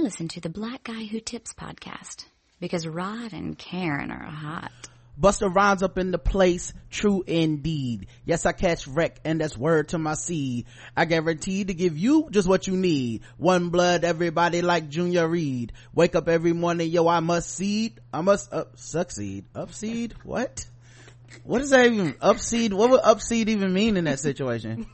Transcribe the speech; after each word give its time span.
Listen 0.00 0.28
to 0.28 0.40
the 0.40 0.48
Black 0.48 0.84
Guy 0.84 1.04
Who 1.04 1.20
Tips 1.20 1.52
podcast 1.52 2.24
because 2.58 2.86
Rod 2.86 3.34
and 3.34 3.58
Karen 3.58 4.10
are 4.10 4.24
hot. 4.24 4.72
Busta 5.20 5.54
Rhymes 5.54 5.82
up 5.82 5.98
in 5.98 6.10
the 6.10 6.18
place, 6.18 6.72
true 6.88 7.22
indeed. 7.26 8.06
Yes, 8.24 8.46
I 8.46 8.52
catch 8.52 8.88
wreck, 8.88 9.20
and 9.26 9.42
that's 9.42 9.58
word 9.58 9.90
to 9.90 9.98
my 9.98 10.14
seed. 10.14 10.64
I 10.96 11.04
guarantee 11.04 11.64
to 11.66 11.74
give 11.74 11.98
you 11.98 12.28
just 12.30 12.48
what 12.48 12.66
you 12.66 12.78
need. 12.78 13.24
One 13.36 13.68
blood, 13.68 14.04
everybody 14.04 14.62
like 14.62 14.88
Junior 14.88 15.28
Reid. 15.28 15.74
Wake 15.92 16.14
up 16.14 16.30
every 16.30 16.54
morning, 16.54 16.88
yo, 16.88 17.06
I 17.06 17.20
must 17.20 17.50
seed. 17.54 18.00
I 18.10 18.22
must 18.22 18.50
up, 18.54 18.78
succeed. 18.78 19.44
Upseed? 19.54 20.12
What? 20.24 20.64
What 21.44 21.60
does 21.60 21.70
that 21.70 21.86
even, 21.86 22.12
upseed? 22.14 22.72
What 22.72 22.90
would 22.90 23.00
upseed 23.02 23.48
even 23.48 23.72
mean 23.72 23.96
in 23.96 24.04
that 24.04 24.20
situation? 24.20 24.86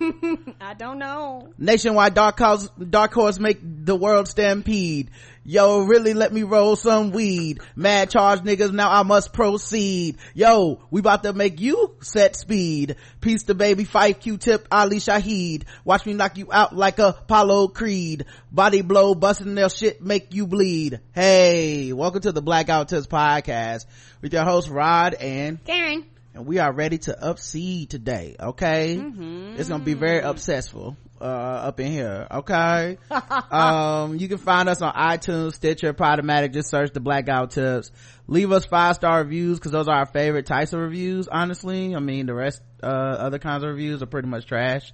I 0.60 0.74
don't 0.74 0.98
know. 0.98 1.52
Nationwide 1.58 2.14
dark 2.14 2.38
horse, 2.38 2.68
dark 2.78 3.12
horse 3.12 3.38
make 3.38 3.58
the 3.62 3.96
world 3.96 4.28
stampede. 4.28 5.10
Yo, 5.44 5.84
really 5.84 6.12
let 6.12 6.32
me 6.32 6.42
roll 6.42 6.74
some 6.74 7.10
weed. 7.12 7.60
Mad 7.76 8.10
charge 8.10 8.40
niggas, 8.40 8.72
now 8.72 8.90
I 8.90 9.02
must 9.04 9.32
proceed. 9.32 10.16
Yo, 10.34 10.80
we 10.90 11.00
about 11.00 11.22
to 11.22 11.32
make 11.32 11.60
you 11.60 11.94
set 12.00 12.34
speed. 12.36 12.96
Peace 13.20 13.44
to 13.44 13.54
baby 13.54 13.84
Phife 13.84 14.18
Q-tip 14.20 14.66
Ali 14.72 14.96
Shaheed. 14.96 15.64
Watch 15.84 16.04
me 16.04 16.14
knock 16.14 16.36
you 16.36 16.52
out 16.52 16.74
like 16.74 16.98
a 16.98 17.08
Apollo 17.08 17.68
Creed. 17.68 18.24
Body 18.50 18.82
blow, 18.82 19.14
busting 19.14 19.54
their 19.54 19.68
shit, 19.68 20.02
make 20.02 20.34
you 20.34 20.46
bleed. 20.46 21.00
Hey, 21.12 21.92
welcome 21.92 22.22
to 22.22 22.32
the 22.32 22.42
Blackout 22.42 22.88
Test 22.88 23.08
podcast 23.08 23.86
with 24.22 24.32
your 24.32 24.44
host 24.44 24.68
Rod 24.68 25.14
and 25.14 25.62
Karen. 25.64 26.06
And 26.36 26.44
we 26.46 26.58
are 26.58 26.70
ready 26.70 26.98
to 26.98 27.16
upseed 27.22 27.88
today, 27.88 28.36
okay? 28.38 28.98
Mm-hmm. 28.98 29.56
It's 29.58 29.70
gonna 29.70 29.82
be 29.82 29.94
very 29.94 30.20
obsessful 30.20 30.94
uh, 31.18 31.24
up 31.24 31.80
in 31.80 31.90
here 31.90 32.26
okay? 32.30 32.98
Um 33.50 34.16
you 34.18 34.28
can 34.28 34.36
find 34.36 34.68
us 34.68 34.82
on 34.82 34.92
itunes 34.92 35.54
stitcher 35.54 35.94
podomatic. 35.94 36.52
Just 36.52 36.68
search 36.68 36.92
the 36.92 37.00
blackout 37.00 37.52
tips. 37.52 37.90
Leave 38.26 38.52
us 38.52 38.66
five 38.66 38.96
star 38.96 39.20
reviews 39.20 39.58
because 39.58 39.72
those 39.72 39.88
are 39.88 39.96
our 39.96 40.04
favorite 40.04 40.44
types 40.44 40.74
of 40.74 40.80
reviews 40.80 41.26
honestly. 41.26 41.96
I 41.96 42.00
mean 42.00 42.26
the 42.26 42.34
rest 42.34 42.60
uh 42.82 42.86
other 42.86 43.38
kinds 43.38 43.64
of 43.64 43.70
reviews 43.70 44.02
are 44.02 44.06
pretty 44.06 44.28
much 44.28 44.44
trash. 44.44 44.92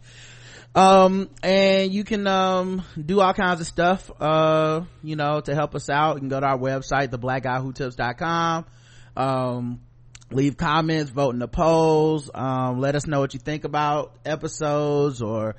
Um 0.76 1.28
and 1.42 1.92
you 1.92 2.04
can 2.04 2.24
um 2.28 2.84
do 3.04 3.20
all 3.20 3.34
kinds 3.34 3.60
of 3.60 3.66
stuff 3.66 4.08
uh 4.20 4.82
you 5.02 5.16
know 5.16 5.40
to 5.40 5.56
help 5.56 5.74
us 5.74 5.90
out. 5.90 6.14
You 6.14 6.20
can 6.20 6.28
go 6.28 6.38
to 6.38 6.46
our 6.46 6.58
website 6.58 7.08
theblackguywhotips.com 7.08 8.64
um 9.16 9.80
leave 10.32 10.56
comments 10.56 11.10
vote 11.10 11.30
in 11.30 11.38
the 11.38 11.48
polls 11.48 12.30
um 12.34 12.80
let 12.80 12.94
us 12.94 13.06
know 13.06 13.20
what 13.20 13.34
you 13.34 13.40
think 13.40 13.64
about 13.64 14.14
episodes 14.24 15.20
or 15.22 15.56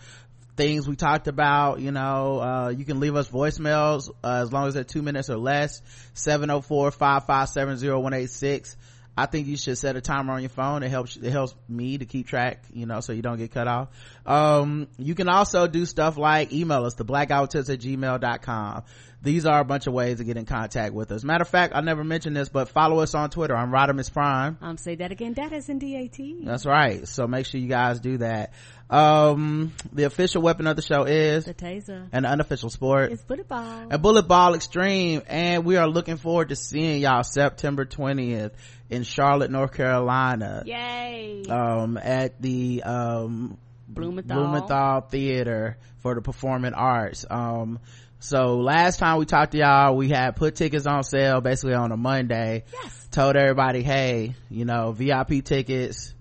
things 0.55 0.87
we 0.87 0.95
talked 0.95 1.27
about 1.27 1.79
you 1.79 1.91
know 1.91 2.39
uh, 2.39 2.69
you 2.69 2.85
can 2.85 2.99
leave 2.99 3.15
us 3.15 3.27
voicemails 3.29 4.09
uh, 4.23 4.41
as 4.43 4.53
long 4.53 4.67
as 4.67 4.73
they're 4.73 4.83
two 4.83 5.01
minutes 5.01 5.29
or 5.29 5.37
less 5.37 5.81
704-557-0186 6.15 8.75
I 9.15 9.27
think 9.27 9.45
you 9.47 9.57
should 9.57 9.77
set 9.77 9.95
a 9.95 10.01
timer 10.01 10.33
on 10.33 10.41
your 10.41 10.49
phone. 10.49 10.81
It 10.81 10.89
helps, 10.89 11.17
it 11.17 11.31
helps 11.31 11.53
me 11.69 11.99
to 11.99 12.05
keep 12.05 12.25
track, 12.27 12.63
you 12.73 12.87
know, 12.87 12.99
so 12.99 13.13
you 13.13 13.21
don't 13.21 13.37
get 13.37 13.51
cut 13.51 13.67
off. 13.67 13.89
Um, 14.25 14.87
you 14.97 15.13
can 15.13 15.29
also 15.29 15.67
do 15.67 15.85
stuff 15.85 16.17
like 16.17 16.51
email 16.51 16.83
us, 16.85 16.95
the 16.95 17.05
blackouttips 17.05 17.71
at 17.71 17.79
gmail.com. 17.79 18.83
These 19.23 19.45
are 19.45 19.61
a 19.61 19.63
bunch 19.63 19.87
of 19.87 19.93
ways 19.93 20.17
to 20.17 20.25
get 20.25 20.35
in 20.35 20.45
contact 20.45 20.93
with 20.93 21.09
us. 21.13 21.23
Matter 21.23 21.43
of 21.43 21.47
fact, 21.47 21.73
I 21.73 21.79
never 21.79 22.03
mentioned 22.03 22.35
this, 22.35 22.49
but 22.49 22.67
follow 22.67 22.99
us 22.99 23.15
on 23.15 23.29
Twitter. 23.29 23.55
I'm 23.55 23.71
Rodimus 23.71 24.11
Prime. 24.11 24.57
Um, 24.61 24.77
say 24.77 24.95
that 24.95 25.13
again. 25.13 25.33
That 25.35 25.53
is 25.53 25.69
in 25.69 25.79
DAT. 25.79 26.19
That's 26.43 26.65
right. 26.65 27.07
So 27.07 27.25
make 27.25 27.45
sure 27.45 27.61
you 27.61 27.69
guys 27.69 28.01
do 28.01 28.17
that. 28.17 28.51
Um, 28.89 29.71
the 29.93 30.03
official 30.03 30.41
weapon 30.41 30.67
of 30.67 30.75
the 30.75 30.81
show 30.81 31.05
is 31.05 31.45
the 31.45 31.53
taser. 31.53 32.09
And 32.11 32.25
the 32.25 32.29
unofficial 32.29 32.69
sport 32.69 33.13
is 33.13 33.23
bullet 33.23 33.47
ball. 33.47 33.87
And 33.89 34.01
bullet 34.01 34.27
ball 34.27 34.55
extreme. 34.55 35.21
And 35.27 35.63
we 35.63 35.77
are 35.77 35.87
looking 35.87 36.17
forward 36.17 36.49
to 36.49 36.57
seeing 36.57 36.99
y'all 37.01 37.23
September 37.23 37.85
20th 37.85 38.51
in 38.89 39.03
Charlotte, 39.03 39.51
North 39.51 39.71
Carolina. 39.73 40.63
Yay. 40.65 41.45
Um, 41.49 41.97
at 41.97 42.41
the, 42.41 42.83
um, 42.83 43.57
Blumenthal. 43.87 44.35
Blumenthal 44.35 45.01
Theater 45.01 45.77
for 45.99 46.15
the 46.15 46.21
Performing 46.21 46.73
Arts. 46.73 47.25
Um, 47.29 47.79
so 48.23 48.55
last 48.55 48.99
time 48.99 49.19
we 49.19 49.25
talked 49.25 49.51
to 49.51 49.57
y'all, 49.57 49.97
we 49.97 50.07
had 50.07 50.37
put 50.37 50.55
tickets 50.55 50.85
on 50.85 51.03
sale 51.03 51.41
basically 51.41 51.73
on 51.73 51.91
a 51.91 51.97
Monday. 51.97 52.63
Yes. 52.71 53.07
Told 53.11 53.35
everybody, 53.35 53.83
hey, 53.83 54.35
you 54.49 54.63
know, 54.63 54.93
VIP 54.93 55.43
tickets, 55.43 56.13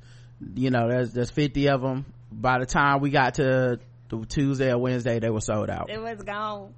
you 0.57 0.71
know, 0.71 0.89
there's, 0.89 1.13
there's 1.13 1.31
50 1.31 1.69
of 1.69 1.81
them. 1.81 2.05
By 2.33 2.59
the 2.59 2.67
time 2.67 3.03
we 3.03 3.11
got 3.11 3.35
to 3.35 3.79
Tuesday 4.29 4.73
or 4.73 4.79
Wednesday, 4.79 5.21
they 5.21 5.31
were 5.31 5.41
sold 5.41 5.71
out. 5.71 5.91
It 5.91 6.03
was 6.03 6.21
gone. 6.25 6.75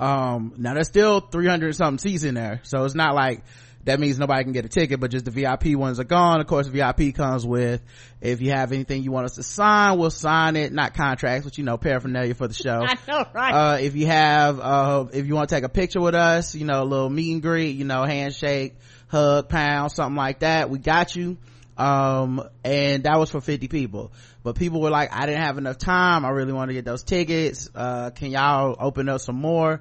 Um, 0.00 0.54
now 0.56 0.74
there's 0.74 0.88
still 0.88 1.20
300 1.20 1.76
something 1.76 1.98
seats 1.98 2.24
in 2.24 2.34
there. 2.34 2.60
So 2.64 2.84
it's 2.84 2.96
not 2.96 3.14
like, 3.14 3.44
that 3.86 4.00
means 4.00 4.18
nobody 4.18 4.42
can 4.42 4.52
get 4.52 4.64
a 4.64 4.68
ticket, 4.68 4.98
but 4.98 5.12
just 5.12 5.24
the 5.24 5.30
VIP 5.30 5.76
ones 5.76 6.00
are 6.00 6.04
gone. 6.04 6.40
Of 6.40 6.48
course, 6.48 6.66
VIP 6.66 7.14
comes 7.14 7.46
with, 7.46 7.80
if 8.20 8.40
you 8.40 8.50
have 8.50 8.72
anything 8.72 9.04
you 9.04 9.12
want 9.12 9.26
us 9.26 9.36
to 9.36 9.44
sign, 9.44 9.96
we'll 9.96 10.10
sign 10.10 10.56
it. 10.56 10.72
Not 10.72 10.94
contracts, 10.94 11.44
but 11.44 11.56
you 11.56 11.62
know, 11.62 11.76
paraphernalia 11.78 12.34
for 12.34 12.48
the 12.48 12.54
show. 12.54 12.80
I 12.86 12.96
know, 13.06 13.24
right? 13.32 13.52
Uh, 13.52 13.78
if 13.78 13.94
you 13.94 14.06
have, 14.06 14.58
uh, 14.58 15.06
if 15.12 15.26
you 15.26 15.36
want 15.36 15.48
to 15.48 15.54
take 15.54 15.62
a 15.62 15.68
picture 15.68 16.00
with 16.00 16.16
us, 16.16 16.56
you 16.56 16.64
know, 16.64 16.82
a 16.82 16.84
little 16.84 17.08
meet 17.08 17.32
and 17.32 17.42
greet, 17.42 17.76
you 17.76 17.84
know, 17.84 18.02
handshake, 18.02 18.74
hug, 19.06 19.48
pound, 19.48 19.92
something 19.92 20.16
like 20.16 20.40
that, 20.40 20.68
we 20.68 20.80
got 20.80 21.14
you. 21.14 21.38
Um, 21.76 22.42
and 22.64 23.04
that 23.04 23.20
was 23.20 23.30
for 23.30 23.40
50 23.40 23.68
people. 23.68 24.12
But 24.42 24.56
people 24.56 24.80
were 24.80 24.90
like, 24.90 25.12
I 25.12 25.26
didn't 25.26 25.42
have 25.42 25.58
enough 25.58 25.78
time. 25.78 26.24
I 26.24 26.30
really 26.30 26.52
want 26.52 26.70
to 26.70 26.74
get 26.74 26.84
those 26.84 27.04
tickets. 27.04 27.70
Uh, 27.72 28.10
can 28.10 28.32
y'all 28.32 28.74
open 28.80 29.08
up 29.08 29.20
some 29.20 29.36
more? 29.36 29.80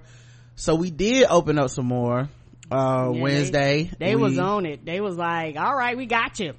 So 0.55 0.75
we 0.75 0.91
did 0.91 1.25
open 1.27 1.57
up 1.57 1.72
some 1.72 1.85
more 1.87 2.29
uh 2.72 3.12
Yeah, 3.14 3.22
wednesday. 3.22 3.84
They, 4.00 4.06
they 4.08 4.16
We- 4.16 4.22
was 4.22 4.38
on 4.40 4.66
it. 4.66 4.86
They 4.86 5.02
was 5.02 5.16
like, 5.18 5.56
all 5.58 5.76
right, 5.76 5.96
we 5.98 6.06
got 6.06 6.40
you. 6.40 6.53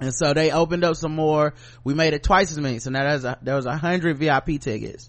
and 0.00 0.12
so 0.14 0.34
they 0.34 0.50
opened 0.50 0.84
up 0.84 0.96
some 0.96 1.14
more. 1.14 1.54
We 1.84 1.94
made 1.94 2.12
it 2.14 2.22
twice 2.22 2.50
as 2.50 2.58
many. 2.58 2.78
So 2.80 2.90
now 2.90 3.04
there's 3.04 3.24
a 3.24 3.38
there 3.42 3.54
was 3.56 3.66
a 3.66 3.76
hundred 3.76 4.18
vip 4.18 4.46
tickets. 4.60 5.08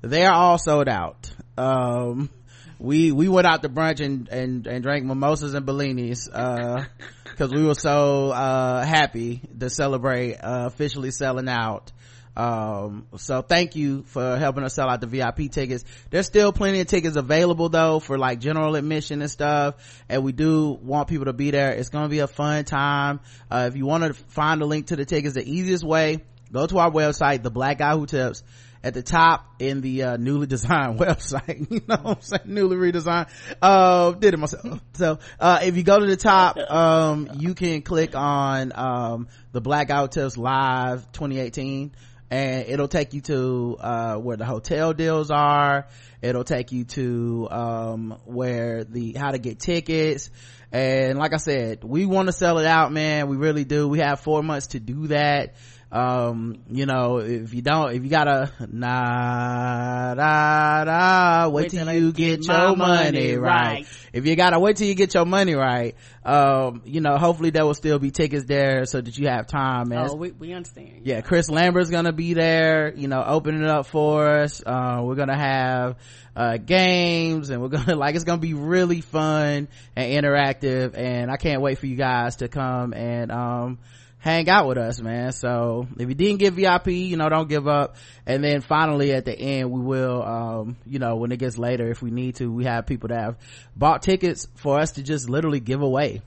They're 0.00 0.32
all 0.32 0.58
sold 0.58 0.88
out. 0.88 1.30
Um 1.56 2.30
we 2.78 3.12
we 3.12 3.28
went 3.28 3.46
out 3.46 3.62
to 3.62 3.68
brunch 3.68 4.00
and 4.04 4.28
and, 4.28 4.66
and 4.66 4.82
drank 4.82 5.04
mimosas 5.04 5.54
and 5.54 5.64
bellinis 5.64 6.28
uh 6.32 6.84
because 7.24 7.52
we 7.52 7.64
were 7.64 7.74
so 7.76 8.30
uh 8.32 8.84
happy 8.84 9.40
to 9.60 9.70
celebrate 9.70 10.34
uh 10.36 10.64
officially 10.66 11.12
selling 11.12 11.48
out 11.48 11.92
um 12.36 13.06
so 13.18 13.42
thank 13.42 13.76
you 13.76 14.04
for 14.04 14.38
helping 14.38 14.64
us 14.64 14.74
sell 14.74 14.88
out 14.88 15.00
the 15.00 15.06
vip 15.06 15.36
tickets. 15.50 15.84
There's 16.10 16.26
still 16.26 16.52
plenty 16.52 16.80
of 16.80 16.86
tickets 16.86 17.16
available 17.16 17.68
though 17.68 17.98
for 18.00 18.16
like 18.16 18.40
general 18.40 18.74
admission 18.74 19.20
and 19.20 19.30
stuff. 19.30 19.74
And 20.08 20.24
we 20.24 20.32
do 20.32 20.70
want 20.70 21.08
people 21.08 21.26
to 21.26 21.34
be 21.34 21.50
there. 21.50 21.72
It's 21.72 21.90
gonna 21.90 22.08
be 22.08 22.20
a 22.20 22.26
fun 22.26 22.64
time. 22.64 23.20
Uh 23.50 23.68
if 23.70 23.76
you 23.76 23.84
want 23.84 24.04
to 24.04 24.14
find 24.14 24.62
a 24.62 24.66
link 24.66 24.86
to 24.86 24.96
the 24.96 25.04
tickets 25.04 25.34
the 25.34 25.44
easiest 25.48 25.84
way 25.84 26.22
go 26.50 26.66
to 26.66 26.78
our 26.78 26.90
website 26.90 27.42
the 27.42 27.50
black 27.50 27.78
guy 27.78 27.94
who 27.96 28.06
tips. 28.06 28.42
At 28.84 28.94
the 28.94 29.02
top 29.02 29.46
in 29.60 29.80
the 29.80 30.02
uh, 30.02 30.16
newly 30.16 30.46
designed 30.48 30.98
website. 30.98 31.70
You 31.70 31.82
know 31.86 32.00
i'm 32.04 32.20
saying? 32.20 32.42
Newly 32.46 32.76
redesigned. 32.76 33.28
Uh 33.60 34.12
did 34.12 34.34
it 34.34 34.38
myself. 34.38 34.80
So 34.94 35.18
uh 35.38 35.60
if 35.62 35.76
you 35.76 35.82
go 35.82 36.00
to 36.00 36.06
the 36.06 36.16
top 36.16 36.56
um 36.56 37.28
you 37.38 37.54
can 37.54 37.82
click 37.82 38.16
on 38.16 38.72
um 38.74 39.28
the 39.52 39.60
blackout 39.60 40.12
tips 40.12 40.36
live 40.38 41.12
2018 41.12 41.92
and 42.32 42.66
it'll 42.66 42.88
take 42.88 43.12
you 43.12 43.20
to 43.20 43.76
uh 43.78 44.16
where 44.16 44.38
the 44.38 44.46
hotel 44.46 44.94
deals 44.94 45.30
are. 45.30 45.86
It'll 46.22 46.44
take 46.44 46.72
you 46.72 46.84
to 46.84 47.46
um 47.50 48.18
where 48.24 48.84
the 48.84 49.12
how 49.12 49.32
to 49.32 49.38
get 49.38 49.60
tickets. 49.60 50.30
And 50.72 51.18
like 51.18 51.34
i 51.34 51.36
said 51.36 51.84
we 51.84 52.06
want 52.06 52.28
to 52.28 52.32
sell 52.32 52.58
it 52.58 52.64
out 52.64 52.90
man. 52.90 53.28
We 53.28 53.36
really 53.36 53.64
do. 53.64 53.86
We 53.86 53.98
have 53.98 54.20
four 54.20 54.42
months 54.42 54.68
to 54.68 54.80
do 54.80 55.08
that 55.08 55.56
um 55.92 56.56
you 56.70 56.86
know 56.86 57.18
if 57.18 57.52
you 57.52 57.60
don't 57.60 57.94
if 57.94 58.02
you 58.02 58.08
gotta 58.08 58.50
nah 58.70 60.14
da 60.14 60.84
da 60.84 61.48
wait, 61.48 61.64
Wait 61.64 61.70
till 61.70 61.84
till 61.84 61.94
you 61.94 62.12
get 62.12 62.40
get 62.40 62.48
your 62.48 62.76
money 62.76 62.76
money 62.76 63.36
right. 63.36 63.72
right. 63.72 63.86
if 64.14 64.24
you 64.26 64.34
gotta 64.34 64.58
wait 64.58 64.76
till 64.76 64.86
you 64.86 64.94
get 64.94 65.12
your 65.12 65.26
money 65.26 65.54
right 65.54 65.94
um 66.24 66.80
you 66.86 67.02
know 67.02 67.18
hopefully 67.18 67.50
there 67.50 67.66
will 67.66 67.74
still 67.74 67.98
be 67.98 68.10
tickets 68.10 68.46
there 68.46 68.86
so 68.86 69.02
that 69.02 69.18
you 69.18 69.28
have 69.28 69.46
time 69.46 69.90
man 69.90 70.08
Oh, 70.10 70.14
we, 70.14 70.30
we 70.30 70.52
understand. 70.54 71.02
yeah 71.04 71.20
chris 71.20 71.50
lambert's 71.50 71.90
gonna 71.90 72.12
be 72.12 72.32
there 72.32 72.94
you 72.94 73.06
know 73.08 73.22
opening 73.22 73.62
it 73.62 73.68
up 73.68 73.84
for 73.86 74.26
us 74.26 74.62
uh 74.64 75.00
we're 75.04 75.14
gonna 75.16 75.36
have 75.38 75.96
uh 76.34 76.56
games 76.56 77.50
and 77.50 77.60
we're 77.60 77.68
gonna 77.68 77.94
like 77.96 78.14
it's 78.14 78.24
gonna 78.24 78.40
be 78.40 78.54
really 78.54 79.02
fun 79.02 79.68
and 79.94 80.24
interactive 80.24 80.96
and 80.96 81.30
i 81.30 81.36
can't 81.36 81.60
wait 81.60 81.78
for 81.78 81.86
you 81.86 81.96
guys 81.96 82.36
to 82.36 82.48
come 82.48 82.94
and 82.94 83.30
um 83.30 83.78
hang 84.22 84.48
out 84.48 84.66
with 84.68 84.78
us 84.78 85.00
man 85.00 85.32
so 85.32 85.86
if 85.98 86.08
you 86.08 86.14
didn't 86.14 86.38
get 86.38 86.54
vip 86.54 86.86
you 86.86 87.16
know 87.16 87.28
don't 87.28 87.48
give 87.48 87.66
up 87.66 87.96
and 88.24 88.42
then 88.42 88.60
finally 88.60 89.12
at 89.12 89.24
the 89.24 89.36
end 89.36 89.70
we 89.70 89.80
will 89.80 90.22
um 90.22 90.76
you 90.86 90.98
know 90.98 91.16
when 91.16 91.32
it 91.32 91.38
gets 91.38 91.58
later 91.58 91.90
if 91.90 92.00
we 92.00 92.10
need 92.10 92.36
to 92.36 92.50
we 92.50 92.64
have 92.64 92.86
people 92.86 93.08
that 93.08 93.20
have 93.20 93.36
bought 93.76 94.00
tickets 94.00 94.46
for 94.54 94.78
us 94.78 94.92
to 94.92 95.02
just 95.02 95.28
literally 95.28 95.60
give 95.60 95.82
away 95.82 96.22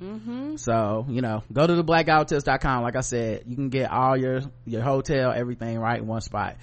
Mm-hmm. 0.00 0.56
so, 0.56 1.04
you 1.10 1.20
know, 1.20 1.42
go 1.52 1.66
to 1.66 1.74
the 1.74 1.84
blackouttips.com. 1.84 2.82
Like 2.82 2.96
I 2.96 3.00
said, 3.02 3.42
you 3.46 3.54
can 3.54 3.68
get 3.68 3.90
all 3.90 4.16
your, 4.16 4.40
your 4.64 4.80
hotel, 4.80 5.30
everything 5.30 5.78
right 5.78 5.98
in 6.00 6.06
one 6.06 6.22
spot. 6.22 6.56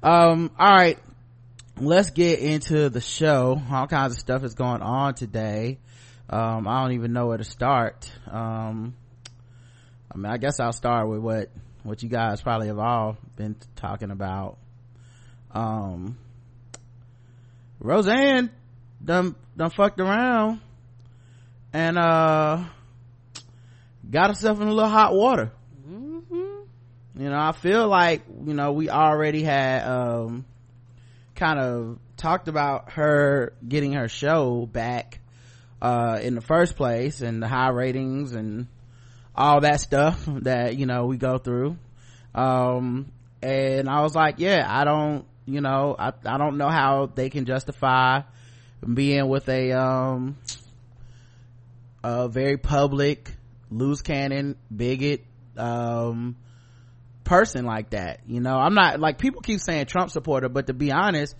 Um, 0.00 0.52
all 0.56 0.72
right. 0.72 0.96
let's 1.80 2.10
get 2.10 2.38
into 2.38 2.88
the 2.90 3.00
show 3.00 3.60
all 3.70 3.88
kinds 3.88 4.12
of 4.12 4.20
stuff 4.20 4.44
is 4.44 4.54
going 4.54 4.80
on 4.80 5.14
today 5.14 5.78
um, 6.30 6.68
i 6.68 6.82
don't 6.82 6.92
even 6.92 7.12
know 7.12 7.26
where 7.26 7.38
to 7.38 7.44
start 7.44 8.10
um, 8.30 8.94
i 10.14 10.16
mean 10.16 10.30
i 10.30 10.36
guess 10.36 10.60
i'll 10.60 10.72
start 10.72 11.08
with 11.08 11.20
what 11.20 11.50
what 11.82 12.02
you 12.02 12.08
guys 12.08 12.40
probably 12.40 12.68
have 12.68 12.78
all 12.78 13.16
been 13.36 13.56
talking 13.76 14.10
about 14.10 14.56
um, 15.50 16.16
roseanne 17.78 18.50
done 19.04 19.34
done 19.56 19.70
fucked 19.70 20.00
around 20.00 20.60
and 21.72 21.98
uh 21.98 22.64
got 24.10 24.28
herself 24.28 24.60
in 24.60 24.68
a 24.68 24.72
little 24.72 24.90
hot 24.90 25.14
water 25.14 25.52
Mm-hmm. 25.86 27.22
you 27.22 27.28
know 27.28 27.38
i 27.38 27.52
feel 27.52 27.86
like 27.88 28.22
you 28.46 28.54
know 28.54 28.72
we 28.72 28.88
already 28.88 29.42
had 29.42 29.86
um 29.86 30.44
kind 31.34 31.58
of 31.58 31.98
talked 32.16 32.48
about 32.48 32.92
her 32.92 33.52
getting 33.66 33.92
her 33.92 34.08
show 34.08 34.66
back 34.66 35.20
uh 35.82 36.18
in 36.22 36.34
the 36.34 36.40
first 36.40 36.76
place 36.76 37.20
and 37.20 37.42
the 37.42 37.48
high 37.48 37.68
ratings 37.68 38.32
and 38.32 38.66
all 39.34 39.60
that 39.60 39.80
stuff 39.80 40.24
that 40.26 40.76
you 40.76 40.86
know 40.86 41.06
we 41.06 41.16
go 41.16 41.38
through. 41.38 41.76
Um 42.34 43.12
and 43.44 43.88
i 43.90 44.00
was 44.00 44.14
like 44.14 44.36
yeah 44.38 44.66
i 44.66 44.84
don't 44.84 45.26
you 45.44 45.60
know 45.60 45.94
i 45.98 46.12
i 46.24 46.38
don't 46.38 46.56
know 46.56 46.68
how 46.68 47.10
they 47.14 47.28
can 47.28 47.44
justify 47.44 48.22
being 48.92 49.28
with 49.28 49.48
a 49.48 49.72
um 49.72 50.36
a 52.02 52.28
very 52.28 52.56
public 52.56 53.30
loose 53.70 54.00
cannon 54.00 54.56
bigot 54.74 55.24
um 55.58 56.36
person 57.24 57.64
like 57.64 57.90
that 57.90 58.20
you 58.26 58.40
know? 58.40 58.56
I'm 58.56 58.74
not 58.74 59.00
like 59.00 59.18
people 59.18 59.40
keep 59.40 59.60
saying 59.60 59.86
trump 59.86 60.10
supporter 60.10 60.48
but 60.48 60.66
to 60.66 60.74
be 60.74 60.90
honest 60.90 61.34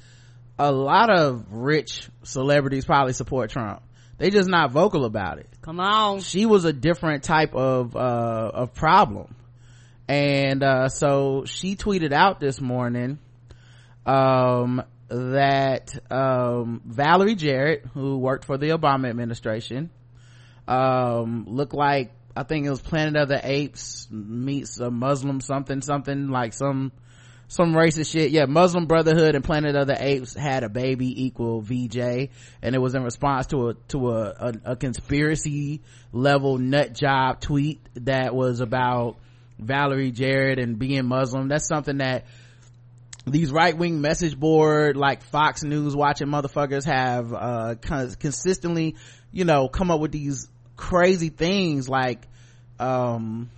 a 0.58 0.70
lot 0.70 1.10
of 1.10 1.46
rich 1.50 2.08
celebrities 2.22 2.84
probably 2.84 3.12
support 3.14 3.50
trump 3.50 3.82
they 4.18 4.30
just 4.30 4.48
not 4.48 4.70
vocal 4.70 5.04
about 5.04 5.38
it 5.38 5.48
Come 5.62 5.80
on. 5.80 6.20
she 6.20 6.46
was 6.46 6.64
a 6.64 6.72
different 6.72 7.22
type 7.24 7.54
of 7.54 7.96
uh 7.96 8.50
of 8.54 8.74
problem 8.74 9.34
and 10.08 10.62
uh 10.62 10.88
so 10.88 11.44
she 11.46 11.76
tweeted 11.76 12.12
out 12.12 12.40
this 12.40 12.60
morning 12.60 13.18
um 14.06 14.82
that 15.08 15.94
um 16.10 16.82
valerie 16.84 17.34
jarrett 17.34 17.84
who 17.94 18.18
worked 18.18 18.44
for 18.44 18.58
the 18.58 18.70
obama 18.70 19.08
administration 19.08 19.90
um 20.68 21.44
looked 21.46 21.74
like 21.74 22.12
i 22.36 22.42
think 22.42 22.66
it 22.66 22.70
was 22.70 22.80
planet 22.80 23.16
of 23.16 23.28
the 23.28 23.40
apes 23.42 24.08
meets 24.10 24.78
a 24.80 24.90
muslim 24.90 25.40
something 25.40 25.80
something 25.82 26.28
like 26.28 26.52
some 26.52 26.92
some 27.48 27.72
racist 27.72 28.10
shit. 28.10 28.30
Yeah 28.30 28.46
muslim 28.46 28.86
brotherhood 28.86 29.34
and 29.34 29.44
planet 29.44 29.76
of 29.76 29.86
the 29.86 29.96
apes 30.02 30.34
had 30.34 30.64
a 30.64 30.68
baby 30.68 31.24
equal 31.24 31.62
vj 31.62 32.30
and 32.62 32.74
it 32.74 32.78
was 32.78 32.94
in 32.94 33.02
response 33.02 33.46
to 33.48 33.68
a 33.68 33.74
to 33.88 34.10
a 34.10 34.22
a, 34.22 34.54
a 34.72 34.76
conspiracy 34.76 35.80
level 36.12 36.58
nut 36.58 36.94
job 36.94 37.40
tweet 37.40 37.80
that 37.94 38.34
was 38.34 38.60
about 38.60 39.16
valerie 39.58 40.10
jarrett 40.10 40.58
and 40.58 40.78
being 40.78 41.06
muslim. 41.06 41.48
That's 41.48 41.68
something 41.68 41.98
that 41.98 42.24
these 43.26 43.50
right-wing 43.50 44.00
message 44.00 44.38
board 44.38 44.96
like 44.96 45.22
fox 45.22 45.62
news 45.62 45.96
watching 45.96 46.28
motherfuckers 46.28 46.84
have 46.84 47.32
uh 47.32 47.74
cons- 47.80 48.16
consistently 48.16 48.96
you 49.32 49.44
know 49.44 49.68
come 49.68 49.90
up 49.90 50.00
with 50.00 50.12
these 50.12 50.48
crazy 50.76 51.30
things 51.30 51.88
like 51.88 52.26
um 52.78 53.48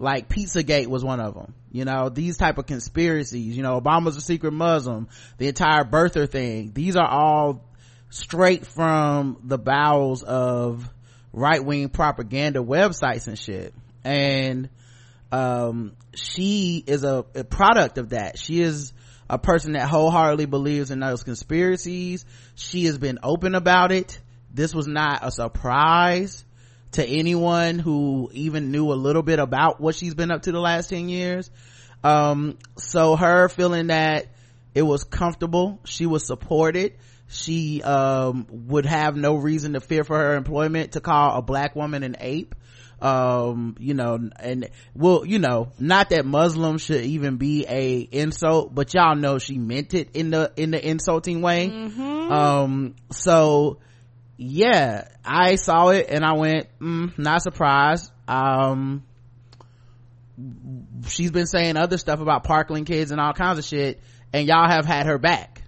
like 0.00 0.28
pizzagate 0.28 0.86
was 0.86 1.04
one 1.04 1.20
of 1.20 1.34
them 1.34 1.54
you 1.70 1.84
know 1.84 2.08
these 2.08 2.36
type 2.36 2.58
of 2.58 2.66
conspiracies 2.66 3.56
you 3.56 3.62
know 3.62 3.80
obama's 3.80 4.16
a 4.16 4.20
secret 4.20 4.52
muslim 4.52 5.08
the 5.38 5.48
entire 5.48 5.84
birther 5.84 6.28
thing. 6.28 6.72
These 6.72 6.96
are 6.96 7.08
all 7.08 7.64
straight 8.10 8.66
from 8.66 9.38
the 9.44 9.58
bowels 9.58 10.22
of 10.22 10.88
right-wing 11.32 11.88
propaganda 11.88 12.60
websites 12.60 13.28
and 13.28 13.38
shit. 13.38 13.74
And 14.04 14.68
um 15.32 15.92
she 16.14 16.82
is 16.86 17.04
a, 17.04 17.24
a 17.34 17.44
product 17.44 17.98
of 17.98 18.10
that. 18.10 18.38
She 18.38 18.60
is 18.60 18.92
a 19.28 19.38
person 19.38 19.72
that 19.72 19.88
wholeheartedly 19.88 20.46
believes 20.46 20.90
in 20.90 20.98
those 21.00 21.22
conspiracies. 21.22 22.24
She 22.56 22.86
has 22.86 22.98
been 22.98 23.20
open 23.22 23.54
about 23.54 23.92
it. 23.92 24.20
This 24.52 24.74
was 24.74 24.88
not 24.88 25.20
a 25.22 25.30
surprise 25.30 26.44
to 26.92 27.04
anyone 27.06 27.78
who 27.78 28.30
even 28.32 28.70
knew 28.70 28.92
a 28.92 28.94
little 28.94 29.22
bit 29.22 29.38
about 29.38 29.80
what 29.80 29.94
she's 29.94 30.14
been 30.14 30.30
up 30.30 30.42
to 30.42 30.52
the 30.52 30.60
last 30.60 30.90
10 30.90 31.08
years. 31.08 31.50
Um 32.02 32.58
so 32.78 33.14
her 33.16 33.48
feeling 33.48 33.88
that 33.88 34.26
it 34.74 34.82
was 34.82 35.04
comfortable 35.04 35.80
she 35.84 36.06
was 36.06 36.26
supported 36.26 36.94
she 37.28 37.82
um 37.82 38.46
would 38.50 38.86
have 38.86 39.16
no 39.16 39.34
reason 39.36 39.74
to 39.74 39.80
fear 39.80 40.02
for 40.02 40.16
her 40.16 40.34
employment 40.34 40.92
to 40.92 41.00
call 41.00 41.36
a 41.36 41.42
black 41.42 41.76
woman 41.76 42.02
an 42.02 42.16
ape. 42.18 42.54
Um 43.00 43.76
you 43.78 43.94
know 43.94 44.30
and 44.38 44.68
well 44.94 45.24
you 45.24 45.38
know 45.38 45.72
not 45.78 46.10
that 46.10 46.26
muslims 46.26 46.82
should 46.82 47.02
even 47.02 47.36
be 47.36 47.64
a 47.68 48.00
insult 48.00 48.74
but 48.74 48.92
y'all 48.94 49.14
know 49.14 49.38
she 49.38 49.58
meant 49.58 49.94
it 49.94 50.10
in 50.14 50.30
the 50.30 50.52
in 50.56 50.70
the 50.70 50.88
insulting 50.88 51.40
way. 51.42 51.68
Um 52.30 52.94
so 53.10 53.78
yeah 54.42 55.06
i 55.22 55.56
saw 55.56 55.88
it 55.88 56.06
and 56.08 56.24
i 56.24 56.32
went 56.32 56.66
mm, 56.80 57.16
not 57.18 57.42
surprised. 57.42 58.10
Um 58.26 59.04
she's 61.06 61.30
been 61.30 61.46
saying 61.46 61.76
other 61.76 61.98
stuff 61.98 62.20
about 62.20 62.44
parkland 62.44 62.86
kids 62.86 63.10
and 63.10 63.20
all 63.20 63.34
kinds 63.34 63.58
of 63.58 63.66
shit 63.66 64.00
and 64.32 64.48
y'all 64.48 64.66
have 64.66 64.86
had 64.86 65.04
her 65.04 65.18
back 65.18 65.62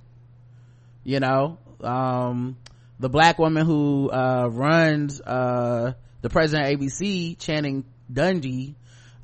you 1.04 1.20
know? 1.20 1.58
Um 1.82 2.56
the 2.98 3.10
black 3.10 3.38
woman 3.38 3.66
who 3.66 4.08
uh 4.08 4.48
runs 4.50 5.20
uh 5.20 5.92
the 6.22 6.30
president 6.30 6.72
of 6.72 6.80
abc 6.80 7.38
channing 7.38 7.84
dungey 8.10 8.74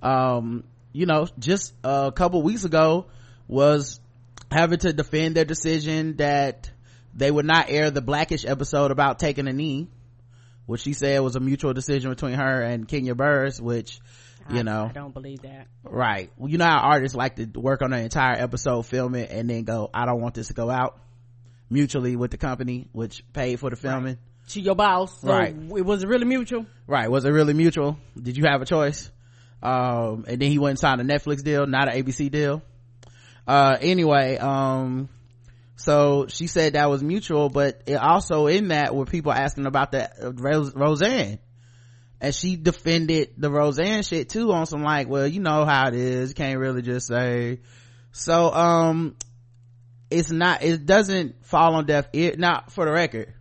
um 0.03 0.65
you 0.93 1.07
know 1.07 1.27
just 1.39 1.73
a 1.85 2.13
couple 2.15 2.43
weeks 2.43 2.65
ago 2.65 3.07
was 3.47 3.99
having 4.51 4.79
to 4.81 4.93
defend 4.93 5.37
their 5.37 5.47
decision 5.47 6.17
that 6.17 6.71
they 7.19 7.31
would 7.31 7.45
not 7.47 7.67
air 7.69 7.91
the 7.91 8.01
blackish 8.03 8.45
episode 8.45 8.91
about 8.91 9.19
taking 9.19 9.49
a 9.49 9.53
knee 9.53 9.89
which 10.67 10.83
she 10.83 10.93
said 10.93 11.21
was 11.21 11.35
a 11.37 11.41
mutual 11.41 11.73
decision 11.75 12.11
between 12.11 12.35
her 12.35 12.63
and 12.63 12.87
kenya 12.89 13.15
barris 13.15 13.61
which 13.61 14.01
you 14.51 14.61
I- 14.61 14.63
know 14.63 14.87
I 14.89 14.93
don't 14.93 15.13
believe 15.13 15.43
that. 15.43 15.67
right 15.85 16.31
well, 16.37 16.51
you 16.51 16.59
know 16.59 16.65
how 16.67 16.79
artists 16.79 17.17
like 17.17 17.37
to 17.37 17.47
work 17.61 17.83
on 17.83 17.93
an 17.93 18.03
entire 18.03 18.37
episode 18.37 18.83
film 18.87 19.15
it 19.15 19.31
and 19.31 19.49
then 19.51 19.65
go 19.65 19.91
i 19.93 20.07
don't 20.07 20.21
want 20.21 20.35
this 20.35 20.49
to 20.49 20.55
go 20.55 20.71
out 20.71 20.99
mutually 21.71 22.17
with 22.17 22.31
the 22.31 22.39
company 22.39 22.89
which 22.93 23.23
paid 23.33 23.61
for 23.61 23.69
the 23.71 23.77
filming 23.77 24.17
To 24.49 24.61
your 24.61 24.75
boss. 24.75 25.21
So 25.21 25.29
Right. 25.29 25.55
It 25.55 25.85
was 25.85 26.05
really 26.07 26.25
mutual. 26.25 26.65
right 26.87 27.11
was 27.11 27.25
it 27.27 27.31
really 27.31 27.53
mutual 27.55 27.99
did 28.21 28.37
you 28.39 28.45
have 28.45 28.63
a 28.63 28.65
choice 28.67 29.11
um 29.63 30.25
and 30.29 30.41
then 30.41 30.51
he 30.51 30.59
went 30.59 30.71
and 30.71 30.79
signed 30.79 31.01
a 31.01 31.05
netflix 31.05 31.43
deal 31.43 31.67
not 31.67 31.89
an 31.93 32.03
abc 32.03 32.31
deal 32.31 32.63
uh 33.47 33.77
anyway 33.81 34.37
um 34.39 35.09
so 35.79 36.27
she 36.29 36.47
said 36.47 36.75
that 36.75 36.91
was 36.91 37.03
mutual 37.03 37.49
but 37.49 37.83
it 37.87 37.95
also 37.95 38.47
in 38.47 38.69
that 38.69 38.95
were 38.95 39.07
people 39.07 39.33
asking 39.33 39.67
about 39.67 39.93
that 39.93 40.13
uh, 40.23 40.33
Rose, 40.33 40.75
roseanne 40.75 41.39
and 42.21 42.35
she 42.35 42.57
defended 42.57 43.31
the 43.39 43.51
roseanne 43.51 44.03
shit 44.03 44.29
too 44.29 44.53
on 44.53 44.67
some 44.67 44.83
like 44.83 45.09
well 45.09 45.27
you 45.27 45.41
know 45.41 45.65
how 45.65 45.89
it 45.89 45.95
is 45.95 46.31
you 46.31 46.35
can't 46.35 46.59
really 46.59 46.83
just 46.83 47.07
say 47.07 47.61
so 48.13 48.53
um 48.53 49.17
it's 50.11 50.31
not 50.31 50.63
it 50.63 50.85
doesn't 50.85 51.45
fall 51.47 51.75
on 51.75 51.87
deaf 51.87 52.09
ear 52.13 52.35
now 52.37 52.65
for 52.69 52.85
the 52.85 52.93
record 52.93 53.35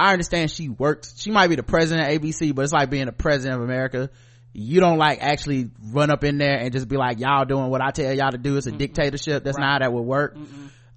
I 0.00 0.12
understand 0.12 0.50
she 0.50 0.70
works. 0.70 1.14
She 1.18 1.30
might 1.30 1.48
be 1.48 1.56
the 1.56 1.62
president 1.62 2.08
of 2.08 2.22
ABC, 2.22 2.54
but 2.54 2.62
it's 2.62 2.72
like 2.72 2.88
being 2.88 3.04
the 3.04 3.12
president 3.12 3.60
of 3.60 3.68
America. 3.68 4.08
You 4.54 4.80
don't 4.80 4.96
like 4.96 5.18
actually 5.20 5.70
run 5.92 6.10
up 6.10 6.24
in 6.24 6.38
there 6.38 6.56
and 6.58 6.72
just 6.72 6.88
be 6.88 6.96
like, 6.96 7.20
y'all 7.20 7.44
doing 7.44 7.68
what 7.68 7.82
I 7.82 7.90
tell 7.90 8.12
y'all 8.14 8.30
to 8.30 8.38
do. 8.38 8.56
It's 8.56 8.66
a 8.66 8.72
dictatorship. 8.72 9.44
That's 9.44 9.58
not 9.58 9.72
how 9.72 9.78
that 9.80 9.92
would 9.92 10.06
work. 10.06 10.38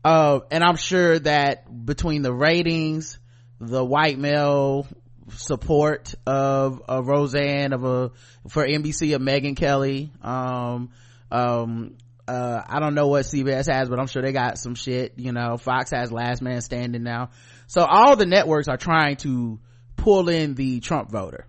Uh, 0.04 0.42
and 0.52 0.64
I'm 0.64 0.76
sure 0.76 1.18
that 1.20 1.86
between 1.86 2.22
the 2.22 2.34
ratings, 2.34 3.20
the 3.60 3.84
white 3.84 4.20
male 4.20 4.88
support 5.30 6.14
of, 6.28 6.82
of 6.88 7.08
Roseanne, 7.08 7.74
of 7.74 7.84
a, 7.86 8.12
for 8.50 8.68
NBC 8.68 9.16
of 9.16 9.22
Megyn 9.22 9.56
Kelly, 9.56 10.12
um, 10.22 10.92
um, 11.32 11.96
uh, 12.28 12.62
I 12.68 12.80
don't 12.80 12.96
know 12.96 13.08
what 13.08 13.26
CBS 13.26 13.72
has, 13.72 13.90
but 13.90 14.00
I'm 14.00 14.08
sure 14.08 14.22
they 14.22 14.32
got 14.32 14.58
some 14.58 14.76
shit, 14.76 15.14
you 15.18 15.32
know, 15.32 15.58
Fox 15.58 15.92
has 15.92 16.12
Last 16.12 16.42
Man 16.42 16.62
Standing 16.62 17.04
now. 17.04 17.30
So 17.68 17.86
all 17.86 18.16
the 18.16 18.26
networks 18.26 18.68
are 18.68 18.78
trying 18.78 19.18
to 19.18 19.60
pull 19.96 20.30
in 20.30 20.56
the 20.56 20.80
Trump 20.80 21.12
voter, 21.12 21.48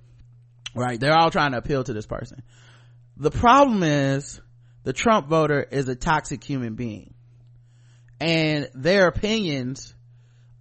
right? 0.74 0.98
They're 0.98 1.16
all 1.16 1.30
trying 1.30 1.52
to 1.52 1.58
appeal 1.58 1.84
to 1.84 1.92
this 1.92 2.06
person. 2.06 2.42
The 3.16 3.30
problem 3.30 3.82
is 3.82 4.40
the 4.82 4.92
Trump 4.92 5.28
voter 5.28 5.62
is 5.62 5.88
a 5.88 5.94
toxic 5.94 6.42
human 6.42 6.74
being 6.74 7.13
and 8.20 8.68
their 8.74 9.08
opinions 9.08 9.94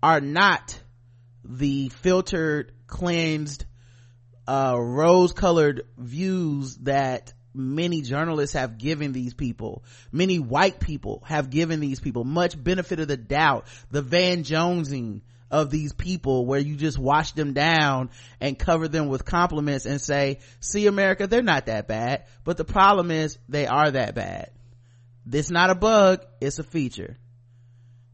are 0.01 0.22
not 0.22 0.79
the 1.45 1.89
filtered, 1.89 2.72
cleansed, 2.88 3.65
uh, 4.48 4.75
rose 4.77 5.33
colored 5.33 5.83
views 5.98 6.75
that 6.77 7.33
many 7.53 8.01
journalists 8.01 8.55
have 8.55 8.77
given 8.77 9.12
these 9.12 9.33
people. 9.33 9.83
Many 10.12 10.39
white 10.39 10.79
people 10.79 11.24
have 11.27 11.50
given 11.50 11.79
these 11.79 12.00
people. 12.00 12.24
Much 12.24 12.62
benefit 12.62 13.00
of 13.00 13.07
the 13.07 13.17
doubt 13.17 13.67
the 13.91 14.01
van 14.01 14.43
jonesing 14.43 15.22
of 15.51 15.69
these 15.69 15.93
people 15.93 16.48
where 16.48 16.60
you 16.60 16.75
just 16.75 16.98
wash 16.98 17.33
them 17.33 17.53
down 17.53 18.10
and 18.41 18.57
cover 18.57 18.88
them 18.88 19.07
with 19.07 19.24
compliments 19.24 19.86
and 19.86 20.01
say 20.01 20.39
see 20.60 20.88
america 20.88 21.27
they're 21.27 21.43
not 21.43 21.67
that 21.67 21.88
bad. 21.88 22.25
But 22.43 22.57
the 22.57 22.65
problem 22.65 23.12
is 23.12 23.38
they 23.48 23.67
are 23.67 23.91
that 23.91 24.15
bad. 24.15 24.50
This 25.27 25.51
not 25.51 25.69
a 25.69 25.75
bug 25.75 26.25
it's 26.41 26.57
a 26.57 26.63
feature 26.63 27.17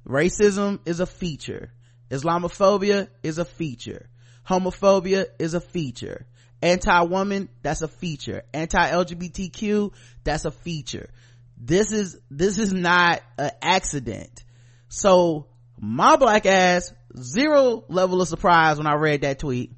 racism 0.09 0.79
is 0.85 0.99
a 0.99 1.05
feature. 1.05 1.71
Islamophobia 2.09 3.07
is 3.21 3.37
a 3.37 3.45
feature. 3.45 4.09
Homophobia 4.47 5.27
is 5.37 5.53
a 5.53 5.61
feature. 5.61 6.25
Anti-woman 6.61 7.49
that's 7.61 7.83
a 7.83 7.87
feature. 7.87 8.41
Anti-lgbtq 8.53 9.93
that's 10.23 10.45
a 10.45 10.51
feature. 10.51 11.09
This 11.55 11.91
is 11.91 12.19
this 12.31 12.57
is 12.57 12.73
not 12.73 13.21
an 13.37 13.51
accident. 13.61 14.43
So 14.89 15.47
my 15.79 16.15
black 16.17 16.45
ass 16.45 16.91
zero 17.17 17.85
level 17.87 18.21
of 18.21 18.27
surprise 18.27 18.77
when 18.77 18.87
i 18.87 18.95
read 18.95 19.21
that 19.21 19.39
tweet. 19.39 19.71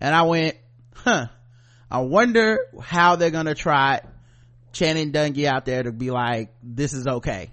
And 0.00 0.14
i 0.14 0.22
went 0.22 0.56
huh 0.94 1.26
i 1.90 1.98
wonder 1.98 2.58
how 2.80 3.16
they're 3.16 3.30
gonna 3.30 3.54
try 3.54 4.00
channing 4.72 5.12
dungey 5.12 5.44
out 5.44 5.64
there 5.64 5.82
to 5.82 5.92
be 5.92 6.10
like 6.10 6.52
this 6.62 6.92
is 6.92 7.06
okay 7.06 7.50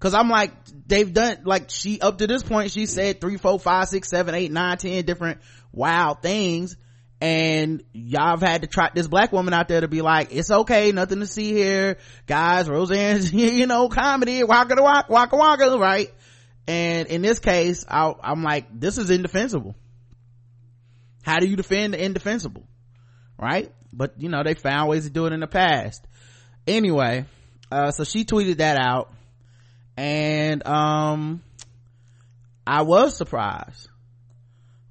Cause 0.00 0.14
I'm 0.14 0.30
like, 0.30 0.52
they've 0.86 1.12
done, 1.12 1.42
like 1.44 1.68
she, 1.68 2.00
up 2.00 2.18
to 2.18 2.26
this 2.26 2.42
point, 2.42 2.70
she 2.70 2.86
said 2.86 3.20
three, 3.20 3.36
four, 3.36 3.60
five, 3.60 3.86
six, 3.86 4.08
seven, 4.08 4.34
eight, 4.34 4.50
nine, 4.50 4.78
ten 4.78 5.04
different 5.04 5.40
wild 5.72 6.22
things. 6.22 6.76
And 7.20 7.84
y'all 7.92 8.30
have 8.30 8.40
had 8.40 8.62
to 8.62 8.66
try 8.66 8.88
this 8.94 9.06
black 9.06 9.30
woman 9.30 9.52
out 9.52 9.68
there 9.68 9.82
to 9.82 9.88
be 9.88 10.00
like, 10.00 10.34
it's 10.34 10.50
okay, 10.50 10.90
nothing 10.92 11.20
to 11.20 11.26
see 11.26 11.52
here. 11.52 11.98
Guys, 12.26 12.66
Roseanne's, 12.66 13.30
you 13.32 13.66
know, 13.66 13.90
comedy, 13.90 14.42
waka 14.42 14.82
waka, 14.82 15.12
waka 15.12 15.36
waka, 15.36 15.78
right? 15.78 16.10
And 16.66 17.08
in 17.08 17.20
this 17.20 17.38
case, 17.38 17.84
I, 17.86 18.14
I'm 18.22 18.42
like, 18.42 18.68
this 18.72 18.96
is 18.96 19.10
indefensible. 19.10 19.76
How 21.22 21.40
do 21.40 21.46
you 21.46 21.56
defend 21.56 21.92
the 21.92 22.02
indefensible? 22.02 22.66
Right? 23.38 23.70
But, 23.92 24.14
you 24.16 24.30
know, 24.30 24.42
they 24.42 24.54
found 24.54 24.88
ways 24.88 25.04
to 25.04 25.10
do 25.10 25.26
it 25.26 25.34
in 25.34 25.40
the 25.40 25.46
past. 25.46 26.06
Anyway, 26.66 27.26
uh, 27.70 27.90
so 27.90 28.04
she 28.04 28.24
tweeted 28.24 28.58
that 28.58 28.78
out 28.78 29.12
and 29.96 30.66
um 30.66 31.42
i 32.66 32.82
was 32.82 33.16
surprised 33.16 33.88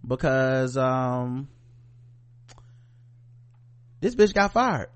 because 0.08 0.78
um 0.78 1.48
this 4.02 4.16
bitch 4.16 4.34
got 4.34 4.54
fired 4.54 4.90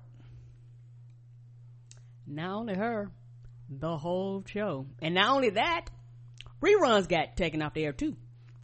Not 2.26 2.50
only 2.50 2.74
her, 2.74 3.10
the 3.68 3.96
whole 3.98 4.42
show. 4.46 4.86
And 5.02 5.14
not 5.14 5.28
only 5.36 5.50
that, 5.50 5.86
reruns 6.62 7.06
got 7.08 7.36
taken 7.36 7.60
off 7.62 7.74
the 7.74 7.84
air 7.84 7.92
too. 7.92 8.16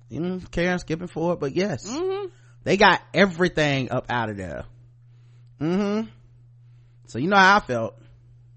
you 0.08 0.20
know 0.20 0.40
karen 0.50 0.78
skipping 0.78 1.08
forward 1.08 1.40
but 1.40 1.54
yes 1.54 1.86
Mm-hmm. 1.86 2.28
they 2.64 2.76
got 2.78 3.00
everything 3.12 3.90
up 3.90 4.06
out 4.08 4.30
of 4.30 4.36
there 4.38 4.64
mm-hmm 5.60 6.08
so 7.06 7.18
you 7.18 7.28
know 7.28 7.36
how 7.36 7.56
i 7.56 7.60
felt 7.60 7.99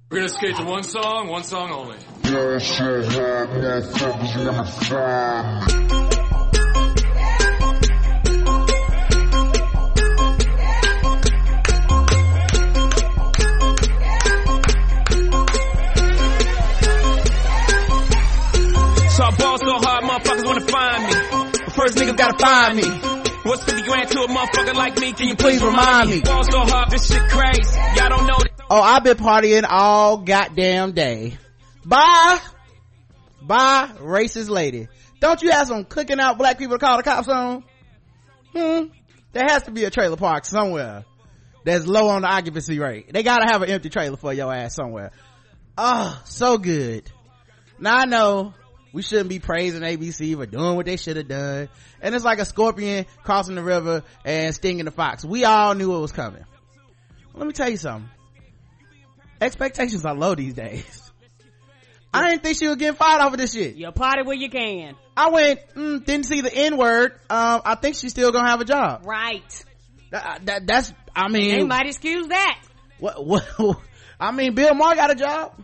We're 0.10 0.18
gonna 0.20 0.30
skate 0.30 0.56
to 0.58 0.64
one 0.64 0.84
song, 0.84 1.28
one 1.28 1.44
song 1.44 1.72
only. 1.72 1.98
So 19.10 19.24
I 19.24 19.36
ball 19.38 19.58
so 19.58 19.78
hard, 19.80 20.04
motherfuckers 20.04 20.46
wanna 20.46 20.62
find 20.62 21.04
me. 21.04 21.14
first 21.72 21.98
nigga 21.98 22.16
gotta 22.16 22.38
find 22.38 22.78
me 22.78 23.14
What's 23.44 23.62
50 23.66 23.82
grand 23.84 24.10
to 24.12 24.20
a 24.22 24.28
motherfucker 24.28 24.74
like 24.74 24.98
me? 25.00 25.12
Can 25.12 25.28
you 25.28 25.36
please 25.36 25.62
remind 25.62 26.10
me? 26.10 26.22
Ball 26.22 26.44
so 26.46 26.60
hard, 26.60 26.90
this 26.92 27.12
shit 27.12 27.22
crazy. 27.30 27.78
Y'all 27.98 28.10
don't 28.10 28.26
know 28.26 28.38
that. 28.40 28.53
Oh 28.74 28.82
i've 28.82 29.03
been 29.03 29.18
partying 29.18 29.65
all 29.70 30.18
goddamn 30.18 30.94
day. 30.94 31.38
Bye. 31.86 32.39
Bye 33.42 33.92
racist 34.00 34.50
lady. 34.50 34.88
Don't 35.20 35.42
you 35.44 35.51
have 35.51 35.68
some 35.68 35.86
cooking 35.86 36.20
out 36.20 36.38
black 36.39 36.58
people 36.58 36.75
to 36.75 36.80
call 36.80 36.98
the 36.98 37.03
cops 37.03 37.27
on? 37.27 37.63
Hmm? 38.56 38.86
There 39.32 39.46
has 39.48 39.63
to 39.63 39.72
be 39.72 39.84
a 39.84 39.92
trailer 39.92 40.18
park 40.18 40.46
somewhere 40.46 41.06
that's 41.63 41.86
low 41.86 42.08
on 42.08 42.24
the 42.24 42.27
occupancy 42.27 42.80
rate. 42.80 43.13
They 43.13 43.22
gotta 43.22 43.46
have 43.46 43.62
an 43.62 43.70
empty 43.70 43.89
trailer 43.89 44.18
for 44.18 44.34
your 44.34 44.51
ass 44.51 44.75
somewhere. 44.75 45.12
Oh 45.77 46.20
so 46.25 46.58
good. 46.58 47.12
Now 47.80 47.98
i 47.98 48.06
know 48.06 48.56
we 48.92 49.03
shouldn't 49.03 49.30
be 49.30 49.39
praising 49.39 49.82
abc 49.82 50.36
for 50.36 50.46
doing 50.48 50.75
what 50.75 50.88
they 50.88 50.98
should 50.98 51.18
have 51.18 51.27
done. 51.27 51.70
And 52.01 52.15
it's 52.15 52.25
like 52.25 52.39
a 52.39 52.46
scorpion 52.46 53.06
crossing 53.24 53.56
the 53.56 53.63
river 53.63 54.03
and 54.25 54.56
stinging 54.56 54.86
the 54.86 54.92
fox. 54.92 55.24
We 55.24 55.46
all 55.46 55.75
knew 55.75 55.96
it 55.96 56.00
was 56.00 56.12
coming. 56.12 56.44
Let 57.36 57.46
me 57.46 57.53
tell 57.53 57.70
you 57.70 57.77
something 57.77 58.10
expectations 59.44 60.06
are 60.06 60.16
low 60.16 60.36
these 60.36 60.54
days. 60.54 61.00
I 62.14 62.30
didn't 62.30 62.44
think 62.44 62.58
she 62.58 62.68
was 62.68 62.78
getting 62.78 62.96
fired 62.96 63.22
off 63.22 63.34
of 63.34 63.40
this 63.40 63.54
shit. 63.54 63.76
You 63.76 63.92
party 63.92 64.22
where 64.24 64.36
you 64.36 64.50
can. 64.50 64.96
i 65.18 65.30
went 65.32 65.60
mm, 65.76 66.06
didn't 66.06 66.26
see 66.28 66.42
the 66.42 66.54
n 66.54 66.78
word 66.78 67.14
um 67.30 67.62
i 67.66 67.74
think 67.76 67.96
she's 67.96 68.12
still 68.12 68.32
gonna 68.32 68.50
have 68.50 68.62
a 68.62 68.66
job. 68.66 69.02
Right. 69.06 69.66
that, 70.12 70.42
that, 70.46 70.68
that's 70.68 70.94
i 71.16 71.28
They 71.28 71.34
mean 71.58 71.68
might 71.68 71.88
excuse 71.88 72.28
that. 72.28 72.62
what, 73.00 73.26
what 73.26 73.80
i 74.20 74.32
mean 74.32 74.54
bill 74.54 74.76
maher 74.76 74.96
got 74.96 75.12
a 75.12 75.16
job. 75.16 75.60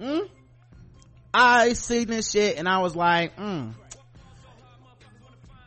Mm? 0.00 0.28
i 1.34 1.72
seen 1.72 2.06
this 2.06 2.30
shit 2.30 2.56
and 2.56 2.68
i 2.68 2.78
was 2.78 2.94
like 2.94 3.36
mm, 3.36 3.74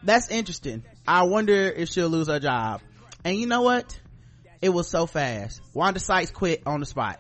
that's 0.04 0.30
interesting. 0.30 0.84
I 1.08 1.24
wonder 1.24 1.54
if 1.54 1.90
she'll 1.90 2.10
lose 2.10 2.28
her 2.28 2.40
job. 2.40 2.82
And 3.24 3.38
you 3.38 3.46
know 3.46 3.62
what 3.62 4.00
it 4.62 4.70
was 4.70 4.88
so 4.88 5.06
fast. 5.08 5.62
Wanda 5.74 6.00
sykes 6.00 6.32
quit 6.32 6.64
on 6.66 6.80
the 6.80 6.86
spot. 6.86 7.20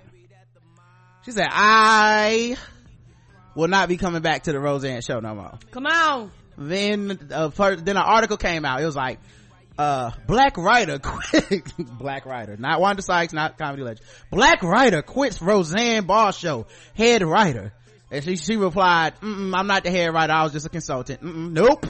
She 1.26 1.32
said 1.32 1.48
i 1.52 2.58
will 3.56 3.68
not 3.68 3.90
be 3.90 3.98
coming 3.98 4.22
back 4.22 4.44
to 4.44 4.52
the 4.52 4.60
roseanne 4.60 5.02
show 5.02 5.20
no 5.20 5.36
more. 5.36 5.60
Come 5.72 5.86
on. 5.86 6.32
then 6.58 7.30
uh, 7.32 7.50
first, 7.50 7.86
then 7.86 7.98
an 7.98 8.04
article 8.04 8.38
came 8.38 8.66
out. 8.66 8.82
It 8.82 8.86
was 8.86 8.96
like 8.96 9.20
uh 9.78 10.12
black 10.28 10.58
writer 10.58 11.00
quit 11.04 11.64
black 11.98 12.26
writer 12.26 12.58
not 12.58 12.82
wanda 12.82 13.02
sykes 13.02 13.34
not 13.34 13.58
comedy 13.58 13.84
legend. 13.84 14.06
Black 14.30 14.64
writer 14.64 15.02
quits 15.02 15.42
roseanne 15.42 16.06
barr 16.06 16.34
show. 16.34 16.68
Head 16.96 17.24
writer. 17.24 17.74
And 18.12 18.24
she 18.24 18.36
she 18.36 18.58
replied 18.58 19.14
Mm-mm, 19.22 19.56
i'm 19.56 19.68
not 19.68 19.84
the 19.84 19.92
head 19.92 20.14
writer. 20.14 20.34
I 20.34 20.44
was 20.44 20.52
just 20.54 20.66
a 20.66 20.70
consultant. 20.70 21.22
Mm-mm, 21.22 21.52
nope. 21.52 21.86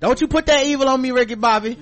Don't 0.00 0.20
you 0.20 0.28
put 0.28 0.46
that 0.46 0.64
evil 0.64 0.88
on 0.88 1.00
me 1.02 1.10
ricky 1.10 1.34
bobby 1.34 1.76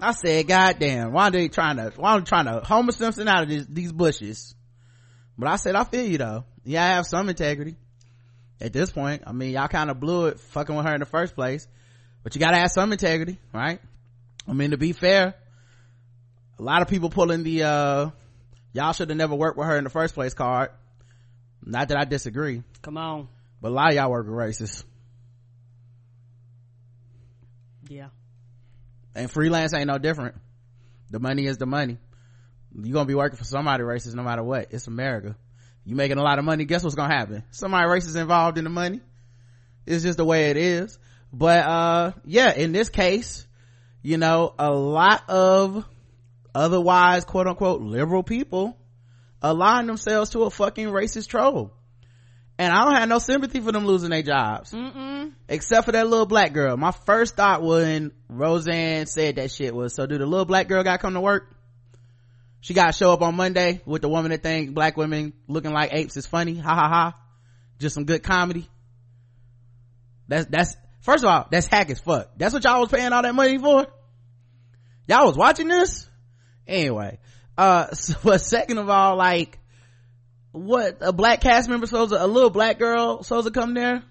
i 0.00 0.12
said 0.12 0.46
god 0.46 0.78
damn 0.78 1.12
why 1.12 1.30
they 1.30 1.48
trying 1.48 1.76
to 1.76 1.92
why 1.96 2.18
they 2.18 2.24
trying 2.24 2.46
to 2.46 2.60
homer 2.60 2.92
simpson 2.92 3.28
out 3.28 3.42
of 3.44 3.48
this, 3.48 3.66
these 3.68 3.92
bushes? 3.92 4.54
But 5.36 5.48
i 5.48 5.56
said 5.56 5.74
i 5.74 5.84
feel 5.84 6.04
you 6.04 6.18
though. 6.18 6.44
Yeah 6.64 6.84
i 6.84 6.88
have 6.88 7.06
some 7.06 7.28
integrity. 7.28 7.76
At 8.60 8.72
this 8.72 8.90
point 8.90 9.22
i 9.26 9.32
mean 9.32 9.52
y'all 9.52 9.68
kind 9.68 9.90
of 9.90 10.00
blew 10.00 10.26
it 10.26 10.40
fucking 10.40 10.74
with 10.74 10.86
her 10.86 10.94
in 10.94 11.00
the 11.00 11.06
first 11.06 11.34
place. 11.34 11.66
But 12.22 12.34
you 12.34 12.40
gotta 12.40 12.56
have 12.58 12.70
some 12.70 12.92
integrity 12.92 13.38
right? 13.52 13.80
I 14.46 14.52
mean 14.52 14.70
to 14.70 14.78
be 14.78 14.92
fair 14.92 15.34
a 16.58 16.62
lot 16.62 16.82
of 16.82 16.88
people 16.88 17.10
pulling 17.10 17.42
the 17.42 17.62
uh 17.62 18.10
y'all 18.72 18.92
should 18.92 19.10
have 19.10 19.18
never 19.18 19.34
worked 19.34 19.56
with 19.56 19.66
her 19.66 19.76
in 19.76 19.84
the 19.84 19.90
first 19.90 20.14
place 20.14 20.34
card. 20.34 20.70
Not 21.64 21.88
that 21.88 21.98
i 21.98 22.04
disagree. 22.04 22.62
Come 22.82 22.96
on. 22.96 23.28
but 23.60 23.68
a 23.68 23.74
lot 23.74 23.90
of 23.90 23.94
y'all 23.94 24.10
work 24.10 24.26
with 24.26 24.34
racists. 24.34 24.84
Yeah. 27.88 28.08
And 29.18 29.30
freelance 29.30 29.74
ain't 29.74 29.88
no 29.88 29.98
different. 29.98 30.36
The 31.10 31.18
money 31.18 31.46
is 31.46 31.58
the 31.58 31.66
money. 31.66 31.98
You're 32.74 32.94
gonna 32.94 33.06
be 33.06 33.14
working 33.14 33.38
for 33.38 33.44
somebody 33.44 33.82
racist 33.82 34.14
no 34.14 34.22
matter 34.22 34.42
what. 34.42 34.68
It's 34.70 34.86
america. 34.86 35.36
You 35.84 35.96
making 35.96 36.18
a 36.18 36.22
lot 36.22 36.38
of 36.38 36.44
money. 36.44 36.64
Guess 36.64 36.84
what's 36.84 36.94
gonna 36.94 37.14
happen? 37.14 37.42
Somebody 37.50 37.86
racist 37.88 38.16
involved 38.16 38.58
in 38.58 38.64
the 38.64 38.70
money. 38.70 39.00
It's 39.86 40.02
just 40.02 40.18
the 40.18 40.24
way 40.24 40.50
it 40.50 40.56
is. 40.56 40.98
But 41.32 41.64
uh 41.64 42.12
yeah 42.24 42.52
in 42.54 42.72
this 42.72 42.88
case 42.88 43.46
you 44.02 44.16
know 44.16 44.54
a 44.58 44.70
lot 44.70 45.28
of 45.28 45.84
otherwise 46.54 47.24
quote 47.24 47.46
unquote 47.46 47.82
liberal 47.82 48.22
people 48.22 48.76
align 49.42 49.86
themselves 49.86 50.30
to 50.30 50.44
a 50.44 50.50
fucking 50.50 50.88
racist 50.88 51.28
troll 51.28 51.72
and 52.58 52.72
i 52.72 52.84
don't 52.84 52.94
have 52.94 53.08
no 53.08 53.18
sympathy 53.18 53.60
for 53.60 53.72
them 53.72 53.86
losing 53.86 54.10
their 54.10 54.22
jobs 54.22 54.72
Mm-mm. 54.72 55.32
except 55.48 55.86
for 55.86 55.92
that 55.92 56.06
little 56.08 56.26
black 56.26 56.52
girl. 56.52 56.76
My 56.76 56.92
first 56.92 57.36
thought 57.36 57.62
when 57.62 58.12
Roseanne 58.28 59.06
said 59.06 59.36
that 59.36 59.50
shit 59.50 59.74
was, 59.74 59.94
so 59.94 60.06
do 60.06 60.18
the 60.18 60.26
little 60.26 60.44
black 60.44 60.68
girl 60.68 60.82
got 60.82 61.00
come 61.00 61.14
to 61.14 61.20
work? 61.20 61.54
She 62.60 62.74
got 62.74 62.86
to 62.86 62.92
show 62.92 63.12
up 63.12 63.22
on 63.22 63.36
Monday 63.36 63.80
with 63.86 64.02
the 64.02 64.08
woman 64.08 64.30
that 64.30 64.42
think 64.42 64.74
black 64.74 64.96
women 64.96 65.32
looking 65.46 65.72
like 65.72 65.92
apes 65.92 66.16
is 66.16 66.26
funny. 66.26 66.56
Ha 66.58 66.74
ha 66.74 66.88
ha. 66.88 67.20
Just 67.78 67.94
some 67.94 68.04
good 68.04 68.22
comedy. 68.22 68.68
That's, 70.26 70.46
that's, 70.46 70.76
first 71.00 71.24
of 71.24 71.30
all, 71.30 71.46
that's 71.50 71.68
hack 71.68 71.90
as 71.90 72.00
fuck. 72.00 72.30
That's 72.36 72.52
what 72.52 72.64
y'all 72.64 72.80
was 72.80 72.90
paying 72.90 73.12
all 73.12 73.22
that 73.22 73.34
money 73.34 73.58
for? 73.58 73.86
Y'all 75.06 75.26
was 75.26 75.36
watching 75.36 75.68
this? 75.68 76.08
Anyway, 76.66 77.18
uh 77.56 77.92
so, 77.92 78.14
but 78.24 78.40
second 78.40 78.78
of 78.78 78.90
all 78.90 79.16
like 79.16 79.58
what 80.52 80.98
a 81.00 81.12
black 81.12 81.40
cast 81.40 81.68
member 81.68 81.86
supposed 81.86 82.12
a 82.12 82.26
little 82.26 82.50
black 82.50 82.78
girl 82.78 83.22
supposed 83.22 83.46
to 83.46 83.52
come 83.52 83.74
there? 83.74 84.02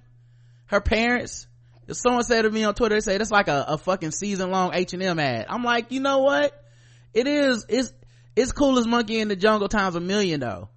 Her 0.67 0.81
parents? 0.81 1.47
Someone 1.91 2.23
said 2.23 2.41
to 2.41 2.51
me 2.51 2.63
on 2.63 2.75
twitter 2.75 2.95
they 2.95 2.99
say 2.99 3.17
that's 3.17 3.31
like 3.31 3.47
a, 3.47 3.65
a 3.69 3.77
fucking 3.77 4.11
season 4.11 4.51
long 4.51 4.73
h&m 4.73 5.19
ad. 5.19 5.45
I'm 5.49 5.63
like 5.63 5.91
you 5.91 5.99
know 5.99 6.19
what? 6.19 6.53
It 7.13 7.27
is 7.27 7.65
it's 7.69 7.93
it's 8.35 8.51
cool 8.51 8.77
as 8.77 8.85
monkey 8.85 9.19
in 9.19 9.29
the 9.29 9.35
jungle 9.35 9.69
times 9.69 9.95
a 9.95 9.99
million 9.99 10.39
though. 10.39 10.69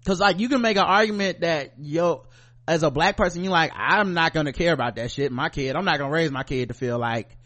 Because 0.00 0.18
like 0.18 0.40
you 0.40 0.48
can 0.48 0.60
make 0.60 0.76
an 0.76 0.84
argument 0.84 1.40
that 1.42 1.74
yo 1.78 2.24
as 2.66 2.82
a 2.82 2.90
black 2.90 3.16
person 3.16 3.42
you're 3.42 3.52
like 3.52 3.72
i'm 3.74 4.14
not 4.14 4.32
gonna 4.32 4.52
care 4.52 4.72
about 4.72 4.96
that 4.96 5.10
shit. 5.10 5.30
My 5.30 5.50
kid 5.50 5.76
i'm 5.76 5.84
not 5.84 5.98
gonna 5.98 6.10
raise 6.12 6.30
my 6.30 6.42
kid 6.42 6.68
to 6.68 6.74
feel 6.74 6.98
like 6.98 7.36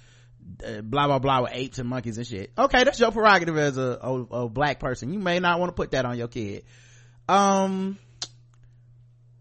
uh, 0.65 0.81
blah 0.81 1.09
blah 1.09 1.19
blah 1.19 1.43
with 1.43 1.51
apes 1.53 1.79
and 1.81 1.89
monkeys 1.89 2.17
and 2.17 2.27
shit. 2.27 2.53
Okay 2.57 2.85
that's 2.85 3.01
your 3.01 3.11
prerogative 3.11 3.59
as 3.59 3.77
a, 3.77 3.99
a, 4.01 4.13
a 4.45 4.49
black 4.49 4.79
person. 4.79 5.13
You 5.13 5.19
may 5.19 5.41
not 5.41 5.59
want 5.59 5.71
to 5.71 5.75
put 5.75 5.91
that 5.91 6.07
on 6.07 6.17
your 6.17 6.29
kid 6.29 6.63
um 7.29 7.99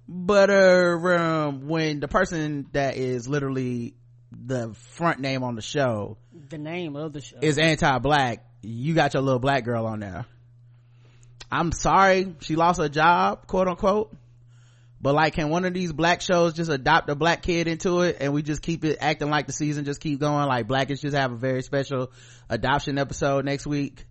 but 0.08 0.50
uh 0.50 0.98
um, 1.16 1.68
when 1.68 2.00
the 2.00 2.08
person 2.08 2.68
that 2.74 2.98
is 2.98 3.28
literally 3.28 3.96
the 4.32 4.74
front 4.96 5.20
name 5.20 5.44
on 5.44 5.56
the 5.56 5.62
show 5.62 6.18
the 6.50 6.58
name 6.58 6.96
of 6.96 7.14
the 7.14 7.22
show. 7.22 7.38
is 7.42 7.58
anti-black 7.58 8.46
you 8.66 8.94
got 8.94 9.14
your 9.14 9.24
little 9.24 9.40
black 9.40 9.64
girl 9.64 9.86
on 9.86 10.00
there. 10.00 10.26
I'm 11.52 11.72
sorry 11.72 12.36
she 12.42 12.56
lost 12.56 12.80
her 12.80 12.90
job 12.90 13.48
quote 13.48 13.68
unquote. 13.68 14.16
But 15.00 15.14
like 15.14 15.34
can 15.34 15.50
one 15.50 15.66
of 15.66 15.74
these 15.74 15.94
black 15.94 16.22
shows 16.22 16.54
just 16.54 16.72
adopt 16.72 17.10
a 17.10 17.16
black 17.16 17.44
kid 17.44 17.68
into 17.68 18.02
it 18.02 18.18
and 18.20 18.34
we 18.34 18.42
just 18.42 18.62
keep 18.62 18.84
it 18.84 18.98
acting 19.00 19.30
like 19.30 19.46
the 19.46 19.54
season 19.54 19.86
just 19.86 20.02
keep 20.02 20.20
going? 20.20 20.48
Like 20.48 20.68
blackish 20.68 21.02
just 21.02 21.16
have 21.16 21.32
a 21.32 21.36
very 21.36 21.62
special 21.62 22.12
adoption 22.50 22.98
episode 22.98 23.46
next 23.46 23.68
week 23.68 24.06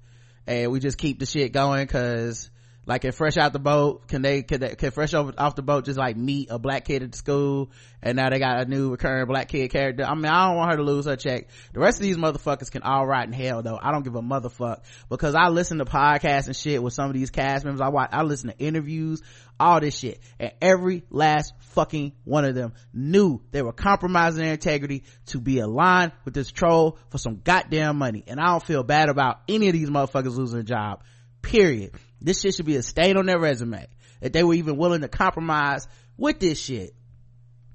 and 0.47 0.71
we 0.71 0.79
just 0.79 0.99
keep 0.99 1.19
the 1.19 1.27
shit 1.27 1.53
going 1.53 1.85
because 1.85 2.51
like 2.87 3.03
can 3.03 3.13
fresh 3.13 3.37
out 3.37 3.53
the 3.53 3.59
boat 3.59 4.09
can 4.09 4.23
they 4.23 4.43
can, 4.43 4.61
they, 4.61 4.75
can 4.75 4.91
fresh 4.91 5.15
off 5.15 5.55
the 5.55 5.63
boat 5.63 5.85
just 5.85 5.99
like 5.99 6.17
meet 6.17 6.49
a 6.51 6.59
black 6.59 6.85
kid 6.85 7.03
at 7.03 7.13
the 7.13 7.19
school 7.19 7.71
and 8.03 8.17
now 8.17 8.29
they 8.29 8.39
got 8.39 8.61
a 8.61 8.65
new 8.67 8.91
recurring 8.91 9.27
black 9.27 9.49
kid 9.49 9.71
character? 9.71 10.05
I 10.05 10.15
mean 10.15 10.27
i 10.27 10.49
don't 10.49 10.57
want 10.57 10.71
her 10.71 10.77
to 10.77 10.83
lose 10.83 11.07
her 11.07 11.17
check. 11.17 11.49
The 11.73 11.81
rest 11.81 11.99
of 11.99 12.03
these 12.03 12.17
motherfuckers 12.17 12.71
can 12.71 12.83
all 12.83 13.07
rot 13.07 13.27
in 13.27 13.33
hell 13.33 13.63
though. 13.63 13.79
I 13.81 13.93
don't 13.93 14.03
give 14.03 14.15
a 14.15 14.23
motherfuck. 14.23 14.83
Because 15.09 15.35
i 15.35 15.49
listen 15.49 15.79
to 15.79 15.85
podcasts 15.85 16.47
and 16.47 16.57
shit 16.57 16.83
with 16.83 16.93
some 16.93 17.07
of 17.07 17.15
these 17.15 17.31
cast 17.31 17.65
members. 17.65 17.81
I 17.81 17.89
watch 17.89 18.11
i 18.13 18.23
listen 18.23 18.51
to 18.51 18.59
interviews 18.59 19.23
all 19.59 19.81
this 19.81 19.97
shit. 19.97 20.21
And 20.39 20.53
every 20.61 21.05
last 21.11 21.55
fucking 21.61 22.13
one 22.25 22.45
of 22.45 22.55
them 22.55 22.75
knew 22.93 23.41
they 23.51 23.63
were 23.63 23.73
compromising 23.73 24.43
their 24.43 24.53
integrity 24.53 25.05
to 25.27 25.41
be 25.41 25.59
aligned 25.59 26.13
with 26.25 26.35
this 26.35 26.51
troll 26.51 26.99
for 27.11 27.19
some 27.19 27.41
goddamn 27.43 27.97
money. 27.97 28.25
And 28.27 28.41
i 28.41 28.47
don't 28.47 28.67
feel 28.67 28.83
bad 28.83 29.09
about 29.09 29.41
any 29.49 29.69
of 29.69 29.73
these 29.73 29.91
motherfuckers 29.91 30.37
losing 30.37 30.61
a 30.61 30.65
job. 30.65 31.03
Period 31.43 31.93
this 32.25 32.41
shit 32.41 32.55
should 32.55 32.67
be 32.67 32.77
a 32.77 32.83
stain 32.83 33.17
on 33.19 33.27
their 33.27 33.39
resume. 33.39 33.87
That 34.21 34.33
they 34.33 34.43
were 34.43 34.55
even 34.55 34.79
willing 34.79 35.03
to 35.03 35.09
compromise 35.09 35.87
with 36.17 36.41
this 36.41 36.59
shit. 36.59 36.95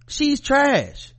She's 0.08 0.42
trash. 0.42 1.14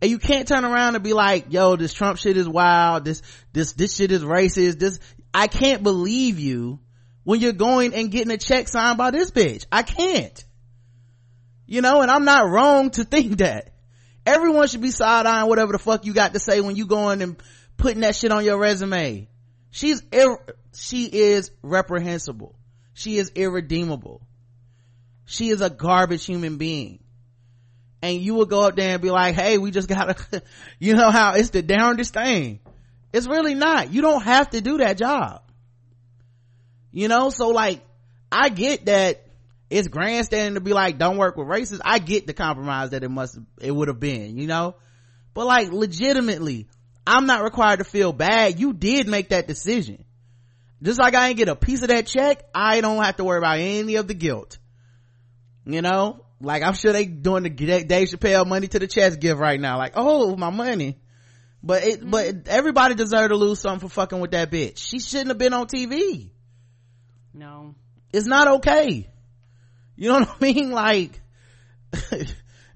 And 0.00 0.10
you 0.10 0.18
can't 0.18 0.48
turn 0.48 0.64
around 0.64 0.94
and 0.94 1.04
be 1.04 1.12
like 1.12 1.46
yo 1.52 1.76
this 1.76 1.92
trump 1.92 2.18
shit 2.18 2.36
is 2.36 2.48
wild. 2.48 3.04
This 3.04 3.22
this 3.52 3.74
this 3.74 3.94
shit 3.94 4.10
is 4.10 4.24
racist. 4.24 4.78
This 4.78 4.98
i 5.32 5.46
can't 5.46 5.82
believe 5.82 6.38
you 6.38 6.80
when 7.24 7.40
you're 7.40 7.52
going 7.52 7.92
and 7.92 8.10
getting 8.10 8.32
a 8.32 8.38
check 8.38 8.68
signed 8.68 8.98
by 8.98 9.10
this 9.10 9.30
bitch. 9.30 9.66
I 9.70 9.82
can't. 9.82 10.44
You 11.66 11.82
know 11.82 12.00
and 12.00 12.10
i'm 12.10 12.24
not 12.24 12.48
wrong 12.48 12.90
to 12.90 13.04
think 13.16 13.38
that. 13.38 13.72
Everyone 14.24 14.66
should 14.66 14.80
be 14.80 14.90
side-eyeing 14.90 15.48
whatever 15.48 15.72
the 15.72 15.78
fuck 15.78 16.04
you 16.04 16.12
got 16.12 16.32
to 16.32 16.40
say 16.40 16.60
when 16.60 16.74
you 16.74 16.86
going 16.86 17.22
and 17.22 17.40
putting 17.76 18.00
that 18.00 18.16
shit 18.16 18.32
on 18.32 18.44
your 18.44 18.58
resume 18.58 19.28
she's 19.76 20.02
ir- 20.10 20.56
she 20.74 21.04
is 21.04 21.50
reprehensible. 21.62 22.54
She 22.94 23.18
is 23.18 23.30
irredeemable. 23.34 24.22
She 25.26 25.50
is 25.50 25.60
a 25.60 25.68
garbage 25.68 26.24
human 26.24 26.56
being. 26.56 27.00
And 28.00 28.20
you 28.20 28.34
will 28.34 28.46
go 28.46 28.62
up 28.62 28.76
there 28.76 28.94
and 28.94 29.02
be 29.02 29.10
like 29.10 29.34
hey 29.34 29.58
we 29.58 29.70
just 29.70 29.88
gotta 29.88 30.42
you 30.78 30.94
know 30.94 31.10
how 31.10 31.34
it's 31.34 31.50
the 31.50 31.62
darndest 31.62 32.14
thing. 32.14 32.60
It's 33.12 33.26
really 33.26 33.54
not. 33.54 33.92
You 33.92 34.02
don't 34.02 34.22
have 34.22 34.50
to 34.50 34.60
do 34.60 34.78
that 34.78 34.96
job. 34.96 35.42
You 36.90 37.08
know 37.08 37.28
so 37.30 37.48
like 37.48 37.82
i 38.32 38.48
get 38.48 38.86
that 38.86 39.22
it's 39.68 39.88
grandstanding 39.88 40.54
to 40.54 40.60
be 40.60 40.72
like 40.72 40.96
don't 40.96 41.18
work 41.18 41.36
with 41.36 41.48
racists. 41.48 41.80
I 41.84 41.98
get 41.98 42.26
the 42.26 42.32
compromise 42.32 42.90
that 42.90 43.04
it 43.04 43.10
must 43.10 43.38
it 43.60 43.70
would 43.70 43.88
have 43.88 44.00
been 44.00 44.38
you 44.38 44.46
know? 44.46 44.76
But 45.34 45.44
like 45.44 45.70
legitimately 45.70 46.68
i'm 47.06 47.26
not 47.26 47.42
required 47.42 47.78
to 47.78 47.84
feel 47.84 48.12
bad. 48.12 48.58
You 48.58 48.72
did 48.72 49.08
make 49.08 49.30
that 49.30 49.46
decision. 49.46 50.04
Just 50.82 50.98
like 50.98 51.14
i 51.14 51.28
ain't 51.28 51.36
get 51.36 51.48
a 51.48 51.56
piece 51.56 51.82
of 51.82 51.88
that 51.88 52.06
check 52.06 52.44
i 52.54 52.80
don't 52.80 53.02
have 53.02 53.16
to 53.16 53.24
worry 53.24 53.38
about 53.38 53.58
any 53.58 53.96
of 53.96 54.08
the 54.08 54.14
guilt. 54.14 54.58
You 55.64 55.82
know? 55.82 56.24
Like 56.40 56.62
i'm 56.62 56.74
sure 56.74 56.92
they 56.92 57.06
doing 57.06 57.44
the 57.44 57.50
dave 57.50 58.08
chappelle 58.08 58.46
money 58.46 58.68
to 58.68 58.78
the 58.78 58.86
chest 58.86 59.20
give 59.20 59.38
right 59.38 59.60
now. 59.60 59.78
Like 59.78 59.92
oh 59.96 60.36
my 60.36 60.50
money. 60.50 60.98
But 61.62 61.84
it 61.84 62.00
mm-hmm. 62.00 62.10
but 62.10 62.48
everybody 62.48 62.94
deserved 62.94 63.30
to 63.30 63.36
lose 63.36 63.60
something 63.60 63.88
for 63.88 63.92
fucking 63.92 64.20
with 64.20 64.32
that 64.32 64.50
bitch. 64.50 64.78
She 64.78 65.00
shouldn't 65.00 65.28
have 65.28 65.38
been 65.38 65.52
on 65.52 65.66
tv 65.66 66.30
no. 67.36 67.74
It's 68.12 68.26
not 68.26 68.48
okay. 68.56 69.10
You 69.96 70.08
know 70.08 70.20
what 70.20 70.36
i 70.40 70.52
mean? 70.52 70.70
Like 70.76 71.20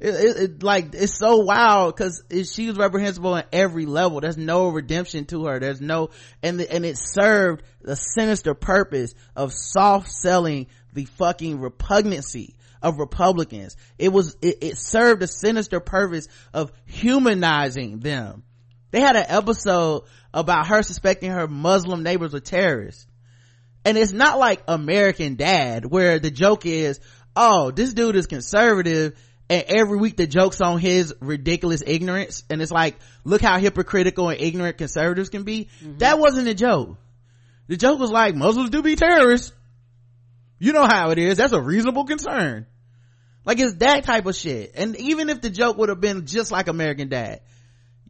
it, 0.01 0.15
it, 0.15 0.37
it, 0.37 0.63
like 0.63 0.95
it's 0.95 1.19
so 1.19 1.39
wild 1.39 1.95
because 1.95 2.23
she 2.51 2.67
was 2.67 2.79
reprehensible 2.79 3.35
on 3.35 3.45
every 3.53 3.85
level. 3.85 4.21
There's 4.21 4.39
no 4.39 4.69
redemption 4.69 5.27
to 5.27 5.45
her. 5.45 5.61
There's 5.61 5.83
no 5.83 6.09
and 6.43 6.59
the, 6.59 6.73
and 6.73 6.87
it 6.87 6.97
served 6.97 7.63
the 7.83 7.97
sinister 7.97 8.55
purpose 8.55 9.15
of 9.37 9.53
soft 9.53 10.11
selling 10.11 10.69
the 10.95 11.05
fucking 11.05 11.61
repugnancy 11.61 12.55
of 12.81 12.99
republicans. 12.99 13.77
It 13.99 14.11
was 14.11 14.39
it, 14.41 14.59
it 14.63 14.79
served 14.79 15.23
a 15.23 15.27
sinister 15.27 15.81
purpose 15.81 16.29
of 16.55 16.73
humanizing 16.87 18.01
them. 18.01 18.43
They 18.93 19.01
had 19.01 19.17
an 19.17 19.27
episode 19.29 20.05
about 20.33 20.69
her 20.69 20.83
suspecting 20.83 21.31
her 21.31 21.47
muslim 21.47 22.03
neighbors 22.03 22.33
were 22.33 22.41
terrorists. 22.41 23.07
And 23.85 23.99
it's 23.99 24.13
not 24.13 24.39
like 24.39 24.63
american 24.67 25.37
dad 25.37 25.85
where 25.85 26.19
the 26.19 26.31
joke 26.31 26.65
is 26.65 27.01
oh 27.37 27.71
this 27.71 27.93
dude 27.93 28.17
is 28.17 28.27
conservative 28.27 29.15
and 29.51 29.65
every 29.67 29.99
week 29.99 30.17
the 30.17 30.27
joke's 30.27 30.61
on 30.61 30.79
his 30.79 31.13
ridiculous 31.21 31.83
ignorance. 31.87 32.45
And 32.49 32.63
it's 32.63 32.71
like 32.71 32.97
look 33.25 33.43
how 33.43 33.59
hypocritical 33.59 34.31
and 34.31 34.41
ignorant 34.41 34.79
conservatives 34.79 35.29
can 35.29 35.43
be. 35.43 35.69
Mm-hmm. 35.83 35.99
that 35.99 36.19
wasn't 36.19 36.49
a 36.49 36.55
joke. 36.55 36.97
The 37.67 37.77
joke 37.77 37.99
was 37.99 38.11
like 38.11 38.35
muslims 38.35 38.71
do 38.71 38.81
be 38.81 38.97
terrorists. 38.97 39.53
You 40.59 40.73
know 40.73 40.87
how 40.87 41.11
it 41.11 41.19
is. 41.19 41.37
That's 41.37 41.53
a 41.53 41.61
reasonable 41.61 42.05
concern. 42.05 42.67
Like 43.45 43.59
it's 43.59 43.75
that 43.77 44.05
type 44.05 44.27
of 44.27 44.37
shit. 44.37 44.73
And 44.75 44.97
even 44.97 45.29
if 45.29 45.41
the 45.41 45.51
joke 45.51 45.77
would 45.79 45.89
have 45.89 46.01
been 46.01 46.27
just 46.27 46.51
like 46.51 46.69
american 46.69 47.09
dad 47.09 47.41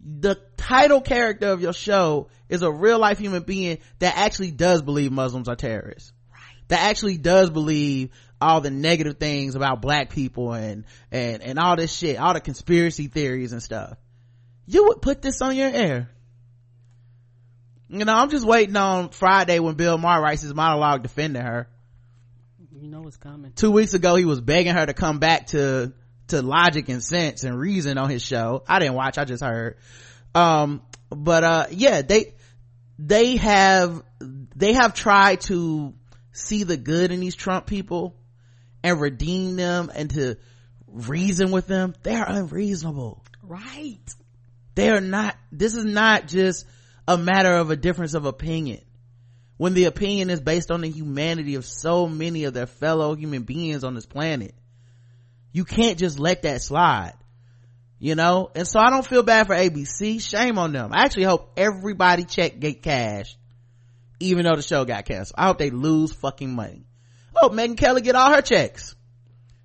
the 0.03 0.37
title 0.57 1.01
character 1.01 1.49
of 1.49 1.61
your 1.61 1.73
show 1.73 2.29
is 2.49 2.63
a 2.63 2.71
real 2.71 2.99
life 2.99 3.19
human 3.19 3.43
being 3.43 3.79
that 3.99 4.17
actually 4.17 4.51
does 4.51 4.83
believe 4.83 5.13
muslims 5.13 5.49
are 5.49 5.57
terrorists. 5.57 6.13
Right. 6.33 6.69
that 6.69 6.89
actually 6.89 7.19
does 7.19 7.51
believe 7.51 8.11
all 8.41 8.61
the 8.61 8.71
negative 8.71 9.19
things 9.19 9.55
about 9.55 9.83
black 9.83 10.11
people 10.11 10.53
and 10.53 10.85
and 11.11 11.43
and 11.43 11.59
all 11.59 11.77
this 11.77 11.95
shit 11.95 12.19
all 12.19 12.35
the 12.35 12.41
conspiracy 12.41 13.09
theories 13.09 13.53
and 13.53 13.63
stuff. 13.63 13.99
You 14.67 14.87
would 14.87 15.03
put 15.03 15.21
this 15.21 15.43
on 15.43 15.57
your 15.57 15.69
air. 15.69 16.11
You 17.89 18.05
know 18.05 18.15
i'm 18.15 18.31
just 18.31 18.47
waiting 18.47 18.77
on 18.77 19.09
friday 19.09 19.59
when 19.59 19.75
bill 19.75 19.99
maher 19.99 20.23
writes 20.23 20.43
his 20.43 20.55
monologue 20.55 21.03
defending 21.03 21.43
her. 21.43 21.69
You 22.81 22.89
know 22.89 23.03
what's 23.03 23.19
coming. 23.19 23.53
Two 23.53 23.73
weeks 23.73 23.93
ago 23.95 24.15
he 24.15 24.25
was 24.25 24.41
begging 24.41 24.73
her 24.75 24.87
to 24.87 24.95
come 24.95 25.19
back 25.19 25.49
to 25.49 25.93
to 26.29 26.43
logic 26.43 26.89
and 26.89 27.03
sense 27.03 27.45
and 27.45 27.59
reason 27.59 27.99
on 27.99 28.09
his 28.09 28.23
show. 28.23 28.63
I 28.67 28.79
didn't 28.79 28.95
watch 28.95 29.19
i 29.19 29.25
just 29.25 29.43
heard. 29.43 29.77
Um 30.35 30.83
but 31.11 31.45
uh 31.45 31.67
yeah 31.73 32.03
they 32.03 32.35
they 32.99 33.37
have 33.37 34.03
they 34.19 34.73
have 34.75 34.95
tried 34.95 35.41
to 35.43 35.95
see 36.33 36.63
the 36.63 36.77
good 36.77 37.11
in 37.11 37.21
these 37.21 37.35
trump 37.35 37.67
people 37.67 38.15
and 38.83 39.01
redeem 39.01 39.57
them 39.57 39.91
and 39.95 40.11
to 40.11 40.37
reason 40.87 41.51
with 41.51 41.67
them 41.67 41.95
they 42.03 42.15
are 42.15 42.29
unreasonable. 42.29 43.25
Right. 43.43 44.15
They 44.75 44.91
are 44.91 45.01
not 45.01 45.37
this 45.53 45.75
is 45.75 45.85
not 45.85 46.27
just 46.27 46.67
a 47.07 47.19
matter 47.19 47.55
of 47.55 47.71
a 47.71 47.77
difference 47.77 48.15
of 48.15 48.27
opinion. 48.27 48.81
When 49.57 49.75
the 49.75 49.85
opinion 49.85 50.31
is 50.31 50.41
based 50.41 50.71
on 50.71 50.81
the 50.81 50.89
humanity 50.89 51.57
of 51.57 51.67
so 51.67 52.09
many 52.09 52.45
of 52.45 52.55
their 52.55 52.67
fellow 52.67 53.15
human 53.15 53.43
beings 53.43 53.85
on 53.85 53.95
this 53.95 54.07
planet 54.07 54.55
you 55.53 55.65
can't 55.65 55.99
just 55.99 56.19
let 56.19 56.43
that 56.43 56.63
slide 56.63 57.15
you 58.03 58.15
know? 58.15 58.51
And 58.55 58.67
so 58.67 58.81
i 58.81 58.89
don't 58.89 59.07
feel 59.07 59.23
bad 59.23 59.47
for 59.47 59.55
abc 59.55 60.21
shame 60.23 60.59
on 60.59 60.73
them. 60.73 60.91
I 60.93 61.05
actually 61.05 61.25
hope 61.25 61.53
everybody 61.57 62.25
check 62.25 62.59
get 62.59 62.83
cash 62.83 63.37
even 64.19 64.45
though 64.45 64.57
the 64.57 64.63
show 64.63 64.85
got 64.85 65.05
canceled. 65.07 65.35
I 65.39 65.47
hope 65.47 65.59
they 65.59 65.71
lose 65.71 66.13
fucking 66.13 66.55
money 66.55 66.87
hope 67.41 67.53
Megyn 67.53 67.77
Kelly 67.77 68.03
get 68.03 68.15
all 68.15 68.33
her 68.35 68.43
checks 68.43 68.95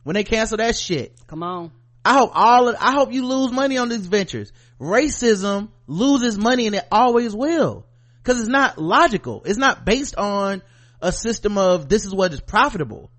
when 0.03 0.13
they 0.13 0.23
cancel 0.23 0.57
that 0.57 0.75
shit. 0.75 1.19
Come 1.27 1.43
on. 1.43 1.71
I 2.03 2.13
hope 2.13 2.31
all 2.33 2.69
of, 2.69 2.75
I 2.79 2.91
hope 2.91 3.11
you 3.11 3.25
lose 3.25 3.51
money 3.51 3.77
on 3.77 3.89
these 3.89 4.05
ventures. 4.05 4.51
Racism 4.79 5.69
loses 5.87 6.37
money 6.37 6.67
and 6.67 6.75
it 6.75 6.87
always 6.91 7.35
will. 7.35 7.85
because 8.25 8.39
it's 8.39 8.49
not 8.49 8.77
logical 8.79 9.43
it's 9.45 9.57
not 9.57 9.85
based 9.85 10.15
on 10.15 10.61
a 11.01 11.11
system 11.11 11.57
of 11.57 11.87
this 11.87 12.05
is 12.05 12.13
what 12.13 12.33
is 12.33 12.41
profitable 12.41 13.11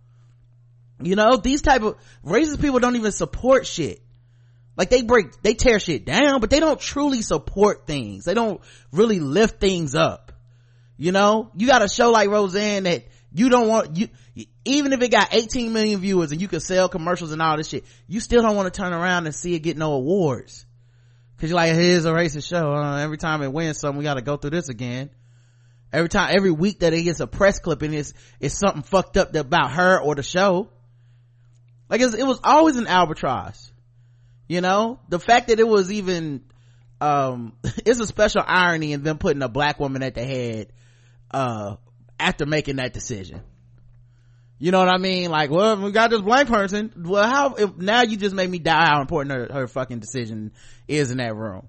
you 1.01 1.14
know 1.14 1.37
these 1.37 1.62
type 1.62 1.83
of 1.83 1.97
racist 2.25 2.61
people 2.61 2.81
don't 2.81 2.97
even 2.97 3.12
support 3.12 3.66
shit 3.66 4.03
like 4.77 4.90
they 4.90 5.03
break 5.03 5.40
they 5.42 5.55
tear 5.55 5.79
shit 5.79 6.05
down 6.05 6.40
but 6.40 6.51
they 6.51 6.59
don't 6.61 6.81
truly 6.81 7.23
support 7.23 7.87
things 7.87 8.25
they 8.25 8.35
don't 8.35 8.61
really 8.92 9.21
lift 9.21 9.61
things 9.61 9.95
up 9.95 10.33
you 10.97 11.12
know 11.12 11.51
you 11.55 11.66
got 11.66 11.83
a 11.83 11.88
show 11.88 12.11
like 12.11 12.29
roseanne 12.29 12.85
that 12.85 13.05
you 13.33 13.49
don't 13.49 13.69
want 13.69 13.97
you 13.97 14.09
even 14.64 14.92
if 14.92 15.01
it 15.01 15.11
got 15.11 15.33
18 15.33 15.72
million 15.72 16.01
viewers 16.01 16.31
and 16.31 16.40
you 16.40 16.49
could 16.49 16.62
sell 16.62 16.88
commercials 16.88 17.33
and 17.33 17.40
all 17.40 17.57
this 17.57 17.68
shit 17.68 17.85
you 18.07 18.20
still 18.20 18.42
don't 18.42 18.57
want 18.57 18.72
to 18.72 18.81
turn 18.81 18.92
around 18.92 19.27
and 19.27 19.35
see 19.35 19.55
it 19.55 19.61
get 19.61 19.77
no 19.77 19.92
awards. 19.92 20.66
Because 21.37 21.51
you're 21.51 21.57
like 21.57 21.72
here's 21.72 22.05
a 22.05 22.12
racist 22.12 22.46
show. 22.46 22.72
Uh, 22.72 22.99
every 22.99 23.16
time 23.16 23.42
it 23.42 23.53
wins 23.53 23.79
something 23.79 23.99
we 23.99 24.05
got 24.05 24.14
to 24.14 24.22
go 24.22 24.37
through 24.37 24.51
this 24.51 24.68
again. 24.68 25.11
Every 25.92 26.09
time 26.09 26.35
every 26.37 26.51
week 26.51 26.81
that 26.81 26.92
it 26.92 27.03
gets 27.03 27.20
a 27.20 27.27
press 27.27 27.59
clipping 27.61 27.94
it's 27.94 28.12
it's 28.38 28.59
something 28.59 28.83
fucked 28.83 29.16
up 29.16 29.35
about 29.35 29.72
her 29.72 30.01
or 30.01 30.14
the 30.14 30.22
show. 30.22 30.68
Like 31.88 32.01
it 32.01 32.27
was 32.27 32.40
always 32.44 32.77
an 32.77 32.87
albatross. 32.87 33.70
You 34.49 34.61
know? 34.61 35.01
The 35.09 35.18
fact 35.18 35.49
that 35.49 35.61
it 35.61 35.66
was 35.66 35.90
even 35.90 36.44
um 37.01 37.55
it's 37.87 38.01
a 38.01 38.07
special 38.07 38.42
irony 38.46 38.92
in 38.92 39.03
them 39.03 39.16
putting 39.16 39.42
a 39.42 39.49
black 39.49 39.81
woman 39.81 40.03
at 40.03 40.14
the 40.14 40.25
head 40.25 40.72
uh 41.31 41.77
after 42.18 42.46
making 42.46 42.77
that 42.77 42.92
decision 42.92 43.40
you 44.59 44.71
know 44.71 44.79
what 44.79 44.88
I 44.88 44.97
mean? 44.97 45.31
Like, 45.31 45.51
well, 45.51 45.77
we 45.77 45.92
got 45.92 46.11
this 46.11 46.23
black 46.23 46.47
person. 46.47 46.92
Well, 46.97 47.29
how, 47.29 47.55
if, 47.55 47.77
now 47.77 48.03
you 48.03 48.16
just 48.16 48.35
made 48.35 48.49
me 48.49 48.59
doubt 48.59 48.88
how 48.88 49.01
important 49.01 49.35
her, 49.35 49.61
her 49.61 49.69
fucking 49.69 49.99
decision 49.99 50.53
is 50.88 51.11
in 51.11 51.19
that 51.19 51.37
room. 51.37 51.69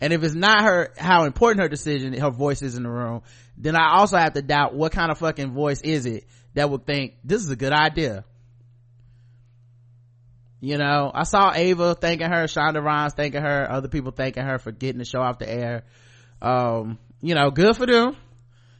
And 0.00 0.12
if 0.12 0.22
it's 0.22 0.34
not 0.34 0.62
her, 0.62 0.92
how 0.98 1.24
important 1.24 1.62
her 1.62 1.68
decision, 1.68 2.12
her 2.12 2.30
voice 2.30 2.60
is 2.60 2.76
in 2.76 2.82
the 2.82 2.90
room, 2.90 3.22
then 3.56 3.74
I 3.74 3.96
also 3.96 4.18
have 4.18 4.34
to 4.34 4.42
doubt 4.42 4.74
what 4.74 4.92
kind 4.92 5.10
of 5.10 5.18
fucking 5.18 5.52
voice 5.52 5.80
is 5.80 6.04
it 6.04 6.26
that 6.52 6.68
would 6.68 6.84
think 6.84 7.14
this 7.24 7.42
is 7.42 7.50
a 7.50 7.56
good 7.56 7.72
idea. 7.72 8.24
You 10.60 10.76
know, 10.76 11.10
I 11.14 11.22
saw 11.24 11.52
Ava 11.54 11.94
thanking 11.94 12.30
her, 12.30 12.44
Shonda 12.44 12.82
Rhimes 12.82 13.14
thanking 13.14 13.42
her, 13.42 13.70
other 13.70 13.88
people 13.88 14.10
thanking 14.10 14.42
her 14.42 14.58
for 14.58 14.72
getting 14.72 14.98
the 14.98 15.04
show 15.04 15.20
off 15.20 15.38
the 15.38 15.50
air. 15.50 15.84
Um, 16.42 16.98
you 17.22 17.34
know, 17.34 17.50
good 17.50 17.76
for 17.76 17.86
them. 17.86 18.16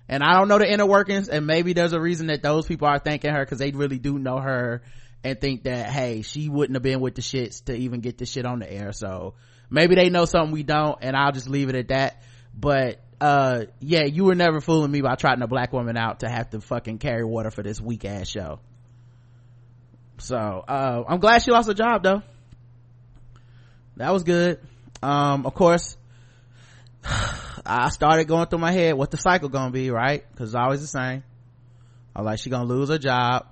And 0.08 0.22
I 0.22 0.34
don't 0.34 0.48
know 0.48 0.58
the 0.58 0.70
inner 0.70 0.86
workings, 0.86 1.28
and 1.28 1.46
maybe 1.46 1.72
there's 1.72 1.92
a 1.92 2.00
reason 2.00 2.28
that 2.28 2.42
those 2.42 2.66
people 2.66 2.86
are 2.86 2.98
thanking 2.98 3.32
her 3.32 3.44
because 3.44 3.58
they 3.58 3.72
really 3.72 3.98
do 3.98 4.18
know 4.18 4.38
her 4.38 4.82
and 5.24 5.40
think 5.40 5.64
that, 5.64 5.88
hey, 5.88 6.22
she 6.22 6.48
wouldn't 6.48 6.76
have 6.76 6.82
been 6.82 7.00
with 7.00 7.16
the 7.16 7.22
shits 7.22 7.64
to 7.64 7.74
even 7.74 8.00
get 8.00 8.18
the 8.18 8.26
shit 8.26 8.46
on 8.46 8.60
the 8.60 8.72
air. 8.72 8.92
So 8.92 9.34
maybe 9.68 9.96
they 9.96 10.08
know 10.08 10.24
something 10.24 10.52
we 10.52 10.62
don't, 10.62 10.98
and 11.02 11.16
I'll 11.16 11.32
just 11.32 11.48
leave 11.48 11.68
it 11.68 11.74
at 11.74 11.88
that. 11.88 12.22
But, 12.54 13.00
uh, 13.20 13.64
yeah, 13.80 14.04
you 14.04 14.24
were 14.24 14.36
never 14.36 14.60
fooling 14.60 14.90
me 14.92 15.00
by 15.00 15.16
trotting 15.16 15.42
a 15.42 15.48
black 15.48 15.72
woman 15.72 15.96
out 15.96 16.20
to 16.20 16.28
have 16.28 16.50
to 16.50 16.60
fucking 16.60 16.98
carry 16.98 17.24
water 17.24 17.50
for 17.50 17.64
this 17.64 17.80
weak 17.80 18.04
ass 18.04 18.28
show. 18.28 18.60
So, 20.18 20.36
uh, 20.36 21.02
I'm 21.08 21.18
glad 21.18 21.42
she 21.42 21.50
lost 21.50 21.66
her 21.66 21.74
job 21.74 22.04
though. 22.04 22.22
That 23.96 24.12
was 24.12 24.22
good. 24.22 24.60
Um, 25.02 25.46
of 25.46 25.54
course, 25.54 25.96
I 27.66 27.88
started 27.90 28.26
going 28.26 28.46
through 28.46 28.60
my 28.60 28.72
head 28.72 28.94
what 28.94 29.10
the 29.10 29.16
cycle 29.16 29.48
gonna 29.48 29.70
be, 29.70 29.90
right? 29.90 30.24
Cause 30.36 30.48
it's 30.48 30.54
always 30.54 30.80
the 30.80 30.86
same. 30.86 31.24
I 32.14 32.20
was 32.20 32.26
like, 32.26 32.38
she 32.38 32.50
gonna 32.50 32.68
lose 32.68 32.88
her 32.88 32.98
job. 32.98 33.46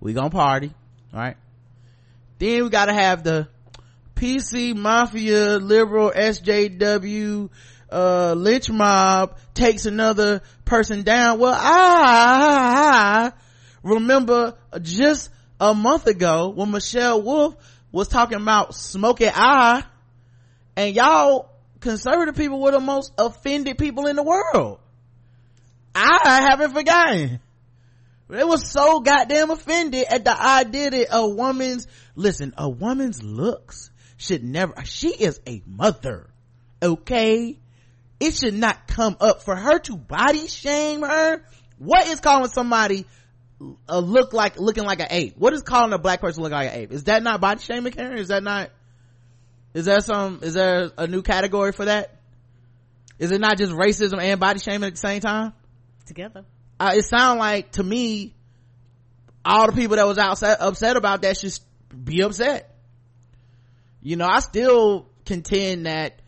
We 0.00 0.12
gonna 0.12 0.30
party, 0.30 0.72
right? 1.12 1.36
Then 2.38 2.64
we 2.64 2.70
gotta 2.70 2.92
have 2.92 3.22
the 3.22 3.48
PC 4.16 4.74
Mafia 4.74 5.58
liberal 5.58 6.12
SJW 6.14 7.50
uh, 7.90 8.34
lynch 8.36 8.70
mob 8.70 9.38
takes 9.54 9.86
another 9.86 10.42
person 10.64 11.02
down. 11.02 11.38
Well, 11.38 11.56
I 11.56 13.32
remember 13.82 14.54
just 14.82 15.30
a 15.60 15.74
month 15.74 16.06
ago 16.06 16.48
when 16.48 16.70
Michelle 16.70 17.22
Wolf 17.22 17.54
was 17.92 18.08
talking 18.08 18.38
about 18.38 18.74
smoky 18.74 19.28
eye 19.28 19.84
and 20.76 20.94
y'all 20.94 21.50
conservative 21.84 22.34
people 22.34 22.60
were 22.60 22.72
the 22.72 22.80
most 22.80 23.12
offended 23.16 23.78
people 23.78 24.06
in 24.06 24.16
the 24.16 24.22
world. 24.22 24.80
I 25.94 26.46
haven't 26.48 26.72
forgotten. 26.72 27.40
They 28.28 28.42
were 28.42 28.56
so 28.56 29.00
goddamn 29.00 29.50
offended 29.50 30.06
at 30.10 30.24
the 30.24 30.42
idea 30.42 30.90
that 30.90 31.08
a 31.12 31.28
woman's, 31.28 31.86
listen, 32.16 32.54
a 32.56 32.68
woman's 32.68 33.22
looks 33.22 33.90
should 34.16 34.42
never, 34.42 34.74
she 34.84 35.10
is 35.10 35.40
a 35.46 35.62
mother. 35.66 36.30
Okay? 36.82 37.58
It 38.18 38.34
should 38.34 38.54
not 38.54 38.88
come 38.88 39.16
up 39.20 39.42
for 39.42 39.54
her 39.54 39.78
to 39.80 39.96
body 39.96 40.48
shame 40.48 41.02
her. 41.02 41.44
What 41.78 42.06
is 42.08 42.20
calling 42.20 42.48
somebody 42.48 43.04
a 43.88 44.00
look 44.00 44.32
like, 44.32 44.58
looking 44.58 44.84
like 44.84 45.00
an 45.00 45.08
ape? 45.10 45.36
What 45.36 45.52
is 45.52 45.62
calling 45.62 45.92
a 45.92 45.98
black 45.98 46.22
person 46.22 46.42
look 46.42 46.52
like 46.52 46.72
an 46.72 46.80
ape? 46.80 46.92
Is 46.92 47.04
that 47.04 47.22
not 47.22 47.42
body 47.42 47.60
shaming, 47.60 47.92
Karen? 47.92 48.18
Is 48.18 48.28
that 48.28 48.42
not, 48.42 48.70
is 49.74 49.84
there 49.84 50.00
some, 50.00 50.40
is 50.42 50.54
there 50.54 50.90
a 50.96 51.06
new 51.06 51.22
category 51.22 51.72
for 51.72 51.84
that? 51.84 52.16
Is 53.18 53.30
it 53.30 53.40
not 53.40 53.58
just 53.58 53.72
racism 53.72 54.20
and 54.20 54.40
body 54.40 54.60
shaming 54.60 54.86
at 54.86 54.94
the 54.94 54.98
same 54.98 55.20
time? 55.20 55.52
Together. 56.06 56.44
Uh, 56.78 56.92
it 56.94 57.04
sounds 57.04 57.38
like 57.38 57.72
to 57.72 57.82
me, 57.82 58.34
all 59.44 59.66
the 59.66 59.72
people 59.72 59.96
that 59.96 60.06
was 60.06 60.18
upset, 60.18 60.60
upset 60.60 60.96
about 60.96 61.22
that 61.22 61.36
should 61.36 61.58
be 62.02 62.22
upset. 62.22 62.74
You 64.00 64.16
know, 64.16 64.26
I 64.26 64.40
still 64.40 65.06
contend 65.24 65.86
that 65.86 66.20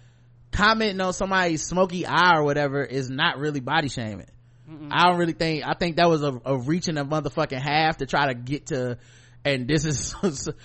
commenting 0.52 1.00
on 1.00 1.12
somebody's 1.12 1.64
smoky 1.64 2.06
eye 2.06 2.36
or 2.36 2.44
whatever 2.44 2.82
is 2.82 3.10
not 3.10 3.38
really 3.38 3.60
body 3.60 3.88
shaming. 3.88 4.26
Mm-mm. 4.70 4.88
I 4.90 5.08
don't 5.08 5.18
really 5.18 5.32
think, 5.32 5.66
I 5.66 5.74
think 5.74 5.96
that 5.96 6.08
was 6.08 6.22
a, 6.22 6.40
a 6.44 6.56
reaching 6.56 6.98
a 6.98 7.04
motherfucking 7.04 7.60
half 7.60 7.98
to 7.98 8.06
try 8.06 8.28
to 8.28 8.34
get 8.34 8.66
to, 8.66 8.98
and 9.44 9.68
this 9.68 9.84
is 9.84 10.14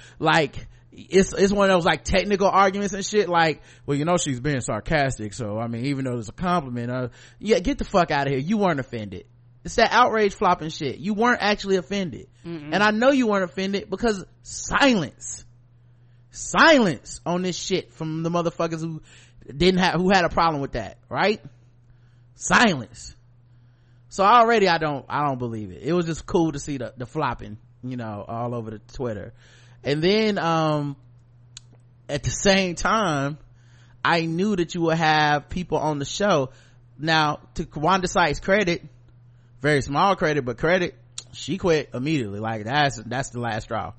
like, 0.20 0.68
it's 0.92 1.34
it's 1.34 1.54
one 1.54 1.70
of 1.70 1.76
those 1.76 1.86
like 1.86 2.04
technical 2.04 2.48
arguments 2.48 2.94
and 2.94 3.06
shit 3.06 3.30
like 3.30 3.62
well 3.86 3.98
you 3.98 4.04
know 4.06 4.18
she's 4.18 4.40
being 4.40 4.60
sarcastic 4.60 5.34
so 5.34 5.58
i 5.58 5.68
mean 5.68 5.86
even 5.86 6.06
though 6.06 6.18
it's 6.18 6.30
a 6.30 6.34
compliment 6.34 6.92
uh 6.92 7.08
yeah 7.40 7.60
get 7.60 7.78
the 7.78 7.86
fuck 7.86 8.12
out 8.12 8.28
of 8.28 8.34
here. 8.34 8.40
You 8.40 8.58
weren't 8.58 8.80
offended. 8.80 9.26
It's 9.64 9.76
that 9.76 9.92
outrage 9.92 10.34
flopping 10.34 10.70
shit. 10.70 10.98
You 10.98 11.14
weren't 11.14 11.42
actually 11.42 11.76
offended. 11.78 12.28
Mm-mm. 12.46 12.74
and 12.74 12.84
i 12.84 12.92
know 12.92 13.12
you 13.12 13.28
weren't 13.28 13.44
offended 13.46 13.90
because 13.90 14.24
silence. 14.44 15.46
Silence 16.32 17.20
on 17.26 17.42
this 17.42 17.58
shit 17.58 17.92
from 17.94 18.24
the 18.24 18.30
motherfuckers 18.30 18.80
who 18.80 19.02
didn't 19.46 19.80
have 19.80 19.96
who 20.00 20.10
had 20.10 20.26
a 20.26 20.30
problem 20.30 20.62
with 20.62 20.74
that 20.74 20.98
right? 21.10 21.42
Silence. 22.36 23.16
So 24.10 24.26
already 24.26 24.68
i 24.68 24.78
don't 24.78 25.06
i 25.08 25.26
don't 25.26 25.40
believe 25.40 25.72
it. 25.72 25.84
It 25.84 25.94
was 25.94 26.06
just 26.06 26.26
cool 26.26 26.52
to 26.52 26.60
see 26.60 26.78
the 26.78 26.94
the 26.98 27.06
flopping 27.06 27.58
you 27.84 27.98
know 27.98 28.24
all 28.28 28.54
over 28.54 28.72
the 28.72 28.80
twitter 28.94 29.34
and 29.84 30.02
then 30.04 30.38
um 30.38 30.96
at 32.10 32.24
the 32.24 32.30
same 32.30 32.76
time 32.76 33.38
i 34.04 34.26
knew 34.26 34.56
that 34.56 34.76
you 34.76 34.82
would 34.82 34.98
have 34.98 35.50
people 35.50 35.78
on 35.78 36.00
the 36.00 36.06
show. 36.06 36.50
Now 36.98 37.40
to 37.56 37.68
wanda 37.76 38.08
sykes 38.08 38.40
credit 38.40 38.84
very 39.62 39.82
small 39.82 40.16
credit 40.16 40.44
but 40.44 40.58
credit 40.58 40.96
she 41.34 41.58
quit 41.58 41.90
immediately. 41.94 42.40
Like 42.40 42.66
that's 42.66 42.98
that's 42.98 43.30
the 43.30 43.40
last 43.40 43.64
straw. 43.64 43.94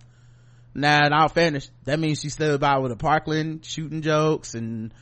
Now 0.74 1.06
in 1.06 1.12
all 1.12 1.28
fairness 1.28 1.70
that 1.84 1.98
means 1.98 2.20
she 2.20 2.28
still 2.28 2.54
about 2.54 2.82
with 2.82 2.90
the 2.90 2.96
parkland 2.96 3.64
shooting 3.64 4.02
jokes 4.02 4.54
and 4.54 4.92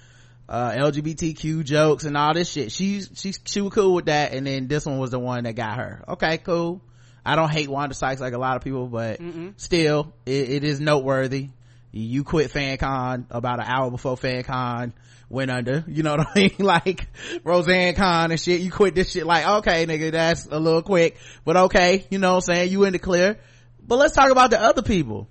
uh, 0.49 0.73
lgbtq 0.73 1.65
jokes 1.65 2.05
and 2.05 2.17
all 2.17 2.35
this 2.35 2.51
shit. 2.51 2.73
She 2.73 3.03
she 3.15 3.33
she 3.45 3.61
was 3.61 3.73
cool 3.73 3.95
with 3.95 4.07
that 4.07 4.33
and 4.33 4.47
then 4.47 4.69
this 4.69 4.85
one 4.87 4.99
was 4.99 5.11
the 5.11 5.19
one 5.19 5.45
that 5.45 5.55
got 5.55 5.77
her. 5.77 6.05
Okay 6.09 6.39
cool 6.39 6.81
I 7.25 7.37
don't 7.37 7.51
hate 7.51 7.69
Wanda 7.69 7.95
Sykes 7.95 8.21
like 8.21 8.33
a 8.33 8.39
lot 8.39 8.57
of 8.57 8.63
people, 8.63 8.87
but 8.87 9.21
Mm-mm. 9.21 9.55
still, 9.61 10.13
it, 10.27 10.51
it 10.51 10.65
is 10.65 10.81
noteworthy. 10.81 11.51
You 11.93 12.25
quit 12.25 12.53
FanCon 12.53 13.27
about 13.31 13.59
an 13.59 13.67
hour 13.67 13.91
before 13.91 14.17
FanCon 14.17 14.93
went 15.29 15.51
under. 15.51 15.85
You 15.89 16.03
know 16.03 16.17
what 16.17 16.29
I 16.29 16.35
mean? 16.35 16.55
like 16.59 17.09
Roseanne 17.45 17.95
Con 17.95 18.31
and 18.31 18.41
shit. 18.41 18.61
You 18.61 18.71
quit 18.71 18.95
this 18.95 19.11
shit 19.13 19.27
like, 19.27 19.47
okay, 19.47 19.87
nigga, 19.87 20.13
that's 20.13 20.47
a 20.47 20.59
little 20.59 20.83
quick, 20.83 21.17
but 21.45 21.57
okay. 21.57 22.07
You 22.11 22.19
know 22.19 22.31
what 22.31 22.49
I'm 22.49 22.55
saying? 22.55 22.73
You 22.73 22.85
in 22.85 22.93
the 22.93 22.99
clear. 22.99 23.39
But 23.87 23.97
let's 23.97 24.15
talk 24.15 24.31
about 24.31 24.51
the 24.51 24.61
other 24.61 24.83
people. 24.83 25.29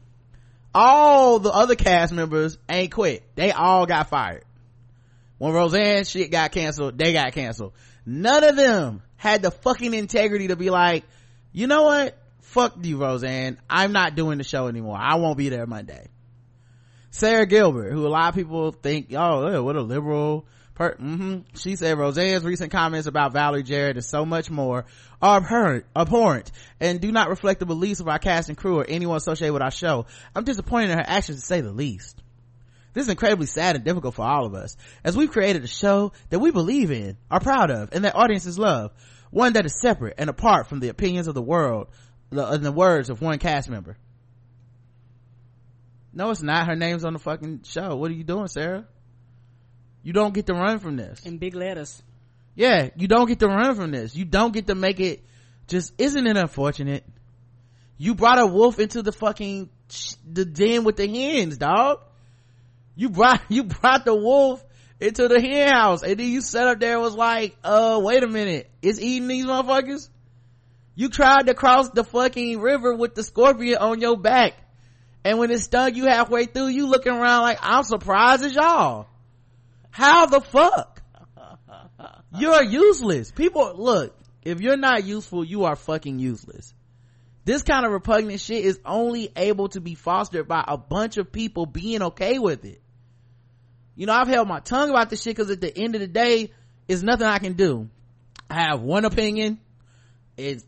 All 0.73 1.39
the 1.39 1.51
other 1.51 1.75
cast 1.75 2.13
members 2.13 2.57
ain't 2.67 2.91
quit. 2.91 3.23
They 3.35 3.51
all 3.51 3.85
got 3.85 4.09
fired. 4.09 4.43
When 5.37 5.53
Roseanne 5.53 6.03
shit 6.03 6.31
got 6.31 6.51
canceled, 6.51 6.97
they 6.97 7.13
got 7.13 7.31
canceled. 7.33 7.73
None 8.05 8.43
of 8.43 8.55
them 8.55 9.01
had 9.15 9.41
the 9.41 9.51
fucking 9.51 9.93
integrity 9.93 10.49
to 10.49 10.55
be 10.55 10.69
like, 10.69 11.05
you 11.51 11.67
know 11.67 11.83
what? 11.83 12.17
Fuck 12.41 12.75
you, 12.81 12.97
Roseanne. 12.97 13.59
I'm 13.69 13.91
not 13.91 14.15
doing 14.15 14.37
the 14.37 14.43
show 14.43 14.67
anymore. 14.67 14.97
I 14.99 15.15
won't 15.15 15.37
be 15.37 15.49
there 15.49 15.67
Monday. 15.67 16.07
Sara 17.11 17.45
Gilbert, 17.45 17.91
who 17.91 18.05
a 18.05 18.09
lot 18.09 18.29
of 18.29 18.35
people 18.35 18.71
think, 18.71 19.13
oh, 19.13 19.63
what 19.63 19.75
a 19.75 19.81
liberal 19.81 20.45
per- 20.79 20.95
mm-hmm. 20.95 21.39
She 21.55 21.75
said 21.75 21.97
Roseanne's 21.97 22.43
recent 22.43 22.71
comments 22.71 23.05
about 23.05 23.33
Valerie 23.33 23.63
Jarrett 23.63 23.97
and 23.97 24.05
so 24.05 24.25
much 24.25 24.49
more 24.49 24.85
are 25.21 25.37
abhorrent, 25.37 25.85
abhorrent 25.95 26.51
and 26.79 27.01
do 27.01 27.11
not 27.11 27.29
reflect 27.29 27.59
the 27.59 27.65
beliefs 27.65 27.99
of 27.99 28.07
our 28.07 28.17
cast 28.17 28.47
and 28.47 28.57
crew 28.57 28.79
or 28.79 28.85
anyone 28.87 29.17
associated 29.17 29.53
with 29.53 29.61
our 29.61 29.71
show. 29.71 30.05
I'm 30.33 30.45
disappointed 30.45 30.91
in 30.91 30.97
her 30.97 31.03
actions 31.05 31.41
to 31.41 31.45
say 31.45 31.61
the 31.61 31.71
least. 31.71 32.21
This 32.93 33.03
is 33.03 33.09
incredibly 33.09 33.45
sad 33.45 33.75
and 33.75 33.85
difficult 33.85 34.15
for 34.15 34.25
all 34.25 34.45
of 34.45 34.55
us, 34.55 34.75
as 35.03 35.15
we've 35.15 35.31
created 35.31 35.63
a 35.63 35.67
show 35.67 36.11
that 36.29 36.39
we 36.39 36.49
believe 36.49 36.91
in, 36.91 37.17
are 37.29 37.39
proud 37.39 37.69
of, 37.69 37.89
and 37.91 38.03
that 38.03 38.15
audiences 38.15 38.57
love. 38.57 38.91
One 39.31 39.53
that 39.53 39.65
is 39.65 39.79
separate 39.79 40.15
and 40.17 40.29
apart 40.29 40.67
from 40.67 40.79
the 40.79 40.89
opinions 40.89 41.27
of 41.27 41.35
the 41.35 41.41
world, 41.41 41.87
in 42.31 42.39
uh, 42.39 42.57
the 42.57 42.71
words 42.71 43.09
of 43.09 43.21
one 43.21 43.39
cast 43.39 43.69
member. 43.69 43.97
No, 46.13 46.31
it's 46.31 46.41
not. 46.41 46.67
Her 46.67 46.75
name's 46.75 47.05
on 47.05 47.13
the 47.13 47.19
fucking 47.19 47.61
show. 47.63 47.95
What 47.95 48.11
are 48.11 48.15
you 48.15 48.23
doing, 48.23 48.47
Sara? 48.47 48.85
You 50.03 50.13
don't 50.13 50.33
get 50.33 50.47
to 50.47 50.53
run 50.53 50.79
from 50.79 50.95
this. 50.95 51.25
In 51.25 51.37
big 51.37 51.55
letters. 51.55 52.01
Yeah, 52.55 52.89
you 52.95 53.07
don't 53.07 53.27
get 53.27 53.39
to 53.39 53.47
run 53.47 53.75
from 53.75 53.91
this. 53.91 54.15
You 54.15 54.25
don't 54.25 54.53
get 54.53 54.67
to 54.67 54.75
make 54.75 54.99
it 54.99 55.23
just, 55.67 55.93
isn't 55.97 56.25
it 56.25 56.35
unfortunate? 56.35 57.05
You 57.97 58.15
brought 58.15 58.39
a 58.39 58.45
wolf 58.45 58.79
into 58.79 59.01
the 59.01 59.11
fucking, 59.11 59.69
the 60.29 60.45
den 60.45 60.83
with 60.83 60.97
the 60.97 61.07
hens, 61.07 61.57
dog. 61.57 61.99
You 62.95 63.09
brought, 63.09 63.41
you 63.49 63.63
brought 63.63 64.05
the 64.05 64.15
wolf 64.15 64.63
into 64.99 65.27
the 65.27 65.39
hen 65.39 65.69
house 65.69 66.03
and 66.03 66.19
then 66.19 66.27
you 66.27 66.41
sat 66.41 66.67
up 66.67 66.79
there 66.79 66.93
and 66.93 67.01
was 67.01 67.15
like, 67.15 67.55
uh, 67.63 67.99
wait 68.01 68.23
a 68.23 68.27
minute. 68.27 68.69
It's 68.81 68.99
eating 68.99 69.27
these 69.27 69.45
motherfuckers? 69.45 70.09
You 70.95 71.09
tried 71.09 71.47
to 71.47 71.53
cross 71.53 71.89
the 71.89 72.03
fucking 72.03 72.59
river 72.59 72.93
with 72.93 73.15
the 73.15 73.23
scorpion 73.23 73.77
on 73.77 74.01
your 74.01 74.17
back. 74.17 74.53
And 75.23 75.37
when 75.39 75.51
it 75.51 75.59
stung 75.59 75.95
you 75.95 76.05
halfway 76.05 76.45
through, 76.45 76.67
you 76.67 76.87
looking 76.87 77.13
around 77.13 77.43
like, 77.43 77.59
I'm 77.61 77.83
surprised 77.83 78.43
as 78.43 78.53
y'all. 78.53 79.07
How 79.91 80.25
the 80.25 80.41
fuck? 80.41 81.01
You're 82.37 82.63
useless. 82.63 83.31
People, 83.31 83.73
look, 83.75 84.15
if 84.43 84.61
you're 84.61 84.77
not 84.77 85.03
useful, 85.03 85.43
you 85.43 85.65
are 85.65 85.75
fucking 85.75 86.19
useless. 86.19 86.73
This 87.43 87.63
kind 87.63 87.85
of 87.85 87.91
repugnant 87.91 88.39
shit 88.39 88.63
is 88.63 88.79
only 88.85 89.31
able 89.35 89.69
to 89.69 89.81
be 89.81 89.95
fostered 89.95 90.47
by 90.47 90.63
a 90.67 90.77
bunch 90.77 91.17
of 91.17 91.31
people 91.31 91.65
being 91.65 92.01
okay 92.03 92.37
with 92.39 92.63
it. 92.65 92.81
You 93.99 94.05
know, 94.05 94.13
I've 94.13 94.29
held 94.29 94.47
my 94.47 94.61
tongue 94.61 94.89
about 94.89 95.09
this 95.09 95.21
shit 95.21 95.35
because 95.35 95.51
at 95.51 95.59
the 95.59 95.77
end 95.77 95.93
of 95.93 95.99
the 95.99 96.07
day, 96.07 96.53
it's 96.87 97.01
nothing 97.01 97.27
I 97.27 97.37
can 97.39 97.51
do. 97.51 97.89
I 98.49 98.61
have 98.61 98.79
one 98.79 99.03
opinion. 99.03 99.59
It's, 100.37 100.63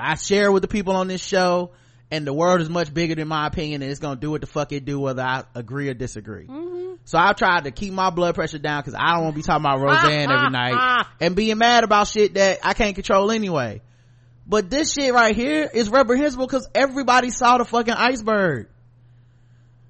I 0.00 0.14
share 0.14 0.50
with 0.50 0.62
the 0.62 0.68
people 0.68 0.96
on 0.96 1.06
this 1.06 1.22
show 1.22 1.72
and 2.10 2.26
the 2.26 2.32
world 2.32 2.62
is 2.62 2.70
much 2.70 2.92
bigger 2.94 3.14
than 3.14 3.28
my 3.28 3.46
opinion 3.46 3.82
and 3.82 3.90
it's 3.90 4.00
gonna 4.00 4.18
do 4.18 4.30
what 4.30 4.40
the 4.40 4.46
fuck 4.46 4.72
it 4.72 4.86
do 4.86 4.98
whether 4.98 5.20
I 5.20 5.44
agree 5.54 5.90
or 5.90 5.94
disagree. 5.94 6.46
Mm-hmm. 6.46 6.94
So 7.04 7.18
I've 7.18 7.36
tried 7.36 7.64
to 7.64 7.70
keep 7.70 7.92
my 7.92 8.08
blood 8.08 8.34
pressure 8.34 8.58
down 8.58 8.80
because 8.80 8.94
I 8.94 9.12
don't 9.12 9.24
want 9.24 9.34
to 9.34 9.40
be 9.40 9.42
talking 9.42 9.62
about 9.62 9.80
Roseanne 9.80 10.30
every 10.30 10.50
night 10.50 11.04
and 11.20 11.36
being 11.36 11.58
mad 11.58 11.84
about 11.84 12.08
shit 12.08 12.32
that 12.32 12.60
I 12.62 12.72
can't 12.72 12.94
control 12.94 13.30
anyway. 13.30 13.82
But 14.46 14.70
this 14.70 14.94
shit 14.94 15.12
right 15.12 15.36
here 15.36 15.68
is 15.70 15.90
reprehensible 15.90 16.46
because 16.46 16.66
everybody 16.74 17.28
saw 17.28 17.58
the 17.58 17.66
fucking 17.66 17.92
iceberg. 17.92 18.68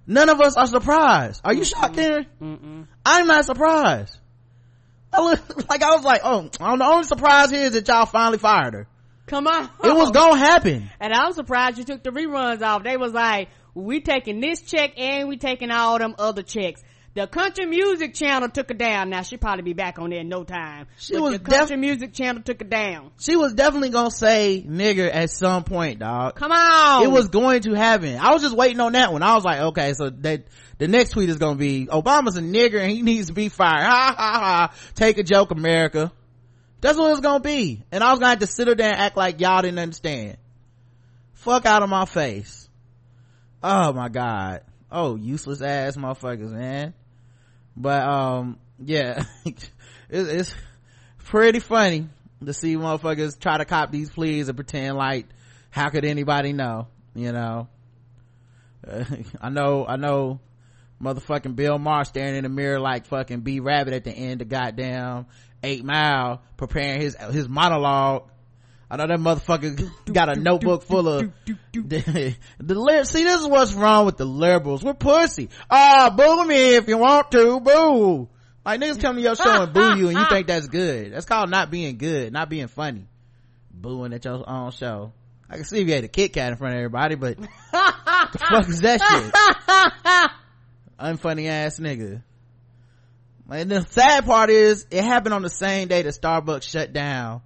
None 0.07 0.29
of 0.29 0.41
us 0.41 0.57
are 0.57 0.67
surprised. 0.67 1.41
Are 1.45 1.55
you 1.55 1.63
Mm-mm. 1.63 1.71
shocked, 1.71 1.95
Karen? 1.95 2.27
Mm-mm. 2.43 2.87
I'm 3.05 3.27
not 3.27 3.45
surprised. 3.45 4.17
I 5.13 5.23
look, 5.23 5.69
like 5.71 5.83
I 5.83 5.95
was 5.95 6.05
like, 6.05 6.21
oh, 6.25 6.51
um, 6.61 6.79
the 6.79 6.85
only 6.85 7.05
surprise 7.05 7.51
here 7.51 7.67
is 7.67 7.73
that 7.73 7.87
y'all 7.89 8.07
finally 8.07 8.39
fired 8.39 8.75
her. 8.75 8.87
Come 9.27 9.47
on. 9.47 9.65
It 9.85 9.95
was 9.95 10.11
gonna 10.11 10.37
happen. 10.39 10.91
And 10.99 11.13
I'm 11.13 11.33
surprised 11.33 11.79
you 11.79 11.85
took 11.85 12.03
the 12.03 12.11
reruns 12.11 12.63
off. 12.63 12.83
They 12.83 12.97
was 12.97 13.13
like, 13.13 13.49
we 13.75 14.01
taking 14.01 14.41
this 14.41 14.61
check 14.63 14.99
and 14.99 15.29
we 15.29 15.37
taking 15.37 15.71
all 15.71 15.99
them 15.99 16.17
other 16.19 16.43
checks. 16.43 16.83
The 17.13 17.27
country 17.27 17.67
music 17.67 18.15
channel 18.15 18.49
took 18.49 18.69
her 18.69 18.75
down. 18.75 19.11
Now 19.11 19.23
she 19.23 19.37
probably 19.37 19.63
be 19.65 19.73
back 19.73 19.99
on 19.99 20.11
there 20.11 20.21
in 20.21 20.29
no 20.29 20.45
time. 20.45 20.87
She 20.97 21.19
was 21.19 21.33
the 21.33 21.39
country 21.41 21.75
def- 21.75 21.81
music 21.81 22.13
channel 22.13 22.41
took 22.41 22.61
her 22.61 22.69
down. 22.69 23.11
She 23.19 23.35
was 23.35 23.53
definitely 23.53 23.89
gonna 23.91 24.13
say 24.13 24.65
nigger 24.65 25.11
at 25.13 25.31
some 25.31 25.65
point, 25.65 25.99
dog. 25.99 26.37
Come 26.37 26.53
on. 26.53 27.03
It 27.03 27.11
was 27.11 27.29
going 27.29 27.63
to 27.63 27.75
happen. 27.75 28.17
I 28.17 28.33
was 28.33 28.43
just 28.43 28.57
waiting 28.57 28.79
on 28.79 28.93
that 28.93 29.13
one. 29.13 29.25
I 29.25 29.35
was 29.35 29.45
like, 29.45 29.61
okay, 29.61 29.93
so 29.95 30.11
that 30.11 30.45
the 30.79 30.87
next 30.87 31.11
tweet 31.11 31.29
is 31.31 31.39
gonna 31.39 31.57
be 31.57 31.87
Obama's 31.87 32.37
a 32.37 32.43
nigger 32.43 32.79
and 32.81 32.93
he 32.93 33.03
needs 33.11 33.27
to 33.27 33.33
be 33.33 33.49
fired. 33.49 33.85
Ha 33.87 34.15
ha 34.17 34.41
ha. 34.41 34.75
Take 34.95 35.19
a 35.19 35.25
joke, 35.25 35.51
America. 35.51 36.13
That's 36.81 36.97
what 36.97 37.11
it's 37.11 37.21
gonna 37.21 37.41
be. 37.41 37.83
And 37.91 38.05
I 38.05 38.13
was 38.13 38.21
gonna 38.21 38.31
have 38.31 38.39
to 38.39 38.47
sit 38.47 38.67
there 38.77 38.87
and 38.87 38.97
act 39.01 39.17
like 39.17 39.41
y'all 39.41 39.63
didn't 39.63 39.81
understand. 39.81 40.37
Fuck 41.33 41.67
out 41.67 41.83
of 41.83 41.89
my 41.89 42.05
face. 42.05 42.69
Oh 43.65 43.93
my 43.93 44.09
god. 44.09 44.63
Oh, 44.93 45.17
useless 45.17 45.61
ass 45.61 45.97
motherfuckers, 45.97 46.53
man. 46.53 46.95
But, 47.81 48.03
um, 48.03 48.59
yeah. 48.85 49.25
it's, 49.45 49.71
it's 50.09 50.55
pretty 51.25 51.61
funny 51.61 52.09
to 52.45 52.53
see 52.53 52.77
motherfuckers 52.77 53.39
try 53.39 53.59
to 53.59 53.65
cop 53.65 53.91
these 53.91 54.11
pleas 54.11 54.49
and 54.49 54.57
pretend 54.57 54.97
like, 54.97 55.27
how 55.71 55.89
could 55.89 56.05
anybody 56.05 56.53
know? 56.53 56.89
You 57.15 57.33
know? 57.33 57.69
Uh, 58.87 59.05
I 59.41 59.51
know, 59.51 59.87
I 59.87 59.97
know 59.97 60.41
motherfucking 61.03 61.57
Bill 61.57 61.79
Maher 61.79 62.05
staring 62.05 62.37
in 62.37 62.43
the 62.45 62.49
mirror 62.49 62.79
like 62.79 63.07
fucking 63.07 63.41
B 63.41 63.61
Rabbit 63.61 63.95
at 63.95 64.05
the 64.05 64.13
end 64.13 64.43
of 64.43 64.49
goddamn 64.49 65.27
eight 65.63 65.85
mile 65.85 66.43
preparing 66.57 67.01
his 67.01 67.17
his 67.17 67.49
monologue 67.49 68.31
I 68.91 68.97
know 68.97 69.07
that 69.07 69.21
motherfucker 69.21 69.89
got 70.13 70.29
a 70.29 70.35
notebook 70.35 70.83
full 70.83 71.07
of 71.07 71.31
the, 71.73 73.05
see 73.05 73.25
this 73.25 73.41
is 73.41 73.47
what's 73.47 73.73
wrong 73.73 74.05
with 74.05 74.17
the 74.17 74.25
liberals. 74.25 74.83
We're 74.83 74.95
pussy. 74.95 75.49
Ah 75.71 76.11
oh, 76.11 76.17
boo 76.17 76.45
me 76.45 76.75
if 76.75 76.89
you 76.89 76.99
want 76.99 77.31
to 77.31 77.61
boo. 77.61 78.29
Like 78.65 78.81
niggas 78.81 79.01
come 79.01 79.15
to 79.15 79.23
your 79.23 79.37
show 79.37 79.63
and 79.63 79.73
boo 79.73 79.97
you 79.97 80.09
and 80.09 80.19
you 80.19 80.25
think 80.29 80.49
that's 80.49 80.67
good. 80.67 81.13
That's 81.13 81.25
called 81.25 81.51
not 81.51 81.71
being 81.71 81.99
good 81.99 82.33
not 82.33 82.51
being 82.51 82.67
funny. 82.67 83.07
Booing 83.71 84.13
at 84.13 84.25
your 84.25 84.49
own 84.49 84.73
show. 84.73 85.13
I 85.49 85.55
can 85.55 85.65
see 85.65 85.81
if 85.81 85.87
you 85.87 85.95
had 85.95 86.05
a 86.05 86.09
Kit 86.09 86.33
Kat 86.33 86.51
in 86.51 86.59
front 86.59 86.75
of 86.75 86.79
everybody, 86.79 87.15
but 87.15 87.37
the 87.73 88.39
fuck 88.39 88.69
is 88.69 88.81
that 88.81 89.01
shit? 89.01 90.31
Unfunny 90.99 91.49
ass 91.49 91.79
nigga. 91.79 92.23
And 93.49 93.71
the 93.71 93.87
sad 93.87 94.27
part 94.27 94.51
is 94.51 94.87
it 94.91 95.03
happened 95.03 95.35
on 95.35 95.43
the 95.43 95.49
same 95.49 95.89
day 95.89 96.03
that 96.03 96.15
Starbucks 96.15 96.63
shut 96.65 96.93
down 96.93 97.43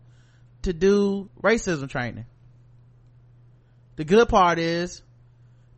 to 0.65 0.73
do 0.73 1.31
racism 1.43 1.89
training. 1.89 2.27
The 3.97 4.05
good 4.05 4.29
part 4.29 4.59
is 4.59 5.03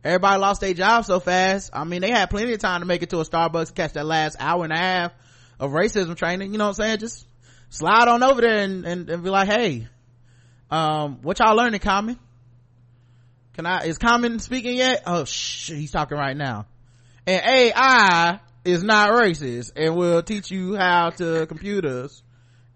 everybody 0.03 0.39
lost 0.39 0.61
their 0.61 0.73
job 0.73 1.05
so 1.05 1.19
fast. 1.19 1.69
I 1.73 1.83
mean, 1.83 2.01
they 2.01 2.09
had 2.09 2.29
plenty 2.29 2.53
of 2.53 2.59
time 2.59 2.81
to 2.81 2.85
make 2.85 3.03
it 3.03 3.11
to 3.11 3.19
a 3.19 3.25
Starbucks 3.25 3.73
catch 3.73 3.93
that 3.93 4.05
last 4.05 4.37
hour 4.39 4.63
and 4.63 4.73
a 4.73 4.77
half 4.77 5.11
of 5.59 5.71
racism 5.71 6.15
training. 6.15 6.51
You 6.51 6.57
know 6.57 6.65
what 6.65 6.79
I'm 6.79 6.85
saying? 6.85 6.97
Just 6.99 7.27
slide 7.69 8.07
on 8.07 8.23
over 8.23 8.41
there 8.41 8.63
and, 8.63 8.85
and, 8.85 9.09
and 9.09 9.23
be 9.23 9.29
like, 9.29 9.47
hey, 9.47 9.87
um, 10.71 11.19
what 11.21 11.39
y'all 11.39 11.55
learning, 11.55 11.79
Common? 11.79 12.19
Can 13.53 13.65
I, 13.65 13.85
is 13.85 13.97
Common 13.97 14.39
speaking 14.39 14.75
yet? 14.75 15.03
Oh, 15.05 15.23
he's 15.23 15.91
talking 15.91 16.17
right 16.17 16.37
now. 16.37 16.67
And 17.25 17.43
AI 17.45 18.39
is 18.63 18.83
not 18.83 19.09
racist 19.11 19.71
and 19.75 19.95
will 19.95 20.21
teach 20.23 20.51
you 20.51 20.75
how 20.75 21.09
to 21.11 21.45
computers 21.47 22.23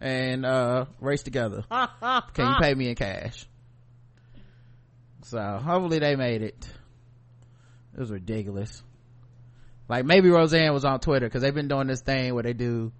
and 0.01 0.45
uh 0.45 0.85
race 0.99 1.23
together 1.23 1.63
can 1.69 2.47
you 2.47 2.55
pay 2.59 2.73
me 2.73 2.89
in 2.89 2.95
cash 2.95 3.45
so 5.23 5.39
hopefully 5.63 5.99
they 5.99 6.15
made 6.15 6.41
it 6.41 6.69
it 7.93 7.99
was 7.99 8.11
ridiculous 8.11 8.81
like 9.87 10.03
maybe 10.03 10.29
roseanne 10.29 10.73
was 10.73 10.83
on 10.83 10.99
twitter 10.99 11.27
because 11.27 11.41
they've 11.41 11.55
been 11.55 11.67
doing 11.67 11.87
this 11.87 12.01
thing 12.01 12.33
where 12.33 12.43
they 12.43 12.53
do 12.53 12.91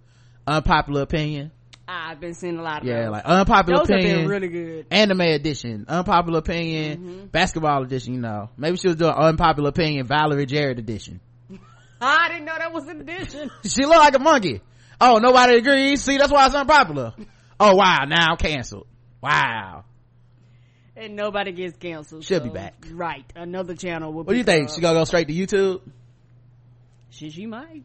unpopular 0.48 1.02
opinion 1.02 1.52
I've 1.92 2.20
been 2.20 2.34
seeing 2.34 2.58
a 2.58 2.62
lot 2.62 2.82
of 2.82 2.88
yeah, 2.88 3.04
those. 3.04 3.12
like 3.12 3.26
unpopular 3.26 3.80
those 3.80 3.90
opinion, 3.90 4.10
have 4.10 4.20
been 4.22 4.30
really 4.30 4.48
good. 4.48 4.86
Anime 4.92 5.22
edition, 5.22 5.86
unpopular 5.90 6.40
opinion, 6.40 6.98
mm-hmm. 6.98 7.26
basketball 7.28 7.84
edition. 7.84 8.14
You 8.14 8.22
know, 8.22 8.50
maybe 8.56 8.78
she 8.78 8.88
was 8.88 8.96
doing 8.96 9.12
unpopular 9.12 9.70
opinion, 9.70 10.08
Valerie 10.08 10.46
Jarrett 10.46 10.80
edition. 10.80 11.20
I 12.02 12.30
didn't 12.30 12.46
know 12.46 12.58
that 12.58 12.72
was 12.72 12.88
an 12.88 13.02
addition. 13.02 13.52
she 13.66 13.86
looked 13.86 14.00
like 14.00 14.16
a 14.16 14.20
monkey. 14.20 14.62
Oh, 15.02 15.18
nobody 15.18 15.56
agrees. 15.56 16.04
See, 16.04 16.18
that's 16.18 16.32
why 16.32 16.46
it's 16.46 16.54
unpopular. 16.54 17.14
Oh 17.60 17.76
wow, 17.76 18.06
now 18.08 18.36
canceled. 18.36 18.86
Wow. 19.20 19.86
And 20.96 21.16
nobody 21.16 21.52
gets 21.52 21.76
canceled. 21.78 22.24
She'll 22.24 22.38
so, 22.38 22.44
be 22.44 22.52
back. 22.52 22.86
Right. 22.92 23.26
Another 23.36 23.76
channel 23.76 24.14
will 24.14 24.24
What 24.24 24.34
do 24.34 24.38
you 24.38 24.44
think? 24.44 24.70
She 24.70 24.80
gonna 24.80 25.00
go 25.00 25.04
straight 25.06 25.28
to 25.28 25.34
YouTube? 25.34 25.82
She 27.10 27.32
she 27.32 27.48
might. 27.48 27.84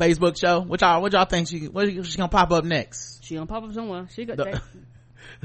Facebook 0.00 0.36
show. 0.36 0.60
What 0.60 0.80
y'all 0.80 1.00
what 1.00 1.12
y'all 1.12 1.26
think 1.26 1.46
she 1.46 1.68
what 1.68 1.88
she 1.88 2.16
gonna 2.16 2.28
pop 2.28 2.50
up 2.50 2.64
next? 2.64 3.24
She 3.24 3.36
gonna 3.36 3.46
pop 3.46 3.62
up 3.62 3.72
somewhere. 3.72 4.08
She 4.10 4.24
got 4.24 4.36
the, 4.36 4.60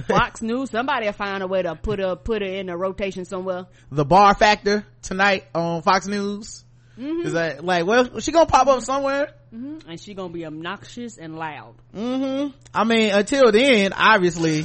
Fox 0.08 0.42
News. 0.42 0.72
Somebody 0.72 1.06
will 1.06 1.14
find 1.14 1.44
a 1.44 1.48
way 1.48 1.62
to 1.62 1.76
put 1.76 2.00
her 2.00 2.16
put 2.16 2.42
her 2.42 2.48
in 2.48 2.70
a 2.70 2.78
rotation 2.78 3.26
somewhere. 3.26 3.68
The 3.92 4.06
Bar 4.06 4.34
Factor 4.34 4.86
tonight 5.04 5.46
on 5.54 5.84
Fox 5.84 6.08
News. 6.08 6.64
Mm-hmm. 6.98 7.28
Is 7.28 7.34
that 7.34 7.64
like 7.64 7.86
well 7.86 8.20
she 8.20 8.32
gonna 8.32 8.48
pop 8.48 8.66
up 8.66 8.82
somewhere? 8.82 9.34
Mm-hmm. 9.54 9.90
And 9.90 10.00
she 10.00 10.14
gonna 10.14 10.32
be 10.34 10.46
obnoxious 10.46 11.18
and 11.18 11.38
loud. 11.38 11.76
Mm-hmm. 11.96 12.56
I 12.74 12.84
mean 12.86 13.12
until 13.14 13.52
then, 13.52 13.94
obviously. 13.94 14.64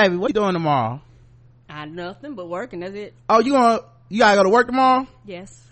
Baby, 0.00 0.16
what 0.16 0.28
you 0.30 0.34
doing 0.34 0.54
tomorrow? 0.54 1.00
I 1.68 1.84
nothing 1.84 2.34
but 2.34 2.48
working. 2.48 2.80
That's 2.80 2.94
it. 2.94 3.14
Oh, 3.28 3.40
you 3.40 3.52
gonna 3.52 3.80
you 4.08 4.18
gotta 4.18 4.36
go 4.36 4.44
to 4.44 4.48
work 4.50 4.66
tomorrow? 4.66 5.06
Yes. 5.24 5.62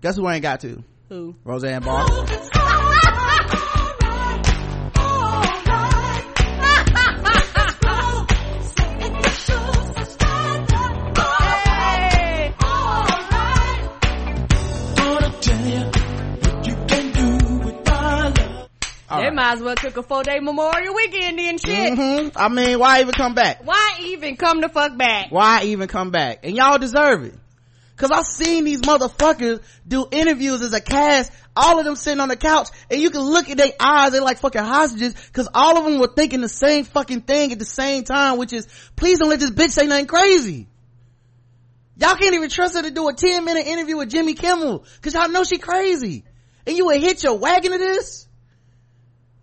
Guess 0.00 0.16
who 0.16 0.26
I 0.26 0.34
ain't 0.34 0.42
got 0.42 0.60
to? 0.60 0.82
Who? 1.08 1.34
Roseanne 1.44 1.82
Barr. 1.82 2.50
might 19.44 19.52
as 19.52 19.62
well 19.62 19.74
took 19.74 19.96
a 19.98 20.02
four 20.02 20.22
day 20.22 20.40
Memorial 20.40 20.94
Weekend 20.94 21.38
and 21.38 21.60
shit. 21.60 21.92
Mm-hmm. 21.92 22.36
I 22.36 22.48
mean, 22.48 22.78
why 22.78 23.00
even 23.00 23.12
come 23.12 23.34
back? 23.34 23.60
Why 23.64 23.98
even 24.00 24.36
come 24.36 24.60
the 24.60 24.70
fuck 24.70 24.96
back? 24.96 25.30
Why 25.30 25.64
even 25.64 25.86
come 25.86 26.10
back? 26.10 26.40
And 26.44 26.56
y'all 26.56 26.78
deserve 26.78 27.24
it. 27.24 27.34
Cause 27.96 28.10
I've 28.10 28.26
seen 28.26 28.64
these 28.64 28.80
motherfuckers 28.80 29.62
do 29.86 30.08
interviews 30.10 30.62
as 30.62 30.72
a 30.72 30.80
cast, 30.80 31.30
all 31.54 31.78
of 31.78 31.84
them 31.84 31.94
sitting 31.94 32.20
on 32.20 32.28
the 32.28 32.36
couch, 32.36 32.68
and 32.90 33.00
you 33.00 33.10
can 33.10 33.20
look 33.20 33.48
at 33.48 33.56
their 33.56 33.70
eyes, 33.78 34.10
they're 34.10 34.20
like 34.20 34.38
fucking 34.38 34.64
hostages, 34.64 35.14
cause 35.32 35.48
all 35.54 35.78
of 35.78 35.84
them 35.84 36.00
were 36.00 36.08
thinking 36.08 36.40
the 36.40 36.48
same 36.48 36.84
fucking 36.84 37.20
thing 37.20 37.52
at 37.52 37.60
the 37.60 37.64
same 37.64 38.02
time, 38.02 38.36
which 38.38 38.52
is, 38.52 38.66
please 38.96 39.20
don't 39.20 39.28
let 39.28 39.38
this 39.38 39.52
bitch 39.52 39.70
say 39.70 39.86
nothing 39.86 40.06
crazy. 40.06 40.66
Y'all 41.96 42.16
can't 42.16 42.34
even 42.34 42.48
trust 42.48 42.74
her 42.74 42.82
to 42.82 42.90
do 42.90 43.08
a 43.08 43.14
10 43.14 43.44
minute 43.44 43.64
interview 43.64 43.98
with 43.98 44.10
Jimmy 44.10 44.34
Kimmel, 44.34 44.84
cause 45.00 45.14
y'all 45.14 45.28
know 45.28 45.44
she 45.44 45.58
crazy. 45.58 46.24
And 46.66 46.76
you 46.76 46.86
would 46.86 47.00
hit 47.00 47.22
your 47.22 47.38
wagon 47.38 47.70
to 47.70 47.78
this? 47.78 48.26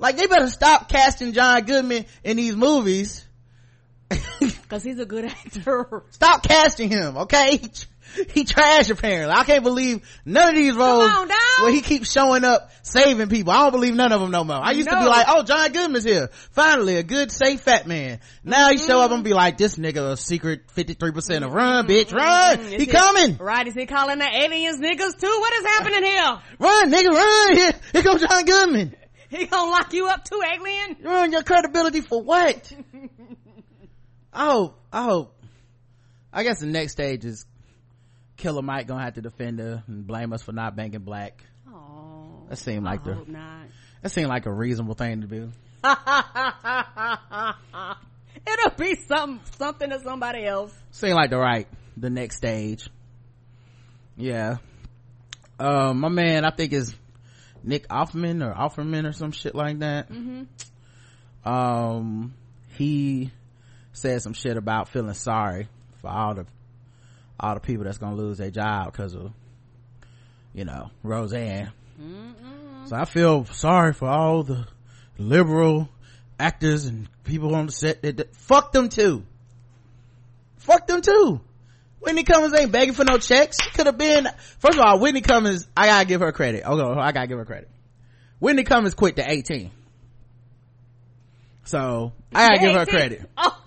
Like 0.02 0.18
they 0.18 0.26
better 0.26 0.48
stop 0.48 0.90
casting 0.90 1.32
John 1.32 1.64
Goodman 1.64 2.06
in 2.24 2.38
these 2.38 2.56
movies. 2.56 3.24
Cause 4.68 4.84
he's 4.84 5.00
a 5.00 5.06
good 5.06 5.26
actor. 5.26 6.04
Stop 6.10 6.44
casting 6.44 6.90
him, 6.90 7.18
okay? 7.18 7.62
he 8.34 8.44
trash 8.44 8.90
apparently. 8.90 9.34
I 9.34 9.44
can't 9.44 9.64
believe 9.64 10.02
none 10.26 10.50
of 10.50 10.56
these 10.56 10.76
roles 10.76 11.08
on, 11.08 11.30
where 11.62 11.72
he 11.72 11.82
keeps 11.82 12.12
showing 12.12 12.44
up 12.44 12.72
saving 12.82 13.30
people. 13.30 13.54
I 13.54 13.60
don't 13.62 13.72
believe 13.72 13.94
none 13.94 14.12
of 14.12 14.20
them 14.20 14.32
no 14.32 14.44
more. 14.44 14.58
I 14.58 14.72
used 14.72 14.90
to 14.90 14.96
be 14.96 15.06
like, 15.06 15.28
oh, 15.30 15.44
John 15.44 15.72
Goodman's 15.72 16.04
here. 16.04 16.30
Finally, 16.52 16.96
a 16.98 17.04
good, 17.04 17.32
safe 17.32 17.62
fat 17.62 17.86
man. 17.88 18.20
Now 18.44 18.72
he 18.72 18.78
show 18.78 19.02
up 19.02 19.12
and 19.12 19.24
be 19.24 19.34
like, 19.34 19.58
this 19.58 19.76
nigga 19.78 20.14
a 20.14 20.18
secret 20.18 20.68
53% 20.76 21.46
of 21.46 21.54
run, 21.54 21.86
bitch, 21.88 22.12
run. 22.12 22.58
Mm, 22.58 22.68
He 22.70 22.76
is 22.76 22.82
it- 22.84 22.92
coming. 22.92 23.38
Right, 23.38 23.68
is 23.68 23.76
he 23.76 23.86
calling 23.86 24.18
the 24.18 24.26
aliens 24.26 24.80
niggas 24.80 25.20
too? 25.20 25.28
What 25.40 25.54
is 25.54 25.66
happening 25.66 26.04
here? 26.04 26.40
Run, 26.60 26.92
nigga, 26.92 27.10
run. 27.10 27.56
Here, 27.56 27.72
here 27.94 28.02
comes 28.04 28.22
John 28.22 28.46
Goodman. 28.46 28.96
He 29.32 29.46
gonna 29.48 29.72
lock 29.72 29.92
you 29.94 30.08
up 30.08 30.24
too, 30.26 30.42
alien? 30.46 30.98
Ruin 31.02 31.32
your 31.32 31.42
credibility 31.44 32.02
for 32.02 32.22
what? 32.22 32.72
I 34.34 34.46
hope, 34.52 34.78
I 34.92 35.04
hope. 35.04 35.36
I 36.34 36.44
guess 36.44 36.60
the 36.60 36.66
next 36.68 36.92
stage 36.94 37.26
is 37.26 37.46
Killer 38.38 38.62
Mike 38.62 38.88
gonna 38.88 39.04
have 39.04 39.14
to 39.16 39.22
defend 39.22 39.60
her 39.60 39.84
and 39.88 40.06
blame 40.06 40.34
us 40.34 40.42
for 40.44 40.52
not 40.52 40.76
banking 40.76 41.02
black. 41.02 41.44
Oh, 41.68 42.46
That 42.50 42.58
seemed 42.58 42.84
like 42.86 43.02
I 43.02 43.04
the 43.06 43.14
hope 43.16 43.28
not. 43.30 43.68
that 44.02 44.10
seemed 44.12 44.28
like 44.30 44.46
a 44.46 44.54
reasonable 44.54 44.96
thing 44.96 45.22
to 45.22 45.28
do. 45.28 45.52
It'll 48.48 48.78
be 48.78 48.96
some 49.08 49.40
something 49.58 49.90
to 49.90 50.00
somebody 50.02 50.46
else. 50.46 50.74
Seemed 50.92 51.14
like 51.16 51.30
the 51.30 51.38
right 51.38 51.68
the 51.98 52.10
next 52.10 52.38
stage. 52.38 52.90
Yeah. 54.18 54.58
Um, 55.60 56.00
my 56.00 56.10
man, 56.10 56.44
I 56.46 56.52
think 56.52 56.74
is 56.74 56.94
Nick 57.64 57.88
Offerman 57.90 58.44
or 58.44 58.54
Offerman 58.54 59.08
or 59.08 59.14
some 59.14 59.32
shit 59.32 59.56
like 59.56 59.80
that. 59.80 60.10
Um, 61.46 62.34
he 62.78 63.32
said 63.94 64.22
some 64.22 64.34
shit 64.34 64.58
about 64.58 64.90
feeling 64.90 65.14
sorry 65.14 65.68
for 66.02 66.10
all 66.10 66.34
the 66.36 66.46
all 67.40 67.56
the 67.56 67.60
people 67.60 67.84
that's 67.86 67.98
gonna 67.98 68.16
lose 68.16 68.38
their 68.38 68.52
job 68.52 68.92
because 68.92 69.16
of 69.16 69.32
you 70.54 70.66
know 70.66 70.90
Roseanne. 71.04 71.72
So 72.88 72.96
I 72.96 73.06
feel 73.06 73.46
sorry 73.46 73.94
for 73.94 74.08
all 74.08 74.44
the 74.44 74.68
liberal 75.18 75.90
actors 76.40 76.86
and 76.86 77.08
people 77.24 77.54
on 77.56 77.68
the 77.68 77.72
set 77.72 78.02
that, 78.02 78.18
that 78.18 78.36
fuck 78.36 78.72
them 78.72 78.90
too. 78.90 79.24
Fuck 80.58 80.88
them 80.88 81.02
too. 81.02 81.42
Whitney 82.02 82.24
Cummings 82.24 82.54
ain't 82.60 82.72
begging 82.72 82.94
for 82.96 83.06
no 83.06 83.18
checks. 83.18 83.58
She 83.64 83.70
could 83.70 83.86
have 83.86 83.98
been. 83.98 84.28
First 84.60 84.78
of 84.78 84.84
all, 84.86 85.00
Whitney 85.00 85.22
Cummings. 85.22 85.68
I 85.78 85.88
gotta 85.88 86.06
give 86.06 86.22
her 86.22 86.32
credit. 86.32 86.64
Okay, 86.66 87.00
I 87.00 87.12
gotta 87.12 87.28
give 87.28 87.38
her 87.38 87.46
credit. 87.46 87.70
Whitney 88.40 88.64
Cummings 88.64 88.96
quit 88.96 89.18
to 89.18 89.30
eighteen. 89.32 89.72
So 91.66 92.14
I 92.34 92.48
gotta 92.48 92.60
give 92.60 92.74
her 92.74 92.86
credit. 92.86 93.30
Oh, 93.38 93.58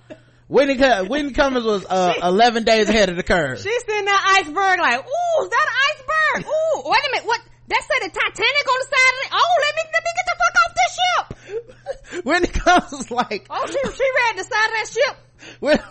Whitney, 0.47 0.77
Whitney 1.09 1.33
Cummings 1.33 1.65
was 1.65 1.87
uh, 1.87 2.15
eleven 2.23 2.65
days 2.65 2.89
ahead 2.89 3.09
of 3.09 3.17
the 3.17 3.23
curve. 3.23 3.59
she's 3.59 3.83
sitting 3.87 4.05
that 4.05 4.41
iceberg 4.43 4.79
like, 4.79 5.01
ooh, 5.01 5.43
is 5.45 5.49
that 5.51 5.67
an 5.71 6.43
iceberg? 6.43 6.51
Ooh, 6.53 6.83
wait 6.91 7.01
a 7.01 7.11
minute, 7.13 7.27
what? 7.27 7.41
That 7.69 7.81
said 7.81 8.09
the 8.09 8.13
Titanic 8.13 8.69
on 8.69 8.79
the 8.79 8.87
side 8.93 9.15
of 9.15 9.21
it. 9.25 9.31
Oh, 9.33 9.55
let 9.65 9.75
me 9.75 9.83
let 9.95 10.03
me 10.05 10.11
get 10.17 10.27
the 10.29 10.37
fuck 10.43 10.55
off 10.61 10.75
this 10.77 10.93
ship. 10.99 12.25
Whitney 12.27 12.49
Cummings 12.49 12.93
was 12.93 13.11
like, 13.11 13.47
Oh, 13.49 13.67
she 13.67 13.73
she 13.73 14.05
read 14.05 14.37
the 14.39 14.45
side 14.45 14.67
of 14.67 14.75
that 14.75 14.89
ship. 14.93 15.17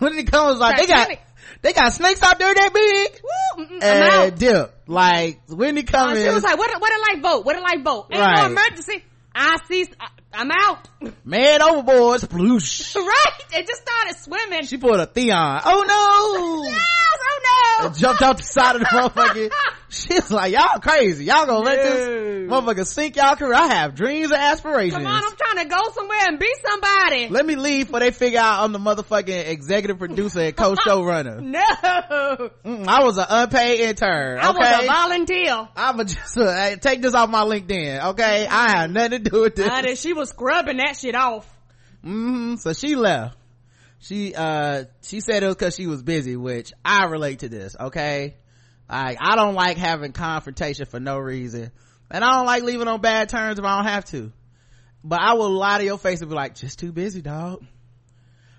Whitney 0.00 0.22
Cummings 0.24 0.52
was 0.52 0.60
like, 0.60 0.76
they 0.76 0.86
got 0.86 1.08
Titanic. 1.08 1.20
They 1.62 1.72
got 1.72 1.92
snakes 1.92 2.22
out 2.22 2.38
there 2.38 2.54
that 2.54 2.72
big. 2.72 3.20
Woo, 3.22 3.64
mm-mm, 3.64 3.76
I'm 3.76 3.82
And 3.82 4.32
out. 4.32 4.38
dip. 4.38 4.74
Like 4.86 5.40
Whitney 5.48 5.82
Uh, 5.82 5.90
Cummings. 5.90 6.24
she 6.24 6.30
was 6.30 6.42
like, 6.42 6.58
what 6.58 6.74
a, 6.74 6.78
what 6.78 6.92
a 6.92 7.12
lifeboat? 7.14 7.44
What 7.44 7.56
a 7.56 7.60
lifeboat? 7.60 8.06
Ain't 8.12 8.20
Right. 8.20 8.36
no 8.36 8.46
emergency. 8.46 9.04
I 9.34 9.56
see. 9.68 9.86
I, 9.98 10.08
I'm 10.32 10.50
out. 10.50 10.88
man 11.24 11.62
overboard. 11.62 12.20
Sploosh. 12.22 12.94
right? 12.96 13.42
It 13.52 13.66
just 13.66 13.82
started 13.82 14.16
swimming. 14.16 14.64
She 14.66 14.76
pulled 14.78 14.98
a 15.00 15.06
Theon. 15.06 15.60
Oh 15.64 15.84
no. 16.66 16.70
Oh 17.26 17.78
no. 17.80 17.86
and 17.86 17.96
jumped 17.96 18.22
out 18.22 18.36
the 18.38 18.42
side 18.42 18.76
of 18.76 18.82
the 18.82 18.86
motherfucker. 18.92 19.50
She 19.88 20.12
was 20.14 20.30
like, 20.30 20.52
y'all 20.52 20.80
crazy. 20.80 21.24
Y'all 21.24 21.46
gonna 21.46 21.60
let 21.64 21.76
this 21.82 22.50
motherfucker 22.50 22.86
sink 22.86 23.16
y'all 23.16 23.36
career. 23.36 23.54
I 23.54 23.66
have 23.68 23.94
dreams 23.94 24.32
and 24.32 24.40
aspirations. 24.40 24.94
Come 24.94 25.06
on, 25.06 25.22
I'm 25.24 25.36
trying 25.36 25.68
to 25.68 25.70
go 25.74 25.80
somewhere 25.92 26.18
and 26.28 26.38
be 26.38 26.52
somebody. 26.66 27.28
Let 27.28 27.46
me 27.46 27.56
leave 27.56 27.86
before 27.86 28.00
they 28.00 28.10
figure 28.10 28.40
out 28.40 28.64
I'm 28.64 28.72
the 28.72 28.78
motherfucking 28.80 29.48
executive 29.48 29.98
producer 29.98 30.40
and 30.40 30.56
co-showrunner. 30.56 31.40
no. 31.40 32.50
Mm, 32.64 32.86
I 32.88 33.04
was 33.04 33.18
an 33.18 33.26
unpaid 33.28 33.80
intern. 33.80 34.38
I 34.40 34.50
was 34.50 34.82
a 34.82 34.86
volunteer. 34.86 35.68
I'm 35.76 36.00
a 36.00 36.04
just 36.04 36.36
uh, 36.36 36.76
take 36.76 37.00
this 37.02 37.14
off 37.14 37.30
my 37.30 37.42
LinkedIn. 37.44 38.04
Okay. 38.10 38.46
I 38.50 38.78
have 38.78 38.90
nothing 38.90 39.22
to 39.22 39.30
do 39.30 39.40
with 39.42 39.54
this. 39.54 39.68
Honey, 39.68 39.94
she 39.96 40.12
was 40.12 40.30
scrubbing 40.30 40.78
that 40.78 40.96
shit 40.96 41.14
off. 41.14 41.48
hmm 42.02 42.56
So 42.56 42.72
she 42.72 42.96
left. 42.96 43.36
She, 44.04 44.34
uh, 44.34 44.84
she 45.02 45.20
said 45.20 45.42
it 45.42 45.46
was 45.46 45.56
cause 45.56 45.74
she 45.74 45.86
was 45.86 46.02
busy, 46.02 46.36
which 46.36 46.74
I 46.84 47.06
relate 47.06 47.38
to 47.38 47.48
this. 47.48 47.74
Okay. 47.78 48.36
Like, 48.86 49.16
I 49.18 49.34
don't 49.34 49.54
like 49.54 49.78
having 49.78 50.12
confrontation 50.12 50.84
for 50.84 51.00
no 51.00 51.18
reason. 51.18 51.70
And 52.10 52.22
I 52.22 52.36
don't 52.36 52.44
like 52.44 52.62
leaving 52.64 52.86
on 52.86 53.00
bad 53.00 53.30
terms 53.30 53.58
if 53.58 53.64
I 53.64 53.76
don't 53.76 53.90
have 53.90 54.04
to. 54.06 54.30
But 55.02 55.20
I 55.20 55.34
will 55.34 55.50
lie 55.50 55.78
to 55.78 55.84
your 55.84 55.96
face 55.96 56.20
and 56.20 56.28
be 56.28 56.36
like, 56.36 56.54
just 56.54 56.78
too 56.78 56.92
busy, 56.92 57.22
dog. 57.22 57.64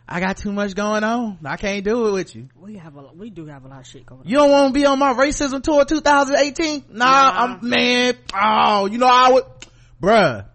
I 0.08 0.19
got 0.19 0.38
too 0.38 0.51
much 0.51 0.73
going 0.75 1.03
on. 1.03 1.39
I 1.45 1.58
can't 1.58 1.84
do 1.84 2.08
it 2.08 2.12
with 2.12 2.36
you. 2.36 2.49
We 2.55 2.77
have 2.77 2.95
a 2.95 3.03
we 3.15 3.29
do 3.29 3.45
have 3.45 3.65
a 3.65 3.67
lot 3.67 3.81
of 3.81 3.88
shit 3.88 4.05
going 4.05 4.21
on. 4.21 4.27
You 4.27 4.38
don't 4.38 4.51
want 4.51 4.73
to 4.73 4.79
be 4.79 4.86
on 4.86 4.97
my 4.99 5.13
racism 5.13 5.62
tour 5.63 5.86
2018? 5.86 6.86
Nah, 6.89 7.05
Nah. 7.05 7.43
I'm, 7.43 7.69
man, 7.69 8.15
oh, 8.34 8.86
you 8.86 8.97
know, 8.99 9.08
I 9.08 9.31
would, 9.31 9.43
bruh, 10.01 10.45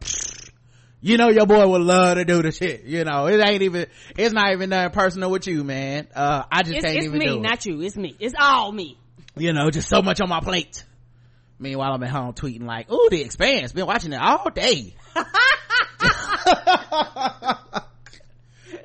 you 1.00 1.16
know 1.16 1.28
your 1.30 1.46
boy 1.46 1.66
would 1.66 1.82
love 1.82 2.16
to 2.16 2.24
do 2.24 2.42
the 2.42 2.52
shit, 2.52 2.84
you 2.84 3.04
know, 3.04 3.26
it 3.26 3.40
ain't 3.40 3.62
even, 3.62 3.86
it's 4.16 4.32
not 4.34 4.52
even 4.52 4.70
nothing 4.70 4.90
personal 4.92 5.30
with 5.30 5.46
you, 5.46 5.64
man. 5.64 6.08
Uh, 6.14 6.42
I 6.50 6.62
just 6.62 6.76
It's, 6.76 6.84
can't 6.84 6.96
it's 6.96 7.06
even 7.06 7.18
me, 7.18 7.26
do 7.26 7.36
it. 7.36 7.40
not 7.40 7.64
you. 7.66 7.80
It's 7.82 7.96
me. 7.96 8.16
It's 8.20 8.34
all 8.38 8.70
me. 8.72 8.98
You 9.36 9.52
know, 9.52 9.70
just 9.70 9.88
so 9.88 10.02
much 10.02 10.20
on 10.20 10.28
my 10.28 10.40
plate. 10.40 10.84
Meanwhile, 11.58 11.92
I'm 11.92 12.02
at 12.02 12.10
home 12.10 12.32
tweeting 12.32 12.64
like, 12.64 12.90
ooh, 12.90 13.08
The 13.10 13.20
Expanse, 13.22 13.72
been 13.72 13.86
watching 13.86 14.12
it 14.12 14.20
all 14.20 14.48
day. 14.50 14.94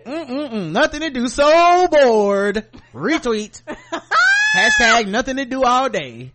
Mm-mm-mm, 0.05 0.71
nothing 0.71 1.01
to 1.01 1.09
do, 1.09 1.27
so 1.27 1.87
bored. 1.87 2.65
Retweet. 2.93 3.61
Hashtag 4.55 5.07
nothing 5.07 5.37
to 5.37 5.45
do 5.45 5.63
all 5.63 5.89
day. 5.89 6.31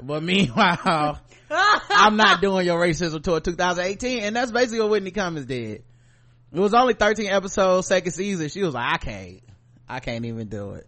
But 0.00 0.22
meanwhile, 0.22 1.20
I'm 1.50 2.16
not 2.16 2.40
doing 2.40 2.66
your 2.66 2.80
racism 2.80 3.22
tour 3.22 3.40
2018, 3.40 4.22
and 4.24 4.36
that's 4.36 4.50
basically 4.50 4.80
what 4.80 4.90
Whitney 4.90 5.10
Cummings 5.10 5.46
did. 5.46 5.82
It 6.52 6.60
was 6.60 6.74
only 6.74 6.94
13 6.94 7.26
episodes, 7.30 7.86
second 7.86 8.12
season. 8.12 8.48
She 8.48 8.62
was 8.62 8.74
like, 8.74 8.94
I 8.94 8.96
can't. 8.98 9.40
I 9.88 10.00
can't 10.00 10.24
even 10.24 10.48
do 10.48 10.72
it. 10.72 10.86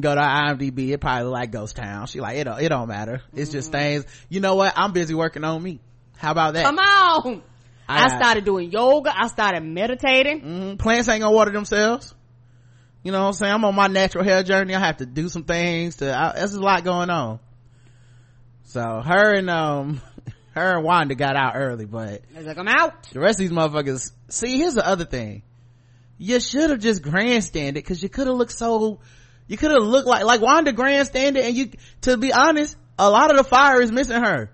Go 0.00 0.14
to 0.14 0.20
IMDb, 0.20 0.90
it 0.90 0.98
probably 0.98 1.28
like 1.30 1.50
Ghost 1.50 1.76
Town. 1.76 2.06
She 2.06 2.20
like, 2.20 2.36
it 2.36 2.44
don't, 2.44 2.60
it 2.60 2.68
don't 2.68 2.88
matter. 2.88 3.22
It's 3.34 3.50
just 3.50 3.72
things. 3.72 4.04
You 4.28 4.40
know 4.40 4.54
what? 4.54 4.74
I'm 4.76 4.92
busy 4.92 5.14
working 5.14 5.44
on 5.44 5.62
me. 5.62 5.80
How 6.16 6.32
about 6.32 6.54
that? 6.54 6.64
Come 6.64 6.78
on. 6.78 7.42
I, 7.88 8.04
I- 8.04 8.16
started 8.18 8.44
doing 8.44 8.70
yoga. 8.70 9.12
I 9.16 9.28
started 9.28 9.62
meditating. 9.62 10.40
Mhm. 10.42 10.78
plants 10.78 11.08
ain't 11.08 11.22
gonna 11.22 11.34
water 11.34 11.50
themselves 11.52 12.14
you 13.04 13.12
know 13.12 13.20
what 13.20 13.26
i'm 13.28 13.32
saying 13.32 13.52
i'm 13.54 13.64
on 13.64 13.74
my 13.76 13.86
natural 13.86 14.24
hair 14.24 14.42
journey 14.42 14.74
i 14.74 14.78
have 14.80 14.96
to 14.96 15.06
do 15.06 15.28
some 15.28 15.44
things 15.44 15.96
to 15.96 16.12
I, 16.14 16.32
there's 16.34 16.54
a 16.54 16.60
lot 16.60 16.82
going 16.82 17.08
on 17.10 17.38
so 18.68 19.00
her 19.02 19.34
and 19.34 19.48
um 19.48 20.00
her 20.54 20.76
and 20.76 20.84
wanda 20.84 21.14
got 21.14 21.36
out 21.36 21.52
early 21.56 21.86
but 21.86 22.22
I 22.34 22.38
was 22.38 22.46
like, 22.46 22.58
I'm 22.58 22.68
out. 22.68 23.10
the 23.10 23.20
rest 23.20 23.40
of 23.40 23.48
these 23.48 23.50
motherfuckers 23.50 24.12
see 24.28 24.58
here's 24.58 24.74
the 24.74 24.86
other 24.86 25.04
thing. 25.04 25.42
You 26.18 26.40
should 26.40 26.70
have 26.70 26.80
just 26.80 27.02
grandstanded 27.02 27.82
because 27.82 28.02
you 28.02 28.08
could 28.08 28.26
have 28.26 28.36
looked 28.36 28.52
so 28.52 29.00
you 29.46 29.56
could 29.56 29.70
have 29.70 29.82
looked 29.82 30.06
like 30.06 30.24
like 30.24 30.40
wanda 30.42 30.72
grandstanded 30.72 31.44
and 31.44 31.56
you 31.56 31.70
to 32.02 32.18
be 32.18 32.32
honest 32.32 32.76
a 32.98 33.08
lot 33.08 33.30
of 33.30 33.38
the 33.38 33.44
fire 33.44 33.80
is 33.80 33.90
missing 33.90 34.22
her. 34.22 34.50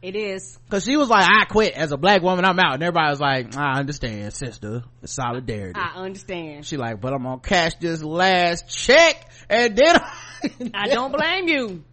It 0.00 0.16
is. 0.16 0.58
Because 0.64 0.84
she 0.84 0.96
was 0.96 1.10
like 1.10 1.28
i 1.28 1.44
quit 1.44 1.74
as 1.74 1.92
a 1.92 1.98
black 1.98 2.22
woman 2.22 2.46
i'm 2.46 2.58
out. 2.58 2.74
And 2.74 2.82
everybody 2.82 3.10
was 3.10 3.20
like 3.20 3.56
i 3.58 3.78
understand 3.78 4.32
sister. 4.32 4.84
It's 5.02 5.12
solidarity. 5.12 5.78
I 5.78 5.96
understand. 5.96 6.64
She 6.64 6.78
like 6.78 6.98
but 7.02 7.12
i'm 7.12 7.24
gonna 7.24 7.40
cash 7.40 7.74
this 7.74 8.02
last 8.02 8.68
check 8.68 9.30
and 9.50 9.76
then 9.76 9.96
i 10.74 10.88
don't 10.88 11.12
blame 11.12 11.48
you 11.48 11.84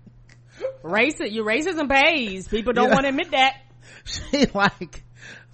racist 0.84 1.32
your 1.32 1.46
racism 1.46 1.90
pays. 1.90 2.48
People 2.48 2.74
don't 2.74 2.90
yeah. 2.90 2.94
want 2.94 3.04
to 3.04 3.10
admit 3.10 3.32
that. 3.32 3.54
She 4.06 4.46
like 4.54 5.04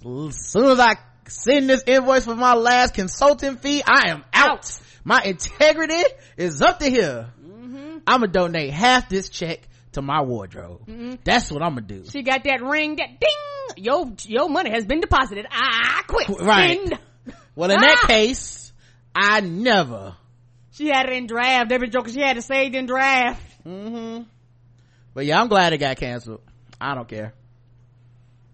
as 0.04 0.36
soon 0.50 0.70
as 0.70 0.80
i 0.80 0.96
send 1.26 1.68
this 1.68 1.82
invoice 1.86 2.24
for 2.24 2.34
my 2.34 2.54
last 2.54 2.94
consulting 2.94 3.56
fee 3.56 3.82
i 3.86 4.10
am 4.10 4.24
out, 4.32 4.50
out. 4.50 4.80
my 5.02 5.22
integrity 5.22 6.02
is 6.36 6.60
up 6.60 6.78
to 6.80 6.88
here. 6.88 7.30
Mm-hmm. 7.40 7.98
i'm 8.06 8.20
gonna 8.20 8.28
donate 8.28 8.72
half 8.72 9.08
this 9.08 9.28
check 9.28 9.60
to 9.92 10.02
my 10.02 10.22
wardrobe. 10.22 10.86
Mm-hmm. 10.86 11.14
that's 11.24 11.50
what 11.50 11.62
i'm 11.62 11.74
gonna 11.74 11.86
do. 11.86 12.04
She 12.10 12.22
got 12.22 12.44
that 12.44 12.62
ring 12.62 12.96
that 12.96 13.18
ding! 13.20 13.84
Your 13.84 14.12
your 14.24 14.48
money 14.48 14.70
has 14.70 14.84
been 14.84 15.00
deposited. 15.00 15.46
I 15.50 16.02
quit. 16.06 16.28
Right. 16.40 16.92
Well 17.54 17.70
in 17.70 17.78
ah! 17.78 17.80
that 17.80 18.04
case 18.06 18.72
i 19.14 19.40
never. 19.40 20.16
She 20.72 20.88
had 20.88 21.06
it 21.06 21.12
in 21.12 21.26
draft. 21.26 21.72
Every 21.72 21.88
joker 21.88 22.10
she 22.10 22.20
had 22.20 22.36
it 22.36 22.42
saved 22.42 22.74
in 22.74 22.86
draft. 22.86 23.42
Mm-hmm 23.66 24.24
but 25.14 25.24
yeah 25.24 25.40
i'm 25.40 25.48
glad 25.48 25.72
it 25.72 25.78
got 25.78 25.96
canceled 25.96 26.40
i 26.80 26.94
don't 26.94 27.08
care 27.08 27.32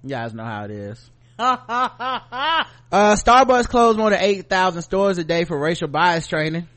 you 0.02 0.10
guys 0.10 0.32
know 0.32 0.44
how 0.44 0.64
it 0.64 0.70
is 0.70 1.10
uh, 1.40 2.64
Starbucks 2.92 3.66
closed 3.66 3.98
more 3.98 4.10
than 4.10 4.20
8,000 4.20 4.82
stores 4.82 5.16
a 5.16 5.24
day 5.24 5.44
for 5.44 5.58
racial 5.58 5.88
bias 5.88 6.26
training. 6.26 6.68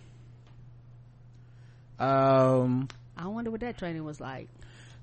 Um, 1.99 2.87
I 3.17 3.27
wonder 3.27 3.51
what 3.51 3.59
that 3.59 3.77
training 3.77 4.05
was 4.05 4.21
like. 4.21 4.47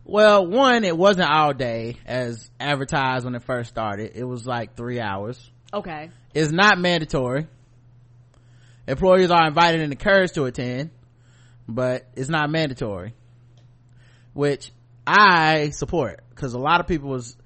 Well, 0.04 0.46
one, 0.46 0.84
it 0.84 0.96
wasn't 0.96 1.30
all 1.30 1.52
day 1.52 1.96
as 2.06 2.50
advertised 2.58 3.26
when 3.26 3.34
it 3.34 3.42
first 3.42 3.68
started. 3.68 4.12
It 4.14 4.24
was 4.24 4.46
like 4.46 4.76
three 4.76 4.98
hours. 4.98 5.50
Okay. 5.74 6.10
It's 6.32 6.50
not 6.50 6.78
mandatory. 6.78 7.46
Employers 8.86 9.30
are 9.30 9.46
invited 9.46 9.82
and 9.82 9.92
encouraged 9.92 10.34
to 10.34 10.46
attend, 10.46 10.90
but 11.68 12.06
it's 12.14 12.30
not 12.30 12.50
mandatory. 12.50 13.14
Which 14.40 14.72
I 15.06 15.68
support 15.68 16.22
because 16.30 16.54
a 16.54 16.58
lot 16.58 16.80
of 16.80 16.86
people 16.86 17.10
was 17.10 17.36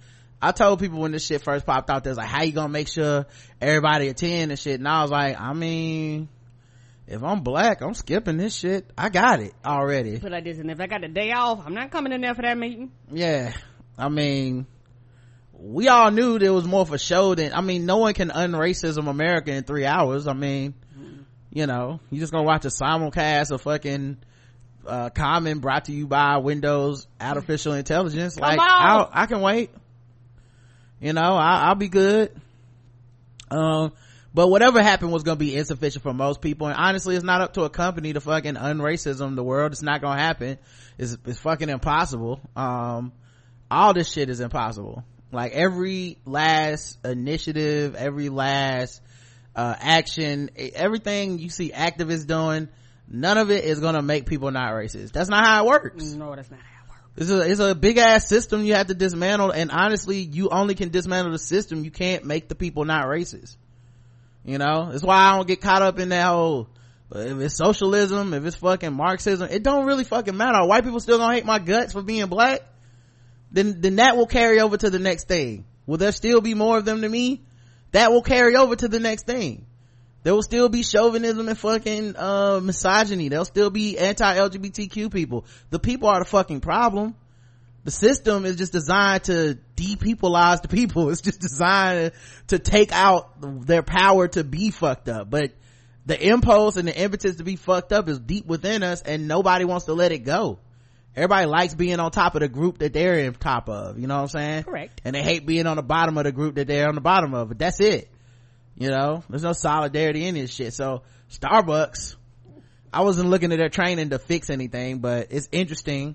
I 0.41 0.53
told 0.53 0.79
people 0.79 1.01
when 1.01 1.11
this 1.11 1.27
shit 1.27 1.43
first 1.43 1.67
popped 1.67 1.91
out, 1.91 2.05
there's 2.05 2.19
like, 2.19 2.29
how 2.29 2.45
you 2.45 2.53
gonna 2.53 2.69
make 2.69 2.87
sure 2.87 3.27
everybody 3.61 4.07
attend 4.07 4.53
and 4.53 4.61
shit? 4.61 4.79
And 4.79 4.87
I 4.87 5.03
was 5.03 5.11
like, 5.11 5.41
I 5.41 5.55
mean, 5.55 6.29
if 7.09 7.21
I'm 7.21 7.41
black, 7.41 7.81
I'm 7.81 7.95
skipping 7.95 8.37
this 8.37 8.55
shit. 8.55 8.89
I 8.97 9.09
got 9.09 9.41
it 9.41 9.55
already. 9.67 10.21
Put 10.21 10.31
like 10.31 10.45
this, 10.45 10.61
and 10.61 10.71
if 10.71 10.81
I 10.81 10.87
got 10.87 11.01
the 11.01 11.09
day 11.09 11.33
off, 11.33 11.67
I'm 11.67 11.75
not 11.75 11.91
coming 11.91 12.13
in 12.13 12.21
there 12.21 12.33
for 12.33 12.43
that 12.43 12.57
meeting. 12.57 12.93
Yeah. 13.11 13.55
I 13.99 14.09
mean, 14.09 14.65
we 15.53 15.89
all 15.89 16.13
knew 16.13 16.39
there 16.39 16.53
was 16.53 16.65
more 16.65 16.87
for 16.87 16.97
show 16.97 17.35
than, 17.35 17.55
I 17.55 17.61
mean, 17.61 17.87
no 17.87 17.97
one 17.97 18.15
can 18.15 18.29
unracism 18.29 19.09
America 19.09 19.51
in 19.53 19.65
three 19.65 19.85
hours. 19.85 20.29
I 20.29 20.35
mean, 20.35 20.75
mm-hmm. 20.97 21.23
you 21.51 21.67
know, 21.67 21.99
you 22.13 22.21
just 22.21 22.33
gonna 22.33 22.45
watch 22.45 22.65
a 22.67 22.69
simulcast 22.69 23.51
of 23.51 23.63
fucking, 23.63 24.19
uh, 24.87 25.11
Common 25.11 25.59
brought 25.59 25.87
to 25.87 25.93
you 25.93 26.07
by 26.07 26.39
Windows 26.39 27.07
Artificial 27.21 27.73
Intelligence. 27.73 28.37
Come 28.37 28.57
like, 28.57 28.59
i 28.61 29.09
I 29.13 29.27
can 29.27 29.41
wait. 29.41 29.71
You 31.01 31.13
know 31.13 31.35
I, 31.35 31.69
will 31.69 31.75
be 31.75 31.89
good. 31.89 32.33
Um 33.51 33.93
but 34.33 34.49
whatever 34.49 34.83
happened 34.83 35.13
was 35.13 35.23
gonna 35.23 35.37
be 35.37 35.55
insufficient 35.55 36.03
for 36.03 36.13
most 36.13 36.41
people. 36.41 36.67
And 36.67 36.77
honestly 36.77 37.15
it's 37.15 37.25
not 37.25 37.41
up 37.41 37.55
to 37.55 37.63
a 37.63 37.71
company 37.71 38.13
to 38.15 38.21
fucking 38.21 38.55
unracism 38.55 39.37
the 39.37 39.45
world. 39.45 39.73
It's 39.73 39.83
not 39.83 40.01
gonna 40.01 40.21
happen. 40.21 40.59
It's, 40.99 41.17
it's 41.27 41.39
fucking 41.41 41.69
impossible. 41.69 42.41
Um 42.57 43.13
all 43.71 43.93
this 43.93 44.11
shit 44.11 44.31
is 44.31 44.41
impossible. 44.41 45.05
Like 45.31 45.53
every 45.53 46.19
last 46.25 47.05
initiative 47.05 47.95
every 47.97 48.29
last 48.29 49.03
uh 49.55 49.75
action 49.79 50.51
everything 50.57 51.39
you 51.39 51.51
see 51.51 51.71
activists 51.71 52.27
doing 52.27 52.69
none 53.09 53.39
of 53.39 53.51
it 53.51 53.65
is 53.65 53.81
gonna 53.81 54.03
make 54.03 54.27
people 54.27 54.51
not 54.51 54.73
racist. 54.73 55.13
That's 55.13 55.29
not 55.29 55.45
how 55.45 55.65
it 55.65 55.69
works. 55.69 56.13
No 56.15 56.35
that's 56.35 56.51
not 56.51 56.61
how 56.61 56.85
it 56.85 56.91
works. 56.91 57.03
it's 57.17 57.31
a, 57.31 57.51
it's 57.51 57.61
a 57.61 57.75
big 57.75 57.99
ass 57.99 58.29
system 58.29 58.65
you 58.65 58.75
have 58.75 58.89
to 58.89 58.95
dismantle 58.95 59.51
and 59.51 59.71
honestly 59.71 60.19
you 60.19 60.49
only 60.49 60.75
can 60.75 60.91
dismantle 60.91 61.33
the 61.33 61.39
system. 61.39 61.85
You 61.85 61.91
can't 61.91 62.25
make 62.25 62.49
the 62.49 62.55
people 62.55 62.85
not 62.85 63.07
racist. 63.07 63.57
You 64.45 64.59
know? 64.59 64.91
That's 64.91 65.03
why 65.03 65.17
i 65.17 65.37
don't 65.37 65.49
get 65.49 65.61
caught 65.61 65.83
up 65.83 65.99
in 65.99 66.11
that 66.11 66.27
whole 66.27 66.69
if 67.15 67.39
it's 67.39 67.57
socialism 67.57 68.35
if 68.35 68.45
it's 68.45 68.57
fucking 68.57 68.93
marxism 68.93 69.49
it 69.51 69.63
don't 69.63 69.87
really 69.87 70.05
fucking 70.05 70.37
matter. 70.37 70.65
White 70.67 70.85
people 70.85 71.01
still 71.01 71.19
gonna 71.19 71.35
hate 71.35 71.45
my 71.45 71.59
guts 71.59 71.93
for 71.93 72.03
being 72.03 72.27
black? 72.27 72.61
Then 73.53 73.81
then 73.81 73.97
that 73.97 74.17
will 74.17 74.27
carry 74.27 74.61
over 74.61 74.77
to 74.77 74.91
the 74.91 74.99
next 74.99 75.29
thing. 75.29 75.65
Will 75.87 75.99
there 75.99 76.13
still 76.13 76.41
be 76.41 76.55
more 76.55 76.79
of 76.79 76.85
them 76.85 77.03
to 77.03 77.09
me? 77.09 77.43
That 77.93 78.11
will 78.11 78.23
carry 78.23 78.57
over 78.57 78.75
to 78.75 78.89
the 78.89 78.99
next 78.99 79.27
thing 79.27 79.67
there 80.25 80.35
will 80.35 80.43
still 80.43 80.71
be 80.71 80.83
chauvinism 80.83 81.49
and 81.49 81.59
fucking 81.59 82.17
uh, 82.17 82.59
misogyny. 82.63 83.29
There'll 83.29 83.45
still 83.45 83.69
be 83.69 83.99
anti-lgbtq 83.99 85.13
people. 85.13 85.45
The 85.69 85.79
people 85.79 86.09
are 86.09 86.19
the 86.19 86.25
fucking 86.25 86.63
problem. 86.63 87.15
The 87.85 87.91
system 87.91 88.47
is 88.47 88.57
just 88.57 88.73
designed 88.73 89.25
to 89.25 89.59
depeopleize 89.77 90.63
the 90.63 90.69
people. 90.69 91.09
It's 91.11 91.21
just 91.21 91.41
designed 91.41 92.13
to 92.49 92.59
take 92.59 92.91
out 92.91 93.67
their 93.67 93.83
power 93.83 94.27
to 94.29 94.43
be 94.43 94.71
fucked 94.71 95.11
up. 95.11 95.29
But 95.29 95.53
the 96.07 96.19
impulse 96.29 96.79
and 96.79 96.89
the 96.89 96.99
impetus 96.99 97.37
to 97.37 97.45
be 97.45 97.57
fucked 97.57 97.93
up 97.93 98.09
is 98.09 98.19
deep 98.19 98.47
within 98.47 98.83
us 98.83 99.03
and 99.03 99.29
nobody 99.29 99.67
wants 99.67 99.85
to 99.87 99.93
let 99.93 100.11
it 100.11 100.21
go. 100.21 100.59
Everybody 101.15 101.47
likes 101.47 101.75
being 101.75 102.01
on 102.01 102.11
top 102.11 102.35
of 102.35 102.41
the 102.41 102.49
group 102.49 102.79
that 102.79 102.95
they're 102.95 103.19
in 103.19 103.35
top 103.35 103.69
of. 103.69 103.99
You 103.99 104.07
know 104.07 104.17
what 104.17 104.23
i'm 104.35 104.41
saying? 104.41 104.65
Correct. 104.65 105.03
And 105.05 105.15
they 105.15 105.23
hate 105.23 105.45
being 105.45 105.67
on 105.67 105.77
the 105.77 105.83
bottom 105.83 106.17
of 106.17 106.25
the 106.25 106.33
group 106.33 106.55
that 106.55 106.67
they're 106.67 106.89
on 106.89 106.95
the 106.95 107.03
bottom 107.03 107.35
of. 107.35 107.49
But 107.49 107.59
that's 107.59 107.81
it 107.81 108.09
you 108.77 108.91
know 108.91 109.23
there's 109.29 109.43
no 109.43 109.53
solidarity 109.53 110.27
in 110.27 110.35
this 110.35 110.53
shit 110.53 110.73
so 110.73 111.03
starbucks 111.31 112.17
i 112.93 113.03
wasn't 113.03 113.29
looking 113.29 113.53
at 113.53 113.59
their 113.59 113.69
training 113.69 114.11
to 114.11 114.19
fix 114.19 114.51
anything 114.51 114.99
but 114.99 115.29
it's 115.31 115.49
interesting 115.53 116.15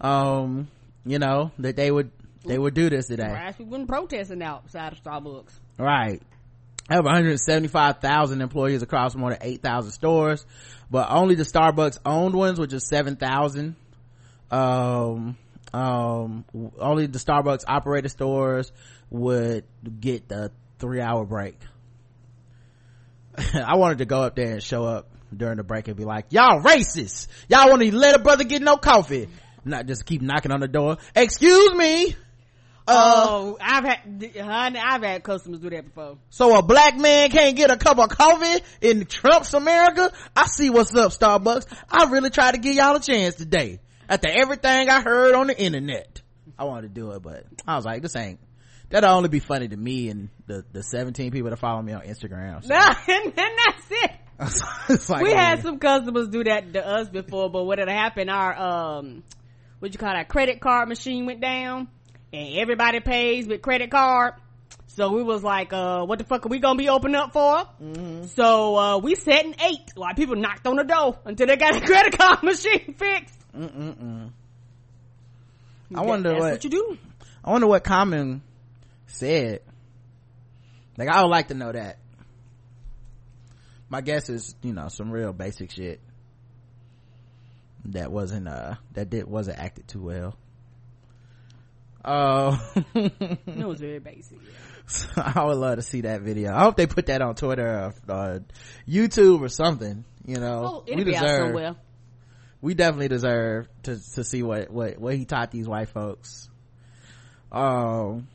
um 0.00 0.68
you 1.04 1.18
know 1.18 1.52
that 1.58 1.76
they 1.76 1.90
would 1.90 2.10
they 2.44 2.58
would 2.58 2.74
do 2.74 2.90
this 2.90 3.06
today 3.06 3.52
people 3.56 3.72
been 3.72 3.86
protesting 3.86 4.42
outside 4.42 4.92
of 4.92 5.02
starbucks 5.02 5.52
right 5.78 6.22
I 6.88 6.96
have 6.96 7.04
175,000 7.06 8.42
employees 8.42 8.82
across 8.82 9.14
more 9.14 9.30
than 9.30 9.38
8,000 9.40 9.92
stores, 9.92 10.44
but 10.90 11.10
only 11.10 11.34
the 11.34 11.44
Starbucks 11.44 11.98
owned 12.04 12.34
ones, 12.34 12.60
which 12.60 12.74
is 12.74 12.86
7,000. 12.86 13.74
Um, 14.50 15.38
um, 15.72 16.44
only 16.78 17.06
the 17.06 17.18
Starbucks 17.18 17.64
operated 17.66 18.10
stores 18.10 18.70
would 19.08 19.64
get 19.98 20.28
the 20.28 20.52
three 20.78 21.00
hour 21.00 21.24
break. 21.24 21.58
I 23.54 23.76
wanted 23.76 23.98
to 23.98 24.04
go 24.04 24.22
up 24.22 24.36
there 24.36 24.52
and 24.52 24.62
show 24.62 24.84
up 24.84 25.10
during 25.34 25.56
the 25.56 25.64
break 25.64 25.88
and 25.88 25.96
be 25.96 26.04
like, 26.04 26.26
y'all 26.30 26.60
racist. 26.60 27.28
Y'all 27.48 27.68
want 27.68 27.82
to 27.82 27.94
let 27.96 28.14
a 28.14 28.18
brother 28.18 28.44
get 28.44 28.62
no 28.62 28.76
coffee. 28.76 29.28
Not 29.64 29.86
just 29.86 30.04
keep 30.04 30.22
knocking 30.22 30.52
on 30.52 30.60
the 30.60 30.68
door. 30.68 30.98
Excuse 31.14 31.74
me. 31.74 32.16
Uh, 32.86 33.26
oh, 33.26 33.58
I've 33.60 33.84
had, 33.84 34.32
honey, 34.38 34.78
I've 34.78 35.02
had 35.02 35.22
customers 35.22 35.58
do 35.60 35.70
that 35.70 35.86
before. 35.86 36.18
So 36.28 36.56
a 36.58 36.62
black 36.62 36.98
man 36.98 37.30
can't 37.30 37.56
get 37.56 37.70
a 37.70 37.78
cup 37.78 37.98
of 37.98 38.10
coffee 38.10 38.62
in 38.82 39.06
Trump's 39.06 39.54
America? 39.54 40.12
I 40.36 40.46
see 40.46 40.68
what's 40.68 40.94
up, 40.94 41.12
Starbucks. 41.12 41.66
I 41.90 42.10
really 42.10 42.28
tried 42.28 42.52
to 42.52 42.58
give 42.58 42.74
y'all 42.74 42.96
a 42.96 43.00
chance 43.00 43.36
today. 43.36 43.80
After 44.06 44.28
everything 44.28 44.90
I 44.90 45.00
heard 45.00 45.34
on 45.34 45.46
the 45.46 45.58
internet. 45.58 46.20
I 46.58 46.64
wanted 46.64 46.94
to 46.94 47.00
do 47.00 47.12
it, 47.12 47.22
but 47.22 47.44
I 47.66 47.76
was 47.76 47.86
like, 47.86 48.02
this 48.02 48.14
ain't, 48.16 48.38
that'll 48.90 49.10
only 49.10 49.28
be 49.28 49.38
funny 49.38 49.68
to 49.68 49.76
me 49.76 50.08
and 50.08 50.28
the 50.46 50.64
the 50.72 50.82
17 50.82 51.30
people 51.30 51.50
that 51.50 51.56
follow 51.58 51.82
me 51.82 51.92
on 51.92 52.02
instagram 52.02 52.64
so. 52.64 52.74
and, 53.12 53.26
and 53.26 53.34
that's 53.36 53.86
it 53.90 54.10
like, 55.08 55.22
we 55.22 55.32
oh, 55.32 55.36
had 55.36 55.62
some 55.62 55.78
customers 55.78 56.28
do 56.28 56.42
that 56.44 56.72
to 56.72 56.86
us 56.86 57.08
before 57.08 57.50
but 57.50 57.64
what 57.64 57.78
had 57.78 57.88
happened 57.88 58.30
our 58.30 58.56
um 58.56 59.22
what 59.78 59.92
you 59.92 59.98
call 59.98 60.12
that 60.12 60.28
credit 60.28 60.60
card 60.60 60.88
machine 60.88 61.26
went 61.26 61.40
down 61.40 61.88
and 62.32 62.56
everybody 62.56 63.00
pays 63.00 63.46
with 63.46 63.62
credit 63.62 63.90
card 63.90 64.34
so 64.94 65.10
we 65.10 65.24
was 65.24 65.42
like, 65.42 65.72
uh, 65.72 66.04
what 66.04 66.18
the 66.18 66.24
fuck 66.24 66.46
are 66.46 66.48
we 66.48 66.60
gonna 66.60 66.78
be 66.78 66.88
open 66.88 67.16
up 67.16 67.32
for? 67.32 67.66
Mm-hmm. 67.82 68.26
So, 68.26 68.76
uh, 68.76 68.98
we 68.98 69.16
sat 69.16 69.44
and 69.44 69.56
ate 69.60 69.90
while 69.96 70.14
people 70.14 70.36
knocked 70.36 70.66
on 70.68 70.76
the 70.76 70.84
door 70.84 71.18
until 71.24 71.48
they 71.48 71.56
got 71.56 71.76
a 71.76 71.80
credit 71.84 72.16
card 72.16 72.44
machine 72.44 72.94
fixed. 72.96 73.34
Mm-mm-mm. 73.56 74.30
I 75.94 76.00
wonder 76.00 76.32
what, 76.34 76.42
what, 76.42 76.64
you 76.64 76.70
do. 76.70 76.98
I 77.44 77.50
wonder 77.50 77.66
what 77.66 77.82
Common 77.82 78.42
said. 79.14 79.60
Like 80.96 81.08
i 81.08 81.22
would 81.22 81.30
like 81.30 81.48
to 81.48 81.54
know 81.54 81.72
that. 81.72 81.98
My 83.88 84.00
guess 84.00 84.28
is 84.28 84.54
you 84.62 84.72
know 84.72 84.88
some 84.88 85.10
real 85.10 85.32
basic 85.32 85.70
shit 85.70 86.00
that 87.86 88.10
wasn't 88.10 88.48
uh 88.48 88.74
that 88.92 89.10
did 89.10 89.26
wasn't 89.26 89.58
acted 89.58 89.88
too 89.88 90.02
well. 90.02 90.36
Uh 92.04 92.58
it 92.94 93.66
was 93.66 93.80
very 93.80 93.98
basic 93.98 94.38
yeah. 94.42 95.32
i 95.34 95.42
would 95.42 95.56
love 95.56 95.76
to 95.76 95.82
see 95.82 96.02
that 96.02 96.20
video. 96.20 96.52
I 96.52 96.60
hope 96.60 96.76
they 96.76 96.86
put 96.86 97.06
that 97.06 97.22
on 97.22 97.34
twitter 97.34 97.66
or, 97.66 98.14
or 98.14 98.44
youtube 98.86 99.40
or 99.40 99.48
something 99.48 100.04
you 100.26 100.36
know. 100.36 100.84
Oh, 100.88 100.94
we 100.94 101.04
deserve 101.04 101.76
we 102.60 102.74
definitely 102.74 103.08
deserve 103.08 103.68
to 103.82 103.96
to 104.14 104.24
see 104.24 104.42
what 104.42 104.70
what 104.70 104.98
what 104.98 105.14
he 105.14 105.24
taught 105.24 105.50
these 105.50 105.68
white 105.68 105.90
folks. 105.90 106.48
Um 107.52 108.28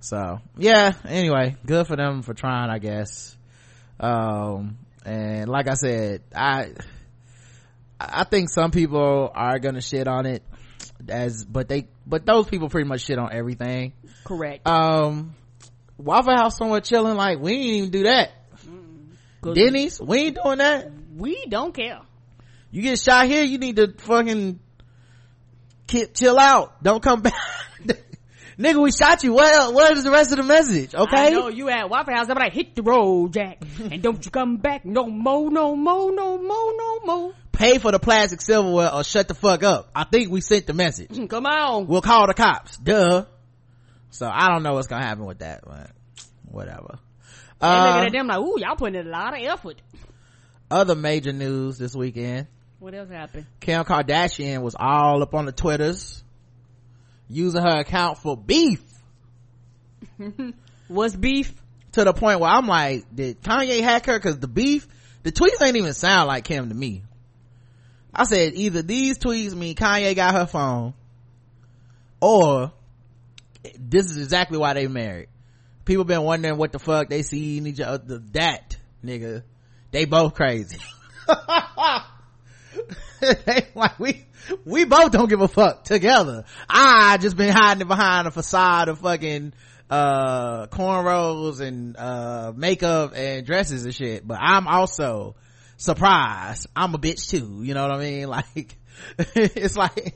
so 0.00 0.40
yeah 0.56 0.92
anyway 1.06 1.56
good 1.64 1.86
for 1.86 1.96
them 1.96 2.22
for 2.22 2.34
trying 2.34 2.70
i 2.70 2.78
guess. 2.78 3.36
Um 3.98 4.78
and 5.04 5.48
like 5.48 5.68
i 5.68 5.74
said 5.74 6.22
i 6.34 6.72
i 7.98 8.24
think 8.24 8.50
some 8.50 8.70
people 8.70 9.30
are 9.34 9.58
gonna 9.58 9.80
shit 9.80 10.08
on 10.08 10.26
it 10.26 10.42
as 11.08 11.44
but 11.44 11.68
they 11.68 11.88
but 12.06 12.26
those 12.26 12.46
people 12.46 12.68
pretty 12.68 12.88
much 12.88 13.02
shit 13.02 13.18
on 13.18 13.32
everything. 13.32 13.92
Correct. 14.24 14.66
Um 14.66 15.34
waffle 15.96 16.34
house 16.34 16.56
somewhere 16.56 16.80
chilling 16.80 17.16
like 17.16 17.38
we 17.38 17.52
ain't 17.52 17.66
even 17.66 17.90
do 17.90 18.02
that. 18.04 18.32
Mm. 18.66 19.54
denny's 19.54 20.00
we 20.00 20.18
ain't 20.18 20.38
doing 20.42 20.58
that. 20.58 20.90
We 21.16 21.44
don't 21.46 21.74
care. 21.74 22.00
You 22.70 22.82
get 22.82 22.98
shot 22.98 23.26
here 23.26 23.42
you 23.42 23.58
need 23.58 23.76
to 23.76 23.92
fucking 23.98 24.60
keep, 25.86 26.14
chill 26.14 26.38
out. 26.38 26.82
Don't 26.82 27.02
come 27.02 27.22
back 27.22 27.34
nigga 28.60 28.82
we 28.82 28.92
shot 28.92 29.24
you 29.24 29.34
well 29.34 29.72
what 29.72 29.96
is 29.96 30.04
the 30.04 30.10
rest 30.10 30.30
of 30.32 30.36
the 30.36 30.42
message 30.42 30.94
okay 30.94 31.28
I 31.28 31.30
know 31.30 31.48
you 31.48 31.68
at 31.68 31.88
waffle 31.88 32.14
house 32.14 32.28
I'm 32.28 32.36
like 32.36 32.52
hit 32.52 32.76
the 32.76 32.82
road 32.82 33.32
jack 33.32 33.62
and 33.78 34.02
don't 34.02 34.24
you 34.24 34.30
come 34.30 34.58
back 34.58 34.84
no 34.84 35.06
more 35.06 35.50
no 35.50 35.74
more 35.74 36.12
no 36.12 36.38
more 36.38 36.72
no 36.76 37.00
more 37.04 37.34
pay 37.60 37.78
for 37.78 37.92
the 37.92 37.98
plastic 37.98 38.40
silverware 38.40 38.92
or 38.92 39.04
shut 39.04 39.28
the 39.28 39.34
fuck 39.34 39.62
up. 39.62 39.90
I 39.94 40.04
think 40.04 40.30
we 40.30 40.40
sent 40.40 40.66
the 40.66 40.72
message. 40.72 41.10
Come 41.28 41.44
on. 41.44 41.86
We'll 41.86 42.00
call 42.00 42.26
the 42.26 42.34
cops. 42.34 42.78
Duh. 42.78 43.26
So 44.10 44.26
I 44.26 44.48
don't 44.48 44.62
know 44.62 44.74
what's 44.74 44.88
gonna 44.88 45.04
happen 45.04 45.26
with 45.26 45.40
that, 45.40 45.60
but 45.64 45.90
whatever. 46.46 46.98
Uh, 47.60 47.92
looking 47.94 48.06
at 48.06 48.12
them 48.12 48.26
like, 48.26 48.38
ooh, 48.38 48.58
y'all 48.58 48.76
putting 48.76 48.98
in 48.98 49.06
a 49.06 49.10
lot 49.10 49.38
of 49.38 49.44
effort. 49.44 49.80
Other 50.70 50.94
major 50.94 51.32
news 51.32 51.78
this 51.78 51.94
weekend. 51.94 52.46
What 52.78 52.94
else 52.94 53.10
happened? 53.10 53.44
Kim 53.60 53.84
Kardashian 53.84 54.62
was 54.62 54.74
all 54.78 55.22
up 55.22 55.34
on 55.34 55.44
the 55.44 55.52
Twitters 55.52 56.24
using 57.30 57.62
her 57.62 57.80
account 57.80 58.18
for 58.18 58.36
beef. 58.36 58.82
What's 60.88 61.16
beef? 61.16 61.54
To 61.92 62.04
the 62.04 62.12
point 62.12 62.38
where 62.40 62.50
I'm 62.50 62.68
like, 62.68 63.04
did 63.14 63.42
Kanye 63.42 63.80
hack 63.82 64.06
her? 64.06 64.18
Cause 64.20 64.38
the 64.38 64.46
beef, 64.46 64.86
the 65.22 65.32
tweets 65.32 65.64
ain't 65.64 65.76
even 65.76 65.92
sound 65.92 66.28
like 66.28 66.46
him 66.46 66.68
to 66.68 66.74
me. 66.74 67.02
I 68.14 68.24
said 68.24 68.54
either 68.54 68.82
these 68.82 69.18
tweets 69.18 69.54
mean 69.54 69.74
Kanye 69.74 70.14
got 70.14 70.34
her 70.34 70.46
phone 70.46 70.94
or 72.20 72.72
this 73.78 74.10
is 74.10 74.18
exactly 74.18 74.58
why 74.58 74.74
they 74.74 74.86
married. 74.86 75.28
People 75.84 76.04
been 76.04 76.22
wondering 76.22 76.56
what 76.56 76.72
the 76.72 76.78
fuck 76.78 77.08
they 77.08 77.22
see 77.22 77.58
in 77.58 77.66
each 77.66 77.80
other. 77.80 78.18
That 78.32 78.76
nigga, 79.04 79.42
they 79.90 80.04
both 80.04 80.34
crazy. 80.34 80.78
like 83.74 83.98
we, 83.98 84.24
we 84.64 84.84
both 84.84 85.12
don't 85.12 85.28
give 85.28 85.40
a 85.40 85.48
fuck 85.48 85.84
together. 85.84 86.44
I 86.68 87.18
just 87.18 87.36
been 87.36 87.52
hiding 87.52 87.88
behind 87.88 88.26
a 88.28 88.30
facade 88.30 88.88
of 88.88 89.00
fucking, 89.00 89.52
uh, 89.88 90.66
cornrows 90.68 91.60
and, 91.60 91.96
uh, 91.96 92.52
makeup 92.54 93.12
and 93.14 93.44
dresses 93.44 93.84
and 93.84 93.94
shit. 93.94 94.26
But 94.26 94.38
I'm 94.40 94.68
also 94.68 95.34
surprise 95.80 96.66
i'm 96.76 96.94
a 96.94 96.98
bitch 96.98 97.30
too 97.30 97.62
you 97.62 97.72
know 97.72 97.80
what 97.80 97.90
i 97.90 97.98
mean 97.98 98.28
like 98.28 98.76
it's 99.34 99.76
like 99.78 100.14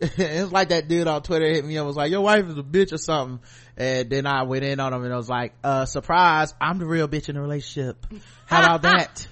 it's 0.16 0.50
like 0.50 0.70
that 0.70 0.88
dude 0.88 1.06
on 1.06 1.22
twitter 1.22 1.46
hit 1.46 1.62
me 1.62 1.76
up 1.76 1.86
was 1.86 1.96
like 1.96 2.10
your 2.10 2.22
wife 2.22 2.46
is 2.46 2.56
a 2.56 2.62
bitch 2.62 2.92
or 2.92 2.98
something. 2.98 3.40
And 3.76 4.08
then 4.08 4.26
i 4.26 4.44
went 4.44 4.64
in 4.64 4.80
on 4.80 4.94
him 4.94 5.04
and 5.04 5.12
i 5.12 5.16
was 5.16 5.28
like 5.28 5.52
uh 5.62 5.84
surprise 5.84 6.54
i'm 6.60 6.78
the 6.78 6.86
real 6.86 7.06
bitch 7.06 7.28
in 7.28 7.34
the 7.34 7.42
relationship. 7.42 8.06
How 8.46 8.76
about 8.76 8.82
that? 8.82 9.26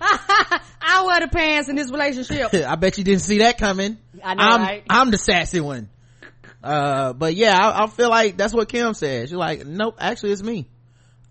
I 0.81 1.05
wear 1.07 1.21
the 1.21 1.29
pants 1.29 1.69
in 1.69 1.77
this 1.77 1.91
relationship. 1.91 2.53
I 2.69 2.75
bet 2.77 2.99
you 2.99 3.05
didn't 3.05 3.23
see 3.23 3.39
that 3.39 3.57
coming. 3.57 3.97
I 4.23 4.35
know 4.35 4.43
i'm 4.43 4.61
right? 4.61 4.85
i'm 4.91 5.11
the 5.11 5.19
sassy 5.19 5.61
one. 5.61 5.89
Uh 6.63 7.15
but 7.15 7.35
yeah 7.35 7.57
I, 7.57 7.85
I 7.85 7.87
feel 7.87 8.11
like 8.11 8.37
that's 8.37 8.53
what 8.53 8.69
kim 8.69 8.93
said. 8.93 9.29
She's 9.29 9.37
like 9.37 9.65
nope 9.65 9.97
actually 9.99 10.33
it's 10.33 10.43
me. 10.43 10.69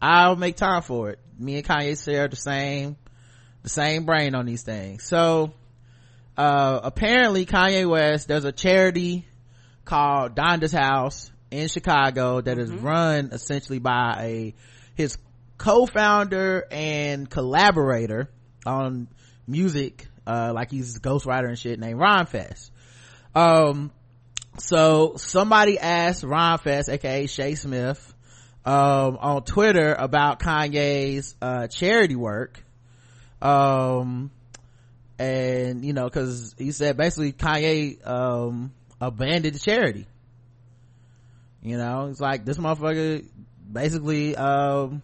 I'll 0.02 0.36
make 0.36 0.56
time 0.56 0.82
for 0.82 1.12
it. 1.12 1.20
Me 1.38 1.58
and 1.58 1.66
kanye 1.66 2.04
share 2.04 2.28
the 2.28 2.36
same 2.36 2.98
the 3.62 3.70
same 3.70 4.06
brain 4.06 4.34
on 4.34 4.46
these 4.48 4.64
things. 4.64 5.04
So 5.04 5.54
uh, 6.38 6.80
apparently 6.84 7.46
kanye 7.46 7.90
west 7.90 8.28
there's 8.28 8.46
a 8.46 8.52
charity 8.52 9.26
called 9.86 10.36
donda's 10.36 10.72
house 10.72 11.32
in 11.52 11.68
chicago 11.68 12.42
that 12.42 12.58
mm-hmm. 12.58 12.76
is 12.76 12.82
run 12.82 13.30
essentially 13.32 13.80
by 13.80 14.16
a 14.20 14.56
his 14.96 15.18
co-founder 15.58 16.68
and 16.72 17.30
collaborator 17.30 18.30
on 18.66 19.08
music 19.48 20.08
uh, 20.28 20.52
like 20.54 20.70
he's 20.70 20.98
a 20.98 21.00
ghostwriter 21.00 21.48
and 21.48 21.58
shit 21.58 21.80
named 21.80 22.00
Rhymefest. 22.00 22.70
Um, 23.34 23.92
so 24.58 25.14
somebody 25.16 25.80
asked 25.80 26.24
Rhymefest, 26.24 26.90
aka 26.90 27.28
Che 27.28 27.56
Smith, 27.56 28.14
um, 28.66 29.18
on 29.20 29.44
Twitter 29.44 29.94
about 29.94 30.40
Kanye's, 30.40 31.36
uh, 31.42 31.68
charity 31.68 32.16
work 32.16 32.64
um 33.40 34.32
and 35.20 35.84
you 35.84 35.94
know 35.94 36.06
because 36.06 36.56
he 36.58 36.72
said 36.72 36.98
basically 36.98 37.34
kanye 37.34 38.06
um 38.08 38.72
abandoned 39.00 39.56
the 39.56 39.60
charity. 39.60 40.08
You 41.62 41.78
know 41.78 42.08
it's 42.08 42.20
like 42.20 42.46
this 42.46 42.58
motherfucker 42.58 43.26
basically 43.72 44.36
um 44.36 45.02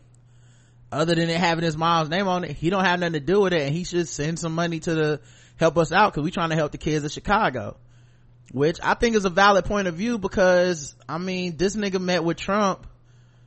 other 0.92 1.16
than 1.16 1.30
it 1.30 1.38
having 1.38 1.64
his 1.64 1.76
mom's 1.76 2.10
name 2.10 2.28
on 2.28 2.44
it 2.44 2.52
he 2.52 2.70
don't 2.70 2.86
have 2.86 3.00
nothing 3.00 3.14
to 3.14 3.20
do 3.20 3.42
with 3.42 3.54
it 3.54 3.62
and 3.62 3.76
he 3.76 3.84
should 3.84 4.08
send 4.08 4.40
some 4.40 4.54
money 4.54 4.80
to 4.80 4.94
the 4.94 5.22
help 5.58 5.78
us 5.78 5.92
out 5.92 6.14
because 6.14 6.24
we 6.24 6.32
trying 6.32 6.50
to 6.50 6.56
help 6.56 6.72
the 6.72 6.78
kids 6.78 7.04
of 7.04 7.12
chicago. 7.12 7.78
Which 8.52 8.80
i 8.84 8.94
think 8.94 9.16
is 9.16 9.26
a 9.26 9.30
valid 9.30 9.66
point 9.66 9.88
of 9.88 9.96
view 9.96 10.20
because 10.20 10.96
i 11.10 11.18
mean 11.18 11.58
this 11.58 11.76
nigga 11.76 12.00
met 12.00 12.24
with 12.24 12.38
trump 12.38 12.86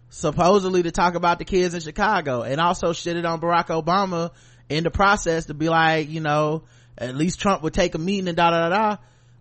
supposedly 0.08 0.82
to 0.82 0.90
talk 0.90 1.14
about 1.14 1.38
the 1.38 1.44
kids 1.44 1.74
in 1.74 1.80
chicago 1.80 2.42
and 2.42 2.60
also 2.60 2.88
shitted 2.92 3.28
on 3.28 3.40
barack 3.40 3.66
obama 3.66 4.32
in 4.68 4.84
the 4.84 4.90
process 4.90 5.46
to 5.46 5.54
be 5.54 5.68
like, 5.68 6.08
you 6.10 6.20
know, 6.20 6.64
at 6.98 7.14
least 7.14 7.40
Trump 7.40 7.62
would 7.62 7.74
take 7.74 7.94
a 7.94 7.98
meeting 7.98 8.28
and 8.28 8.36
da 8.36 8.50
da 8.50 8.68
da 8.68 8.76
da. 8.76 8.96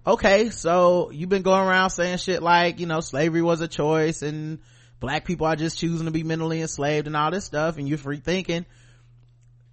Okay, 0.07 0.49
so 0.51 1.09
you've 1.11 1.29
been 1.29 1.41
going 1.41 1.67
around 1.67 1.89
saying 1.89 2.17
shit 2.17 2.43
like, 2.43 2.79
you 2.79 2.85
know, 2.85 2.99
slavery 2.99 3.41
was 3.41 3.61
a 3.61 3.67
choice 3.67 4.21
and 4.21 4.59
black 4.99 5.25
people 5.25 5.47
are 5.47 5.55
just 5.55 5.79
choosing 5.79 6.05
to 6.05 6.11
be 6.11 6.23
mentally 6.23 6.61
enslaved 6.61 7.07
and 7.07 7.17
all 7.17 7.31
this 7.31 7.45
stuff 7.45 7.77
and 7.77 7.87
you're 7.89 7.97
free 7.97 8.17
thinking. 8.17 8.65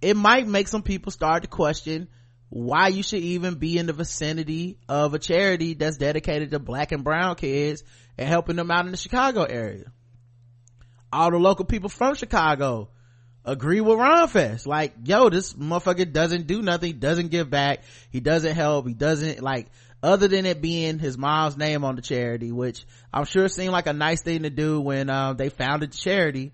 It 0.01 0.17
might 0.17 0.47
make 0.47 0.67
some 0.67 0.81
people 0.81 1.11
start 1.11 1.43
to 1.43 1.49
question 1.49 2.07
why 2.49 2.87
you 2.89 3.03
should 3.03 3.21
even 3.21 3.55
be 3.55 3.77
in 3.77 3.85
the 3.85 3.93
vicinity 3.93 4.77
of 4.89 5.13
a 5.13 5.19
charity 5.19 5.73
that's 5.73 5.97
dedicated 5.97 6.51
to 6.51 6.59
black 6.59 6.91
and 6.91 7.03
brown 7.03 7.35
kids 7.35 7.83
and 8.17 8.27
helping 8.27 8.55
them 8.55 8.69
out 8.69 8.85
in 8.85 8.91
the 8.91 8.97
Chicago 8.97 9.43
area. 9.43 9.91
All 11.11 11.31
the 11.31 11.37
local 11.37 11.65
people 11.65 11.89
from 11.89 12.15
Chicago 12.15 12.89
agree 13.45 13.81
with 13.81 13.97
Rhymefest. 13.97 14.65
Like, 14.65 14.93
yo, 15.03 15.29
this 15.29 15.53
motherfucker 15.53 16.11
doesn't 16.11 16.47
do 16.47 16.61
nothing, 16.61 16.99
doesn't 16.99 17.29
give 17.29 17.49
back, 17.49 17.83
he 18.09 18.19
doesn't 18.19 18.55
help, 18.55 18.87
he 18.87 18.93
doesn't 18.93 19.41
like 19.41 19.67
other 20.03 20.27
than 20.27 20.45
it 20.45 20.61
being 20.61 20.99
his 20.99 21.17
mom's 21.17 21.57
name 21.57 21.85
on 21.85 21.95
the 21.95 22.01
charity, 22.01 22.51
which 22.51 22.85
I'm 23.13 23.23
sure 23.23 23.47
seemed 23.47 23.71
like 23.71 23.87
a 23.87 23.93
nice 23.93 24.21
thing 24.21 24.43
to 24.43 24.49
do 24.49 24.81
when 24.81 25.09
um, 25.09 25.37
they 25.37 25.47
founded 25.47 25.93
the 25.93 25.97
charity. 25.97 26.51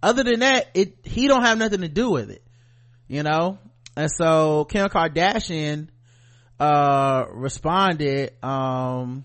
Other 0.00 0.22
than 0.22 0.40
that, 0.40 0.68
it 0.74 0.98
he 1.04 1.28
don't 1.28 1.42
have 1.42 1.58
nothing 1.58 1.80
to 1.80 1.88
do 1.88 2.10
with 2.10 2.30
it, 2.30 2.42
you 3.08 3.22
know. 3.22 3.58
And 3.96 4.10
so 4.10 4.64
Kim 4.64 4.88
Kardashian 4.88 5.88
uh 6.58 7.26
responded 7.30 8.32
um 8.42 9.24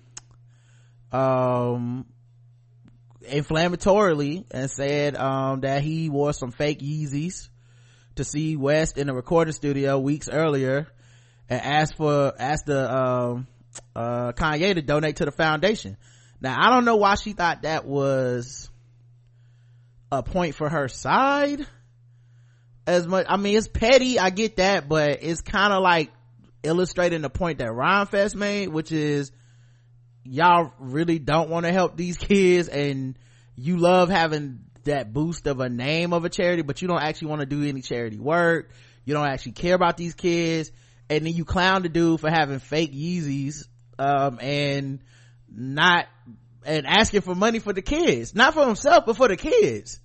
um 1.12 2.06
inflammatorily 3.28 4.46
and 4.52 4.70
said 4.70 5.16
um, 5.16 5.62
that 5.62 5.82
he 5.82 6.10
wore 6.10 6.34
some 6.34 6.52
fake 6.52 6.80
Yeezys 6.80 7.50
to 8.16 8.24
see 8.24 8.56
West 8.56 8.98
in 8.98 9.10
a 9.10 9.14
recording 9.14 9.54
studio 9.54 10.00
weeks 10.00 10.30
earlier 10.30 10.88
and 11.50 11.62
asked 11.62 11.96
for 11.96 12.34
asked 12.38 12.66
the 12.66 12.96
um, 12.96 13.48
uh, 13.96 14.32
Kanye 14.34 14.76
to 14.76 14.82
donate 14.82 15.18
to 15.18 15.26
the 15.26 15.32
foundation. 15.32 15.98
Now 16.42 16.56
I 16.60 16.70
don't 16.74 16.86
know 16.86 16.98
why 16.98 17.16
she 17.16 17.34
thought 17.34 17.64
that 17.64 17.86
was 17.86 18.70
a 20.12 20.24
point 20.24 20.56
for 20.56 20.70
her 20.70 20.88
side 20.88 21.66
as 22.86 23.06
much 23.06 23.26
I 23.30 23.38
mean 23.38 23.58
it's 23.58 23.68
petty, 23.68 24.18
I 24.18 24.30
get 24.30 24.58
that, 24.58 24.88
but 24.88 25.20
it's 25.22 25.42
kind 25.42 25.74
of 25.74 25.84
like 25.84 26.12
illustrating 26.64 27.22
the 27.22 27.30
point 27.30 27.60
that 27.60 27.70
Rhymefest 27.70 28.36
made, 28.36 28.70
which 28.70 28.92
is 28.92 29.32
y'all 30.30 30.74
really 30.80 31.20
don't 31.20 31.50
want 31.50 31.66
to 31.66 31.72
help 31.72 31.98
these 31.98 32.18
kids 32.18 32.68
and 32.68 33.18
you 33.56 33.78
love 33.78 34.10
having 34.10 34.60
that 34.84 35.12
boost 35.12 35.48
of 35.48 35.60
a 35.60 35.70
name 35.70 36.14
of 36.14 36.26
a 36.26 36.30
charity 36.30 36.62
but 36.62 36.82
you 36.82 36.88
don't 36.88 37.02
actually 37.02 37.28
want 37.28 37.42
to 37.42 37.46
do 37.46 37.64
any 37.64 37.82
charity 37.82 38.20
work 38.20 38.72
you 39.06 39.14
don't 39.14 39.28
actually 39.28 39.52
care 39.52 39.76
about 39.76 39.98
these 39.98 40.14
kids 40.14 40.72
and 41.10 41.26
then 41.26 41.34
you 41.34 41.46
clown 41.46 41.84
the 41.84 41.90
dude 41.90 42.20
for 42.20 42.30
having 42.30 42.60
fake 42.60 42.94
yeezys 42.94 43.68
um, 44.00 44.40
and 44.42 45.00
not 45.50 46.08
and 46.66 46.86
asking 46.86 47.22
for 47.22 47.34
money 47.34 47.60
for 47.60 47.74
the 47.74 47.82
kids. 47.82 48.36
Not 48.36 48.54
for 48.54 48.66
himself 48.66 49.06
but 49.06 49.18
for 49.18 49.28
the 49.28 49.38
kids. 49.38 50.00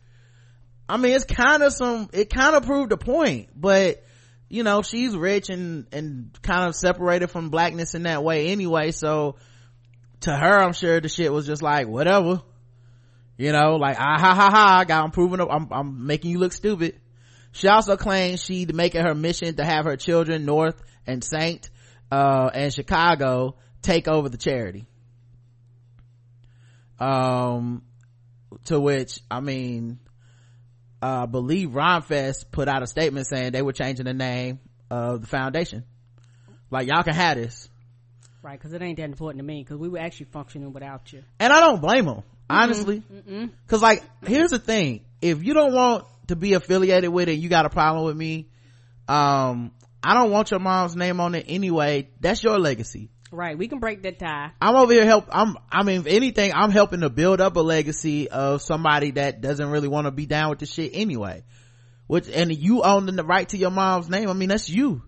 I 0.89 0.97
mean 0.97 1.13
it's 1.13 1.25
kind 1.25 1.63
of 1.63 1.73
some 1.73 2.09
it 2.13 2.31
kind 2.31 2.55
of 2.55 2.65
proved 2.65 2.93
a 2.93 2.97
point 2.97 3.49
but 3.57 4.05
you 4.49 4.63
know 4.63 4.83
she's 4.83 5.17
rich 5.17 5.49
and 5.49 5.87
and 5.93 6.39
kind 6.43 6.69
of 6.69 6.75
separated 6.75 7.29
from 7.29 7.51
blackness 7.51 7.95
in 7.95 8.03
that 8.03 8.23
way 8.23 8.49
anyway 8.49 8.91
so 8.91 9.37
to 10.23 10.35
her 10.35 10.63
i'm 10.63 10.73
sure 10.73 11.01
the 11.01 11.09
shit 11.09 11.33
was 11.33 11.47
just 11.47 11.63
like 11.63 11.87
whatever 11.87 12.43
you 13.37 13.53
know 13.53 13.77
like 13.77 13.97
ah 13.99 14.19
ha 14.19 14.35
ha 14.35 14.51
ha 14.51 14.85
got 14.85 15.17
i'm 15.17 15.51
I'm, 15.51 15.69
I'm 15.71 16.07
making 16.07 16.31
you 16.31 16.39
look 16.39 16.53
stupid 16.53 17.01
she 17.53 17.69
also 17.69 17.97
claims 17.97 18.43
she 18.43 18.67
to 18.67 18.73
make 18.73 18.95
it 18.95 19.03
her 19.03 19.15
mission 19.15 19.55
to 19.57 19.65
have 19.65 19.85
her 19.85 19.97
children 19.97 20.45
north 20.45 20.81
and 21.07 21.23
saint 21.23 21.71
uh 22.11 22.51
and 22.53 22.73
chicago 22.73 23.57
take 23.83 24.09
over 24.09 24.29
the 24.29 24.39
charity 24.39 24.87
um 26.99 27.83
to 28.65 28.79
which 28.79 29.21
i 29.31 29.41
mean 29.41 29.99
uh, 31.03 31.27
believe 31.27 31.71
Rhymefest 31.71 32.51
put 32.53 32.69
out 32.69 32.83
a 32.83 32.87
statement 32.87 33.27
saying 33.27 33.51
they 33.51 33.61
were 33.61 33.73
changing 33.73 34.05
the 34.05 34.15
name 34.15 34.61
of 34.89 35.21
the 35.21 35.27
foundation. 35.27 35.85
Like 36.71 36.87
y'all 36.87 37.03
can 37.03 37.15
have 37.15 37.37
this. 37.37 37.69
Right, 38.43 38.59
because 38.59 38.73
it 38.73 38.83
ain't 38.83 38.97
that 38.97 39.05
important 39.05 39.39
to 39.39 39.45
me 39.45 39.63
because 39.63 39.79
we 39.79 39.89
were 39.89 39.99
actually 39.99 40.27
functioning 40.27 40.73
without 40.73 41.13
you. 41.13 41.23
And 41.39 41.53
I 41.53 41.61
don't 41.61 41.81
blame 41.81 42.07
them, 42.07 42.23
honestly. 42.51 43.03
Because 43.67 43.83
like, 43.83 44.03
here's 44.27 44.51
the 44.51 44.59
thing: 44.59 45.05
if 45.21 45.45
you 45.45 45.55
don't 45.55 45.73
want 45.73 46.07
to 46.27 46.37
be 46.37 46.55
affiliated 46.55 47.11
with 47.11 47.29
it, 47.29 47.35
you 47.35 47.49
got 47.49 47.67
a 47.67 47.71
problem 47.71 48.05
with 48.05 48.17
me. 48.17 48.49
Um, 49.07 49.71
I 50.03 50.15
don't 50.15 50.33
want 50.33 50.51
your 50.51 50.59
mom's 50.59 50.97
name 50.97 51.21
on 51.21 51.37
it 51.37 51.47
anyway. 51.49 52.09
That's 52.21 52.43
your 52.43 52.59
legacy. 52.59 53.11
Right, 53.31 53.57
we 53.57 53.69
can 53.69 53.79
break 53.79 54.03
that 54.03 54.19
tie. 54.19 54.51
I'm 54.61 54.75
over 54.75 54.93
here 54.93 55.07
help. 55.07 55.29
I'm. 55.31 55.57
I 55.71 55.85
mean, 55.85 56.01
if 56.01 56.07
anything, 56.07 56.53
I'm 56.53 56.71
helping 56.71 57.01
to 57.01 57.11
build 57.11 57.41
up 57.41 57.55
a 57.57 57.61
legacy 57.61 58.29
of 58.29 58.61
somebody 58.61 59.13
that 59.13 59.41
doesn't 59.41 59.71
really 59.71 59.89
want 59.89 60.07
to 60.07 60.11
be 60.11 60.27
down 60.27 60.51
with 60.51 60.59
the 60.59 60.67
shit 60.67 60.91
anyway. 60.95 61.45
Which 62.09 62.29
and 62.29 62.55
you 62.55 62.83
own 62.83 63.07
the 63.07 63.25
right 63.25 63.49
to 63.51 63.57
your 63.57 63.71
mom's 63.71 64.09
name. 64.11 64.29
I 64.29 64.33
mean, 64.33 64.49
that's 64.49 64.69
you. 64.69 65.03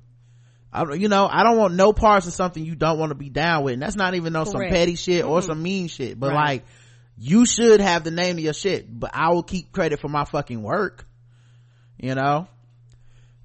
I, 0.74 0.92
you 0.94 1.08
know, 1.08 1.28
I 1.30 1.44
don't 1.44 1.56
want 1.56 1.74
no 1.74 1.92
parts 1.92 2.26
of 2.26 2.32
something 2.32 2.64
you 2.64 2.74
don't 2.74 2.98
want 2.98 3.10
to 3.10 3.14
be 3.14 3.30
down 3.30 3.62
with. 3.62 3.74
And 3.74 3.82
that's 3.82 3.94
not 3.96 4.14
even 4.14 4.32
no 4.32 4.44
some 4.44 4.60
petty 4.60 4.96
shit 4.96 5.24
or 5.24 5.40
some 5.40 5.62
mean 5.62 5.86
shit. 5.88 6.18
But 6.18 6.32
Right. 6.32 6.44
like, 6.52 6.64
you 7.16 7.46
should 7.46 7.80
have 7.80 8.02
the 8.02 8.10
name 8.10 8.36
of 8.38 8.42
your 8.42 8.52
shit. 8.52 8.86
But 8.90 9.12
I 9.14 9.30
will 9.30 9.44
keep 9.44 9.70
credit 9.70 10.00
for 10.00 10.08
my 10.08 10.24
fucking 10.24 10.62
work. 10.62 11.06
You 11.96 12.16
know? 12.16 12.48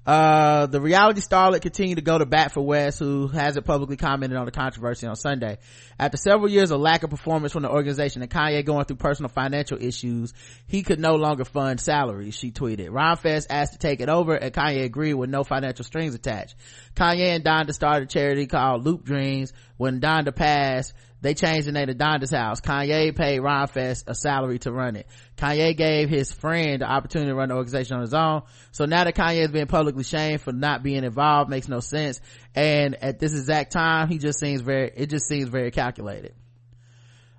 Uh, 0.06 0.66
the 0.66 0.80
reality 0.80 1.20
starlet 1.20 1.60
continued 1.60 1.96
to 1.96 2.02
go 2.02 2.16
to 2.16 2.24
bat 2.24 2.52
for 2.52 2.62
West, 2.62 2.98
who 2.98 3.28
hasn't 3.28 3.66
publicly 3.66 3.96
commented 3.96 4.38
on 4.38 4.46
the 4.46 4.50
controversy 4.50 5.06
on 5.06 5.14
Sunday. 5.14 5.58
After 5.98 6.16
several 6.16 6.48
years 6.48 6.70
of 6.70 6.80
lack 6.80 7.02
of 7.02 7.10
performance 7.10 7.52
from 7.52 7.62
the 7.62 7.70
organization 7.70 8.22
and 8.22 8.30
Kanye 8.30 8.64
going 8.64 8.86
through 8.86 8.96
personal 8.96 9.28
financial 9.28 9.80
issues, 9.80 10.32
he 10.66 10.82
could 10.82 11.00
no 11.00 11.16
longer 11.16 11.44
fund 11.44 11.80
salaries, 11.80 12.34
she 12.34 12.50
tweeted. 12.50 12.88
Rhymefest 12.88 13.48
asked 13.50 13.74
to 13.74 13.78
take 13.78 14.00
it 14.00 14.08
over 14.08 14.34
and 14.34 14.54
Kanye 14.54 14.84
agreed 14.84 15.14
with 15.14 15.28
no 15.28 15.44
financial 15.44 15.84
strings 15.84 16.14
attached. 16.14 16.54
Kanye 16.94 17.36
and 17.36 17.44
Donda 17.44 17.74
started 17.74 18.08
a 18.08 18.12
charity 18.12 18.46
called 18.46 18.84
Loop 18.84 19.04
Dreams. 19.04 19.52
When 19.76 20.00
Donda 20.00 20.34
passed, 20.34 20.94
they 21.22 21.34
changed 21.34 21.68
the 21.68 21.72
name 21.72 21.88
to 21.88 21.94
Donda's 21.94 22.30
House. 22.30 22.60
Kanye 22.60 23.14
paid 23.14 23.40
Rhymefest 23.40 24.04
a 24.06 24.14
salary 24.14 24.58
to 24.60 24.72
run 24.72 24.96
it. 24.96 25.06
Kanye 25.36 25.76
gave 25.76 26.08
his 26.08 26.32
friend 26.32 26.80
the 26.80 26.86
opportunity 26.86 27.30
to 27.30 27.34
run 27.34 27.50
the 27.50 27.56
organization 27.56 27.96
on 27.96 28.02
his 28.02 28.14
own. 28.14 28.42
So 28.72 28.86
now 28.86 29.04
that 29.04 29.14
Kanye 29.14 29.42
is 29.42 29.50
being 29.50 29.66
publicly 29.66 30.04
shamed 30.04 30.40
for 30.40 30.52
not 30.52 30.82
being 30.82 31.04
involved 31.04 31.50
makes 31.50 31.68
no 31.68 31.80
sense. 31.80 32.20
And 32.54 32.96
at 33.02 33.18
this 33.18 33.32
exact 33.32 33.72
time, 33.72 34.08
he 34.08 34.18
just 34.18 34.40
seems 34.40 34.62
very, 34.62 34.90
it 34.96 35.06
just 35.06 35.28
seems 35.28 35.48
very 35.48 35.70
calculated. 35.70 36.34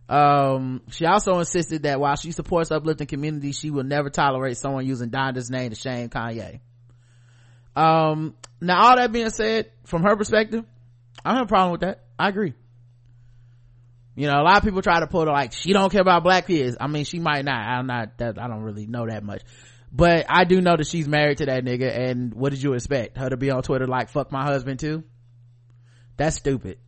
Um, 0.07 0.81
she 0.89 1.05
also 1.05 1.39
insisted 1.39 1.83
that 1.83 1.99
while 1.99 2.17
she 2.17 2.33
supports 2.33 2.69
uplifting 2.69 3.07
communities, 3.07 3.57
she 3.57 3.71
will 3.71 3.85
never 3.85 4.09
tolerate 4.09 4.57
someone 4.57 4.85
using 4.85 5.09
Donda's 5.09 5.49
name 5.49 5.69
to 5.69 5.75
shame 5.75 6.09
Kanye. 6.09 6.59
Um, 7.75 8.35
now 8.59 8.89
all 8.89 8.97
that 8.97 9.11
being 9.11 9.29
said, 9.29 9.71
from 9.85 10.03
her 10.03 10.15
perspective, 10.17 10.65
I 11.23 11.29
don't 11.29 11.37
have 11.37 11.47
a 11.47 11.47
problem 11.47 11.71
with 11.71 11.81
that. 11.81 12.03
I 12.19 12.29
agree. 12.29 12.53
You 14.15 14.27
know, 14.27 14.33
a 14.33 14.43
lot 14.43 14.57
of 14.57 14.63
people 14.63 14.81
try 14.81 14.99
to 14.99 15.07
put 15.07 15.27
her 15.27 15.33
like 15.33 15.53
she 15.53 15.71
don't 15.73 15.89
care 15.89 16.01
about 16.01 16.23
black 16.23 16.47
kids. 16.47 16.75
I 16.79 16.87
mean, 16.87 17.05
she 17.05 17.19
might 17.19 17.45
not. 17.45 17.55
I'm 17.55 17.87
not 17.87 18.17
that. 18.17 18.37
I 18.39 18.47
don't 18.47 18.63
really 18.63 18.85
know 18.85 19.07
that 19.07 19.23
much, 19.23 19.41
but 19.91 20.25
I 20.29 20.43
do 20.43 20.59
know 20.59 20.75
that 20.75 20.87
she's 20.87 21.07
married 21.07 21.37
to 21.37 21.45
that 21.45 21.63
nigga. 21.63 21.97
And 21.97 22.33
what 22.33 22.51
did 22.51 22.61
you 22.61 22.73
expect 22.73 23.17
her 23.17 23.29
to 23.29 23.37
be 23.37 23.51
on 23.51 23.63
Twitter 23.63 23.87
like 23.87 24.09
"fuck 24.09 24.31
my 24.31 24.43
husband" 24.43 24.79
too? 24.79 25.03
That's 26.17 26.35
stupid. 26.35 26.77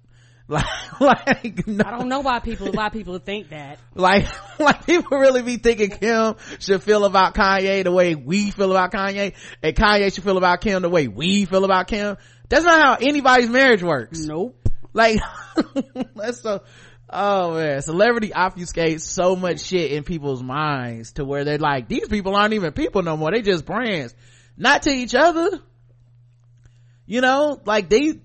Like, 0.50 0.66
like 1.00 1.68
no, 1.68 1.84
I 1.86 1.92
don't 1.92 2.10
know 2.10 2.20
why 2.20 2.40
people 2.40 2.70
why 2.74 2.90
people 2.90 3.18
think 3.18 3.50
that. 3.50 3.80
like, 3.96 4.28
like 4.60 4.86
people 4.86 5.18
really 5.18 5.42
be 5.42 5.56
thinking 5.56 5.90
Kim 5.90 6.36
should 6.60 6.84
feel 6.84 7.06
about 7.06 7.34
Kanye 7.34 7.86
the 7.86 7.92
way 7.94 8.14
we 8.14 8.52
feel 8.52 8.70
about 8.70 8.92
Kanye, 8.92 9.34
and 9.64 9.76
Kanye 9.76 10.14
should 10.14 10.24
feel 10.26 10.38
about 10.38 10.60
Kim 10.60 10.82
the 10.82 10.90
way 10.90 11.08
we 11.08 11.46
feel 11.46 11.64
about 11.64 11.88
Kim. 11.88 12.18
That's 12.50 12.66
not 12.66 12.82
how 12.82 13.08
anybody's 13.08 13.50
marriage 13.50 13.82
works. 13.82 14.20
Nope. 14.20 14.64
Like, 14.94 15.20
that's 16.16 16.42
so, 16.42 16.62
oh 17.14 17.54
man, 17.54 17.82
celebrity 17.82 18.30
obfuscates 18.30 19.02
so 19.02 19.36
much 19.36 19.62
shit 19.62 19.92
in 19.92 20.04
people's 20.04 20.44
minds 20.44 21.14
to 21.14 21.26
where 21.26 21.44
they're 21.44 21.58
like, 21.58 21.88
these 21.88 22.08
people 22.08 22.36
aren't 22.36 22.54
even 22.54 22.74
people 22.74 23.04
no 23.04 23.16
more. 23.16 23.32
They 23.32 23.42
just 23.42 23.66
brands. 23.66 24.14
Not 24.58 24.84
to 24.84 24.90
each 24.92 25.16
other. 25.16 25.62
You 27.06 27.22
know, 27.22 27.62
like 27.66 27.90
these, 27.90 28.16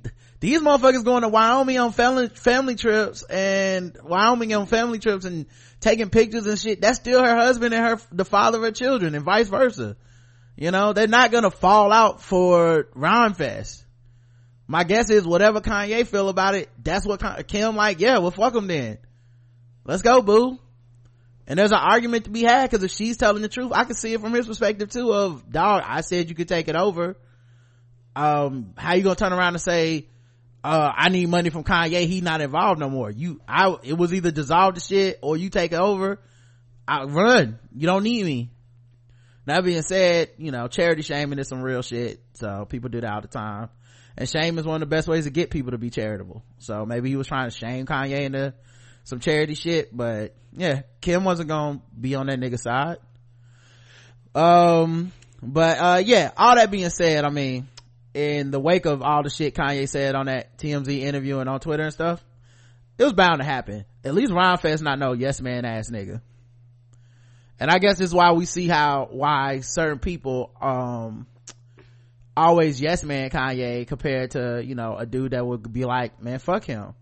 these 0.41 0.61
motherfuckers 0.61 1.05
going 1.05 1.23
to 1.23 1.29
Wyoming 1.29 1.79
on 1.79 1.93
family, 1.93 2.29
family 2.29 2.77
trips 2.77 3.23
and 3.25 3.97
Wyoming 4.03 4.55
on 4.55 4.67
family 4.67 4.99
trips 4.99 5.25
and 5.25 5.47
taking 5.81 6.11
pictures 6.11 6.47
and 6.47 6.59
shit. 6.59 6.81
That's 6.81 6.99
still 6.99 7.23
her 7.23 7.37
husband 7.37 7.75
and 7.75 7.85
her, 7.85 8.01
the 8.13 8.25
father 8.25 8.59
of 8.59 8.65
her 8.65 8.71
children 8.71 9.15
and 9.15 9.25
vice 9.25 9.49
versa. 9.49 9.97
You 10.57 10.71
know, 10.71 10.93
they're 10.93 11.07
not 11.07 11.33
gonna 11.33 11.51
fall 11.51 11.93
out 11.93 12.23
for 12.23 12.85
Rhymefest 12.97 13.85
my 14.69 14.85
guess 14.85 15.09
is 15.09 15.27
whatever 15.27 15.61
Kanye 15.61 16.07
feel 16.07 16.29
about 16.29 16.55
it, 16.55 16.69
that's 16.83 17.07
what 17.07 17.49
Kim 17.49 17.75
like, 17.75 18.01
yeah, 18.01 18.19
well 18.19 18.31
fuck 18.31 18.55
him 18.55 18.67
then. 18.67 18.99
Let's 19.85 20.03
go, 20.03 20.21
boo. 20.21 20.59
And 21.47 21.59
there's 21.59 21.73
an 21.73 21.79
argument 21.79 22.25
to 22.25 22.31
be 22.31 22.43
had 22.43 22.71
because 22.71 22.85
if 22.85 22.91
she's 22.91 23.17
telling 23.17 23.41
the 23.41 23.49
truth, 23.49 23.73
I 23.75 23.85
can 23.85 23.95
see 23.95 24.13
it 24.13 24.21
from 24.21 24.35
his 24.35 24.47
perspective 24.47 24.91
too 24.91 25.11
of, 25.15 25.51
dog, 25.51 25.83
I 25.87 26.03
said 26.03 26.29
you 26.29 26.35
could 26.35 26.49
take 26.49 26.69
it 26.69 26.77
over. 26.77 27.17
Um, 28.15 28.75
how 28.77 28.93
you 28.93 29.03
gonna 29.03 29.17
turn 29.17 29.33
around 29.33 29.55
and 29.55 29.63
say, 29.63 30.07
uh, 30.63 30.93
I 30.95 31.09
need 31.09 31.31
money 31.31 31.49
from 31.49 31.65
Kanye, 31.65 32.07
he 32.07 32.21
not 32.21 32.43
involved 32.43 32.79
no 32.79 32.91
more. 32.91 33.11
You, 33.11 33.41
I, 33.49 33.75
it 33.83 33.95
was 33.95 34.13
either 34.13 34.31
dissolve 34.31 34.75
the 34.75 34.81
shit 34.81 35.19
or 35.23 35.39
you 35.39 35.49
take 35.49 35.73
it 35.73 35.79
over. 35.79 36.21
I 36.87 37.05
run. 37.05 37.59
You 37.75 37.87
don't 37.87 38.03
need 38.03 38.25
me. 38.27 38.51
That 39.47 39.65
being 39.65 39.81
said, 39.81 40.33
you 40.37 40.51
know, 40.51 40.69
charity 40.69 41.01
shaming 41.01 41.39
is 41.39 41.49
some 41.49 41.63
real 41.63 41.81
shit. 41.81 42.21
So 42.35 42.67
people 42.69 42.91
do 42.91 43.01
that 43.01 43.11
all 43.11 43.23
the 43.23 43.29
time. 43.29 43.71
And 44.19 44.29
shame 44.29 44.59
is 44.59 44.67
one 44.67 44.83
of 44.83 44.89
the 44.89 44.95
best 44.95 45.07
ways 45.07 45.25
to 45.25 45.31
get 45.31 45.49
people 45.49 45.71
to 45.71 45.79
be 45.79 45.91
charitable. 45.91 46.43
So 46.59 46.85
maybe 46.85 47.09
he 47.09 47.15
was 47.15 47.29
trying 47.29 47.49
to 47.49 47.57
shame 47.57 47.87
Kanye 47.87 48.23
into 48.23 48.53
some 49.05 49.21
charity 49.21 49.55
shit, 49.55 49.97
but 49.97 50.35
yeah, 50.53 50.83
Kim 51.01 51.23
wasn't 51.23 51.49
gonna 51.49 51.81
be 51.99 52.17
on 52.17 52.27
that 52.27 52.41
nigga 52.41 52.59
side. 52.59 52.97
Um, 54.35 55.13
but 55.41 55.79
uh, 55.79 56.03
yeah, 56.05 56.33
all 56.37 56.57
that 56.57 56.73
being 56.73 56.91
said, 56.91 57.25
I 57.25 57.31
mean, 57.31 57.69
in 58.13 58.51
the 58.51 58.59
wake 58.59 58.87
of 58.87 59.03
all 59.03 59.23
the 59.23 59.31
shit 59.31 59.55
Kanye 59.55 59.89
said 59.89 60.17
on 60.17 60.27
that 60.27 60.59
TMZ 60.59 60.99
interview 60.99 61.39
and 61.39 61.49
on 61.49 61.61
Twitter 61.61 61.85
and 61.85 61.93
stuff, 61.93 62.21
it 62.99 63.05
was 63.05 63.13
bound 63.13 63.39
to 63.39 63.45
happen. 63.45 63.85
At 64.05 64.15
least 64.15 64.33
Rhymefest 64.33 64.83
not 64.83 64.99
no 64.99 65.13
yes 65.13 65.41
man 65.41 65.65
ass 65.65 65.93
nigga. 65.93 66.21
And 67.61 67.71
I 67.71 67.79
guess 67.79 68.01
it's 68.01 68.13
why 68.13 68.33
we 68.33 68.47
see 68.47 68.67
how, 68.67 69.07
why 69.13 69.61
certain 69.61 70.01
people, 70.01 70.51
um, 70.61 71.29
always 72.39 72.81
yes 72.81 73.03
man 73.05 73.31
Kanye 73.31 73.87
compared 73.87 74.33
to, 74.33 74.63
you 74.65 74.75
know, 74.75 74.97
a 74.97 75.05
dude 75.05 75.33
that 75.33 75.45
would 75.47 75.73
be 75.73 75.85
like, 75.85 76.23
man, 76.23 76.39
fuck 76.39 76.65
him. 76.65 76.95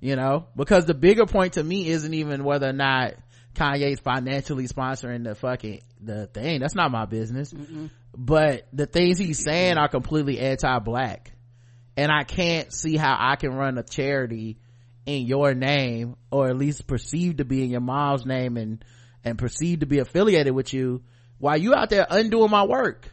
You 0.00 0.16
know, 0.16 0.46
because 0.54 0.84
the 0.84 0.94
bigger 0.94 1.26
point 1.26 1.54
to 1.54 1.64
me 1.64 1.88
isn't 1.88 2.12
even 2.12 2.44
whether 2.44 2.68
or 2.68 2.72
not 2.72 3.14
Kanye's 3.54 4.00
financially 4.00 4.68
sponsoring 4.68 5.24
the 5.24 5.34
fucking, 5.34 5.80
the 6.00 6.26
thing. 6.26 6.60
That's 6.60 6.74
not 6.74 6.90
my 6.90 7.06
business. 7.06 7.52
But 8.14 8.66
the 8.72 8.86
things 8.86 9.18
he's 9.18 9.42
saying 9.42 9.78
are 9.78 9.88
completely 9.88 10.38
anti-black. 10.38 11.32
And 11.96 12.12
I 12.12 12.24
can't 12.24 12.72
see 12.72 12.96
how 12.96 13.16
I 13.18 13.36
can 13.36 13.54
run 13.54 13.78
a 13.78 13.82
charity 13.82 14.58
in 15.06 15.26
your 15.26 15.54
name, 15.54 16.16
or 16.30 16.48
at 16.48 16.56
least 16.56 16.86
perceived 16.86 17.38
to 17.38 17.44
be 17.44 17.62
in 17.62 17.70
your 17.70 17.80
mom's 17.80 18.26
name 18.26 18.56
and, 18.58 18.84
and 19.24 19.38
perceived 19.38 19.80
to 19.80 19.86
be 19.86 20.00
affiliated 20.00 20.54
with 20.54 20.74
you 20.74 21.02
while 21.38 21.56
you 21.56 21.74
out 21.74 21.90
there 21.90 22.06
undoing 22.10 22.50
my 22.50 22.64
work. 22.64 23.08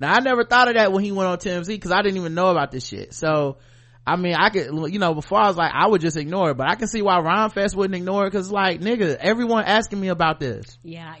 Now 0.00 0.12
I 0.12 0.20
never 0.20 0.44
thought 0.44 0.68
of 0.68 0.74
that 0.74 0.92
when 0.92 1.04
he 1.04 1.12
went 1.12 1.28
on 1.28 1.38
TMZ 1.38 1.66
because 1.66 1.92
I 1.92 2.02
didn't 2.02 2.18
even 2.18 2.34
know 2.34 2.48
about 2.48 2.70
this 2.70 2.86
shit. 2.86 3.14
So, 3.14 3.58
I 4.06 4.16
mean, 4.16 4.34
I 4.34 4.50
could, 4.50 4.92
you 4.92 4.98
know, 4.98 5.14
before 5.14 5.40
I 5.40 5.48
was 5.48 5.56
like, 5.56 5.72
I 5.72 5.86
would 5.86 6.00
just 6.00 6.16
ignore 6.16 6.50
it, 6.50 6.56
but 6.56 6.68
I 6.68 6.74
can 6.74 6.88
see 6.88 7.00
why 7.00 7.18
Rhymefest 7.20 7.74
wouldn't 7.74 7.94
ignore 7.94 8.26
it 8.26 8.30
because 8.30 8.50
like, 8.50 8.80
nigga, 8.80 9.16
everyone 9.16 9.64
asking 9.64 10.00
me 10.00 10.08
about 10.08 10.40
this. 10.40 10.78
Yeah, 10.82 11.14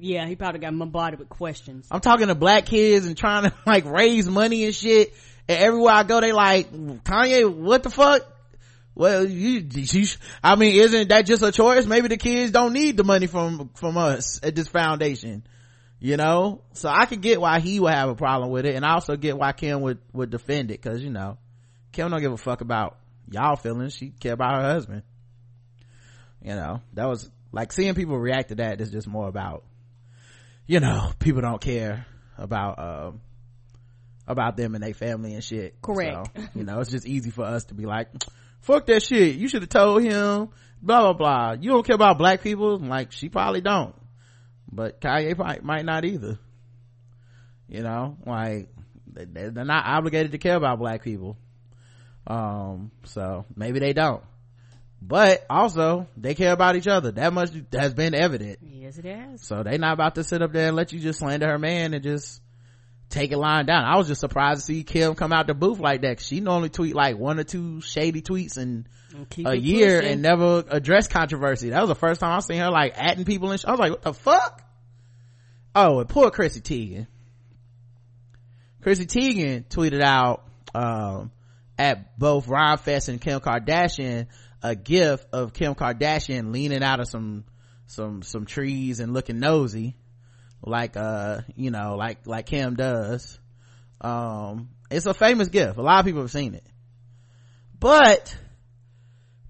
yeah, 0.00 0.26
he 0.26 0.36
probably 0.36 0.60
got 0.60 0.76
bombarded 0.78 1.18
with 1.18 1.28
questions. 1.28 1.86
I'm 1.90 2.00
talking 2.00 2.28
to 2.28 2.34
black 2.34 2.66
kids 2.66 3.06
and 3.06 3.16
trying 3.16 3.44
to 3.44 3.54
like 3.66 3.84
raise 3.84 4.28
money 4.28 4.64
and 4.64 4.74
shit. 4.74 5.14
And 5.48 5.58
everywhere 5.58 5.94
I 5.94 6.02
go, 6.04 6.20
they 6.20 6.32
like, 6.32 6.72
Kanye, 6.72 7.52
what 7.52 7.82
the 7.82 7.90
fuck? 7.90 8.22
well 8.94 9.24
you, 9.26 9.66
you 9.70 10.06
i 10.42 10.56
mean 10.56 10.74
isn't 10.74 11.08
that 11.08 11.24
just 11.24 11.42
a 11.42 11.52
choice 11.52 11.86
maybe 11.86 12.08
the 12.08 12.16
kids 12.16 12.50
don't 12.50 12.72
need 12.72 12.96
the 12.96 13.04
money 13.04 13.26
from 13.26 13.70
from 13.74 13.96
us 13.96 14.40
at 14.42 14.54
this 14.54 14.68
foundation 14.68 15.44
you 16.00 16.16
know? 16.16 16.62
So 16.72 16.88
i 16.88 17.06
could 17.06 17.20
get 17.20 17.40
why 17.40 17.60
he 17.60 17.78
would 17.78 17.92
have 17.92 18.08
a 18.08 18.14
problem 18.14 18.50
with 18.50 18.66
it 18.66 18.74
and 18.74 18.84
i 18.84 18.94
also 18.94 19.16
get 19.16 19.38
why 19.38 19.52
kim 19.52 19.82
would 19.82 19.98
would 20.12 20.30
defend 20.30 20.70
it 20.70 20.80
because 20.82 21.02
you 21.02 21.10
know 21.10 21.38
kim 21.92 22.10
don't 22.10 22.20
give 22.20 22.32
a 22.32 22.36
fuck 22.36 22.60
about 22.60 22.96
y'all 23.30 23.56
feelings. 23.56 23.94
She 23.94 24.10
care 24.10 24.34
about 24.34 24.62
her 24.62 24.72
husband. 24.72 25.02
You 26.42 26.54
know? 26.54 26.82
That 26.94 27.06
was 27.06 27.30
like 27.52 27.72
seeing 27.72 27.94
people 27.94 28.18
react 28.18 28.50
to 28.50 28.56
that 28.56 28.80
is 28.80 28.90
just 28.90 29.08
more 29.08 29.28
about 29.28 29.64
you 30.66 30.78
know 30.78 31.10
people 31.18 31.40
don't 31.40 31.60
care 31.60 32.06
about 32.38 32.78
um 32.78 33.20
about 34.26 34.56
them 34.56 34.74
and 34.74 34.84
their 34.84 34.94
family 34.94 35.34
and 35.34 35.42
shit. 35.42 35.80
Correct. 35.82 36.28
so, 36.36 36.42
you 36.54 36.64
know 36.64 36.80
it's 36.80 36.90
just 36.90 37.06
easy 37.06 37.30
for 37.30 37.44
us 37.44 37.64
to 37.64 37.74
be 37.74 37.86
like 37.86 38.08
fuck 38.60 38.86
that 38.86 39.02
shit. 39.02 39.36
You 39.36 39.48
should 39.48 39.62
have 39.62 39.68
told 39.68 40.02
him 40.02 40.50
blah 40.80 41.00
blah 41.00 41.12
blah. 41.12 41.52
You 41.60 41.70
don't 41.70 41.86
care 41.86 41.96
about 41.96 42.18
black 42.18 42.42
people? 42.42 42.78
Like 42.78 43.12
she 43.12 43.28
probably 43.28 43.60
don't 43.60 43.94
but 44.72 45.00
kanye 45.00 45.36
might, 45.36 45.62
might 45.62 45.84
not 45.84 46.04
either. 46.04 46.38
You 47.68 47.82
know 47.82 48.16
like 48.26 48.68
they're 49.06 49.64
not 49.64 49.86
obligated 49.86 50.32
to 50.32 50.38
care 50.38 50.56
about 50.56 50.78
black 50.78 51.02
people. 51.02 51.36
Um 52.26 52.90
so 53.04 53.44
maybe 53.56 53.78
they 53.78 53.92
don't. 53.92 54.22
But 55.02 55.46
also 55.48 56.06
they 56.16 56.34
care 56.34 56.52
about 56.52 56.76
each 56.76 56.86
other. 56.86 57.12
That 57.12 57.32
much 57.32 57.50
has 57.72 57.94
been 57.94 58.14
evident. 58.14 58.58
Yes 58.62 58.98
it 58.98 59.04
has. 59.04 59.46
So 59.46 59.62
they 59.62 59.78
not 59.78 59.94
about 59.94 60.16
to 60.16 60.24
sit 60.24 60.42
up 60.42 60.52
there 60.52 60.68
and 60.68 60.76
let 60.76 60.92
you 60.92 61.00
just 61.00 61.20
slander 61.20 61.46
her 61.48 61.58
man 61.58 61.94
and 61.94 62.02
just 62.02 62.42
take 63.10 63.32
it 63.32 63.36
lying 63.36 63.66
down. 63.66 63.84
I 63.84 63.96
was 63.96 64.08
just 64.08 64.20
surprised 64.20 64.60
to 64.60 64.66
see 64.66 64.84
kim 64.84 65.14
come 65.14 65.32
out 65.32 65.46
the 65.46 65.54
booth 65.54 65.78
like 65.80 66.02
that. 66.02 66.20
She 66.20 66.40
normally 66.40 66.70
tweet 66.70 66.94
like 66.94 67.18
one 67.18 67.38
or 67.38 67.44
two 67.44 67.80
shady 67.80 68.22
tweets 68.22 68.56
in 68.56 68.86
a 69.44 69.54
year 69.54 69.98
pushing. 69.98 70.12
and 70.12 70.22
never 70.22 70.64
address 70.70 71.08
controversy. 71.08 71.70
That 71.70 71.80
was 71.80 71.88
the 71.88 71.96
first 71.96 72.20
time 72.20 72.32
i 72.32 72.40
seen 72.40 72.58
her 72.58 72.70
like 72.70 72.96
atting 72.96 73.26
people 73.26 73.50
and 73.50 73.60
sh- 73.60 73.64
i 73.66 73.72
was 73.72 73.80
like 73.80 73.90
what 73.90 74.02
the 74.02 74.14
fuck? 74.14 74.62
Oh 75.74 75.98
and 76.00 76.08
poor 76.08 76.30
chrissy 76.30 76.60
teigen. 76.60 77.06
Chrissy 78.82 79.06
teigen 79.06 79.66
tweeted 79.68 80.00
out 80.00 80.44
um, 80.74 81.32
at 81.78 82.18
both 82.18 82.46
Rhymefest 82.46 83.08
and 83.08 83.20
Kim 83.20 83.40
Kardashian 83.40 84.28
a 84.62 84.74
gif 84.76 85.24
of 85.32 85.52
Kim 85.52 85.74
Kardashian 85.74 86.52
leaning 86.52 86.82
out 86.82 87.00
of 87.00 87.08
some 87.08 87.44
some 87.86 88.22
some 88.22 88.46
trees 88.46 89.00
and 89.00 89.12
looking 89.12 89.40
nosy 89.40 89.96
like 90.62 90.96
uh 90.96 91.40
you 91.56 91.70
know 91.70 91.96
like 91.96 92.26
like 92.26 92.46
Kim 92.46 92.74
does. 92.74 93.38
Um 94.00 94.70
it's 94.90 95.06
a 95.06 95.14
famous 95.14 95.48
gift 95.48 95.78
a 95.78 95.82
lot 95.82 96.00
of 96.00 96.06
people 96.06 96.22
have 96.22 96.30
seen 96.30 96.54
it. 96.54 96.66
But 97.78 98.36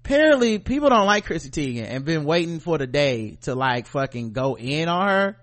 apparently 0.03 0.59
people 0.59 0.89
don't 0.89 1.05
like 1.05 1.25
Chrissy 1.25 1.49
Teigen 1.49 1.85
and 1.89 2.05
been 2.05 2.23
waiting 2.23 2.59
for 2.59 2.77
the 2.77 2.87
day 2.87 3.37
to 3.41 3.55
like 3.55 3.87
fucking 3.87 4.33
go 4.33 4.57
in 4.57 4.87
on 4.87 5.07
her 5.07 5.37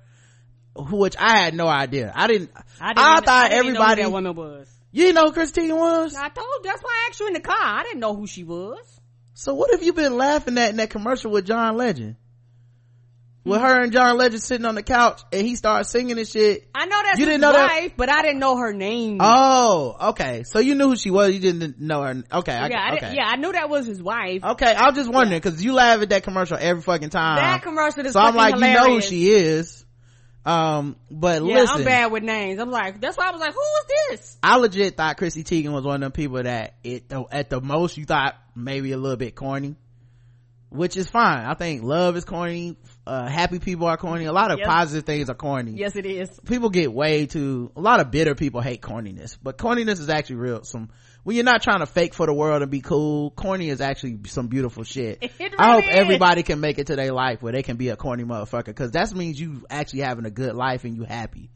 which 0.75 1.17
I 1.19 1.39
had 1.39 1.55
no 1.55 1.67
idea. 1.67 2.13
I 2.15 2.27
didn't 2.27 2.51
I, 2.81 2.95
didn't 2.95 2.99
I 2.99 3.21
thought 3.21 3.29
I 3.29 3.49
didn't 3.49 3.75
know 3.75 3.81
who 3.81 3.85
everybody 3.85 4.03
that 4.03 4.13
woman 4.13 4.35
was. 4.35 4.69
You 4.91 5.05
didn't 5.05 5.17
know 5.17 5.27
who 5.27 5.33
Chrissy 5.33 5.63
Teigen 5.63 5.77
was? 5.77 6.15
I 6.15 6.29
told 6.29 6.47
that's 6.63 6.83
why 6.83 6.91
I 6.91 7.09
asked 7.11 7.21
you 7.21 7.27
in 7.27 7.35
the 7.35 7.41
car. 7.41 7.57
I 7.61 7.83
didn't 7.83 8.01
know 8.01 8.15
who 8.15 8.27
she 8.27 8.45
was. 8.45 9.01
So 9.35 9.55
what 9.55 9.71
have 9.73 9.83
you 9.83 9.93
been 9.93 10.17
laughing 10.17 10.59
at 10.59 10.71
in 10.71 10.77
that 10.77 10.91
commercial 10.91 11.31
with 11.31 11.47
John 11.47 11.77
Legend? 11.77 12.17
With 13.45 13.61
her 13.63 13.83
and 13.83 13.93
John 13.93 14.19
Legend 14.19 14.43
sitting 14.43 14.67
on 14.67 14.75
the 14.75 14.83
couch 14.83 15.23
and 15.33 15.47
he 15.47 15.57
starts 15.57 15.89
singing 15.89 16.19
and 16.19 16.29
shit. 16.29 16.69
I 16.75 16.85
know 16.85 17.01
that's 17.03 17.19
You 17.19 17.25
didn't 17.25 17.41
know 17.41 17.53
that? 17.53 17.71
wife 17.71 17.93
but 17.97 18.11
I 18.11 18.21
didn't 18.21 18.41
know 18.41 18.59
her 18.59 18.75
name 18.75 19.19
Oh, 19.23 19.97
okay. 20.11 20.43
So 20.45 20.59
you 20.59 20.75
knew 20.75 20.89
who 20.89 20.97
she 20.97 21.11
was. 21.11 21.33
You 21.33 21.41
didn't 21.41 21.81
know 21.81 22.03
her. 22.03 22.23
Okay. 22.31 22.53
Yeah 22.53 22.63
I 22.63 22.67
okay. 22.67 23.01
didn't- 23.01 23.15
yeah 23.15 23.25
I 23.27 23.37
knew 23.37 23.51
that 23.53 23.71
was 23.71 23.87
his 23.87 24.03
wife 24.03 24.45
Okay. 24.45 24.75
I 24.75 24.87
was 24.87 24.97
just 24.97 25.11
wondering 25.11 25.41
because 25.41 25.65
you 25.65 25.73
laugh 25.73 26.03
at 26.03 26.11
that 26.11 26.25
commercial 26.25 26.59
every 26.61 26.83
fucking 26.83 27.09
time. 27.11 27.37
that 27.37 27.63
commercial 27.63 28.05
is 28.05 28.13
so 28.13 28.21
I'm 28.21 28.35
like, 28.35 28.55
you 28.57 28.61
know 28.61 28.91
who 28.95 29.01
she 29.01 29.31
is. 29.31 29.85
Um, 30.45 30.97
but 31.11 31.45
yeah 31.45 31.55
listen. 31.57 31.77
I'm 31.79 31.85
bad 31.85 32.13
with 32.13 32.23
names 32.23 32.59
I'm 32.61 32.71
like 32.71 33.01
that's 33.01 33.17
why 33.19 33.29
I 33.29 33.31
was 33.33 33.41
like 33.41 33.53
who 33.55 33.61
is 33.61 34.19
this 34.19 34.37
I 34.43 34.57
legit 34.57 34.97
thought 34.97 35.17
Chrissy 35.17 35.45
Teigen 35.45 35.73
was 35.73 35.85
one 35.85 35.97
of 35.97 36.01
them 36.01 36.13
people 36.13 36.43
that 36.43 36.75
it 36.85 37.11
at 37.31 37.51
the 37.51 37.61
most 37.61 37.97
you 37.99 38.05
thought 38.05 38.35
maybe 38.55 38.93
a 38.93 38.97
little 38.99 39.17
bit 39.17 39.35
corny, 39.35 39.77
which 40.71 40.97
is 40.97 41.09
fine. 41.09 41.45
I 41.45 41.55
think 41.55 41.83
love 41.83 42.17
is 42.17 42.25
corny. 42.25 42.77
Uh, 43.09 43.27
happy 43.27 43.59
people 43.59 43.87
are 43.87 43.97
corny. 43.97 44.27
A 44.27 44.33
lot 44.33 44.51
of 44.51 44.59
Yep. 44.59 44.69
positive 44.69 45.05
things 45.07 45.31
are 45.31 45.35
corny. 45.35 45.73
yes 45.73 45.97
it 45.97 46.05
is 46.05 46.29
People 46.45 46.69
get 46.69 46.93
way 46.93 47.25
too, 47.27 47.73
a 47.75 47.81
lot 47.81 48.01
of 48.01 48.11
bitter 48.11 48.35
people 48.35 48.61
hate 48.61 48.83
corniness, 48.83 49.39
but 49.43 49.57
corniness 49.57 49.99
is 49.99 50.11
actually 50.11 50.37
real. 50.37 50.63
Some, 50.65 50.91
when 51.25 51.35
you're 51.35 51.45
not 51.45 51.63
trying 51.63 51.81
to 51.81 51.87
fake 51.87 52.13
for 52.13 52.27
the 52.27 52.35
world 52.35 52.61
and 52.61 52.71
be 52.71 52.83
cool, 52.83 53.31
corny 53.31 53.71
is 53.71 53.81
actually 53.81 54.19
some 54.27 54.49
beautiful 54.49 54.85
shit. 54.85 55.23
It 55.41 55.55
I 55.59 55.73
hope 55.73 55.85
is. 55.85 55.91
everybody 55.91 56.43
can 56.43 56.61
make 56.61 56.79
it 56.79 56.89
to 56.89 56.97
their 56.97 57.13
life 57.13 57.41
where 57.43 57.53
they 57.53 57.63
can 57.63 57.77
be 57.79 57.89
a 57.89 57.97
corny 57.97 58.25
motherfucker, 58.25 58.75
cause 58.77 58.91
that 58.91 59.15
means 59.15 59.41
you 59.41 59.65
actually 59.71 60.01
having 60.01 60.27
a 60.27 60.31
good 60.31 60.55
life 60.55 60.85
and 60.85 60.95
you 60.95 61.05
happy. 61.05 61.49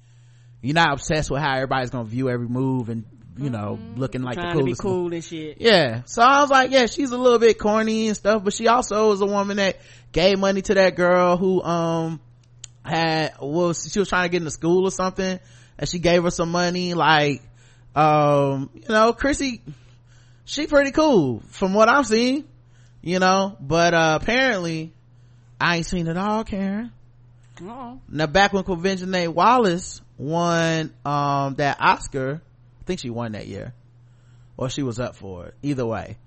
You're 0.62 0.74
not 0.74 0.92
obsessed 0.92 1.30
with 1.30 1.42
how 1.42 1.54
everybody's 1.56 1.90
gonna 1.90 2.04
view 2.04 2.30
every 2.30 2.48
move 2.48 2.88
and, 2.88 3.04
you 3.38 3.50
know, 3.50 3.78
looking 3.96 4.22
like 4.22 4.34
trying 4.34 4.54
the 4.54 4.60
to 4.60 4.64
be 4.64 4.74
coolest. 4.74 4.82
cool 4.82 5.12
and 5.12 5.24
shit 5.24 5.56
Yeah. 5.60 6.02
So 6.04 6.22
I 6.22 6.40
was 6.40 6.50
like, 6.50 6.70
yeah, 6.70 6.86
she's 6.86 7.10
a 7.10 7.18
little 7.18 7.38
bit 7.38 7.58
corny 7.58 8.08
and 8.08 8.16
stuff, 8.16 8.44
but 8.44 8.52
she 8.52 8.68
also 8.68 9.08
was 9.08 9.20
a 9.20 9.26
woman 9.26 9.56
that 9.56 9.78
gave 10.12 10.38
money 10.38 10.62
to 10.62 10.74
that 10.74 10.96
girl 10.96 11.36
who, 11.36 11.62
um, 11.62 12.20
had, 12.84 13.34
was, 13.40 13.90
she 13.90 13.98
was 13.98 14.08
trying 14.08 14.28
to 14.28 14.32
get 14.32 14.38
into 14.38 14.50
school 14.50 14.86
or 14.86 14.90
something 14.90 15.38
and 15.78 15.88
she 15.88 15.98
gave 15.98 16.22
her 16.24 16.30
some 16.30 16.50
money. 16.50 16.94
Like, 16.94 17.42
um, 17.94 18.70
you 18.74 18.88
know, 18.88 19.12
Chrissy, 19.12 19.62
she 20.44 20.66
pretty 20.66 20.90
cool 20.90 21.40
from 21.50 21.74
what 21.74 21.88
I've 21.88 22.06
seen, 22.06 22.44
you 23.00 23.18
know, 23.18 23.56
but, 23.60 23.94
uh, 23.94 24.18
apparently 24.20 24.92
I 25.60 25.76
ain't 25.76 25.86
seen 25.86 26.06
it 26.06 26.16
all, 26.16 26.44
Karen. 26.44 26.90
oh 27.62 28.00
Now 28.08 28.26
back 28.26 28.52
when 28.52 28.64
Quvenzhané 28.64 29.28
Wallis 29.28 30.00
won, 30.18 30.92
um, 31.04 31.54
that 31.54 31.78
Oscar, 31.80 32.42
I 32.82 32.84
think 32.84 32.98
she 32.98 33.10
won 33.10 33.32
that 33.32 33.46
year. 33.46 33.74
Or 34.56 34.68
she 34.68 34.82
was 34.82 34.98
up 34.98 35.14
for 35.14 35.46
it. 35.46 35.54
Either 35.62 35.86
way. 35.86 36.18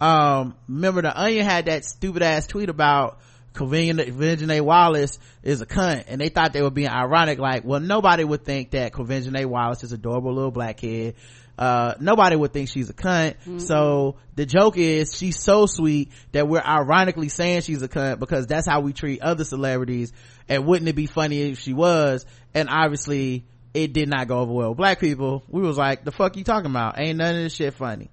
Um, 0.00 0.56
remember 0.66 1.02
the 1.02 1.16
Onion 1.16 1.44
had 1.44 1.66
that 1.66 1.84
stupid 1.84 2.22
ass 2.22 2.48
tweet 2.48 2.68
about 2.68 3.20
Quvenzhané 3.54 4.60
Wallis 4.60 5.20
is 5.44 5.60
a 5.60 5.66
cunt 5.66 6.04
and 6.08 6.20
they 6.20 6.28
thought 6.28 6.52
they 6.52 6.62
were 6.62 6.70
being 6.70 6.88
ironic 6.88 7.38
like, 7.38 7.64
well 7.64 7.78
nobody 7.78 8.24
would 8.24 8.44
think 8.44 8.72
that 8.72 8.92
Quvenzhané 8.92 9.46
Wallis 9.46 9.84
is 9.84 9.92
adorable 9.92 10.34
little 10.34 10.50
black 10.50 10.78
kid. 10.78 11.14
Uh, 11.56 11.94
nobody 12.00 12.34
would 12.34 12.52
think 12.52 12.68
she's 12.68 12.90
a 12.90 12.94
cunt. 12.94 13.36
So 13.60 14.16
the 14.34 14.44
joke 14.44 14.76
is 14.76 15.16
she's 15.16 15.38
so 15.38 15.66
sweet 15.66 16.10
that 16.32 16.48
we're 16.48 16.60
ironically 16.60 17.28
saying 17.28 17.60
she's 17.60 17.82
a 17.82 17.88
cunt 17.88 18.18
because 18.18 18.48
that's 18.48 18.66
how 18.66 18.80
we 18.80 18.92
treat 18.92 19.20
other 19.22 19.44
celebrities. 19.44 20.12
And 20.48 20.66
wouldn't 20.66 20.88
it 20.88 20.96
be 20.96 21.06
funny 21.06 21.42
if 21.52 21.60
she 21.60 21.74
was? 21.74 22.26
And 22.54 22.68
obviously 22.68 23.44
it 23.74 23.92
did 23.92 24.08
not 24.08 24.28
go 24.28 24.40
over 24.40 24.52
well 24.52 24.68
with 24.70 24.78
black 24.78 25.00
people. 25.00 25.42
We 25.48 25.62
was 25.62 25.78
like, 25.78 26.04
the 26.04 26.12
fuck 26.12 26.36
you 26.36 26.44
talking 26.44 26.70
about? 26.70 26.98
Ain't 26.98 27.18
none 27.18 27.36
of 27.36 27.42
this 27.42 27.54
shit 27.54 27.74
funny. 27.74 28.10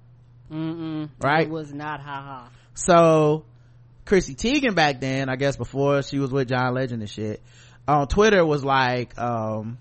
Mm-mm. 0.51 1.09
Right? 1.21 1.47
It 1.47 1.49
was 1.49 1.73
not 1.73 2.01
haha. 2.01 2.47
So 2.73 3.45
Chrissy 4.05 4.35
Teigen 4.35 4.73
back 4.73 4.99
then, 4.99 5.29
I 5.29 5.35
guess 5.35 5.57
before 5.57 6.01
she 6.01 6.19
was 6.19 6.31
with 6.31 6.49
John 6.49 6.73
Legend 6.73 7.01
and 7.01 7.09
shit, 7.09 7.41
on 7.87 8.07
Twitter 8.07 8.45
was 8.45 8.63
like, 8.63 9.17
um, 9.19 9.77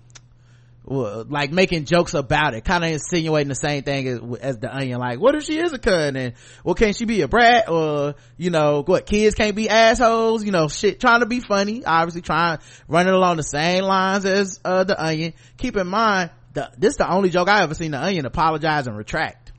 like 0.89 1.51
making 1.51 1.85
jokes 1.85 2.15
about 2.15 2.55
it, 2.55 2.65
kind 2.65 2.83
of 2.83 2.91
insinuating 2.91 3.49
the 3.49 3.55
same 3.55 3.83
thing 3.83 4.07
as, 4.07 4.19
as 4.41 4.57
the 4.57 4.75
onion. 4.75 4.99
Like, 4.99 5.19
what 5.19 5.35
if 5.35 5.43
she 5.43 5.59
is 5.59 5.71
a 5.71 5.77
cunt? 5.77 6.17
And, 6.17 6.33
well, 6.63 6.75
can't 6.75 6.95
she 6.95 7.05
be 7.05 7.21
a 7.21 7.27
brat? 7.27 7.69
Or, 7.69 8.15
you 8.37 8.49
know, 8.49 8.83
what, 8.83 9.05
kids 9.05 9.35
can't 9.35 9.55
be 9.55 9.69
assholes? 9.69 10.43
You 10.43 10.51
know, 10.51 10.67
shit, 10.67 10.99
trying 10.99 11.19
to 11.19 11.27
be 11.27 11.41
funny, 11.41 11.85
obviously 11.85 12.21
trying, 12.21 12.59
running 12.87 13.13
along 13.13 13.37
the 13.37 13.43
same 13.43 13.83
lines 13.83 14.25
as, 14.25 14.59
uh, 14.65 14.83
the 14.83 15.01
onion. 15.01 15.33
Keep 15.57 15.77
in 15.77 15.87
mind, 15.87 16.31
the, 16.53 16.71
this 16.77 16.91
is 16.91 16.97
the 16.97 17.09
only 17.09 17.29
joke 17.29 17.47
I 17.47 17.61
ever 17.61 17.75
seen 17.75 17.91
the 17.91 18.01
onion 18.01 18.25
apologize 18.25 18.87
and 18.87 18.97
retract. 18.97 19.51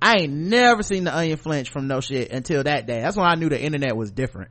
I 0.00 0.20
ain't 0.20 0.32
never 0.32 0.82
seen 0.82 1.04
the 1.04 1.14
onion 1.14 1.36
flinch 1.36 1.70
from 1.70 1.86
no 1.86 2.00
shit 2.00 2.30
until 2.30 2.62
that 2.62 2.86
day. 2.86 3.02
That's 3.02 3.16
when 3.16 3.26
I 3.26 3.34
knew 3.34 3.50
the 3.50 3.60
internet 3.60 3.94
was 3.94 4.10
different. 4.10 4.50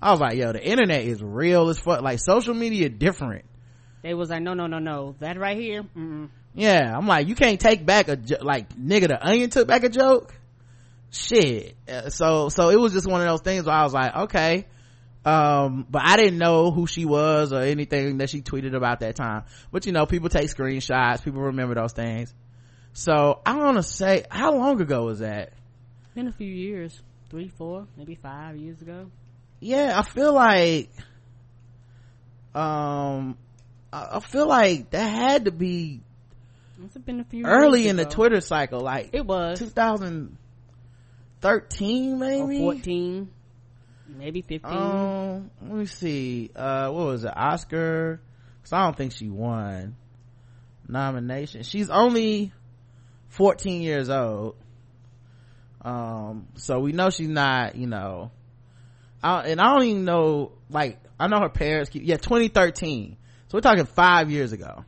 I 0.00 0.10
was 0.10 0.20
like, 0.20 0.36
yo, 0.36 0.52
the 0.52 0.64
internet 0.64 1.02
is 1.02 1.22
real 1.22 1.68
as 1.68 1.78
fuck. 1.78 2.00
Like 2.00 2.18
social 2.18 2.54
media 2.54 2.88
different. 2.88 3.44
They 4.02 4.14
was 4.14 4.30
like, 4.30 4.42
no, 4.42 4.54
no, 4.54 4.66
no, 4.66 4.78
no. 4.78 5.14
That 5.20 5.38
right 5.38 5.56
here. 5.56 5.82
Mm-mm. 5.96 6.28
Yeah, 6.54 6.96
I'm 6.96 7.06
like, 7.06 7.28
you 7.28 7.34
can't 7.34 7.58
take 7.60 7.86
back 7.86 8.08
a 8.08 8.16
jo- 8.16 8.38
like 8.42 8.74
nigga. 8.76 9.08
The 9.08 9.24
onion 9.26 9.48
took 9.50 9.66
back 9.68 9.84
a 9.84 9.88
joke. 9.88 10.34
Shit. 11.10 11.76
Uh, 11.88 12.10
So 12.10 12.48
so 12.48 12.68
it 12.70 12.76
was 12.80 12.92
just 12.92 13.06
one 13.06 13.20
of 13.20 13.26
those 13.28 13.40
things 13.42 13.64
where 13.64 13.74
I 13.74 13.84
was 13.84 13.92
like, 13.94 14.14
okay. 14.24 14.66
Um, 15.24 15.86
but 15.88 16.02
I 16.04 16.16
didn't 16.16 16.38
know 16.38 16.72
who 16.72 16.86
she 16.88 17.04
was 17.04 17.52
or 17.52 17.60
anything 17.60 18.18
that 18.18 18.28
she 18.28 18.42
tweeted 18.42 18.74
about 18.74 19.00
that 19.00 19.14
time. 19.14 19.44
But 19.70 19.86
you 19.86 19.92
know, 19.92 20.04
people 20.04 20.28
take 20.28 20.48
screenshots. 20.50 21.22
People 21.22 21.42
remember 21.42 21.74
those 21.76 21.92
things. 21.92 22.34
So 22.92 23.40
I 23.46 23.56
want 23.56 23.76
to 23.76 23.82
say, 23.84 24.24
how 24.30 24.54
long 24.56 24.80
ago 24.80 25.04
was 25.04 25.20
that? 25.20 25.52
Been 26.14 26.26
a 26.26 26.32
few 26.32 26.52
years. 26.52 27.00
Three, 27.30 27.48
four, 27.48 27.86
maybe 27.96 28.16
five 28.16 28.56
years 28.58 28.82
ago. 28.82 29.10
yeah 29.60 29.98
i 29.98 30.02
feel 30.02 30.34
like 30.34 30.90
um 32.54 33.38
i 33.92 34.20
feel 34.20 34.46
like 34.46 34.90
that 34.90 35.06
had 35.06 35.44
to 35.44 35.50
be 35.50 36.00
It's 36.82 36.96
been 36.98 37.20
a 37.20 37.24
few 37.24 37.44
early 37.44 37.88
in 37.88 37.96
the 37.96 38.04
twitter 38.04 38.40
cycle 38.40 38.80
like 38.80 39.10
It 39.12 39.26
was. 39.26 39.58
2013, 39.58 42.18
maybe 42.18 42.56
or 42.56 42.74
14 42.74 43.30
maybe 44.18 44.42
15 44.42 44.72
um 44.72 45.50
let 45.62 45.72
me 45.72 45.86
see. 45.86 46.50
Uh 46.54 46.90
what 46.90 47.06
was 47.06 47.24
it? 47.24 47.32
Oscar? 47.34 48.20
Because 48.58 48.72
i 48.72 48.84
don't 48.84 48.96
think 48.96 49.12
she 49.12 49.28
won 49.28 49.96
nomination. 50.88 51.62
She's 51.62 51.90
only 51.90 52.52
14 53.28 53.82
years 53.82 54.10
old. 54.10 54.56
Um 55.82 56.48
so 56.54 56.80
we 56.80 56.92
know 56.92 57.10
she's 57.10 57.28
not 57.28 57.76
you 57.76 57.86
know 57.86 58.30
I, 59.22 59.48
and 59.48 59.60
i 59.60 59.72
don't 59.72 59.84
even 59.84 60.04
know 60.04 60.52
like 60.68 60.98
i 61.18 61.28
know 61.28 61.40
her 61.40 61.48
parents 61.48 61.90
keep, 61.90 62.02
yeah 62.04 62.16
2013 62.16 63.16
so 63.52 63.58
we're 63.58 63.60
talking 63.60 63.84
five 63.84 64.30
years 64.30 64.52
ago. 64.52 64.82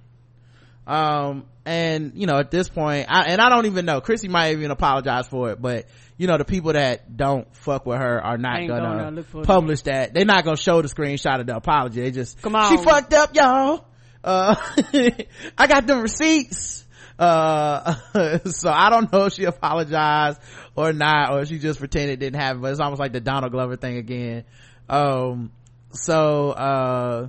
Um 0.87 1.45
and 1.67 2.13
you 2.15 2.27
know 2.27 2.39
at 2.39 2.51
this 2.51 2.69
point 2.69 3.07
I, 3.11 3.25
and 3.25 3.41
i 3.41 3.51
don't 3.51 3.67
even 3.67 3.85
know. 3.85 4.01
Chrissy 4.01 4.29
might 4.29 4.53
even 4.53 4.71
apologize 4.71 5.27
for 5.27 5.51
it 5.51 5.61
but 5.61 5.87
you 6.17 6.27
know 6.27 6.39
the 6.39 6.47
people 6.47 6.73
that 6.73 7.15
don't 7.15 7.55
fuck 7.57 7.85
with 7.85 7.99
her 7.99 8.25
are 8.25 8.39
not 8.39 8.67
gonna, 8.67 9.23
gonna 9.23 9.45
publish 9.45 9.83
that. 9.83 10.15
They're 10.15 10.25
not 10.25 10.45
gonna 10.45 10.57
show 10.57 10.81
the 10.81 10.89
screenshot 10.89 11.41
of 11.41 11.47
the 11.47 11.57
apology. 11.57 12.01
They 12.01 12.11
just 12.11 12.41
Come 12.41 12.57
on. 12.57 12.71
she 12.71 12.83
fucked 12.83 13.13
up 13.13 13.35
y'all. 13.35 13.85
Uh 14.23 14.57
i 15.59 15.67
got 15.67 15.87
the 15.87 15.99
receipts. 15.99 16.87
Uh 17.19 17.97
so 18.47 18.71
i 18.71 18.89
don't 18.89 19.13
know 19.13 19.27
if 19.27 19.35
she 19.35 19.45
apologized 19.45 20.41
or 20.75 20.95
not 20.95 21.33
or 21.33 21.45
she 21.45 21.59
just 21.59 21.79
pretended 21.79 22.15
it 22.15 22.21
didn't 22.21 22.41
happen 22.41 22.63
but 22.63 22.71
it's 22.71 22.81
almost 22.81 23.01
like 23.01 23.13
the 23.13 23.21
donald 23.21 23.53
glover 23.53 23.77
thing 23.77 23.99
again. 23.99 24.45
Um 24.89 25.53
so 25.93 26.51
uh 26.51 27.29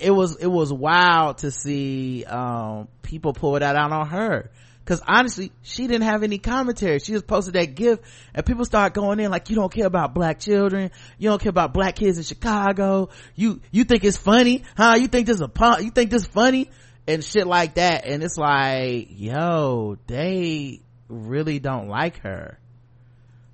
it 0.00 0.10
was 0.10 0.36
it 0.36 0.46
was 0.46 0.72
wild 0.72 1.38
to 1.38 1.50
see 1.50 2.24
um 2.24 2.88
people 3.02 3.32
pull 3.32 3.52
that 3.52 3.76
out 3.76 3.92
on 3.92 4.08
her. 4.08 4.50
Because 4.84 5.00
honestly 5.06 5.52
she 5.62 5.86
didn't 5.86 6.02
have 6.02 6.22
any 6.22 6.38
commentary. 6.38 6.98
She 6.98 7.12
just 7.12 7.26
posted 7.26 7.54
that 7.54 7.74
gift 7.74 8.04
and 8.34 8.44
people 8.44 8.64
start 8.64 8.94
going 8.94 9.20
in 9.20 9.30
like 9.30 9.50
you 9.50 9.56
don't 9.56 9.72
care 9.72 9.86
about 9.86 10.14
black 10.14 10.40
children. 10.40 10.90
You 11.18 11.30
don't 11.30 11.40
care 11.40 11.50
about 11.50 11.72
black 11.72 11.96
kids 11.96 12.18
in 12.18 12.24
chicago. 12.24 13.10
You 13.34 13.60
you 13.70 13.84
think 13.84 14.04
it's 14.04 14.16
funny 14.16 14.64
huh? 14.76 14.96
You 14.98 15.08
think 15.08 15.26
this 15.26 15.36
is 15.36 15.42
a 15.42 15.82
you 15.82 15.90
think 15.90 16.10
this 16.10 16.26
funny? 16.26 16.70
And 17.06 17.24
shit 17.24 17.46
like 17.46 17.74
that. 17.74 18.06
And 18.06 18.22
it's 18.22 18.36
like 18.36 19.08
yo 19.10 19.98
they 20.06 20.80
really 21.08 21.58
don't 21.58 21.88
like 21.88 22.20
her. 22.20 22.58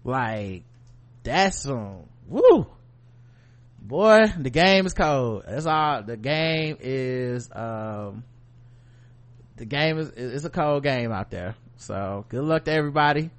Like 0.05 0.65
that's 1.25 1.63
some 1.63 2.05
woo 2.27 2.67
boy 3.89 4.27
the 4.39 4.51
game 4.51 4.87
is 4.87 4.95
cold. 4.95 5.45
That's 5.49 5.67
all. 5.67 6.03
The 6.03 6.17
game 6.17 6.77
is 6.81 7.49
um 7.53 8.23
the 9.57 9.65
game 9.65 9.99
is 9.99 10.11
it's 10.11 10.45
a 10.45 10.51
cold 10.51 10.83
game 10.83 11.11
out 11.11 11.31
there. 11.31 11.57
So 11.79 12.27
good 12.29 12.45
luck 12.45 12.65
to 12.67 12.73
everybody. 12.73 13.31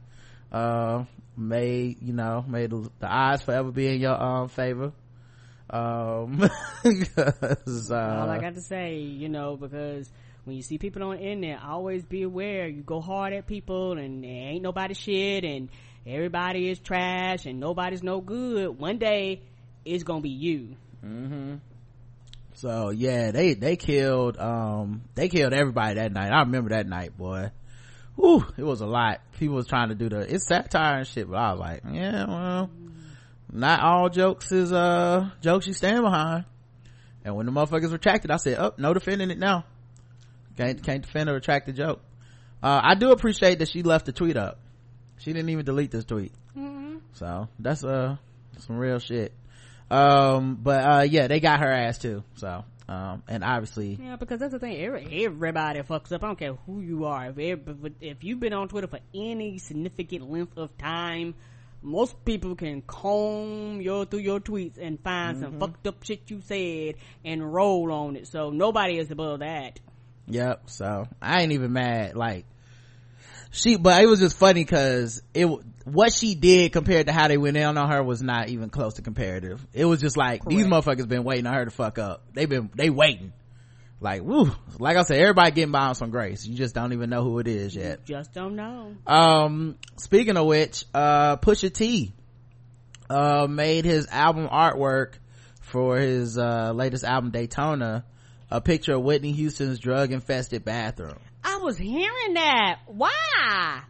Uh 0.51 1.05
may 1.37 1.95
you 2.01 2.13
know 2.13 2.43
may 2.47 2.67
the, 2.67 2.89
the 2.99 3.07
odds 3.07 3.43
forever 3.43 3.71
be 3.71 3.87
in 3.87 4.01
your 4.01 4.21
um 4.21 4.49
favor. 4.49 4.91
Um 5.69 6.41
uh, 6.83 7.93
all 7.93 8.29
i 8.29 8.39
got 8.41 8.55
to 8.55 8.61
say 8.61 8.95
you 8.95 9.29
know 9.29 9.55
because 9.55 10.11
when 10.45 10.55
you 10.55 10.63
see 10.63 10.79
people 10.79 11.03
on 11.03 11.17
the 11.17 11.21
internet 11.21 11.61
always 11.63 12.03
be 12.03 12.23
aware. 12.23 12.67
You 12.67 12.81
go 12.81 13.01
hard 13.01 13.33
at 13.33 13.45
people 13.45 13.99
and 13.99 14.25
ain't 14.25 14.63
nobody 14.63 14.95
shit 14.95 15.43
and 15.43 15.69
everybody 16.07 16.71
is 16.71 16.79
trash 16.79 17.45
and 17.45 17.59
nobody's 17.59 18.01
no 18.01 18.19
good. 18.19 18.79
One 18.79 18.97
day 18.97 19.43
it's 19.85 20.03
gonna 20.03 20.21
be 20.21 20.29
you. 20.29 20.75
Mm-hmm. 21.05 21.55
so 22.55 22.89
yeah 22.89 23.31
they 23.31 23.53
they 23.53 23.77
killed 23.77 24.37
um 24.37 25.01
they 25.15 25.29
killed 25.29 25.53
everybody 25.53 25.95
that 25.95 26.11
night. 26.11 26.31
I 26.31 26.41
remember 26.41 26.71
that 26.71 26.87
night 26.87 27.17
boy. 27.17 27.51
Whew, 28.15 28.45
it 28.57 28.63
was 28.63 28.81
a 28.81 28.85
lot. 28.85 29.21
People 29.39 29.55
was 29.55 29.67
trying 29.67 29.89
to 29.89 29.95
do 29.95 30.09
the 30.09 30.33
it's 30.33 30.45
satire 30.47 30.97
and 30.97 31.07
shit 31.07 31.29
but 31.29 31.37
i 31.37 31.51
was 31.51 31.59
like 31.59 31.83
yeah 31.89 32.25
well 32.27 32.69
not 33.51 33.79
all 33.79 34.09
jokes 34.09 34.51
is 34.51 34.73
uh 34.73 35.29
jokes 35.41 35.67
you 35.67 35.73
stand 35.73 36.01
behind. 36.01 36.45
And 37.23 37.35
when 37.35 37.45
the 37.45 37.51
motherfuckers 37.51 37.91
retracted 37.91 38.29
i 38.31 38.37
said 38.37 38.57
oh 38.59 38.73
no 38.77 38.93
defending 38.93 39.31
it 39.31 39.39
now. 39.39 39.63
Can't 40.57 40.83
can't 40.83 41.03
defend 41.03 41.29
or 41.29 41.33
retract 41.35 41.65
the 41.67 41.73
joke. 41.73 42.01
Uh 42.61 42.81
i 42.83 42.95
do 42.95 43.11
appreciate 43.11 43.59
that 43.59 43.69
she 43.69 43.83
left 43.83 44.05
the 44.05 44.11
tweet 44.11 44.35
up. 44.35 44.59
She 45.19 45.31
didn't 45.31 45.49
even 45.49 45.63
delete 45.63 45.91
this 45.91 46.03
tweet. 46.03 46.33
Mm-hmm. 46.57 46.97
so 47.13 47.47
that's 47.57 47.85
uh 47.85 48.17
some 48.57 48.77
real 48.77 48.99
shit 48.99 49.31
um 49.91 50.57
but 50.61 50.83
uh 50.83 51.01
yeah 51.01 51.27
they 51.27 51.39
got 51.39 51.59
her 51.59 51.71
ass 51.71 51.97
too 51.97 52.23
so 52.35 52.63
um 52.87 53.23
and 53.27 53.43
obviously 53.43 53.97
yeah 54.01 54.15
because 54.15 54.39
that's 54.39 54.53
the 54.53 54.59
thing. 54.59 54.77
Every, 54.77 55.25
everybody 55.25 55.79
fucks 55.81 56.11
up. 56.11 56.23
I 56.23 56.27
don't 56.27 56.39
care 56.39 56.53
who 56.65 56.81
you 56.81 57.05
are. 57.05 57.33
If, 57.35 57.59
if 58.01 58.23
you've 58.23 58.39
been 58.39 58.53
on 58.53 58.67
twitter 58.67 58.87
for 58.87 58.99
any 59.13 59.57
significant 59.57 60.29
length 60.29 60.57
of 60.57 60.77
time 60.77 61.35
most 61.81 62.25
people 62.25 62.55
can 62.55 62.81
comb 62.81 63.79
your 63.79 64.05
through 64.05 64.19
your 64.19 64.41
tweets 64.41 64.77
and 64.77 64.99
find 65.01 65.37
mm-hmm. 65.37 65.45
some 65.45 65.59
fucked 65.59 65.87
up 65.87 66.03
shit 66.03 66.29
you 66.29 66.41
said 66.41 66.95
and 67.23 67.53
roll 67.53 67.89
on 67.91 68.17
it. 68.17 68.27
So 68.27 68.49
nobody 68.49 68.97
is 68.97 69.09
above 69.11 69.39
that. 69.39 69.79
Yep 70.29 70.69
so 70.69 71.07
i 71.21 71.41
ain't 71.41 71.51
even 71.51 71.73
mad 71.73 72.15
like 72.15 72.45
she 73.51 73.77
but 73.77 74.01
it 74.01 74.05
was 74.05 74.19
just 74.19 74.37
funny 74.37 74.63
because 74.63 75.23
it 75.33 75.47
what 75.93 76.13
she 76.13 76.35
did 76.35 76.71
compared 76.71 77.07
to 77.07 77.13
how 77.13 77.27
they 77.27 77.37
went 77.37 77.57
in 77.57 77.77
on 77.77 77.89
her 77.89 78.03
was 78.03 78.21
not 78.21 78.49
even 78.49 78.69
close 78.69 78.95
to 78.95 79.01
comparative. 79.01 79.65
It 79.73 79.85
was 79.85 79.99
just 79.99 80.17
like 80.17 80.41
Correct. 80.41 80.49
these 80.57 80.65
motherfuckers 80.67 81.07
been 81.07 81.23
waiting 81.23 81.47
on 81.47 81.53
her 81.53 81.65
to 81.65 81.71
fuck 81.71 81.97
up. 81.97 82.23
They've 82.33 82.49
been 82.49 82.69
they 82.75 82.89
waiting. 82.89 83.33
Like 84.01 84.21
woo 84.23 84.49
like 84.77 84.95
i 84.95 85.01
said 85.01 85.19
everybody 85.19 85.51
getting 85.51 85.73
by 85.73 85.87
on 85.87 85.95
some 85.95 86.09
grace. 86.09 86.45
You 86.45 86.55
just 86.55 86.73
don't 86.73 86.93
even 86.93 87.09
know 87.09 87.21
who 87.23 87.39
it 87.39 87.47
is 87.47 87.75
yet. 87.75 87.99
you 88.05 88.15
just 88.15 88.33
don't 88.33 88.55
know. 88.55 88.95
Um 89.05 89.75
speaking 89.97 90.37
of 90.37 90.45
which 90.45 90.85
uh 90.93 91.35
pusha 91.37 91.73
t 91.73 92.13
uh 93.09 93.47
made 93.49 93.83
his 93.83 94.07
album 94.07 94.47
artwork 94.47 95.15
for 95.61 95.97
his 95.97 96.37
uh 96.37 96.71
latest 96.73 97.03
album 97.03 97.31
daytona 97.31 98.05
a 98.49 98.61
picture 98.61 98.95
of 98.95 99.03
whitney 99.03 99.33
houston's 99.33 99.79
drug 99.79 100.11
infested 100.11 100.63
bathroom. 100.63 101.19
I 101.43 101.57
was 101.57 101.77
hearing 101.77 102.33
that. 102.35 102.79
Why? 102.87 103.81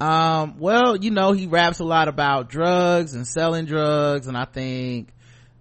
Um, 0.00 0.58
well, 0.58 0.96
you 0.96 1.10
know, 1.10 1.32
he 1.32 1.46
raps 1.46 1.78
a 1.78 1.84
lot 1.84 2.08
about 2.08 2.50
drugs 2.50 3.14
and 3.14 3.26
selling 3.26 3.64
drugs, 3.64 4.26
and 4.26 4.36
I 4.36 4.44
think, 4.44 5.08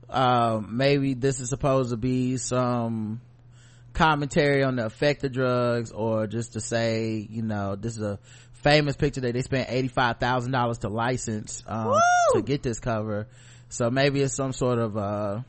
um, 0.09 0.75
maybe 0.77 1.13
this 1.13 1.39
is 1.39 1.49
supposed 1.49 1.91
to 1.91 1.97
be 1.97 2.38
some 2.38 3.21
commentary 3.93 4.63
on 4.63 4.75
the 4.75 4.86
effect 4.86 5.23
of 5.23 5.31
drugs, 5.31 5.91
or 5.91 6.27
just 6.27 6.53
to 6.53 6.59
say, 6.59 7.25
you 7.29 7.43
know, 7.43 7.75
this 7.75 7.95
is 7.95 8.03
a 8.03 8.19
famous 8.51 8.97
picture 8.97 9.21
that 9.21 9.33
they 9.33 9.41
spent 9.41 9.69
$85,000 9.69 10.79
to 10.79 10.89
license, 10.89 11.63
um, 11.65 11.97
to 12.33 12.41
get 12.41 12.61
this 12.61 12.79
cover. 12.79 13.27
So 13.69 13.89
maybe 13.89 14.21
it's 14.21 14.36
some 14.36 14.51
sort 14.51 14.79
of, 14.79 14.97
uh, 14.97 15.39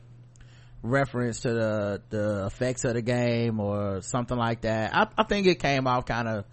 reference 0.83 1.41
to 1.41 1.51
the 1.51 2.01
the 2.09 2.45
effects 2.45 2.85
of 2.85 2.93
the 2.93 3.01
game 3.01 3.59
or 3.59 3.99
something 4.01 4.37
like 4.37 4.61
that 4.61 4.95
i, 4.95 5.07
I 5.17 5.23
think 5.23 5.47
it 5.47 5.59
came 5.59 5.87
off 5.87 6.05
kind 6.05 6.27
of 6.27 6.45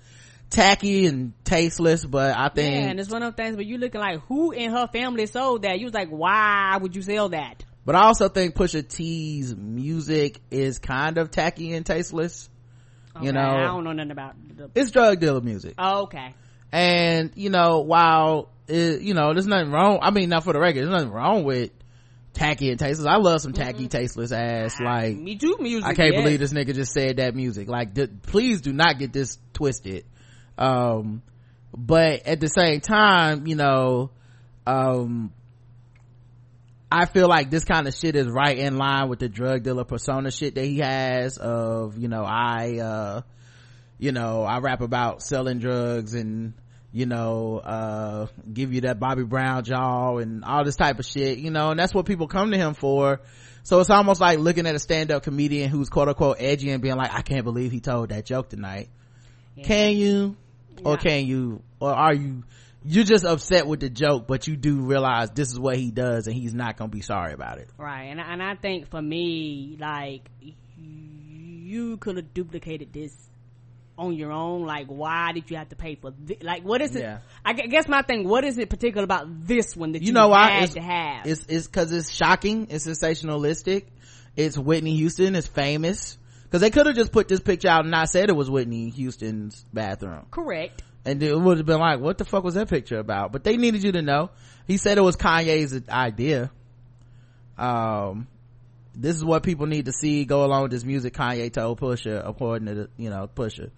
tacky 0.50 1.06
and 1.06 1.32
tasteless 1.44 2.04
but 2.04 2.36
i 2.36 2.48
think 2.48 2.74
yeah, 2.74 2.90
and 2.90 3.00
it's 3.00 3.10
one 3.10 3.22
of 3.22 3.34
those 3.34 3.44
things 3.44 3.56
where 3.56 3.64
you 3.64 3.78
looking 3.78 4.00
like 4.00 4.20
who 4.26 4.52
in 4.52 4.70
her 4.70 4.86
family 4.86 5.26
sold 5.26 5.62
that 5.62 5.78
you 5.78 5.86
was 5.86 5.94
like 5.94 6.08
why 6.08 6.78
would 6.80 6.94
you 6.94 7.02
sell 7.02 7.28
that 7.28 7.64
but 7.84 7.94
i 7.94 8.02
also 8.02 8.28
think 8.28 8.54
pusha 8.54 8.86
t's 8.86 9.54
music 9.56 10.40
is 10.50 10.78
kind 10.78 11.18
of 11.18 11.30
tacky 11.30 11.72
and 11.72 11.84
tasteless 11.84 12.48
okay, 13.16 13.26
you 13.26 13.32
know 13.32 13.40
i 13.40 13.64
don't 13.64 13.84
know 13.84 13.92
nothing 13.92 14.12
about 14.12 14.34
the... 14.56 14.70
it's 14.74 14.90
drug 14.90 15.18
dealer 15.18 15.40
music 15.40 15.74
oh, 15.78 16.02
okay 16.02 16.34
and 16.70 17.32
you 17.34 17.50
know 17.50 17.80
while 17.80 18.50
it, 18.68 19.02
you 19.02 19.14
know 19.14 19.32
there's 19.32 19.46
nothing 19.46 19.72
wrong 19.72 19.98
i 20.02 20.10
mean 20.10 20.28
not 20.28 20.44
for 20.44 20.52
the 20.52 20.60
record 20.60 20.82
there's 20.82 20.90
nothing 20.90 21.10
wrong 21.10 21.44
with 21.44 21.70
tacky 22.34 22.70
and 22.70 22.78
tasteless. 22.78 23.06
I 23.06 23.16
love 23.16 23.40
some 23.40 23.52
tacky, 23.52 23.84
mm-hmm. 23.84 23.86
tasteless 23.86 24.32
ass. 24.32 24.78
Like 24.80 25.16
me 25.16 25.36
too. 25.36 25.56
Music. 25.60 25.88
I 25.88 25.94
can't 25.94 26.14
believe 26.14 26.40
this 26.40 26.52
nigga 26.52 26.74
just 26.74 26.92
said 26.92 27.16
that 27.16 27.34
music. 27.34 27.68
Like, 27.68 27.94
th- 27.94 28.10
please 28.22 28.60
do 28.60 28.72
not 28.72 28.98
get 28.98 29.12
this 29.12 29.38
twisted. 29.54 30.04
Um, 30.56 31.22
but 31.76 32.26
at 32.26 32.40
the 32.40 32.48
same 32.48 32.80
time, 32.80 33.46
you 33.46 33.56
know, 33.56 34.10
um, 34.66 35.32
I 36.90 37.06
feel 37.06 37.28
like 37.28 37.50
this 37.50 37.64
kind 37.64 37.88
of 37.88 37.94
shit 37.94 38.14
is 38.14 38.28
right 38.28 38.56
in 38.56 38.78
line 38.78 39.08
with 39.08 39.18
the 39.18 39.28
drug 39.28 39.64
dealer 39.64 39.84
persona 39.84 40.30
shit 40.30 40.54
that 40.54 40.64
he 40.64 40.78
has. 40.78 41.38
Of 41.38 41.98
you 41.98 42.08
know, 42.08 42.24
I, 42.24 42.78
uh, 42.78 43.20
you 43.98 44.12
know, 44.12 44.44
I 44.44 44.58
rap 44.58 44.80
about 44.80 45.22
selling 45.22 45.58
drugs 45.58 46.14
and 46.14 46.54
you 46.94 47.06
know 47.06 47.58
uh 47.58 48.28
give 48.50 48.72
you 48.72 48.82
that 48.82 49.00
bobby 49.00 49.24
brown 49.24 49.64
jaw 49.64 50.16
and 50.18 50.44
all 50.44 50.64
this 50.64 50.76
type 50.76 51.00
of 51.00 51.04
shit 51.04 51.38
you 51.38 51.50
know 51.50 51.70
and 51.70 51.80
that's 51.80 51.92
what 51.92 52.06
people 52.06 52.28
come 52.28 52.52
to 52.52 52.56
him 52.56 52.72
for 52.72 53.20
so 53.64 53.80
it's 53.80 53.90
almost 53.90 54.20
like 54.20 54.38
looking 54.38 54.64
at 54.64 54.76
a 54.76 54.78
stand-up 54.78 55.24
comedian 55.24 55.68
who's 55.68 55.88
quote 55.88 56.06
unquote 56.08 56.36
edgy 56.38 56.70
and 56.70 56.80
being 56.80 56.94
like 56.94 57.12
i 57.12 57.20
can't 57.20 57.42
believe 57.42 57.72
he 57.72 57.80
told 57.80 58.10
that 58.10 58.24
joke 58.24 58.48
tonight 58.48 58.88
yeah. 59.56 59.64
can 59.66 59.96
you 59.96 60.36
yeah. 60.84 60.90
or 60.90 60.96
can 60.96 61.26
you 61.26 61.62
or 61.80 61.90
are 61.90 62.14
you 62.14 62.44
you're 62.84 63.04
just 63.04 63.24
upset 63.24 63.66
with 63.66 63.80
the 63.80 63.88
joke 63.88 64.26
but 64.26 64.46
you 64.46 64.56
do 64.56 64.80
realize 64.80 65.30
this 65.30 65.50
is 65.50 65.58
what 65.58 65.76
he 65.76 65.90
does 65.90 66.26
and 66.26 66.36
he's 66.36 66.54
not 66.54 66.76
gonna 66.76 66.90
be 66.90 67.00
sorry 67.00 67.32
about 67.32 67.58
it 67.58 67.68
right 67.78 68.04
and, 68.04 68.20
and 68.20 68.42
i 68.42 68.54
think 68.54 68.88
for 68.90 69.00
me 69.00 69.76
like 69.80 70.28
you 70.76 71.96
could 71.96 72.16
have 72.16 72.34
duplicated 72.34 72.92
this 72.92 73.14
on 73.96 74.14
your 74.14 74.32
own 74.32 74.66
like 74.66 74.88
why 74.88 75.30
did 75.32 75.48
you 75.50 75.56
have 75.56 75.68
to 75.68 75.76
pay 75.76 75.94
for 75.94 76.12
this? 76.18 76.38
like 76.42 76.64
what 76.64 76.82
is 76.82 76.96
it 76.96 77.02
yeah. 77.02 77.18
i 77.44 77.52
guess 77.52 77.86
my 77.86 78.02
thing 78.02 78.28
what 78.28 78.44
is 78.44 78.58
it 78.58 78.68
particular 78.68 79.04
about 79.04 79.46
this 79.46 79.76
one 79.76 79.92
that 79.92 80.02
you, 80.02 80.08
you 80.08 80.12
know 80.12 80.28
why 80.28 80.62
it's, 80.62 80.74
to 80.74 80.80
have 80.80 81.26
it's 81.26 81.46
it's 81.48 81.66
because 81.66 81.92
it's 81.92 82.10
shocking 82.10 82.66
it's 82.70 82.86
sensationalistic 82.86 83.84
it's 84.36 84.58
whitney 84.58 84.96
houston 84.96 85.36
it's 85.36 85.46
famous 85.46 86.18
because 86.54 86.60
they 86.60 86.70
could 86.70 86.86
have 86.86 86.94
just 86.94 87.10
put 87.10 87.26
this 87.26 87.40
picture 87.40 87.66
out 87.66 87.80
and 87.80 87.90
not 87.90 88.08
said 88.08 88.28
it 88.28 88.36
was 88.36 88.48
whitney 88.48 88.88
houston's 88.88 89.64
bathroom. 89.72 90.24
Correct. 90.30 90.84
And 91.04 91.20
it 91.20 91.36
would 91.36 91.56
have 91.56 91.66
been 91.66 91.80
like 91.80 91.98
what 91.98 92.16
the 92.16 92.24
fuck 92.24 92.44
was 92.44 92.54
that 92.54 92.68
picture 92.68 93.00
about? 93.00 93.32
But 93.32 93.42
they 93.42 93.56
needed 93.56 93.82
you 93.82 93.90
to 93.90 94.02
know. 94.02 94.30
He 94.68 94.76
said 94.76 94.96
it 94.96 95.00
was 95.00 95.16
kanye's 95.16 95.88
idea. 95.88 96.52
Um 97.58 98.28
this 98.94 99.16
is 99.16 99.24
what 99.24 99.42
people 99.42 99.66
need 99.66 99.86
to 99.86 99.92
see. 99.92 100.24
Go 100.26 100.44
along 100.44 100.62
with 100.62 100.70
this 100.70 100.84
music 100.84 101.14
Kanye 101.14 101.52
told 101.52 101.80
Pusha 101.80 102.22
according 102.24 102.66
to 102.66 102.74
the, 102.74 102.90
you 102.98 103.10
know 103.10 103.28
Pusha. 103.34 103.72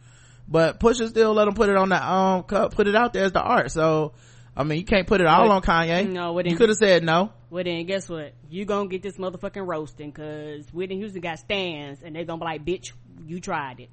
But 0.46 0.78
Pusha 0.78 1.08
still 1.08 1.32
let 1.32 1.48
him 1.48 1.54
put 1.54 1.70
it 1.70 1.76
on 1.78 1.88
the 1.88 2.06
um 2.06 2.42
put 2.42 2.86
it 2.86 2.94
out 2.94 3.14
there 3.14 3.24
as 3.24 3.32
the 3.32 3.40
art. 3.40 3.70
So 3.70 4.12
I 4.56 4.64
mean 4.64 4.78
you 4.78 4.84
can't 4.84 5.06
put 5.06 5.20
it 5.20 5.26
all 5.26 5.50
on 5.50 5.62
Kanye. 5.62 6.08
no 6.08 6.32
what 6.32 6.46
you 6.46 6.56
could 6.56 6.70
have 6.70 6.78
said 6.78 7.04
no. 7.04 7.32
Well 7.50 7.64
then 7.64 7.84
guess 7.86 8.08
what? 8.08 8.32
You 8.48 8.64
gonna 8.64 8.88
get 8.88 9.02
this 9.02 9.18
motherfucking 9.18 9.66
roasting 9.66 10.12
cause 10.12 10.66
Whitney 10.72 10.96
Houston 10.96 11.20
got 11.20 11.38
stands 11.38 12.02
and 12.02 12.16
they're 12.16 12.24
gonna 12.24 12.38
be 12.38 12.44
like 12.44 12.64
bitch 12.64 12.92
you 13.26 13.40
tried 13.40 13.80
it. 13.80 13.90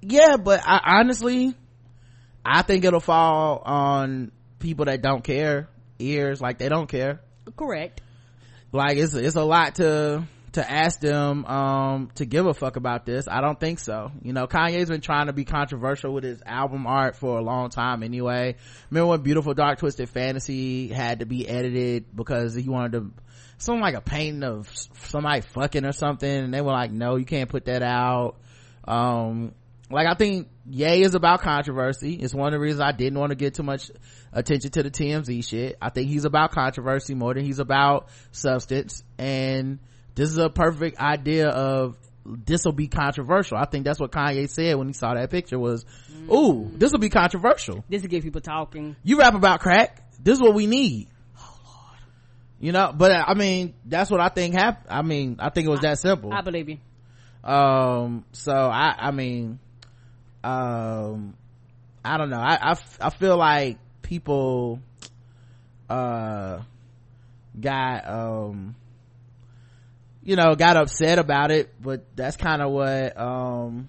Yeah 0.00 0.36
but 0.36 0.60
I 0.64 0.98
honestly 1.00 1.54
I 2.44 2.62
think 2.62 2.84
it'll 2.84 3.00
fall 3.00 3.62
on 3.64 4.32
people 4.58 4.86
that 4.86 5.02
don't 5.02 5.22
care 5.22 5.68
ears 5.98 6.40
like 6.40 6.58
they 6.58 6.68
don't 6.68 6.88
care. 6.88 7.20
Correct. 7.56 8.00
Like 8.72 8.96
it's 8.96 9.14
it's 9.14 9.36
a 9.36 9.44
lot 9.44 9.76
to 9.76 10.24
to 10.54 10.70
ask 10.70 11.00
them 11.00 11.44
um 11.46 12.10
to 12.14 12.24
give 12.24 12.46
a 12.46 12.54
fuck 12.54 12.76
about 12.76 13.04
this. 13.04 13.26
I 13.28 13.40
don't 13.40 13.58
think 13.58 13.78
so. 13.78 14.10
You 14.22 14.32
know 14.32 14.46
kanye's 14.46 14.88
been 14.88 15.00
trying 15.00 15.26
to 15.26 15.32
be 15.32 15.44
controversial 15.44 16.12
with 16.12 16.24
his 16.24 16.42
album 16.46 16.86
art 16.86 17.16
for 17.16 17.38
a 17.38 17.42
long 17.42 17.70
time 17.70 18.02
anyway. 18.02 18.56
Remember 18.90 19.10
when 19.10 19.22
beautiful 19.22 19.54
dark 19.54 19.78
twisted 19.78 20.08
fantasy 20.08 20.88
had 20.88 21.20
to 21.20 21.26
be 21.26 21.48
edited 21.48 22.14
because 22.14 22.54
he 22.54 22.68
wanted 22.68 22.92
to 22.92 23.10
something 23.58 23.82
like 23.82 23.94
a 23.94 24.00
painting 24.00 24.42
of 24.42 24.72
somebody 24.98 25.40
fucking 25.40 25.84
or 25.84 25.92
something 25.92 26.28
and 26.28 26.54
they 26.54 26.60
were 26.60 26.72
like 26.72 26.90
no 26.90 27.16
you 27.16 27.24
can't 27.24 27.50
put 27.50 27.66
that 27.66 27.82
out. 27.82 28.36
Um 28.86 29.54
like 29.90 30.06
i 30.06 30.14
think 30.14 30.48
yay 30.66 31.02
is 31.02 31.14
about 31.14 31.42
controversy. 31.42 32.14
It's 32.14 32.32
one 32.32 32.46
of 32.46 32.52
the 32.52 32.60
reasons 32.60 32.80
i 32.80 32.92
didn't 32.92 33.18
want 33.18 33.30
to 33.30 33.36
get 33.36 33.54
too 33.54 33.64
much 33.64 33.90
attention 34.32 34.70
to 34.70 34.84
the 34.84 34.90
tmz 34.90 35.48
shit. 35.48 35.76
I 35.82 35.90
think 35.90 36.08
he's 36.08 36.24
about 36.24 36.52
controversy 36.52 37.14
more 37.14 37.34
than 37.34 37.44
he's 37.44 37.58
about 37.58 38.08
substance 38.30 39.02
and 39.18 39.80
this 40.14 40.30
is 40.30 40.38
a 40.38 40.48
perfect 40.48 40.98
idea 40.98 41.48
of 41.48 41.96
this 42.24 42.64
will 42.64 42.72
be 42.72 42.88
controversial. 42.88 43.58
I 43.58 43.66
think 43.66 43.84
that's 43.84 44.00
what 44.00 44.10
Kanye 44.10 44.48
said 44.48 44.76
when 44.76 44.86
he 44.86 44.92
saw 44.94 45.14
that 45.14 45.30
picture 45.30 45.58
was, 45.58 45.84
ooh, 46.32 46.70
this 46.74 46.92
will 46.92 47.00
be 47.00 47.10
controversial. 47.10 47.84
This 47.88 48.02
will 48.02 48.08
get 48.08 48.22
people 48.22 48.40
talking. 48.40 48.96
You 49.02 49.18
rap 49.18 49.34
about 49.34 49.60
crack. 49.60 50.00
This 50.22 50.36
is 50.36 50.42
what 50.42 50.54
we 50.54 50.66
need. 50.66 51.08
Oh 51.38 51.58
Lord. 51.64 51.98
You 52.60 52.72
know, 52.72 52.92
but 52.96 53.10
I 53.12 53.34
mean, 53.34 53.74
that's 53.84 54.10
what 54.10 54.20
I 54.20 54.28
think 54.28 54.54
happened. 54.54 54.86
I 54.88 55.02
mean, 55.02 55.36
I 55.38 55.50
think 55.50 55.66
it 55.66 55.70
was 55.70 55.80
that 55.80 55.98
simple. 55.98 56.32
I 56.32 56.40
believe 56.40 56.68
you. 56.68 56.78
Um, 57.42 58.24
so 58.32 58.52
I, 58.52 58.94
I 58.98 59.10
mean, 59.10 59.58
um, 60.42 61.34
I 62.02 62.16
don't 62.16 62.30
know. 62.30 62.40
I, 62.40 62.72
I, 62.72 62.76
I 63.00 63.10
feel 63.10 63.36
like 63.36 63.78
people, 64.00 64.80
uh, 65.90 66.60
got, 67.60 68.08
um, 68.08 68.76
you 70.24 70.36
know 70.36 70.54
got 70.54 70.76
upset 70.76 71.18
about 71.18 71.50
it 71.50 71.74
but 71.80 72.04
that's 72.16 72.36
kind 72.36 72.62
of 72.62 72.72
what 72.72 73.18
um 73.20 73.88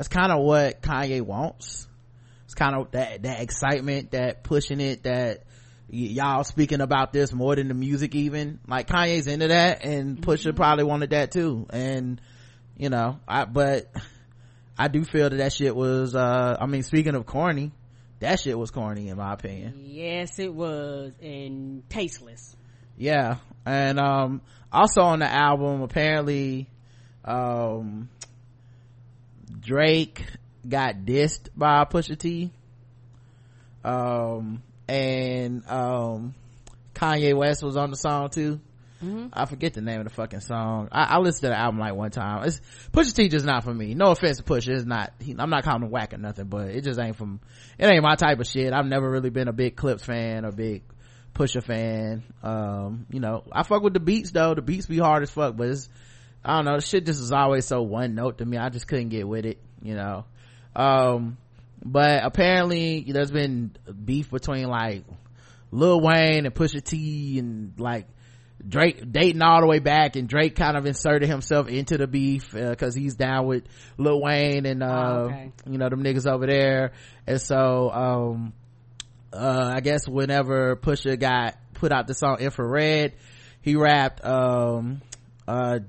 that's 0.00 0.08
kind 0.08 0.32
of 0.32 0.42
what 0.42 0.80
kanye 0.80 1.20
wants. 1.20 1.86
It's 2.46 2.54
kind 2.54 2.74
of 2.74 2.90
that 2.92 3.22
that 3.24 3.42
excitement 3.42 4.12
that 4.12 4.42
pushing 4.42 4.80
it 4.80 5.02
that 5.02 5.44
y- 5.92 5.98
y'all 5.98 6.42
speaking 6.42 6.80
about 6.80 7.12
this 7.12 7.34
more 7.34 7.54
than 7.54 7.68
the 7.68 7.74
music 7.74 8.14
even. 8.14 8.60
Like 8.66 8.88
kanye's 8.88 9.26
into 9.26 9.48
that 9.48 9.84
and 9.84 10.16
pusha 10.16 10.46
mm-hmm. 10.46 10.56
probably 10.56 10.84
wanted 10.84 11.10
that 11.10 11.32
too. 11.32 11.66
And 11.68 12.18
you 12.78 12.88
know 12.88 13.20
i 13.28 13.44
but 13.44 13.94
i 14.78 14.88
do 14.88 15.04
feel 15.04 15.28
that 15.28 15.36
that 15.36 15.52
shit 15.52 15.76
was 15.76 16.14
uh 16.14 16.56
i 16.58 16.64
mean 16.64 16.82
speaking 16.82 17.14
of 17.14 17.26
corny 17.26 17.72
that 18.20 18.40
shit 18.40 18.58
was 18.58 18.70
corny 18.70 19.10
in 19.10 19.18
my 19.18 19.34
opinion. 19.34 19.74
Yes 19.84 20.38
it 20.38 20.54
was 20.54 21.12
and 21.20 21.86
tasteless. 21.90 22.56
Yeah 22.96 23.36
and 23.66 24.00
um 24.00 24.40
also 24.72 25.02
on 25.02 25.18
the 25.18 25.30
album 25.30 25.82
apparently 25.82 26.68
um 27.24 28.08
drake 29.60 30.24
got 30.68 30.96
dissed 31.04 31.48
by 31.56 31.84
pusha 31.84 32.18
t 32.18 32.50
um 33.84 34.62
and 34.88 35.66
um 35.68 36.34
kanye 36.94 37.36
west 37.36 37.62
was 37.62 37.76
on 37.76 37.90
the 37.90 37.96
song 37.96 38.30
too 38.30 38.60
mm-hmm. 39.02 39.28
I 39.32 39.46
forget 39.46 39.74
the 39.74 39.80
name 39.80 40.00
of 40.00 40.04
the 40.04 40.12
fucking 40.12 40.40
song. 40.40 40.88
I, 40.92 41.16
I 41.16 41.18
listened 41.18 41.42
to 41.42 41.48
the 41.48 41.58
album 41.58 41.80
like 41.80 41.94
one 41.94 42.10
time. 42.10 42.44
It's 42.44 42.60
Pusha 42.92 43.14
T 43.14 43.28
just 43.28 43.44
not 43.44 43.64
for 43.64 43.72
me. 43.72 43.94
No 43.94 44.10
offense 44.10 44.38
to 44.38 44.42
Pusha, 44.42 44.68
it's 44.68 44.84
not. 44.84 45.12
He, 45.20 45.34
I'm 45.38 45.50
not 45.50 45.64
calling 45.64 45.82
him 45.82 45.90
whack 45.90 46.12
or 46.12 46.18
nothing, 46.18 46.46
but 46.46 46.68
it 46.68 46.82
just 46.82 47.00
ain't 47.00 47.16
from. 47.16 47.40
It 47.78 47.86
ain't 47.86 48.02
my 48.02 48.16
type 48.16 48.40
of 48.40 48.46
shit. 48.46 48.72
I've 48.72 48.86
never 48.86 49.10
really 49.10 49.30
been 49.30 49.48
a 49.48 49.52
big 49.52 49.76
Clipse 49.76 50.04
fan 50.04 50.44
or 50.44 50.52
big 50.52 50.82
Pusha 51.34 51.62
fan. 51.62 52.24
Um, 52.42 53.06
you 53.10 53.20
know, 53.20 53.44
I 53.50 53.62
fuck 53.62 53.82
with 53.82 53.94
the 53.94 54.00
beats 54.00 54.30
though. 54.30 54.54
The 54.54 54.62
beats 54.62 54.86
be 54.86 54.98
hard 54.98 55.22
as 55.22 55.30
fuck, 55.30 55.56
but 55.56 55.68
it's, 55.68 55.88
I 56.44 56.56
don't 56.56 56.64
know, 56.64 56.78
shit 56.80 57.06
just 57.06 57.20
is 57.20 57.32
always 57.32 57.66
so 57.66 57.82
one 57.82 58.14
note 58.14 58.38
to 58.38 58.44
me. 58.44 58.56
I 58.56 58.68
just 58.68 58.86
couldn't 58.86 59.10
get 59.10 59.26
with 59.26 59.46
it, 59.46 59.58
you 59.82 59.94
know. 59.94 60.24
Um, 60.74 61.38
but 61.84 62.24
apparently 62.24 63.04
there's 63.08 63.30
been 63.30 63.72
beef 64.04 64.30
between 64.30 64.68
like 64.68 65.04
Lil 65.70 66.00
Wayne 66.00 66.46
and 66.46 66.54
Pusha 66.54 66.82
T 66.82 67.38
and 67.38 67.72
like 67.78 68.06
Drake 68.66 69.10
dating 69.10 69.40
all 69.40 69.60
the 69.60 69.66
way 69.66 69.78
back 69.78 70.16
and 70.16 70.28
Drake 70.28 70.54
kind 70.54 70.76
of 70.76 70.84
inserted 70.84 71.28
himself 71.28 71.68
into 71.68 71.96
the 71.96 72.06
beef 72.06 72.54
uh, 72.54 72.74
cause 72.74 72.94
he's 72.94 73.14
down 73.14 73.46
with 73.46 73.64
Lil 73.96 74.20
Wayne 74.20 74.66
and, 74.66 74.82
uh, 74.82 74.86
oh, 74.86 75.18
okay. 75.24 75.52
you 75.66 75.78
know, 75.78 75.88
them 75.88 76.02
niggas 76.04 76.30
over 76.30 76.46
there. 76.46 76.92
And 77.26 77.40
so, 77.40 77.90
um, 77.90 78.52
uh, 79.32 79.72
I 79.74 79.80
guess 79.80 80.08
whenever 80.08 80.76
Pusha 80.76 81.18
got 81.18 81.56
put 81.74 81.92
out 81.92 82.06
the 82.06 82.14
song 82.14 82.38
Infrared, 82.40 83.14
he 83.62 83.76
rapped, 83.76 84.24
um, 84.24 85.02
uh, 85.46 85.80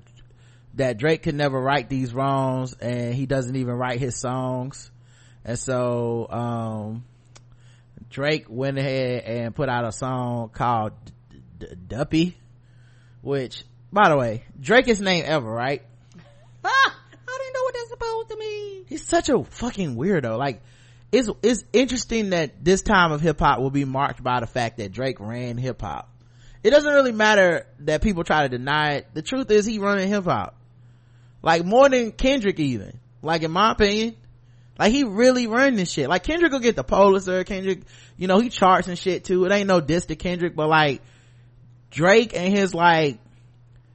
that 0.76 0.98
Drake 0.98 1.24
could 1.24 1.36
never 1.36 1.60
right 1.60 1.88
these 1.88 2.14
wrongs 2.14 2.74
and 2.74 3.14
he 3.14 3.26
doesn't 3.26 3.56
even 3.56 3.74
write 3.74 4.00
his 4.00 4.20
songs. 4.20 4.90
And 5.44 5.58
so, 5.58 6.28
um, 6.30 7.04
Drake 8.10 8.46
went 8.50 8.78
ahead 8.78 9.24
and 9.24 9.56
put 9.56 9.70
out 9.70 9.86
a 9.86 9.92
song 9.92 10.50
called 10.50 10.94
Duppy, 11.88 12.38
which, 13.22 13.64
by 13.92 14.10
the 14.10 14.18
way, 14.18 14.44
Drake 14.60 14.88
is 14.88 15.02
name 15.02 15.24
ever, 15.26 15.50
right? 15.50 15.82
Ah, 16.64 16.96
I 17.28 17.38
didn't 17.38 17.54
know 17.54 17.64
what 17.64 17.74
that's 17.74 17.90
supposed 17.90 18.30
to 18.30 18.38
mean. 18.38 18.86
He's 18.88 19.08
such 19.08 19.30
a 19.30 19.44
fucking 19.44 19.96
weirdo. 19.96 20.38
Like, 20.38 20.62
it's 21.12 21.30
it's 21.44 21.64
interesting 21.74 22.30
that 22.30 22.64
this 22.64 22.82
time 22.82 23.12
of 23.12 23.22
hip 23.22 23.40
hop 23.40 23.60
will 23.60 23.70
be 23.70 23.86
marked 23.86 24.24
by 24.24 24.40
the 24.40 24.48
fact 24.48 24.78
that 24.78 24.92
Drake 24.92 25.20
ran 25.20 25.58
hip 25.58 25.82
hop. 25.82 26.10
It 26.64 26.70
doesn't 26.70 26.94
really 26.94 27.12
matter 27.12 27.66
that 27.80 28.02
people 28.02 28.24
try 28.24 28.44
to 28.44 28.50
deny 28.50 28.94
it. 28.94 29.08
The 29.14 29.22
truth 29.22 29.50
is 29.52 29.66
he 29.66 29.80
running 29.80 30.08
hip 30.08 30.24
hop. 30.24 30.56
Like 31.42 31.66
more 31.66 31.90
than 31.90 32.12
Kendrick 32.12 32.60
even. 32.60 33.00
Like 33.22 33.44
in 33.44 33.52
my 33.52 33.72
opinion. 33.72 34.16
Like 34.80 34.92
he 34.92 35.04
really 35.04 35.48
run 35.48 35.76
this 35.76 35.92
shit. 35.92 36.08
Like 36.08 36.24
Kendrick 36.24 36.52
will 36.52 36.60
get 36.60 36.76
the 36.76 36.84
Pulitzer. 36.84 37.44
Kendrick, 37.44 37.82
you 38.18 38.28
know, 38.28 38.40
he 38.40 38.50
charts 38.50 38.88
and 38.88 38.98
shit 38.98 39.26
too. 39.26 39.46
It 39.46 39.52
ain't 39.52 39.68
no 39.68 39.82
diss 39.82 40.06
to 40.06 40.16
Kendrick, 40.16 40.56
but 40.56 40.70
like 40.70 41.02
Drake 41.90 42.36
and 42.36 42.56
his 42.56 42.74
like 42.74 43.20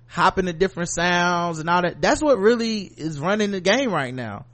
hopping 0.07 0.47
to 0.47 0.53
different 0.53 0.91
sounds 0.91 1.61
and 1.61 1.71
all 1.71 1.83
that. 1.83 2.01
That's 2.01 2.23
what 2.23 2.39
really 2.39 2.83
is 2.83 3.19
running 3.19 3.53
the 3.53 3.61
game 3.61 3.93
right 3.93 4.15
now 4.15 4.45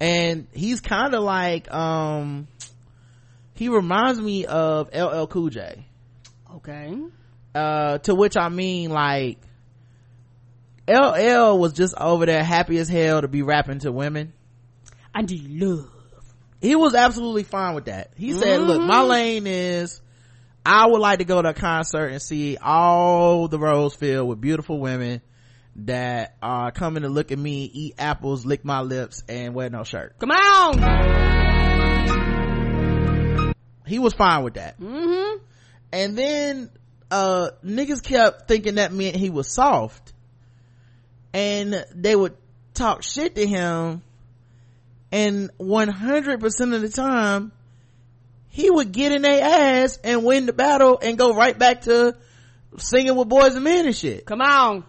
and 0.00 0.46
he's 0.52 0.80
kind 0.80 1.14
of 1.14 1.22
like 1.22 1.72
um 1.72 2.48
he 3.54 3.68
reminds 3.68 4.20
me 4.20 4.44
of 4.46 4.90
ll 4.94 5.26
cool 5.26 5.48
j 5.48 5.86
okay 6.54 6.96
uh 7.54 7.98
to 7.98 8.14
which 8.14 8.36
i 8.36 8.48
mean 8.48 8.90
like 8.90 9.38
ll 10.88 11.58
was 11.58 11.72
just 11.72 11.94
over 11.96 12.26
there 12.26 12.42
happy 12.42 12.78
as 12.78 12.88
hell 12.88 13.20
to 13.20 13.28
be 13.28 13.42
rapping 13.42 13.78
to 13.78 13.92
women 13.92 14.32
i 15.14 15.22
do 15.22 15.36
love 15.36 15.90
he 16.60 16.74
was 16.74 16.94
absolutely 16.94 17.44
fine 17.44 17.74
with 17.74 17.86
that 17.86 18.10
he 18.16 18.30
mm-hmm. 18.30 18.40
said 18.40 18.60
look 18.60 18.82
my 18.82 18.98
mm-hmm. 18.98 19.10
lane 19.10 19.46
is 19.46 20.00
i 20.66 20.86
would 20.86 21.00
like 21.00 21.20
to 21.20 21.24
go 21.24 21.40
to 21.40 21.50
a 21.50 21.54
concert 21.54 22.08
and 22.08 22.20
see 22.20 22.56
all 22.56 23.48
the 23.48 23.58
rows 23.58 23.94
filled 23.94 24.28
with 24.28 24.40
beautiful 24.40 24.80
women 24.80 25.22
that 25.76 26.36
are 26.42 26.70
coming 26.70 27.02
to 27.02 27.08
look 27.08 27.32
at 27.32 27.38
me, 27.38 27.64
eat 27.64 27.94
apples, 27.98 28.46
lick 28.46 28.64
my 28.64 28.80
lips, 28.80 29.22
and 29.28 29.54
wear 29.54 29.70
no 29.70 29.84
shirt. 29.84 30.18
Come 30.18 30.30
on! 30.30 30.74
He 33.86 33.98
was 33.98 34.14
fine 34.14 34.44
with 34.44 34.54
that. 34.54 34.80
Mm-hmm. 34.80 35.42
And 35.92 36.16
then, 36.16 36.70
uh, 37.10 37.50
niggas 37.64 38.02
kept 38.02 38.48
thinking 38.48 38.76
that 38.76 38.92
meant 38.92 39.16
he 39.16 39.30
was 39.30 39.52
soft. 39.52 40.12
And 41.32 41.84
they 41.94 42.14
would 42.14 42.36
talk 42.74 43.02
shit 43.02 43.34
to 43.36 43.46
him. 43.46 44.02
and 45.12 45.50
100% 45.58 46.74
of 46.74 46.80
the 46.80 46.88
time 46.88 47.52
he 48.48 48.68
would 48.70 48.90
get 48.92 49.12
in 49.12 49.22
their 49.22 49.42
ass 49.44 49.98
and 50.02 50.24
win 50.24 50.46
the 50.46 50.52
battle 50.52 50.98
and 51.00 51.16
go 51.16 51.34
right 51.34 51.56
back 51.58 51.82
to 51.82 52.16
singing 52.78 53.14
with 53.14 53.28
boys 53.28 53.54
and 53.54 53.62
men 53.64 53.86
and 53.86 53.96
shit 53.96 54.26
come 54.26 54.40
on 54.40 54.84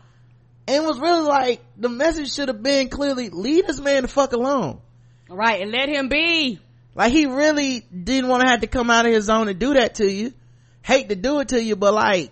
and 0.67 0.85
was 0.85 0.99
really 0.99 1.21
like 1.27 1.61
the 1.77 1.89
message 1.89 2.33
should 2.33 2.47
have 2.47 2.61
been 2.61 2.89
clearly 2.89 3.29
leave 3.29 3.67
this 3.67 3.79
man 3.79 4.03
the 4.03 4.07
fuck 4.07 4.33
alone. 4.33 4.81
Right 5.29 5.61
and 5.61 5.71
let 5.71 5.89
him 5.89 6.09
be. 6.09 6.59
Like 6.93 7.11
he 7.11 7.25
really 7.25 7.81
didn't 7.81 8.29
want 8.29 8.43
to 8.43 8.49
have 8.49 8.61
to 8.61 8.67
come 8.67 8.89
out 8.89 9.05
of 9.05 9.11
his 9.11 9.25
zone 9.25 9.47
and 9.47 9.59
do 9.59 9.73
that 9.73 9.95
to 9.95 10.09
you. 10.09 10.33
Hate 10.81 11.09
to 11.09 11.15
do 11.15 11.39
it 11.39 11.49
to 11.49 11.61
you 11.61 11.75
but 11.75 11.93
like 11.93 12.31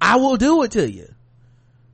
i 0.00 0.16
will 0.16 0.36
do 0.36 0.62
it 0.62 0.72
to 0.72 0.90
you. 0.90 1.12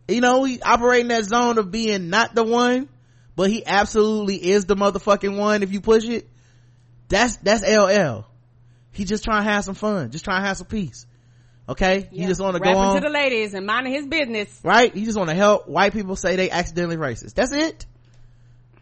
You 0.09 0.21
know 0.21 0.45
he 0.45 0.61
operating 0.61 1.09
that 1.09 1.25
zone 1.25 1.59
of 1.59 1.71
being 1.71 2.11
not 2.11 2.35
the 2.35 2.45
one 2.45 2.89
but 3.35 3.51
he 3.51 3.65
absolutely 3.65 4.37
is 4.51 4.67
the 4.67 4.77
motherfucking 4.77 5.37
one 5.39 5.63
if 5.63 5.73
you 5.73 5.81
push 5.81 6.05
it. 6.05 6.29
That's 7.09 7.37
that's 7.37 7.63
ll 7.67 8.27
he 8.93 9.05
just 9.05 9.25
trying 9.25 9.45
to 9.45 9.51
have 9.51 9.65
some 9.65 9.75
fun 9.75 10.11
just 10.11 10.25
trying 10.25 10.43
to 10.43 10.49
have 10.49 10.57
some 10.57 10.67
peace 10.67 11.07
okay? 11.69 12.09
Yeah. 12.11 12.23
he 12.23 12.27
just 12.27 12.41
want 12.41 12.57
to 12.57 12.61
go 12.63 12.71
on 12.71 12.95
to 12.97 13.01
the 13.01 13.13
ladies 13.13 13.55
and 13.55 13.67
minding 13.67 13.93
his 13.93 14.07
business. 14.07 14.61
Right? 14.63 14.95
He 14.95 15.05
just 15.05 15.19
want 15.19 15.31
to 15.31 15.37
help 15.37 15.69
white 15.69 15.93
people 15.93 16.17
say 16.17 16.37
they 16.37 16.51
accidentally 16.51 16.97
racist. 16.97 17.35
That's 17.35 17.53
it. 17.53 17.87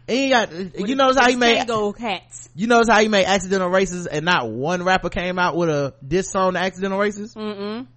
And 0.07 0.19
you 0.19 0.29
got 0.29 0.49
with 0.51 0.89
you 0.89 0.95
notice 0.95 1.17
how 1.17 1.29
he 1.29 1.35
made 1.35 1.69
hats? 1.97 2.49
You 2.55 2.67
notice 2.67 2.89
how 2.89 2.99
he 2.99 3.07
made 3.07 3.25
accidental 3.25 3.69
racist 3.69 4.07
and 4.11 4.25
not 4.25 4.49
one 4.49 4.83
rapper 4.83 5.09
came 5.09 5.39
out 5.39 5.55
with 5.55 5.69
a 5.69 5.93
diss 6.05 6.29
song 6.29 6.53
to 6.53 6.59
accidental 6.59 6.99
racist 6.99 7.35
Mm-mm. 7.35 7.87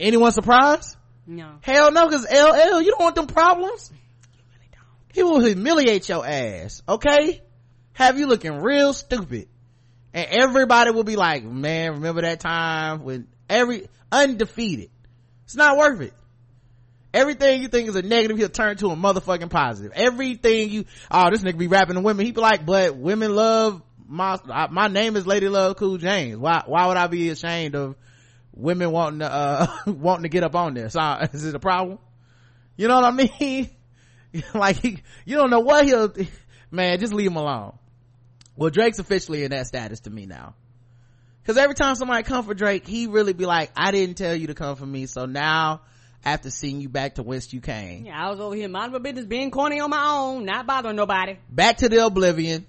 anyone 0.00 0.32
surprised? 0.32 0.96
No. 1.26 1.56
Hell 1.60 1.92
no 1.92 2.06
because 2.06 2.24
ll 2.24 2.80
you 2.80 2.90
don't 2.92 3.00
want 3.00 3.16
them 3.16 3.26
problems. 3.26 3.92
He 5.12 5.22
will 5.22 5.40
humiliate 5.40 6.08
your 6.08 6.26
ass 6.26 6.82
okay? 6.88 7.42
Have 7.94 8.18
you 8.18 8.28
looking 8.28 8.60
real 8.60 8.92
stupid? 8.94 9.48
And 10.14 10.26
everybody 10.30 10.92
will 10.92 11.04
be 11.04 11.16
like 11.16 11.44
man 11.44 11.94
remember 11.94 12.22
that 12.22 12.40
time 12.40 13.02
when 13.02 13.26
every 13.50 13.88
undefeated. 14.10 14.90
It's 15.44 15.56
not 15.56 15.76
worth 15.76 16.00
it. 16.00 16.14
Everything 17.14 17.62
you 17.62 17.68
think 17.68 17.88
is 17.88 17.96
a 17.96 18.02
negative 18.02 18.36
he'll 18.36 18.50
turn 18.50 18.76
to 18.76 18.88
a 18.88 18.96
motherfucking 18.96 19.48
positive. 19.48 19.92
Everything 19.94 20.70
you 20.70 20.84
oh 21.10 21.30
this 21.30 21.42
nigga 21.42 21.58
be 21.58 21.66
rapping 21.66 21.94
to 21.94 22.00
women. 22.00 22.26
He 22.26 22.32
be 22.32 22.40
like 22.40 22.66
but 22.66 22.96
women 22.96 23.34
love 23.34 23.82
my 24.06 24.38
my 24.70 24.88
name 24.88 25.16
is 25.16 25.26
lady 25.26 25.48
love 25.48 25.76
cool 25.76 25.96
james. 25.96 26.36
Why 26.36 26.62
why 26.66 26.86
would 26.86 26.98
i 26.98 27.06
be 27.06 27.30
ashamed 27.30 27.74
of 27.74 27.96
women 28.52 28.90
wanting 28.90 29.20
to 29.20 29.32
uh 29.32 29.66
wanting 29.86 30.24
to 30.24 30.28
get 30.28 30.44
up 30.44 30.54
on 30.54 30.74
this 30.74 30.94
uh, 31.00 31.26
is 31.32 31.44
it 31.44 31.54
a 31.54 31.60
problem? 31.60 31.98
You 32.76 32.88
know 32.88 33.00
what 33.00 33.04
i 33.04 33.10
mean? 33.10 33.70
Like 34.54 34.76
he, 34.76 35.02
you 35.24 35.36
don't 35.36 35.48
know 35.48 35.60
what 35.60 35.86
he'll 35.86 36.12
man 36.70 37.00
just 37.00 37.14
leave 37.14 37.30
him 37.30 37.36
alone. 37.36 37.78
Well 38.56 38.68
drake's 38.68 38.98
officially 38.98 39.42
in 39.42 39.52
that 39.52 39.66
status 39.66 40.00
to 40.00 40.10
me 40.10 40.26
now 40.26 40.54
because 41.48 41.56
every 41.56 41.74
time 41.74 41.94
somebody 41.94 42.22
come 42.24 42.44
for 42.44 42.52
drake 42.52 42.86
he 42.86 43.06
really 43.06 43.32
be 43.32 43.46
like 43.46 43.70
i 43.74 43.90
didn't 43.90 44.18
tell 44.18 44.34
you 44.34 44.48
to 44.48 44.54
come 44.54 44.76
for 44.76 44.84
me 44.84 45.06
so 45.06 45.24
now 45.24 45.80
after 46.22 46.50
seeing 46.50 46.82
you 46.82 46.90
back 46.90 47.14
to 47.14 47.22
whence 47.22 47.54
you 47.54 47.60
came 47.62 48.04
yeah 48.04 48.26
i 48.26 48.28
was 48.28 48.38
over 48.38 48.54
here 48.54 48.68
minding 48.68 48.92
my 48.92 48.98
business 48.98 49.24
being 49.24 49.50
corny 49.50 49.80
on 49.80 49.88
my 49.88 50.10
own 50.10 50.44
not 50.44 50.66
bothering 50.66 50.94
nobody 50.94 51.38
back 51.48 51.78
to 51.78 51.88
the 51.88 52.04
oblivion 52.04 52.66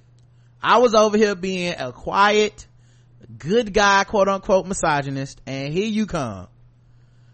i 0.63 0.77
was 0.77 0.95
over 0.95 1.17
here 1.17 1.36
being 1.36 1.75
a 1.77 1.91
quiet 1.91 2.67
good 3.38 3.73
guy 3.73 4.05
quote 4.05 4.30
unquote 4.30 4.65
misogynist 4.65 5.41
and 5.45 5.73
here 5.73 5.88
you 5.88 6.05
come 6.05 6.47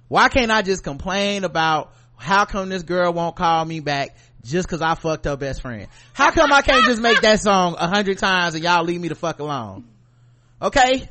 why 0.08 0.30
can't 0.30 0.50
i 0.50 0.64
just 0.64 0.84
complain 0.84 1.44
about 1.44 1.94
how 2.18 2.46
come 2.46 2.70
this 2.70 2.82
girl 2.82 3.14
won't 3.14 3.36
call 3.36 3.64
me 3.64 3.82
back 3.82 4.18
just 4.44 4.68
cause 4.68 4.80
I 4.80 4.94
fucked 4.94 5.26
her 5.26 5.36
best 5.36 5.64
friend? 5.64 5.88
How 6.14 6.30
come 6.30 6.54
I 6.54 6.62
can't 6.62 6.86
just 6.86 7.02
make 7.02 7.20
that 7.22 7.40
song 7.40 7.78
a 7.80 7.88
hundred 7.88 8.20
times 8.20 8.54
and 8.54 8.64
y'all 8.64 8.84
leave 8.84 9.02
me 9.02 9.08
the 9.08 9.16
fuck 9.16 9.40
alone? 9.40 9.86
Okay? 10.62 11.10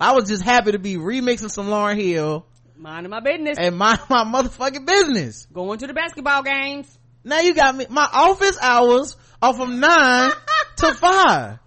I 0.00 0.12
was 0.12 0.28
just 0.28 0.42
happy 0.42 0.72
to 0.72 0.78
be 0.78 0.96
remixing 0.96 1.50
some 1.50 1.68
Lauryn 1.68 2.00
Hill. 2.00 2.46
Minding 2.76 3.10
my 3.10 3.20
business. 3.20 3.58
And 3.58 3.76
mind 3.76 4.00
my 4.10 4.24
motherfucking 4.24 4.86
business. 4.86 5.46
Going 5.52 5.78
to 5.78 5.86
the 5.86 5.94
basketball 5.94 6.42
games. 6.42 6.98
Now 7.22 7.40
you 7.40 7.54
got 7.54 7.74
me, 7.74 7.86
my 7.88 8.08
office 8.12 8.58
hours 8.60 9.16
are 9.40 9.54
from 9.54 9.80
nine 9.80 10.30
to 10.76 10.94
five. 10.94 11.58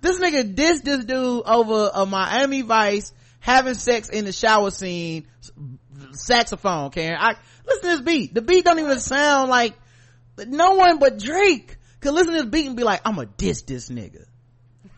This 0.00 0.18
nigga 0.18 0.54
dissed 0.54 0.82
this 0.82 1.04
dude 1.04 1.42
over 1.46 1.90
a 1.94 2.06
Miami 2.06 2.62
Vice 2.62 3.12
having 3.40 3.74
sex 3.74 4.08
in 4.08 4.24
the 4.24 4.32
shower 4.32 4.70
scene 4.70 5.26
saxophone, 6.12 6.90
Karen. 6.90 7.16
I 7.18 7.36
listen 7.66 7.82
to 7.82 7.96
this 7.96 8.00
beat. 8.00 8.34
The 8.34 8.42
beat 8.42 8.64
don't 8.64 8.78
even 8.78 9.00
sound 9.00 9.50
like 9.50 9.74
no 10.46 10.74
one 10.74 10.98
but 10.98 11.18
Drake 11.18 11.76
could 12.00 12.14
listen 12.14 12.34
to 12.34 12.42
this 12.42 12.50
beat 12.50 12.66
and 12.66 12.76
be 12.76 12.84
like, 12.84 13.00
I'm 13.04 13.18
a 13.18 13.26
diss 13.26 13.62
this 13.62 13.88
nigga. 13.88 14.24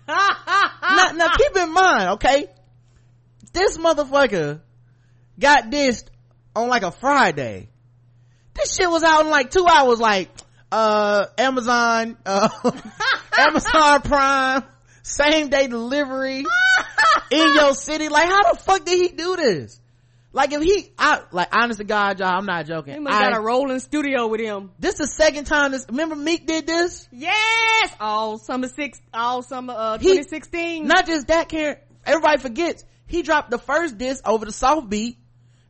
Now, 0.08 1.12
now 1.14 1.28
keep 1.36 1.56
in 1.56 1.72
mind, 1.72 2.08
okay? 2.10 2.46
This 3.52 3.76
motherfucker 3.78 4.60
got 5.38 5.64
dissed 5.70 6.06
on 6.56 6.68
like 6.68 6.82
a 6.82 6.90
Friday. 6.90 7.68
This 8.54 8.74
shit 8.74 8.90
was 8.90 9.02
out 9.02 9.24
in 9.24 9.30
like 9.30 9.50
two 9.50 9.66
hours, 9.66 10.00
like, 10.00 10.30
uh, 10.72 11.26
Amazon, 11.36 12.16
uh, 12.26 12.48
Amazon 13.38 14.02
Prime, 14.02 14.64
same 15.02 15.48
day 15.48 15.66
delivery 15.66 16.44
in 17.30 17.54
your 17.54 17.74
city. 17.74 18.08
Like, 18.08 18.26
how 18.26 18.52
the 18.52 18.58
fuck 18.58 18.84
did 18.84 18.98
he 18.98 19.08
do 19.16 19.36
this? 19.36 19.80
Like 20.32 20.52
if 20.52 20.62
he, 20.62 20.92
I 20.98 21.22
like 21.32 21.48
honest 21.52 21.78
to 21.78 21.84
God, 21.84 22.20
y'all, 22.20 22.28
I'm 22.28 22.44
not 22.44 22.66
joking. 22.66 22.94
He 22.94 23.00
must 23.00 23.16
I, 23.16 23.30
got 23.30 23.38
a 23.38 23.40
rolling 23.40 23.80
studio 23.80 24.26
with 24.26 24.40
him. 24.40 24.70
This 24.78 25.00
is 25.00 25.08
the 25.08 25.24
second 25.24 25.46
time 25.46 25.72
this. 25.72 25.86
Remember 25.88 26.16
Meek 26.16 26.46
did 26.46 26.66
this? 26.66 27.08
Yes, 27.10 27.94
all 27.98 28.38
summer 28.38 28.68
six, 28.68 29.00
all 29.12 29.42
summer 29.42 29.74
uh 29.76 29.98
2016. 29.98 30.60
He, 30.60 30.80
not 30.82 31.06
just 31.06 31.28
that, 31.28 31.48
Karen. 31.48 31.78
Everybody 32.04 32.40
forgets 32.40 32.84
he 33.08 33.22
dropped 33.22 33.50
the 33.50 33.58
first 33.58 33.98
disc 33.98 34.26
over 34.28 34.44
the 34.44 34.52
soft 34.52 34.88
beat, 34.88 35.18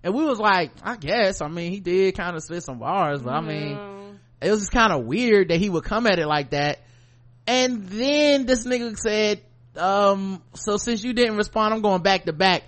and 0.03 0.13
we 0.13 0.25
was 0.25 0.39
like, 0.39 0.73
I 0.83 0.97
guess. 0.97 1.41
I 1.41 1.49
mean, 1.49 1.73
he 1.73 1.81
did 1.81 2.17
kind 2.17 2.37
of 2.37 2.43
spit 2.43 2.65
some 2.65 2.81
bars, 2.81 3.23
but 3.23 3.33
I 3.33 3.41
mean, 3.41 4.19
it 4.43 4.51
was 4.51 4.61
just 4.61 4.73
kind 4.73 4.93
of 4.93 5.05
weird 5.07 5.49
that 5.49 5.59
he 5.59 5.71
would 5.71 5.85
come 5.85 6.07
at 6.07 6.19
it 6.19 6.27
like 6.27 6.51
that. 6.51 6.81
And 7.47 7.87
then 7.89 8.45
this 8.45 8.67
nigga 8.67 8.99
said, 8.99 9.41
um, 9.77 10.43
so 10.55 10.77
since 10.77 11.03
you 11.03 11.13
didn't 11.13 11.37
respond, 11.37 11.73
I'm 11.73 11.81
going 11.81 12.03
back 12.03 12.25
to 12.25 12.33
back 12.33 12.65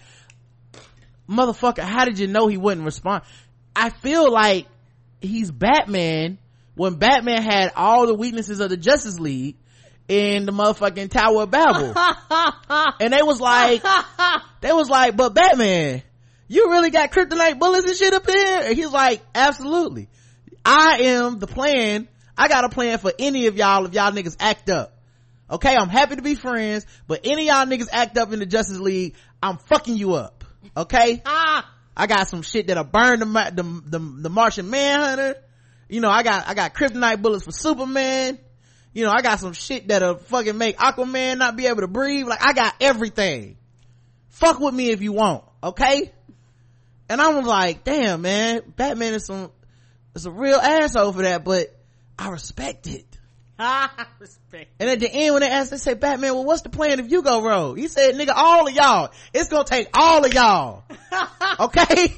motherfucker, 1.30 1.82
how 1.82 2.04
did 2.04 2.18
you 2.18 2.26
know 2.26 2.48
he 2.48 2.56
wouldn't 2.56 2.84
respond? 2.84 3.22
I 3.74 3.90
feel 3.90 4.30
like 4.30 4.66
he's 5.20 5.50
Batman 5.50 6.38
when 6.74 6.94
Batman 6.94 7.42
had 7.42 7.72
all 7.76 8.06
the 8.06 8.14
weaknesses 8.14 8.60
of 8.60 8.70
the 8.70 8.76
Justice 8.76 9.18
League 9.18 9.56
in 10.08 10.44
the 10.44 10.52
motherfucking 10.52 11.10
Tower 11.10 11.44
of 11.44 11.50
Babel. 11.50 11.94
and 13.00 13.12
they 13.12 13.22
was 13.22 13.40
like, 13.40 13.82
they 14.60 14.72
was 14.72 14.90
like, 14.90 15.16
but 15.16 15.34
Batman, 15.34 16.02
you 16.48 16.70
really 16.70 16.90
got 16.90 17.12
kryptonite 17.12 17.58
bullets 17.58 17.86
and 17.86 17.96
shit 17.96 18.12
up 18.12 18.26
here? 18.28 18.62
And 18.64 18.76
he's 18.76 18.90
like, 18.90 19.22
absolutely. 19.34 20.08
I 20.64 20.98
am 21.02 21.38
the 21.38 21.46
plan. 21.46 22.08
I 22.36 22.48
got 22.48 22.64
a 22.64 22.68
plan 22.68 22.98
for 22.98 23.12
any 23.18 23.46
of 23.46 23.57
y'all 23.57 23.86
if 23.86 23.94
y'all 23.94 24.11
niggas 24.11 24.36
act 24.40 24.68
up. 24.68 24.96
Okay, 25.50 25.74
I'm 25.74 25.88
happy 25.88 26.16
to 26.16 26.22
be 26.22 26.34
friends, 26.34 26.86
but 27.07 27.20
any 27.24 27.48
of 27.48 27.54
y'all 27.54 27.66
niggas 27.66 27.88
act 27.92 28.16
up 28.16 28.32
in 28.32 28.38
the 28.38 28.46
Justice 28.46 28.78
League, 28.78 29.14
I'm 29.42 29.58
fucking 29.58 29.96
you 29.96 30.14
up 30.14 30.39
okay? 30.76 31.22
Ah. 31.24 31.70
I 31.96 32.07
got 32.07 32.28
some 32.28 32.42
shit 32.42 32.68
that'll 32.68 32.84
burn 32.84 33.20
the, 33.20 33.26
the 33.26 33.62
the 33.62 33.99
the, 33.99 34.30
martian 34.30 34.70
manhunter. 34.70 35.37
You 35.88 36.00
know 36.00 36.08
i 36.08 36.22
got 36.22 36.49
i 36.49 36.54
got 36.54 36.74
kryptonite 36.74 37.20
bullets 37.20 37.45
for 37.45 37.53
superman. 37.53 38.38
You 38.92 39.04
know 39.04 39.11
i 39.11 39.22
got 39.22 39.41
some 39.41 39.53
shit 39.53 39.88
that'll 39.88 40.16
fucking 40.16 40.57
make 40.57 40.78
aquaman 40.78 41.38
not 41.38 41.57
be 41.57 41.66
able 41.66 41.80
to 41.82 41.88
breathe. 41.88 42.26
Like 42.26 42.45
i 42.45 42.53
got 42.53 42.74
everything. 42.80 43.57
Fuck 44.30 44.61
with 44.61 44.74
me 44.74 44.91
if 44.91 45.03
you 45.03 45.12
want 45.12 45.45
okay? 45.62 46.12
And 47.08 47.20
i 47.20 47.34
was 47.34 47.46
like 47.46 47.84
damn 47.84 48.22
man 48.22 48.62
batman 48.76 49.14
is 49.14 49.26
some 49.26 49.50
is 50.14 50.26
a 50.26 50.30
real 50.30 50.58
asshole 50.58 51.12
for 51.12 51.22
that 51.22 51.45
but 51.45 51.74
i 52.18 52.30
respect 52.30 52.87
it. 52.87 53.18
And 54.80 54.91
at 54.91 55.00
the 55.00 55.11
end, 55.12 55.34
when 55.34 55.42
they 55.42 55.49
asked, 55.50 55.70
they 55.70 55.76
say, 55.76 55.95
Batman, 55.95 56.34
well, 56.34 56.45
what's 56.45 56.62
the 56.62 56.70
plan 56.70 56.99
if 56.99 57.11
you 57.11 57.22
go 57.22 57.42
rogue? 57.42 57.78
He 57.78 57.88
said, 57.88 58.14
nigga, 58.14 58.32
all 58.34 58.66
of 58.66 58.74
y'all. 58.74 59.11
It's 59.32 59.49
gonna 59.49 59.64
take 59.64 59.88
all 59.95 60.24
of 60.24 60.32
y'all. 60.32 60.84
okay? 61.61 62.14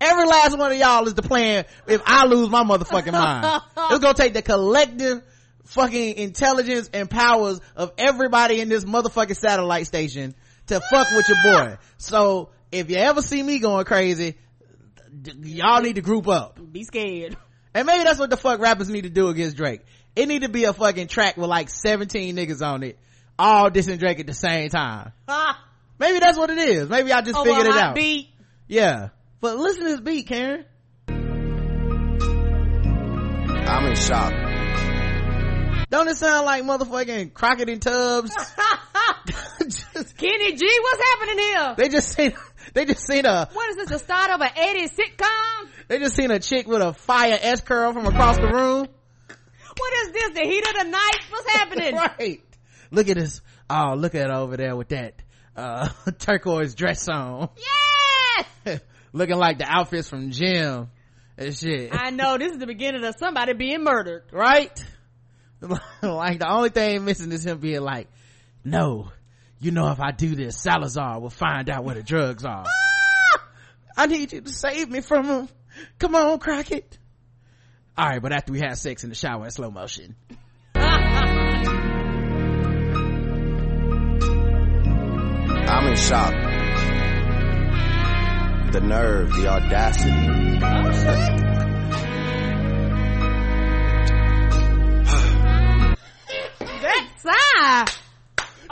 Every 0.00 0.26
last 0.26 0.56
one 0.56 0.72
of 0.72 0.78
y'all 0.78 1.06
is 1.06 1.14
the 1.14 1.22
plan 1.22 1.64
if 1.86 2.02
I 2.06 2.26
lose 2.26 2.48
my 2.48 2.62
motherfucking 2.62 3.12
mind. 3.12 3.62
it's 3.90 3.98
gonna 3.98 4.14
take 4.14 4.34
the 4.34 4.42
collective 4.42 5.22
fucking 5.64 6.16
intelligence 6.16 6.88
and 6.92 7.10
powers 7.10 7.60
of 7.74 7.92
everybody 7.98 8.60
in 8.60 8.68
this 8.68 8.84
motherfucking 8.84 9.36
satellite 9.36 9.86
station 9.86 10.34
to 10.68 10.80
fuck 10.80 11.08
with 11.10 11.28
your 11.28 11.42
boy. 11.42 11.78
So, 11.98 12.50
if 12.70 12.90
you 12.90 12.96
ever 12.96 13.22
see 13.22 13.42
me 13.42 13.58
going 13.58 13.84
crazy, 13.84 14.36
y'all 15.42 15.82
need 15.82 15.96
to 15.96 16.02
group 16.02 16.28
up. 16.28 16.58
Be 16.72 16.84
scared. 16.84 17.36
And 17.74 17.86
maybe 17.86 18.04
that's 18.04 18.18
what 18.18 18.30
the 18.30 18.36
fuck 18.36 18.60
rappers 18.60 18.88
need 18.88 19.02
to 19.02 19.10
do 19.10 19.28
against 19.28 19.56
Drake 19.56 19.82
it 20.16 20.26
need 20.26 20.42
to 20.42 20.48
be 20.48 20.64
a 20.64 20.72
fucking 20.72 21.06
track 21.06 21.36
with 21.36 21.48
like 21.48 21.68
17 21.68 22.34
niggas 22.34 22.66
on 22.66 22.82
it 22.82 22.98
all 23.38 23.70
dissing 23.70 23.98
drake 23.98 24.18
at 24.18 24.26
the 24.26 24.34
same 24.34 24.68
time 24.70 25.12
maybe 25.98 26.18
that's 26.18 26.38
what 26.38 26.50
it 26.50 26.58
is 26.58 26.88
maybe 26.88 27.12
i 27.12 27.20
just 27.20 27.36
oh, 27.36 27.44
figured 27.44 27.66
it 27.66 27.76
out 27.76 27.94
beat. 27.94 28.30
yeah 28.66 29.10
but 29.40 29.56
listen 29.56 29.84
to 29.84 29.88
this 29.90 30.00
beat 30.00 30.26
karen 30.26 30.64
i'm 33.68 33.86
in 33.86 33.94
shock 33.94 34.32
Don't 35.88 36.08
it 36.08 36.16
sound 36.16 36.46
like 36.46 36.64
motherfucking 36.64 37.32
Crockett 37.32 37.68
and 37.68 37.80
Tubbs? 37.80 38.34
just, 39.68 40.16
Kenny 40.18 40.52
G, 40.56 40.78
what's 40.82 41.02
happening 41.02 41.38
here? 41.38 41.74
They 41.76 41.88
just 41.88 42.12
seen, 42.12 42.34
they 42.74 42.84
just 42.84 43.06
seen 43.06 43.24
a. 43.24 43.48
What 43.52 43.70
is 43.70 43.76
this, 43.76 43.90
the 43.90 43.98
start 43.98 44.30
of 44.30 44.40
an 44.40 44.48
80s 44.48 44.94
sitcom? 44.96 45.68
They 45.88 46.00
just 46.00 46.16
seen 46.16 46.32
a 46.32 46.40
chick 46.40 46.66
with 46.66 46.82
a 46.82 46.92
fire 46.92 47.38
S 47.40 47.60
curl 47.60 47.92
from 47.92 48.06
across 48.06 48.36
the 48.36 48.48
room. 48.48 48.88
What 49.76 49.92
is 49.94 50.12
this, 50.12 50.30
the 50.32 50.40
heat 50.40 50.66
of 50.66 50.74
the 50.74 50.90
night? 50.90 51.20
What's 51.30 51.50
happening? 51.50 51.94
right. 52.18 52.42
Look 52.90 53.08
at 53.08 53.16
this. 53.16 53.40
Oh, 53.68 53.94
look 53.96 54.14
at 54.14 54.30
over 54.30 54.56
there 54.56 54.76
with 54.76 54.88
that, 54.88 55.14
uh, 55.56 55.88
turquoise 56.18 56.74
dress 56.74 57.08
on. 57.08 57.50
Yes! 58.66 58.80
Looking 59.12 59.36
like 59.36 59.58
the 59.58 59.66
outfits 59.68 60.08
from 60.08 60.30
Gym 60.30 60.88
and 61.36 61.56
shit. 61.56 61.90
I 61.92 62.10
know, 62.10 62.38
this 62.38 62.52
is 62.52 62.58
the 62.58 62.66
beginning 62.66 63.04
of 63.04 63.14
somebody 63.18 63.54
being 63.54 63.82
murdered. 63.82 64.24
Right? 64.32 64.84
like 66.02 66.38
the 66.38 66.48
only 66.48 66.68
thing 66.68 67.04
missing 67.04 67.32
is 67.32 67.46
him 67.46 67.58
being 67.58 67.80
like, 67.80 68.08
no, 68.64 69.10
you 69.58 69.70
know 69.70 69.90
if 69.90 70.00
I 70.00 70.10
do 70.10 70.34
this, 70.34 70.58
Salazar 70.58 71.20
will 71.20 71.30
find 71.30 71.70
out 71.70 71.84
where 71.84 71.94
the 71.94 72.02
drugs 72.02 72.44
are. 72.44 72.64
Ah! 72.66 73.48
I 73.96 74.06
need 74.06 74.32
you 74.32 74.42
to 74.42 74.50
save 74.50 74.90
me 74.90 75.00
from 75.00 75.24
him. 75.26 75.48
Come 75.98 76.14
on, 76.14 76.38
Crockett. 76.38 76.98
All 77.98 78.06
right, 78.06 78.20
but 78.20 78.32
after 78.32 78.52
we 78.52 78.60
have 78.60 78.76
sex 78.78 79.04
in 79.04 79.10
the 79.10 79.16
shower 79.16 79.44
in 79.44 79.50
slow 79.50 79.70
motion. 79.70 80.16
I'm 85.68 85.86
in 85.88 85.96
shock. 85.96 86.32
The 88.72 88.80
nerve, 88.80 89.32
the 89.32 89.46
audacity. 89.48 90.10
that 96.82 97.08
sigh. 97.18 97.84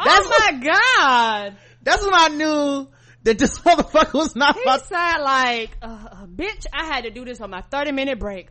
That's 0.04 0.28
oh 0.30 0.38
my 0.38 0.52
god. 0.60 1.56
That's 1.82 2.02
when 2.04 2.14
I 2.14 2.28
knew 2.28 2.88
that 3.24 3.38
this 3.38 3.58
motherfucker 3.60 4.14
was 4.14 4.36
not. 4.36 4.56
He 4.56 4.62
about- 4.62 4.86
said 4.86 5.18
like, 5.18 5.70
uh, 5.82 5.86
uh, 6.10 6.26
"Bitch, 6.26 6.66
I 6.72 6.84
had 6.86 7.04
to 7.04 7.10
do 7.10 7.24
this 7.24 7.40
on 7.40 7.50
my 7.50 7.62
thirty 7.62 7.92
minute 7.92 8.18
break." 8.18 8.48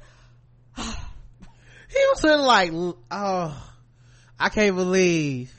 He 1.93 2.05
was 2.13 2.23
in 2.23 2.41
like, 2.41 2.71
oh, 3.11 3.73
I 4.39 4.49
can't 4.49 4.75
believe 4.75 5.53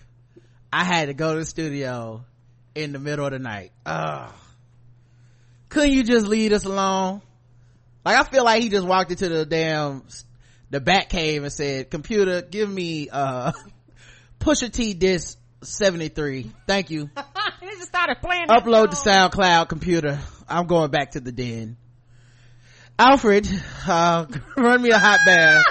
I 0.73 0.85
had 0.85 1.07
to 1.07 1.15
go 1.15 1.35
to 1.35 1.41
the 1.41 1.47
studio 1.47 2.25
in 2.75 2.93
the 2.93 2.99
middle 2.99 3.25
of 3.25 3.33
the 3.33 3.39
night. 3.39 3.73
Ugh. 3.87 4.33
Couldn't 5.69 5.93
you 5.93 6.03
just 6.03 6.27
leave 6.27 6.53
us 6.53 6.65
alone? 6.65 7.23
Like 8.05 8.17
I 8.19 8.25
feel 8.25 8.45
like 8.45 8.63
he 8.63 8.69
just 8.69 8.87
walked 8.87 9.11
into 9.11 9.29
the 9.29 9.47
damn 9.47 10.03
the 10.71 10.81
bat 10.81 11.09
cave 11.09 11.43
and 11.43 11.53
said, 11.53 11.91
"Computer, 11.91 12.43
give 12.43 12.69
me 12.69 13.09
uh 13.11 13.53
Pusha 14.41 14.71
T 14.71 14.95
disc 14.95 15.39
73. 15.63 16.51
Thank 16.67 16.91
you." 16.91 17.09
he 17.61 17.67
just 17.67 17.89
started 17.89 18.17
playing. 18.21 18.49
Upload 18.49 18.91
to 18.91 18.97
SoundCloud 18.97 19.69
computer. 19.69 20.19
I'm 20.49 20.67
going 20.67 20.91
back 20.91 21.13
to 21.13 21.21
the 21.21 21.33
den. 21.33 21.77
Alfred, 22.99 23.49
uh, 23.89 24.27
run 24.57 24.83
me 24.83 24.91
a 24.91 24.99
hot 24.99 25.21
bath. 25.27 25.65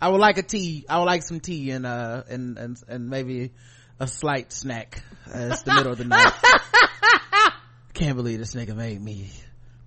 I 0.00 0.08
would 0.08 0.20
like 0.20 0.38
a 0.38 0.42
tea. 0.42 0.86
I 0.88 0.98
would 0.98 1.04
like 1.04 1.22
some 1.22 1.40
tea 1.40 1.70
and 1.70 1.86
uh 1.86 2.22
and 2.28 2.56
and 2.58 2.82
and 2.88 3.10
maybe 3.10 3.52
a 3.98 4.06
slight 4.06 4.52
snack. 4.52 5.02
Uh, 5.26 5.50
it's 5.52 5.62
the 5.62 5.74
middle 5.74 5.92
of 5.92 5.98
the 5.98 6.04
night. 6.04 6.32
Can't 7.94 8.16
believe 8.16 8.38
this 8.38 8.54
nigga 8.54 8.74
made 8.74 9.00
me 9.00 9.30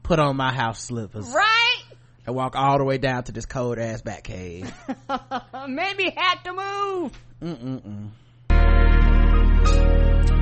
put 0.03 0.19
on 0.19 0.35
my 0.35 0.53
house 0.53 0.84
slippers. 0.84 1.27
Right? 1.34 1.84
And 2.26 2.35
walk 2.35 2.56
all 2.56 2.77
the 2.77 2.85
way 2.85 2.99
down 2.99 3.23
to 3.23 3.31
this 3.31 3.45
cold 3.45 3.80
ass 3.80 4.02
back 4.02 4.23
cave. 4.23 4.72
Maybe 5.68 6.14
had 6.15 6.35
to 6.44 6.53
move. 6.53 7.11
Mm-mm-mm. 7.41 8.10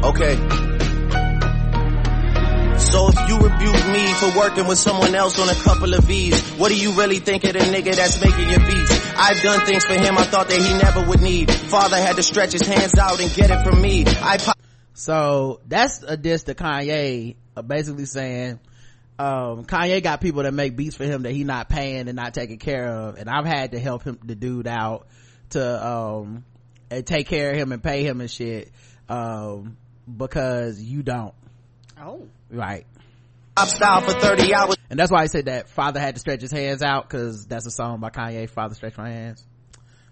Okay. 0.04 0.81
So 2.82 3.10
if 3.10 3.30
you 3.30 3.38
rebuke 3.38 3.88
me 3.94 4.14
for 4.16 4.38
working 4.38 4.68
with 4.68 4.78
someone 4.78 5.16
else 5.16 5.40
on 5.40 5.48
a 5.50 5.56
couple 5.56 5.94
of 5.94 6.04
V's, 6.06 6.42
what 6.58 6.70
do 6.70 6.76
you 6.76 6.92
really 6.94 7.20
think 7.20 7.44
of 7.44 7.54
the 7.54 7.60
nigga 7.60 7.96
that's 7.96 8.20
making 8.24 8.50
your 8.50 8.60
beats? 8.60 8.92
I've 9.16 9.42
done 9.42 9.66
things 9.66 9.86
for 9.86 9.94
him 9.94 10.18
I 10.18 10.24
thought 10.24 10.50
that 10.50 10.60
he 10.60 10.74
never 10.74 11.08
would 11.08 11.22
need. 11.22 11.52
Father 11.52 11.98
had 11.98 12.16
to 12.18 12.24
stretch 12.24 12.52
his 12.54 12.64
hands 12.64 12.98
out 12.98 13.22
and 13.22 13.32
get 13.34 13.52
it 13.52 13.64
from 13.64 13.82
me. 13.82 14.04
I 14.08 14.38
po- 14.38 14.54
so 14.94 15.62
that's 15.68 16.04
a 16.04 16.18
diss 16.18 16.44
to 16.44 16.56
Kanye, 16.56 17.36
uh, 17.56 17.62
basically 17.62 18.06
saying, 18.06 18.60
um, 19.18 19.66
Kanye 19.66 20.02
got 20.02 20.20
people 20.20 20.44
that 20.44 20.54
make 20.54 20.76
beats 20.76 20.96
for 20.96 21.06
him 21.06 21.24
that 21.24 21.32
he 21.32 21.44
not 21.44 21.70
paying 21.70 22.08
and 22.08 22.16
not 22.16 22.34
taking 22.34 22.58
care 22.58 22.88
of, 22.88 23.16
and 23.18 23.30
I've 23.30 23.46
had 23.46 23.72
to 23.72 23.80
help 23.80 24.04
him 24.04 24.20
the 24.24 24.36
dude 24.36 24.68
out 24.68 25.08
to 25.52 25.88
um 25.88 26.46
and 26.90 27.06
take 27.06 27.28
care 27.28 27.52
of 27.52 27.58
him 27.58 27.72
and 27.72 27.82
pay 27.82 28.04
him 28.04 28.20
and 28.22 28.30
shit, 28.30 28.72
um, 29.08 29.78
because 30.18 30.82
you 30.82 31.04
don't. 31.04 31.34
Oh. 32.02 32.28
Right. 32.50 32.86
Top 33.56 33.68
style 33.68 34.02
for 34.02 34.12
30 34.12 34.54
hours. 34.54 34.76
And 34.90 35.00
that's 35.00 35.12
why 35.12 35.22
I 35.22 35.28
said 35.28 35.46
that 35.46 35.70
father 35.70 36.00
had 36.00 36.16
to 36.16 36.20
stretch 36.20 36.42
his 36.42 36.52
hands 36.52 36.82
out 36.82 37.10
cause 37.10 37.46
that's 37.46 37.66
a 37.66 37.72
song 37.72 38.00
by 38.00 38.10
Kanye, 38.10 38.50
Father 38.50 38.76
Stretch 38.76 38.98
My 38.98 39.10
Hands. 39.10 39.46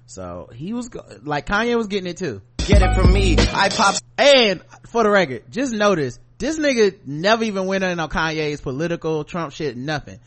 So 0.05 0.49
he 0.53 0.73
was, 0.73 0.89
like 1.23 1.45
Kanye 1.45 1.75
was 1.75 1.87
getting 1.87 2.09
it 2.09 2.17
too. 2.17 2.41
Get 2.57 2.81
it 2.81 2.95
from 2.95 3.13
me. 3.13 3.37
I 3.39 3.69
pop. 3.69 3.95
And 4.17 4.61
for 4.87 5.03
the 5.03 5.09
record, 5.09 5.43
just 5.49 5.73
notice, 5.73 6.19
this 6.37 6.59
nigga 6.59 7.05
never 7.05 7.43
even 7.43 7.65
went 7.65 7.83
in 7.83 7.99
on 7.99 8.09
Kanye's 8.09 8.61
political 8.61 9.23
Trump 9.23 9.53
shit, 9.53 9.75
nothing. 9.77 10.19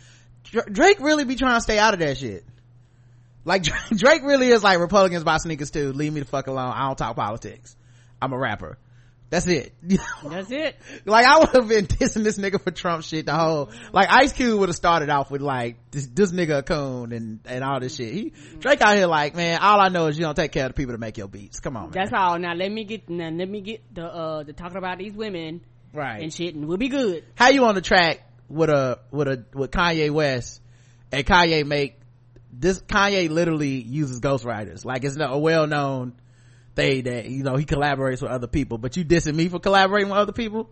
Drake 0.45 1.01
really 1.01 1.25
be 1.25 1.37
trying 1.37 1.57
to 1.57 1.61
stay 1.61 1.79
out 1.79 1.95
of 1.95 2.01
that 2.01 2.19
shit. 2.19 2.45
Like 3.45 3.63
Drake 3.91 4.23
really 4.23 4.49
is 4.49 4.63
like 4.63 4.79
Republicans 4.79 5.25
buy 5.25 5.39
sneakers 5.39 5.71
too. 5.71 5.93
Leave 5.93 6.13
me 6.13 6.21
the 6.21 6.27
fuck 6.27 6.47
alone. 6.47 6.73
I 6.75 6.87
don't 6.87 6.99
talk 6.99 7.17
politics. 7.17 7.77
I'm 8.21 8.33
a 8.33 8.39
rapper. 8.39 8.79
That's 9.33 9.47
it. 9.47 9.73
That's 10.23 10.51
it. 10.51 10.77
like 11.07 11.25
I 11.25 11.39
would 11.39 11.49
have 11.55 11.67
been 11.67 11.87
dissing 11.87 12.23
this 12.23 12.37
nigga 12.37 12.61
for 12.61 12.71
Trump 12.71 13.03
shit 13.03 13.25
the 13.25 13.33
whole, 13.33 13.71
like 13.91 14.11
Ice 14.11 14.35
Cube 14.35 14.61
would 14.61 14.69
have 14.69 14.77
started 14.77 15.09
off 15.09 15.31
with 15.31 15.41
like, 15.41 15.91
this, 15.91 16.07
this 16.09 16.33
nigga 16.33 16.59
a 16.59 16.63
coon 16.63 17.13
and, 17.13 17.41
and 17.47 17.65
all 17.65 17.81
this 17.81 17.97
shit. 17.97 18.13
He, 18.13 18.33
Drake 18.59 18.83
out 18.83 18.95
here 18.95 19.07
like, 19.07 19.35
man, 19.35 19.59
all 19.63 19.81
I 19.81 19.89
know 19.89 20.09
is 20.09 20.19
you 20.19 20.25
don't 20.27 20.35
take 20.35 20.53
care 20.53 20.67
of 20.67 20.73
the 20.73 20.75
people 20.75 20.93
that 20.93 20.99
make 20.99 21.17
your 21.17 21.29
beats. 21.29 21.61
Come 21.61 21.79
on, 21.79 21.85
man. 21.85 21.93
That's 21.95 22.13
all. 22.13 22.39
Now 22.39 22.53
let 22.53 22.71
me 22.71 22.85
get, 22.85 23.09
now 23.09 23.31
let 23.31 23.49
me 23.49 23.63
get 23.63 23.95
the, 23.95 24.05
uh, 24.05 24.43
the 24.43 24.53
talking 24.53 24.77
about 24.77 24.99
these 24.99 25.15
women. 25.15 25.63
Right. 25.95 26.23
And 26.23 26.31
shit 26.31 26.55
and 26.55 26.69
we'll 26.69 26.77
be 26.77 26.91
good. 26.91 27.25
How 27.35 27.49
you 27.49 27.65
on 27.65 27.75
the 27.75 27.81
track 27.81 28.21
with 28.51 28.69
a, 28.69 28.99
with 29.11 29.29
a, 29.29 29.47
with 29.55 29.71
Kanye 29.71 30.11
West 30.11 30.61
and 31.11 31.25
Kanye 31.25 31.65
make, 31.65 31.99
this, 32.53 32.83
Kanye 32.83 33.31
literally 33.31 33.81
uses 33.81 34.21
ghostwriters. 34.21 34.85
Like 34.85 35.05
it's 35.05 35.17
a 35.19 35.39
well 35.39 35.67
known, 35.67 36.13
thing 36.75 37.05
that 37.05 37.27
you 37.27 37.43
know 37.43 37.57
he 37.57 37.65
collaborates 37.65 38.23
with 38.23 38.31
other 38.31 38.47
people. 38.47 38.79
But 38.79 38.97
you 38.97 39.05
dissing 39.05 39.35
me 39.35 39.49
for 39.49 39.59
collaborating 39.59 40.09
with 40.09 40.19
other 40.19 40.33
people? 40.33 40.71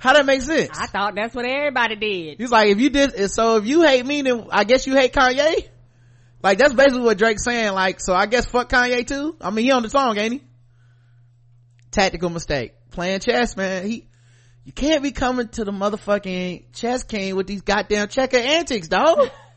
How 0.00 0.14
that 0.14 0.24
make 0.24 0.40
sense? 0.40 0.78
I 0.78 0.86
thought 0.86 1.14
that's 1.14 1.34
what 1.34 1.44
everybody 1.44 1.94
did. 1.96 2.38
He's 2.38 2.50
like 2.50 2.68
if 2.68 2.80
you 2.80 2.88
did 2.88 3.30
so 3.30 3.56
if 3.56 3.66
you 3.66 3.82
hate 3.82 4.06
me 4.06 4.22
then 4.22 4.46
i 4.50 4.64
guess 4.64 4.86
you 4.86 4.94
hate 4.94 5.12
kanye? 5.12 5.68
Like 6.42 6.56
that's 6.56 6.72
basically 6.72 7.02
what 7.02 7.18
drake's 7.18 7.44
saying 7.44 7.74
like 7.74 8.00
so 8.00 8.14
i 8.14 8.24
guess 8.24 8.46
fuck 8.46 8.70
kanye 8.70 9.06
too? 9.06 9.36
I 9.40 9.50
mean 9.50 9.66
he 9.66 9.70
on 9.72 9.82
the 9.82 9.90
song 9.90 10.16
ain't 10.16 10.32
he? 10.32 10.42
Tactical 11.90 12.30
mistake. 12.30 12.72
Playing 12.90 13.20
chess 13.20 13.56
man. 13.58 13.86
He 13.86 14.08
you 14.64 14.72
can't 14.72 15.02
be 15.02 15.12
coming 15.12 15.48
to 15.48 15.64
the 15.64 15.72
motherfucking 15.72 16.72
chess 16.72 17.02
king 17.04 17.36
with 17.36 17.46
these 17.46 17.60
goddamn 17.60 18.08
checker 18.08 18.38
antics 18.38 18.88
dog 18.88 19.30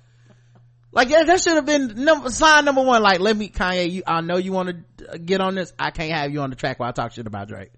like 0.93 1.09
that, 1.09 1.41
should 1.41 1.55
have 1.55 1.65
been 1.65 2.03
number, 2.03 2.29
sign 2.29 2.65
number 2.65 2.83
one. 2.83 3.01
Like, 3.01 3.19
let 3.19 3.35
me, 3.35 3.49
Kanye, 3.49 3.91
you, 3.91 4.03
I 4.05 4.21
know 4.21 4.37
you 4.37 4.51
want 4.51 4.75
to 4.97 5.17
get 5.17 5.41
on 5.41 5.55
this. 5.55 5.73
I 5.77 5.89
can't 5.89 6.11
have 6.11 6.31
you 6.31 6.41
on 6.41 6.51
the 6.51 6.55
track 6.55 6.79
while 6.79 6.89
I 6.89 6.91
talk 6.91 7.13
shit 7.13 7.25
about 7.25 7.47
Drake. 7.47 7.71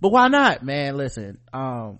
But 0.00 0.12
why 0.12 0.28
not, 0.28 0.62
man? 0.62 0.96
Listen, 0.96 1.38
um, 1.52 1.98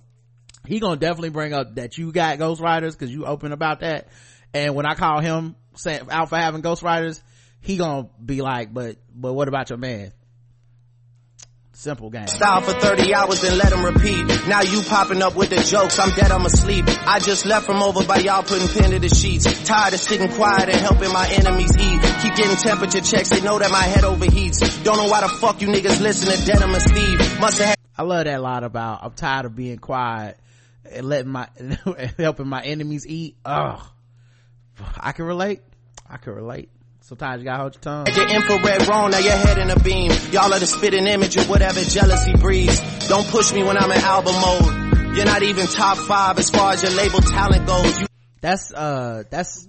he 0.66 0.78
gonna 0.78 0.96
definitely 0.96 1.30
bring 1.30 1.52
up 1.52 1.74
that 1.74 1.98
you 1.98 2.12
got 2.12 2.38
ghostwriters 2.38 2.92
because 2.92 3.12
you 3.12 3.26
open 3.26 3.52
about 3.52 3.80
that. 3.80 4.08
And 4.54 4.74
when 4.74 4.86
I 4.86 4.94
call 4.94 5.20
him 5.20 5.56
out 6.10 6.28
for 6.28 6.36
having 6.36 6.62
ghostwriters, 6.62 7.20
he 7.60 7.76
gonna 7.76 8.08
be 8.24 8.40
like, 8.40 8.72
but, 8.72 8.96
but 9.12 9.32
what 9.32 9.48
about 9.48 9.70
your 9.70 9.78
man? 9.78 10.12
Simple 11.74 12.10
game. 12.10 12.26
Style 12.26 12.60
for 12.60 12.72
30 12.72 13.14
hours 13.14 13.42
and 13.44 13.56
let 13.56 13.70
them 13.70 13.84
repeat. 13.84 14.26
Now 14.46 14.60
you 14.60 14.82
popping 14.82 15.22
up 15.22 15.34
with 15.34 15.50
the 15.50 15.56
jokes. 15.56 15.98
I'm 15.98 16.10
dead, 16.10 16.30
I'm 16.30 16.44
asleep. 16.44 16.84
I 16.88 17.18
just 17.18 17.46
left 17.46 17.66
from 17.66 17.82
over 17.82 18.04
by 18.04 18.18
y'all 18.18 18.42
putting 18.42 18.68
pen 18.68 18.90
to 18.90 18.98
the 18.98 19.08
sheets. 19.08 19.44
Tired 19.64 19.94
of 19.94 20.00
sitting 20.00 20.30
quiet 20.32 20.68
and 20.68 20.76
helping 20.76 21.12
my 21.12 21.26
enemies 21.28 21.76
eat. 21.78 22.02
Keep 22.22 22.34
getting 22.34 22.56
temperature 22.56 23.00
checks. 23.00 23.30
They 23.30 23.40
know 23.40 23.58
that 23.58 23.70
my 23.70 23.82
head 23.82 24.04
overheats. 24.04 24.84
Don't 24.84 24.98
know 24.98 25.06
why 25.10 25.22
the 25.22 25.28
fuck 25.28 25.62
you 25.62 25.68
niggas 25.68 26.00
listen 26.00 26.30
to 26.30 26.46
Denim 26.46 26.74
and 26.74 26.82
Steve. 26.82 27.40
Must 27.40 27.58
have 27.58 27.76
I 27.96 28.02
love 28.02 28.24
that 28.24 28.40
line 28.40 28.64
about 28.64 29.02
I'm 29.02 29.12
tired 29.12 29.46
of 29.46 29.56
being 29.56 29.78
quiet 29.78 30.38
and 30.90 31.08
letting 31.08 31.32
my, 31.32 31.48
helping 32.18 32.48
my 32.48 32.62
enemies 32.62 33.06
eat. 33.06 33.36
Ugh. 33.44 33.80
I 34.98 35.12
can 35.12 35.24
relate. 35.24 35.60
I 36.08 36.18
can 36.18 36.34
relate. 36.34 36.68
Sometimes 37.04 37.40
you 37.40 37.44
gotta 37.46 37.58
hold 37.62 37.74
your 37.74 37.80
tongue. 37.82 38.06
Your 38.14 38.28
infrared 38.28 38.88
wrong, 38.88 39.10
now 39.10 39.18
your 39.18 39.32
head 39.32 39.58
in 39.58 39.70
a 39.70 39.78
beam. 39.80 40.12
Y'all 40.30 40.52
are 40.54 40.58
the 40.60 40.66
spitting 40.66 41.06
image 41.06 41.36
of 41.36 41.48
whatever 41.48 41.80
jealousy 41.80 42.32
breeds. 42.36 42.80
Don't 43.08 43.26
push 43.26 43.52
me 43.52 43.64
when 43.64 43.76
I'm 43.76 43.90
in 43.90 43.98
album 43.98 44.34
mode. 44.40 45.16
You're 45.16 45.26
not 45.26 45.42
even 45.42 45.66
top 45.66 45.98
five 45.98 46.38
as 46.38 46.48
far 46.48 46.72
as 46.72 46.82
your 46.82 46.92
label 46.92 47.20
talent 47.20 47.66
goes. 47.66 48.00
You- 48.00 48.06
that's, 48.40 48.72
uh, 48.72 49.24
that's 49.30 49.68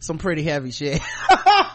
some 0.00 0.18
pretty 0.18 0.42
heavy 0.42 0.72
shit. 0.72 1.00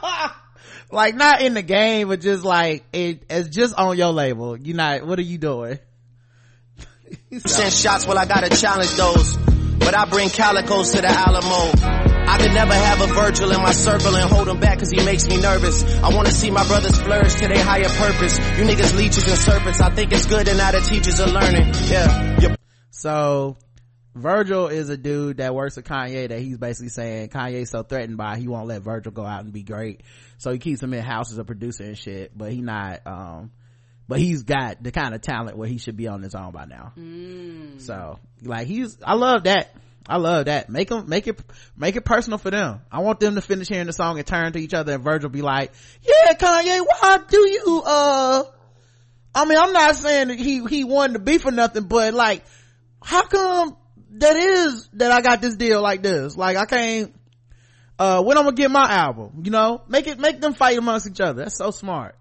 like 0.92 1.16
not 1.16 1.42
in 1.42 1.54
the 1.54 1.62
game, 1.64 2.10
but 2.10 2.20
just 2.22 2.44
like 2.44 2.84
it, 2.94 3.24
it's 3.30 3.50
just 3.50 3.74
on 3.76 3.98
your 3.98 4.12
label. 4.12 4.58
You 4.58 4.74
not, 4.74 5.06
what 5.08 5.18
are 5.18 5.24
you 5.24 5.38
doing? 5.38 5.80
Send 7.46 7.74
shots, 7.74 8.06
well 8.06 8.18
I 8.18 8.26
gotta 8.26 8.50
challenge 8.56 8.92
those. 8.96 9.38
But 9.80 9.96
I 9.96 10.06
bring 10.06 10.30
calicos 10.30 10.92
to 10.94 11.02
the 11.02 11.08
Alamo. 11.08 12.09
I 12.40 12.42
could 12.44 12.54
never 12.54 12.74
have 12.74 13.02
a 13.02 13.08
Virgil 13.08 13.52
in 13.52 13.62
my 13.62 13.74
circle 13.74 14.16
and 14.16 14.32
hold 14.32 14.48
him 14.48 14.62
back 14.62 14.80
cause 14.80 14.90
he 14.90 15.04
makes 15.04 15.28
me 15.28 15.42
nervous. 15.42 15.84
I 16.02 16.16
wanna 16.16 16.32
see 16.32 16.50
my 16.50 16.66
brothers 16.66 16.98
flourish 16.98 17.34
to 17.36 17.50
their 17.50 17.62
higher 17.62 17.90
purpose. 17.90 18.38
You 18.58 18.64
niggas 18.64 18.96
leeches 18.96 19.28
and 19.28 19.38
serpents. 19.38 19.82
I 19.82 19.90
think 19.90 20.14
it's 20.14 20.26
good 20.26 20.48
and 20.48 20.58
now 20.58 20.72
the 20.72 20.80
teachers 20.80 21.20
are 21.20 21.28
learning. 21.28 21.74
Yeah. 21.90 22.56
So, 22.92 23.58
Virgil 24.16 24.68
is 24.68 24.88
a 24.88 24.96
dude 24.96 25.38
that 25.38 25.54
works 25.54 25.76
with 25.76 25.84
Kanye 25.84 26.30
that 26.30 26.40
he's 26.40 26.58
basically 26.58 26.88
saying 26.88 27.28
Kanye's 27.28 27.72
so 27.72 27.84
threatened 27.84 28.16
by 28.16 28.38
he 28.38 28.48
won't 28.48 28.68
let 28.68 28.84
Virgil 28.84 29.12
go 29.12 29.26
out 29.26 29.44
and 29.44 29.52
be 29.52 29.64
great. 29.64 30.02
So 30.38 30.54
he 30.54 30.60
keeps 30.60 30.82
him 30.82 30.94
in 30.94 31.04
house 31.04 31.34
as 31.34 31.40
a 31.40 31.44
producer 31.44 31.84
and 31.84 31.98
shit, 31.98 32.38
but 32.38 32.54
he 32.54 32.62
not, 32.62 33.02
um, 33.06 33.52
but 34.08 34.18
he's 34.18 34.44
got 34.44 34.82
the 34.82 34.94
kind 34.94 35.14
of 35.14 35.22
talent 35.22 35.58
where 35.58 35.68
he 35.68 35.78
should 35.78 35.98
be 35.98 36.08
on 36.08 36.22
his 36.22 36.36
own 36.36 36.54
by 36.54 36.64
now. 36.64 36.94
Mm. 36.98 37.82
So, 37.82 38.18
like 38.44 38.66
he's, 38.66 38.98
I 39.04 39.16
love 39.16 39.44
that. 39.44 39.76
I 40.10 40.18
love 40.18 40.46
that. 40.46 40.70
Make 40.70 40.90
them, 40.90 41.08
make 41.08 41.28
it, 41.28 41.40
make 41.78 41.96
it 41.96 42.02
personal 42.04 42.40
for 42.40 42.50
them. 42.50 42.82
I 42.92 43.02
want 43.02 43.20
them 43.20 43.36
to 43.36 43.42
finish 43.42 43.68
hearing 43.68 43.86
the 43.86 43.94
song 43.94 44.18
and 44.18 44.26
turn 44.26 44.52
to 44.54 44.60
each 44.60 44.74
other 44.74 44.94
and 44.94 45.04
Virgil 45.04 45.30
be 45.30 45.44
like, 45.44 45.72
yeah, 46.02 46.34
Kanye, 46.34 46.84
why 46.84 47.20
do 47.30 47.38
you, 47.38 47.84
uh, 47.86 48.44
I 49.36 49.46
mean, 49.46 49.58
I'm 49.60 49.72
not 49.72 49.96
saying 49.96 50.30
that 50.30 50.40
he, 50.40 50.66
he 50.66 50.84
wanted 50.84 51.14
to 51.14 51.20
be 51.20 51.38
for 51.38 51.52
nothing, 51.52 51.84
but 51.84 52.16
like, 52.16 52.44
how 53.04 53.22
come 53.28 53.78
that 54.14 54.36
is 54.36 54.90
that 54.94 55.12
I 55.12 55.22
got 55.22 55.42
this 55.42 55.56
deal 55.56 55.80
like 55.80 56.02
this? 56.02 56.36
Like, 56.36 56.58
I 56.58 56.66
can't, 56.66 57.14
uh, 58.00 58.24
when 58.24 58.36
I'm 58.36 58.46
gonna 58.46 58.56
get 58.56 58.72
my 58.72 58.92
album, 58.92 59.44
you 59.44 59.52
know, 59.52 59.84
make 59.88 60.08
it, 60.08 60.20
make 60.20 60.42
them 60.42 60.56
fight 60.56 60.80
amongst 60.80 61.08
each 61.08 61.22
other. 61.22 61.44
That's 61.44 61.58
so 61.58 61.70
smart. 61.70 62.16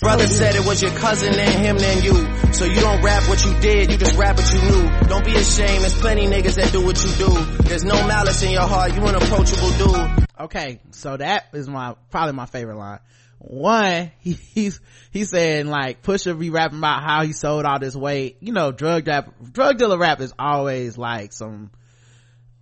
Brother 0.00 0.26
said 0.26 0.54
it 0.54 0.64
was 0.64 0.80
your 0.80 0.90
cousin 0.92 1.34
and 1.34 1.66
him 1.66 1.76
than 1.76 2.02
you. 2.02 2.52
So 2.54 2.64
you 2.64 2.80
don't 2.80 3.02
rap 3.02 3.28
what 3.28 3.44
you 3.44 3.58
did, 3.60 3.90
you 3.90 3.98
just 3.98 4.16
rap 4.16 4.36
what 4.36 4.50
you 4.50 4.62
knew. 4.62 4.90
Don't 5.06 5.24
be 5.24 5.34
ashamed, 5.36 5.82
there's 5.82 6.00
plenty 6.00 6.26
niggas 6.26 6.54
that 6.54 6.72
do 6.72 6.82
what 6.82 7.02
you 7.04 7.10
do. 7.12 7.44
There's 7.64 7.84
no 7.84 8.06
malice 8.06 8.42
in 8.42 8.52
your 8.52 8.62
heart, 8.62 8.94
you 8.94 9.02
an 9.02 9.16
approachable 9.16 9.70
dude. 9.72 10.26
Okay, 10.40 10.80
so 10.92 11.18
that 11.18 11.48
is 11.52 11.68
my, 11.68 11.94
probably 12.10 12.32
my 12.32 12.46
favorite 12.46 12.76
line. 12.76 13.00
One, 13.38 14.12
he, 14.20 14.32
he's, 14.32 14.80
he's 15.10 15.28
saying 15.28 15.66
like 15.66 16.02
Pusha 16.02 16.38
be 16.38 16.48
rapping 16.48 16.78
about 16.78 17.02
how 17.02 17.24
he 17.24 17.34
sold 17.34 17.66
all 17.66 17.78
this 17.78 17.94
weight. 17.94 18.38
You 18.40 18.54
know, 18.54 18.72
drug 18.72 19.06
rap, 19.06 19.34
drug 19.52 19.76
dealer 19.76 19.98
rap 19.98 20.22
is 20.22 20.32
always 20.38 20.96
like 20.96 21.34
some, 21.34 21.70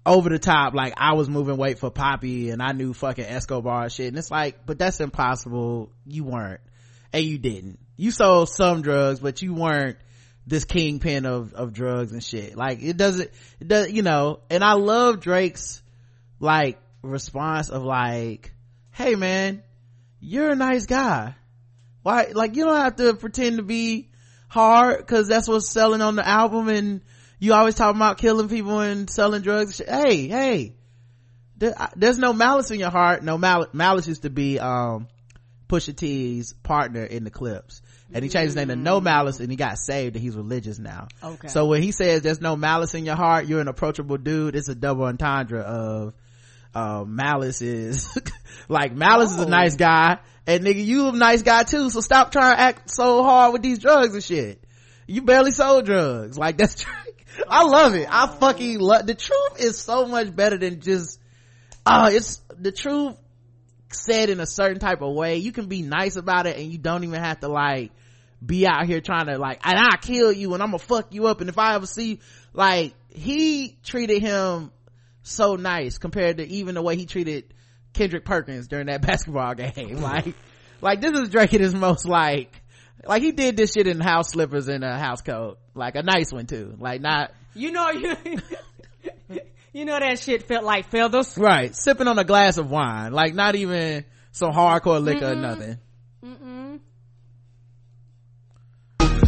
over 0.04 0.30
the 0.30 0.38
top 0.38 0.72
like 0.72 0.94
i 0.96 1.12
was 1.12 1.28
moving 1.28 1.58
weight 1.58 1.78
for 1.78 1.90
poppy 1.90 2.48
and 2.48 2.62
i 2.62 2.72
knew 2.72 2.94
fucking 2.94 3.26
escobar 3.26 3.90
shit 3.90 4.08
and 4.08 4.16
it's 4.16 4.30
like 4.30 4.64
but 4.64 4.78
that's 4.78 4.98
impossible 4.98 5.92
you 6.06 6.24
weren't 6.24 6.60
and 7.12 7.24
you 7.24 7.38
didn't. 7.38 7.78
You 7.96 8.10
sold 8.10 8.48
some 8.48 8.82
drugs 8.82 9.20
but 9.20 9.42
you 9.42 9.54
weren't 9.54 9.98
this 10.46 10.64
kingpin 10.64 11.26
of 11.26 11.54
of 11.54 11.72
drugs 11.72 12.12
and 12.12 12.22
shit. 12.22 12.56
Like 12.56 12.82
it 12.82 12.96
doesn't 12.96 13.30
it 13.60 13.68
does 13.68 13.90
you 13.90 14.02
know 14.02 14.40
and 14.50 14.64
i 14.64 14.72
love 14.72 15.20
drake's 15.20 15.82
like 16.38 16.80
response 17.02 17.68
of 17.70 17.82
like 17.84 18.52
hey 18.92 19.14
man 19.14 19.62
you're 20.20 20.50
a 20.50 20.56
nice 20.56 20.86
guy. 20.86 21.34
Why 22.02 22.28
like 22.34 22.56
you 22.56 22.64
don't 22.64 22.76
have 22.76 22.96
to 22.96 23.14
pretend 23.14 23.56
to 23.58 23.62
be 23.62 24.08
hard 24.48 24.98
because 24.98 25.28
that's 25.28 25.48
what's 25.48 25.70
selling 25.70 26.02
on 26.02 26.16
the 26.16 26.26
album 26.26 26.68
and 26.68 27.02
you 27.38 27.54
always 27.54 27.74
talking 27.74 27.98
about 27.98 28.18
killing 28.18 28.48
people 28.48 28.80
and 28.80 29.08
selling 29.08 29.42
drugs 29.42 29.80
hey 29.86 30.28
hey. 30.28 30.76
There's 31.94 32.18
no 32.18 32.32
malice 32.32 32.70
in 32.70 32.80
your 32.80 32.90
heart. 32.90 33.22
No 33.22 33.36
mal- 33.36 33.68
malice 33.74 34.08
used 34.08 34.22
to 34.22 34.30
be 34.30 34.58
um 34.58 35.08
Pusha 35.70 35.94
T's 35.94 36.52
partner 36.64 37.04
in 37.04 37.22
the 37.22 37.30
Clipse. 37.30 37.80
And 38.12 38.24
he 38.24 38.28
changed 38.28 38.46
his 38.46 38.56
name 38.56 38.68
to 38.68 38.76
No 38.76 39.00
Malice 39.00 39.38
and 39.38 39.50
he 39.50 39.56
got 39.56 39.78
saved 39.78 40.16
and 40.16 40.22
he's 40.22 40.34
religious 40.34 40.80
now. 40.80 41.06
Okay. 41.22 41.46
So 41.46 41.66
when 41.66 41.80
he 41.80 41.92
says 41.92 42.22
there's 42.22 42.40
no 42.40 42.56
malice 42.56 42.94
in 42.94 43.06
your 43.06 43.14
heart, 43.14 43.46
you're 43.46 43.60
an 43.60 43.68
approachable 43.68 44.16
dude, 44.16 44.56
it's 44.56 44.68
a 44.68 44.74
double 44.74 45.04
entendre 45.04 45.60
of, 45.60 46.14
uh, 46.74 47.04
malice 47.06 47.62
is, 47.62 48.18
like 48.68 48.92
malice 48.92 49.30
oh. 49.30 49.40
is 49.40 49.46
a 49.46 49.48
nice 49.48 49.76
guy 49.76 50.18
and 50.44 50.64
nigga 50.64 50.84
you 50.84 51.08
a 51.08 51.12
nice 51.12 51.42
guy 51.42 51.62
too, 51.62 51.88
so 51.90 52.00
stop 52.00 52.32
trying 52.32 52.56
to 52.56 52.60
act 52.60 52.90
so 52.90 53.22
hard 53.22 53.52
with 53.52 53.62
these 53.62 53.78
drugs 53.78 54.12
and 54.14 54.24
shit. 54.24 54.64
You 55.06 55.22
barely 55.22 55.52
sold 55.52 55.86
drugs. 55.86 56.36
Like 56.36 56.56
that's, 56.56 56.84
I 57.48 57.62
love 57.62 57.94
it. 57.94 58.08
I 58.10 58.26
fucking 58.26 58.80
love, 58.80 59.06
the 59.06 59.14
truth 59.14 59.60
is 59.60 59.78
so 59.78 60.06
much 60.06 60.34
better 60.34 60.58
than 60.58 60.80
just, 60.80 61.20
oh, 61.86 62.06
it's, 62.06 62.40
the 62.58 62.72
truth 62.72 63.14
said 63.94 64.30
in 64.30 64.40
a 64.40 64.46
certain 64.46 64.78
type 64.78 65.02
of 65.02 65.14
way 65.14 65.36
you 65.36 65.52
can 65.52 65.66
be 65.66 65.82
nice 65.82 66.16
about 66.16 66.46
it 66.46 66.56
and 66.56 66.70
you 66.70 66.78
don't 66.78 67.04
even 67.04 67.20
have 67.20 67.40
to 67.40 67.48
like 67.48 67.90
be 68.44 68.66
out 68.66 68.86
here 68.86 69.00
trying 69.00 69.26
to 69.26 69.36
like 69.38 69.60
and 69.64 69.78
i 69.78 69.96
kill 69.96 70.32
you 70.32 70.54
and 70.54 70.62
i'm 70.62 70.70
gonna 70.70 70.78
fuck 70.78 71.12
you 71.12 71.26
up. 71.26 71.40
And 71.40 71.50
if 71.50 71.58
i 71.58 71.74
ever 71.74 71.86
see 71.86 72.20
like 72.52 72.94
he 73.08 73.76
treated 73.82 74.22
him 74.22 74.70
so 75.22 75.56
nice 75.56 75.98
compared 75.98 76.38
to 76.38 76.48
even 76.48 76.74
the 76.74 76.82
way 76.82 76.96
he 76.96 77.06
treated 77.06 77.52
kendrick 77.92 78.24
perkins 78.24 78.68
during 78.68 78.86
that 78.86 79.02
basketball 79.06 79.54
game. 79.54 80.00
Like 80.00 80.34
like 80.80 81.00
this 81.00 81.18
is 81.18 81.28
drake 81.28 81.52
at 81.54 81.60
his 81.60 81.74
most 81.74 82.08
like 82.08 82.62
like 83.04 83.22
he 83.22 83.32
did 83.32 83.56
this 83.56 83.72
shit 83.72 83.86
in 83.86 84.00
house 84.00 84.30
slippers 84.30 84.68
and 84.68 84.84
a 84.84 84.98
house 84.98 85.22
coat. 85.22 85.58
Like 85.74 85.94
a 85.96 86.02
nice 86.02 86.32
one 86.32 86.46
too. 86.46 86.74
Like 86.78 87.00
not 87.00 87.32
you 87.54 87.70
know 87.72 87.90
you 87.90 88.16
you 89.72 89.84
know 89.84 89.98
that 89.98 90.18
shit 90.18 90.42
felt 90.44 90.64
like 90.64 90.90
feathers 90.90 91.36
right 91.38 91.74
sipping 91.74 92.08
on 92.08 92.18
a 92.18 92.24
glass 92.24 92.58
of 92.58 92.70
wine 92.70 93.12
like 93.12 93.34
not 93.34 93.54
even 93.54 94.04
some 94.32 94.52
hardcore 94.52 95.02
liquor 95.02 95.26
Mm-mm. 95.26 95.32
or 95.32 95.36
nothing 95.36 95.78
Mm-mm. 96.24 96.80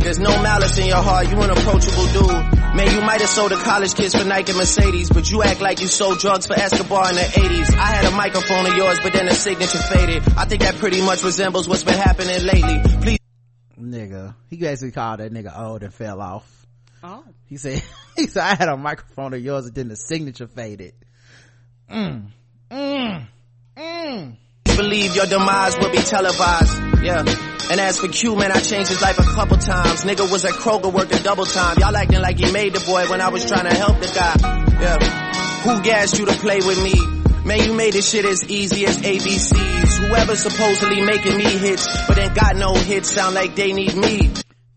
There's 0.02 0.18
no 0.18 0.42
malice 0.42 0.76
in 0.78 0.86
your 0.86 0.96
heart, 0.96 1.30
you 1.30 1.40
an 1.40 1.50
approachable 1.50 2.06
dude. 2.08 2.74
Man, 2.74 2.90
you 2.90 3.00
might 3.02 3.20
have 3.20 3.30
sold 3.30 3.52
to 3.52 3.56
college 3.58 3.94
kids 3.94 4.16
for 4.16 4.24
Nike 4.24 4.50
and 4.50 4.58
Mercedes, 4.58 5.08
but 5.10 5.30
you 5.30 5.44
act 5.44 5.60
like 5.60 5.80
you 5.80 5.86
sold 5.86 6.18
drugs 6.18 6.44
for 6.44 6.54
Escobar 6.54 7.10
in 7.10 7.14
the 7.14 7.22
80s. 7.22 7.72
I 7.76 7.86
had 7.86 8.04
a 8.06 8.10
microphone 8.10 8.66
of 8.66 8.76
yours, 8.76 8.98
but 9.00 9.12
then 9.12 9.26
the 9.26 9.34
signature 9.34 9.78
faded. 9.78 10.24
I 10.36 10.44
think 10.46 10.62
that 10.62 10.74
pretty 10.78 11.02
much 11.02 11.22
resembles 11.22 11.68
what's 11.68 11.84
been 11.84 11.98
happening 11.98 12.42
lately. 12.42 12.80
Please. 13.00 13.18
Nigga. 13.80 14.34
He 14.50 14.56
basically 14.56 14.90
called 14.90 15.20
that 15.20 15.32
nigga 15.32 15.56
old 15.56 15.84
and 15.84 15.94
fell 15.94 16.20
off. 16.20 16.61
Oh. 17.02 17.24
He 17.46 17.56
said, 17.56 17.82
he 18.16 18.26
said, 18.26 18.42
I 18.42 18.54
had 18.54 18.68
a 18.68 18.76
microphone 18.76 19.34
of 19.34 19.42
yours 19.42 19.66
and 19.66 19.74
then 19.74 19.88
the 19.88 19.96
signature 19.96 20.46
faded. 20.46 20.94
Mm, 21.90 22.28
mm, 22.70 23.26
mm. 23.76 24.36
Believe 24.64 25.14
your 25.14 25.26
demise 25.26 25.76
will 25.78 25.90
be 25.90 25.98
televised. 25.98 27.02
Yeah. 27.02 27.24
And 27.70 27.80
as 27.80 27.98
for 27.98 28.08
Q, 28.08 28.36
man, 28.36 28.52
I 28.52 28.60
changed 28.60 28.88
his 28.88 29.02
life 29.02 29.18
a 29.18 29.22
couple 29.22 29.56
times. 29.58 30.02
Nigga 30.04 30.30
was 30.30 30.44
at 30.44 30.52
Kroger 30.52 30.92
working 30.92 31.18
double 31.22 31.44
time. 31.44 31.76
Y'all 31.78 31.96
acting 31.96 32.20
like 32.20 32.38
he 32.38 32.50
made 32.50 32.74
the 32.74 32.80
boy 32.80 33.08
when 33.10 33.20
I 33.20 33.28
was 33.28 33.44
trying 33.46 33.68
to 33.68 33.74
help 33.74 33.98
the 34.00 34.06
guy. 34.06 34.34
Yeah. 34.80 34.98
Who 35.62 35.82
gassed 35.82 36.18
you 36.18 36.26
to 36.26 36.32
play 36.32 36.58
with 36.58 36.82
me? 36.82 36.94
Man, 37.44 37.58
you 37.64 37.74
made 37.74 37.92
this 37.92 38.10
shit 38.10 38.24
as 38.24 38.48
easy 38.48 38.86
as 38.86 38.98
ABCs. 38.98 40.08
Whoever 40.08 40.36
supposedly 40.36 41.00
making 41.02 41.36
me 41.36 41.44
hits, 41.44 41.86
but 42.06 42.18
ain't 42.18 42.34
got 42.34 42.56
no 42.56 42.74
hits, 42.74 43.10
sound 43.10 43.34
like 43.34 43.56
they 43.56 43.72
need 43.72 43.94
me. 43.96 44.32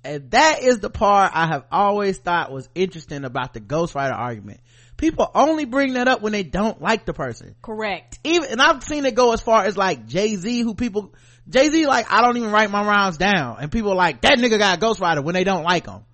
And 0.06 0.32
that 0.32 0.62
is 0.62 0.80
the 0.80 0.90
part 0.90 1.32
I 1.34 1.48
have 1.48 1.66
always 1.72 2.20
thought 2.20 2.52
was 2.52 2.70
interesting 2.76 3.26
about 3.26 3.54
the 3.54 3.60
ghostwriter 3.60 4.14
argument. 4.14 4.60
People 4.98 5.30
only 5.34 5.66
bring 5.66 5.94
that 5.94 6.08
up 6.08 6.22
when 6.22 6.32
they 6.32 6.44
don't 6.44 6.80
like 6.82 7.06
the 7.06 7.14
person. 7.14 7.56
Correct. 7.62 8.20
Even, 8.24 8.52
and 8.52 8.62
I've 8.62 8.84
seen 8.84 9.06
it 9.06 9.16
go 9.16 9.34
as 9.34 9.42
far 9.42 9.66
as 9.66 9.76
like 9.76 10.06
Jay-Z, 10.06 10.62
who 10.62 10.76
people, 10.76 11.14
Jay-Z 11.50 11.86
like, 11.88 12.12
I 12.12 12.22
don't 12.22 12.38
even 12.38 12.52
write 12.52 12.70
my 12.70 12.86
rhymes 12.86 13.18
down. 13.18 13.58
And 13.60 13.72
people 13.72 13.96
like, 13.96 14.22
that 14.22 14.38
nigga 14.38 14.60
got 14.60 14.78
a 14.78 14.80
ghostwriter 14.80 15.24
when 15.24 15.34
they 15.34 15.44
don't 15.44 15.64
like 15.64 15.88
him. 15.88 16.06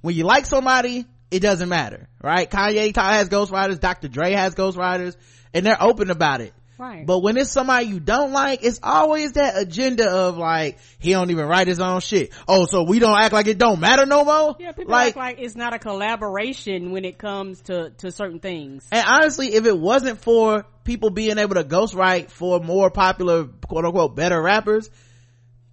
When 0.00 0.14
you 0.14 0.24
like 0.24 0.46
somebody, 0.46 1.04
it 1.30 1.40
doesn't 1.40 1.68
matter, 1.68 2.08
right? 2.22 2.48
Kanye 2.48 2.94
has 2.96 3.28
ghostwriters, 3.28 3.80
Dr. 3.80 4.08
Dre 4.08 4.32
has 4.32 4.54
ghostwriters, 4.54 5.16
and 5.52 5.66
they're 5.66 5.82
open 5.82 6.10
about 6.10 6.40
it. 6.40 6.54
Right. 6.76 7.06
But 7.06 7.20
when 7.20 7.36
it's 7.36 7.52
somebody 7.52 7.86
you 7.86 8.00
don't 8.00 8.32
like, 8.32 8.64
it's 8.64 8.80
always 8.82 9.32
that 9.32 9.56
agenda 9.56 10.10
of 10.10 10.36
like, 10.36 10.78
he 10.98 11.12
don't 11.12 11.30
even 11.30 11.46
write 11.46 11.68
his 11.68 11.78
own 11.78 12.00
shit. 12.00 12.32
Oh, 12.48 12.66
so 12.66 12.82
we 12.82 12.98
don't 12.98 13.16
act 13.16 13.32
like 13.32 13.46
it 13.46 13.58
don't 13.58 13.78
matter 13.78 14.06
no 14.06 14.24
more? 14.24 14.56
Yeah, 14.58 14.72
people 14.72 14.90
like, 14.90 15.08
act 15.08 15.16
like 15.16 15.38
it's 15.38 15.54
not 15.54 15.72
a 15.72 15.78
collaboration 15.78 16.90
when 16.90 17.04
it 17.04 17.16
comes 17.16 17.60
to, 17.62 17.90
to 17.98 18.10
certain 18.10 18.40
things. 18.40 18.86
And 18.90 19.06
honestly, 19.06 19.54
if 19.54 19.66
it 19.66 19.78
wasn't 19.78 20.20
for 20.20 20.64
people 20.82 21.10
being 21.10 21.38
able 21.38 21.54
to 21.54 21.64
ghostwrite 21.64 22.30
for 22.30 22.58
more 22.58 22.90
popular, 22.90 23.44
quote 23.44 23.84
unquote, 23.84 24.16
better 24.16 24.40
rappers, 24.42 24.90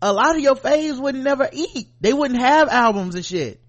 a 0.04 0.14
lot 0.14 0.36
of 0.36 0.42
your 0.42 0.56
faves 0.56 1.00
would 1.00 1.16
never 1.16 1.50
eat. 1.52 1.88
They 2.00 2.14
wouldn't 2.14 2.40
have 2.40 2.70
albums 2.70 3.16
and 3.16 3.26
shit. 3.26 3.60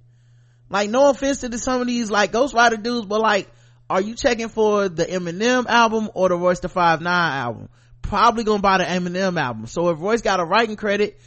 Like, 0.68 0.90
no 0.90 1.08
offense 1.10 1.40
to 1.40 1.58
some 1.58 1.80
of 1.80 1.86
these 1.86 2.10
like 2.10 2.32
ghostwriter 2.32 2.82
dudes, 2.82 3.06
but 3.06 3.20
like, 3.20 3.48
are 3.90 4.00
you 4.00 4.14
checking 4.14 4.48
for 4.48 4.88
the 4.88 5.04
Eminem 5.04 5.66
album 5.66 6.10
or 6.14 6.28
the 6.28 6.36
Royce 6.36 6.60
the 6.60 6.68
Five 6.68 7.00
Nine 7.00 7.32
album? 7.32 7.68
Probably 8.00 8.44
gonna 8.44 8.62
buy 8.62 8.78
the 8.78 8.84
Eminem 8.84 9.40
album. 9.40 9.66
So 9.66 9.90
if 9.90 10.00
Royce 10.00 10.22
got 10.22 10.40
a 10.40 10.44
writing 10.44 10.76
credit, 10.76 11.20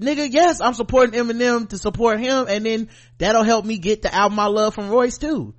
nigga, 0.00 0.28
yes, 0.30 0.60
I'm 0.60 0.74
supporting 0.74 1.18
Eminem 1.18 1.68
to 1.68 1.78
support 1.78 2.20
him 2.20 2.46
and 2.48 2.64
then 2.64 2.88
that'll 3.18 3.42
help 3.42 3.64
me 3.64 3.78
get 3.78 4.02
the 4.02 4.14
album 4.14 4.38
I 4.38 4.46
love 4.46 4.74
from 4.74 4.88
Royce 4.88 5.18
too. 5.18 5.54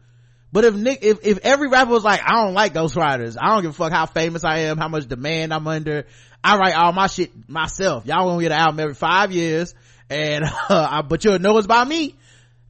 But 0.52 0.64
if 0.64 0.76
Nick, 0.76 1.00
if, 1.04 1.20
if 1.24 1.40
every 1.40 1.68
rapper 1.68 1.92
was 1.92 2.04
like, 2.04 2.22
I 2.26 2.44
don't 2.44 2.54
like 2.54 2.74
ghostwriters, 2.74 3.38
I 3.40 3.50
don't 3.50 3.64
give 3.64 3.72
a 3.72 3.74
fuck 3.74 3.92
how 3.92 4.06
famous 4.06 4.44
I 4.44 4.60
am, 4.60 4.78
how 4.78 4.88
much 4.88 5.08
demand 5.08 5.54
I'm 5.54 5.68
under, 5.68 6.06
I 6.44 6.58
write 6.58 6.74
all 6.74 6.94
my 6.94 7.08
shit 7.08 7.50
myself. 7.50 8.06
Y'all 8.06 8.26
want 8.26 8.40
me 8.40 8.48
to 8.48 8.56
album 8.56 8.80
every 8.80 8.96
five 8.96 9.32
years, 9.32 9.76
and, 10.10 10.46
uh, 10.70 11.02
but 11.04 11.24
you'll 11.26 11.40
know 11.40 11.58
it's 11.58 11.66
about 11.66 11.88
me. 11.88 12.16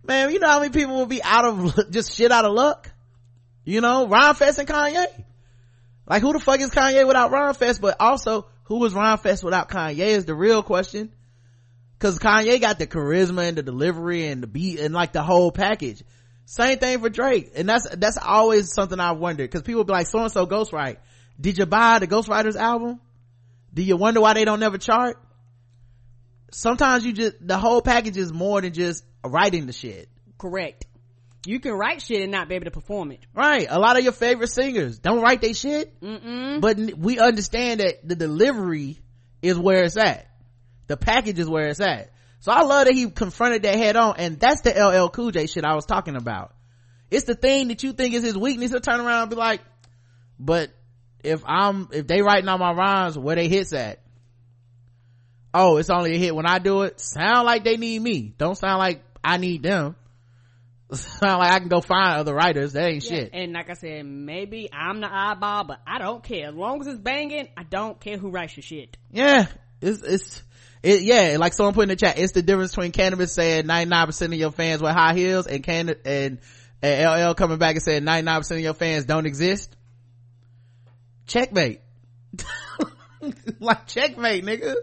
Man, 0.03 0.31
you 0.31 0.39
know 0.39 0.49
how 0.49 0.59
many 0.59 0.71
people 0.71 0.95
will 0.95 1.05
be 1.05 1.21
out 1.21 1.45
of, 1.45 1.89
just 1.91 2.15
shit 2.15 2.31
out 2.31 2.45
of 2.45 2.53
luck? 2.53 2.91
You 3.67 3.81
know, 3.81 4.07
Rhymefest 4.07 4.59
and 4.59 4.67
Kanye. 4.67 5.07
Like 6.07 6.21
who 6.21 6.31
the 6.31 6.39
fuck 6.39 6.61
is 6.61 6.69
Kanye 6.69 7.05
without 7.05 7.31
Rhymefest? 7.31 7.81
But 7.81 7.97
also, 7.99 8.47
who 8.63 8.83
is 8.85 8.93
Rhymefest 8.93 9.43
without 9.43 9.67
Kanye 9.67 10.07
is 10.07 10.23
the 10.23 10.33
real 10.33 10.63
question. 10.63 11.11
Cause 11.99 12.17
Kanye 12.17 12.61
got 12.61 12.79
the 12.79 12.87
charisma 12.87 13.49
and 13.49 13.57
the 13.57 13.63
delivery 13.63 14.27
and 14.27 14.41
the 14.41 14.47
beat 14.47 14.79
and 14.79 14.93
like 14.93 15.11
the 15.11 15.21
whole 15.21 15.51
package. 15.51 16.01
Same 16.45 16.79
thing 16.79 17.01
for 17.01 17.09
Drake. 17.09 17.51
And 17.57 17.67
that's, 17.67 17.85
that's 17.93 18.17
always 18.17 18.73
something 18.73 19.01
I 19.01 19.11
wondered. 19.11 19.51
Cause 19.51 19.63
people 19.63 19.83
be 19.83 19.91
like, 19.91 20.07
so 20.07 20.19
and 20.19 20.31
so 20.31 20.47
Ghostwrite. 20.47 20.97
Did 21.39 21.57
you 21.57 21.65
buy 21.65 21.99
the 21.99 22.07
Ghostwriters 22.07 22.55
album? 22.55 23.01
Do 23.73 23.83
you 23.83 23.97
wonder 23.97 24.21
why 24.21 24.33
they 24.33 24.45
don't 24.45 24.61
never 24.61 24.77
chart? 24.77 25.17
Sometimes 26.53 27.05
you 27.05 27.11
just, 27.11 27.35
the 27.45 27.57
whole 27.57 27.81
package 27.81 28.15
is 28.15 28.31
more 28.31 28.61
than 28.61 28.71
just 28.71 29.03
writing 29.25 29.65
the 29.65 29.73
shit. 29.73 30.07
Correct. 30.37 30.85
You 31.45 31.59
can 31.59 31.73
write 31.73 32.01
shit 32.01 32.21
and 32.21 32.31
not 32.31 32.49
be 32.49 32.55
able 32.55 32.65
to 32.65 32.71
perform 32.71 33.11
it. 33.11 33.19
Right. 33.33 33.67
A 33.69 33.79
lot 33.79 33.97
of 33.97 34.03
your 34.03 34.11
favorite 34.11 34.49
singers 34.49 34.99
don't 34.99 35.21
write 35.21 35.41
their 35.41 35.53
shit. 35.53 35.99
Mm-mm. 36.01 36.59
But 36.59 36.77
we 36.97 37.19
understand 37.19 37.79
that 37.79 38.07
the 38.07 38.15
delivery 38.15 38.99
is 39.41 39.57
where 39.57 39.83
it's 39.83 39.97
at. 39.97 40.27
The 40.87 40.97
package 40.97 41.39
is 41.39 41.49
where 41.49 41.67
it's 41.67 41.79
at. 41.79 42.11
So 42.39 42.51
I 42.51 42.63
love 42.63 42.85
that 42.85 42.93
he 42.93 43.09
confronted 43.09 43.63
that 43.63 43.75
head 43.75 43.95
on, 43.95 44.15
and 44.17 44.39
that's 44.39 44.61
the 44.61 44.71
LL 44.71 45.09
Cool 45.09 45.31
J 45.31 45.47
shit 45.47 45.65
I 45.65 45.75
was 45.75 45.85
talking 45.85 46.15
about. 46.15 46.53
It's 47.09 47.25
the 47.25 47.35
thing 47.35 47.69
that 47.69 47.83
you 47.83 47.93
think 47.93 48.13
is 48.13 48.23
his 48.23 48.37
weakness. 48.37 48.71
He'll 48.71 48.79
turn 48.79 48.99
around 48.99 49.23
and 49.23 49.29
be 49.31 49.35
like, 49.35 49.61
but 50.39 50.71
if 51.23 51.43
I'm, 51.45 51.89
if 51.91 52.07
they 52.07 52.21
writing 52.21 52.47
on 52.49 52.59
my 52.59 52.73
rhymes, 52.73 53.17
where 53.17 53.35
they 53.35 53.47
hits 53.47 53.73
at? 53.73 54.01
Oh, 55.53 55.77
it's 55.77 55.89
only 55.89 56.15
a 56.15 56.17
hit 56.17 56.35
when 56.35 56.45
I 56.45 56.59
do 56.59 56.83
it. 56.83 56.99
Sound 56.99 57.45
like 57.45 57.63
they 57.63 57.77
need 57.77 58.01
me. 58.01 58.33
Don't 58.37 58.57
sound 58.57 58.77
like 58.77 59.03
I 59.23 59.37
need 59.37 59.63
them. 59.63 59.95
Sound 60.93 61.39
like 61.39 61.51
I 61.51 61.59
can 61.59 61.67
go 61.67 61.81
find 61.81 62.19
other 62.19 62.33
writers. 62.33 62.73
That 62.73 62.89
ain't 62.89 63.03
yeah, 63.03 63.17
shit. 63.17 63.29
And 63.33 63.53
like 63.53 63.69
I 63.69 63.73
said, 63.73 64.05
maybe 64.05 64.69
I'm 64.71 65.01
the 65.01 65.13
eyeball, 65.13 65.65
but 65.65 65.81
I 65.85 65.99
don't 65.99 66.23
care. 66.23 66.49
As 66.49 66.55
long 66.55 66.81
as 66.81 66.87
it's 66.87 66.99
banging, 66.99 67.49
I 67.57 67.63
don't 67.63 67.99
care 67.99 68.17
who 68.17 68.29
writes 68.29 68.55
your 68.55 68.63
shit. 68.63 68.97
Yeah. 69.11 69.47
It's, 69.81 70.01
it's, 70.01 70.43
it, 70.83 71.01
yeah, 71.01 71.37
like 71.39 71.53
someone 71.53 71.73
put 71.73 71.83
in 71.83 71.89
the 71.89 71.95
chat, 71.95 72.17
it's 72.17 72.31
the 72.31 72.41
difference 72.41 72.71
between 72.71 72.91
Canibus 72.91 73.29
saying 73.29 73.65
99% 73.65 74.25
of 74.25 74.33
your 74.33 74.51
fans 74.51 74.81
wear 74.81 74.93
high 74.93 75.13
heels 75.13 75.45
and 75.47 75.63
can, 75.63 75.95
and, 76.05 76.39
and 76.81 77.29
LL 77.29 77.33
coming 77.33 77.57
back 77.57 77.75
and 77.75 77.83
saying 77.83 78.03
99% 78.03 78.51
of 78.51 78.59
your 78.59 78.73
fans 78.73 79.05
don't 79.05 79.25
exist. 79.25 79.75
Checkmate. 81.25 81.81
like 83.59 83.87
checkmate, 83.87 84.45
nigga. 84.45 84.75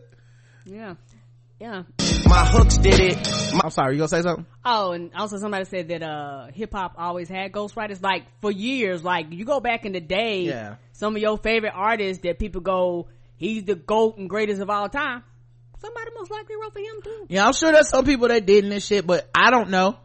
Yeah. 0.66 0.94
Yeah. 1.64 1.82
My 2.26 2.44
hooks 2.44 2.76
did 2.76 3.00
it. 3.00 3.16
My- 3.54 3.62
I'm 3.64 3.70
sorry, 3.70 3.94
you 3.94 3.98
gonna 3.98 4.08
say 4.08 4.20
something? 4.20 4.44
Oh, 4.66 4.92
and 4.92 5.14
also 5.14 5.38
somebody 5.38 5.64
said 5.64 5.88
that, 5.88 6.02
uh, 6.02 6.48
hip 6.52 6.74
hop 6.74 6.96
always 6.98 7.26
had 7.26 7.52
ghostwriters. 7.52 8.02
Like, 8.02 8.24
for 8.42 8.50
years, 8.50 9.02
like, 9.02 9.32
you 9.32 9.46
go 9.46 9.60
back 9.60 9.86
in 9.86 9.92
the 9.92 10.00
day, 10.00 10.42
yeah. 10.42 10.74
some 10.92 11.16
of 11.16 11.22
your 11.22 11.38
favorite 11.38 11.72
artists 11.74 12.22
that 12.24 12.38
people 12.38 12.60
go, 12.60 13.08
he's 13.36 13.64
the 13.64 13.76
GOAT 13.76 14.18
and 14.18 14.28
greatest 14.28 14.60
of 14.60 14.68
all 14.68 14.90
time 14.90 15.22
somebody 15.80 16.10
most 16.16 16.30
likely 16.30 16.56
wrote 16.56 16.72
for 16.72 16.78
him 16.78 17.02
too. 17.02 17.26
Yeah, 17.28 17.46
I'm 17.46 17.52
sure 17.52 17.70
there's 17.72 17.88
some 17.88 18.04
people 18.04 18.28
that 18.28 18.46
did 18.46 18.64
in 18.64 18.70
this 18.70 18.86
shit, 18.86 19.06
but 19.06 19.28
I 19.34 19.50
don't 19.50 19.70
know. 19.70 19.96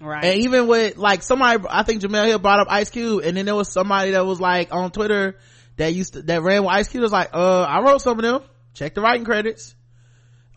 Right. 0.00 0.24
And 0.24 0.40
even 0.42 0.66
with 0.66 0.96
like 0.96 1.22
somebody, 1.22 1.64
I 1.68 1.82
think 1.82 2.02
Jemele 2.02 2.26
Hill 2.26 2.38
brought 2.38 2.60
up 2.60 2.66
Ice 2.70 2.90
Cube, 2.90 3.22
and 3.24 3.36
then 3.36 3.46
there 3.46 3.54
was 3.54 3.68
somebody 3.68 4.12
that 4.12 4.26
was 4.26 4.40
like 4.40 4.72
on 4.72 4.90
Twitter 4.90 5.36
that 5.76 5.94
used 5.94 6.14
to, 6.14 6.22
that 6.22 6.42
ran 6.42 6.64
with 6.64 6.72
Ice 6.72 6.88
Cube 6.88 7.02
was 7.02 7.12
like, 7.12 7.30
uh, 7.34 7.62
I 7.62 7.82
wrote 7.82 8.02
some 8.02 8.18
of 8.18 8.24
them. 8.24 8.42
Check 8.74 8.94
the 8.94 9.00
writing 9.00 9.24
credits. 9.24 9.74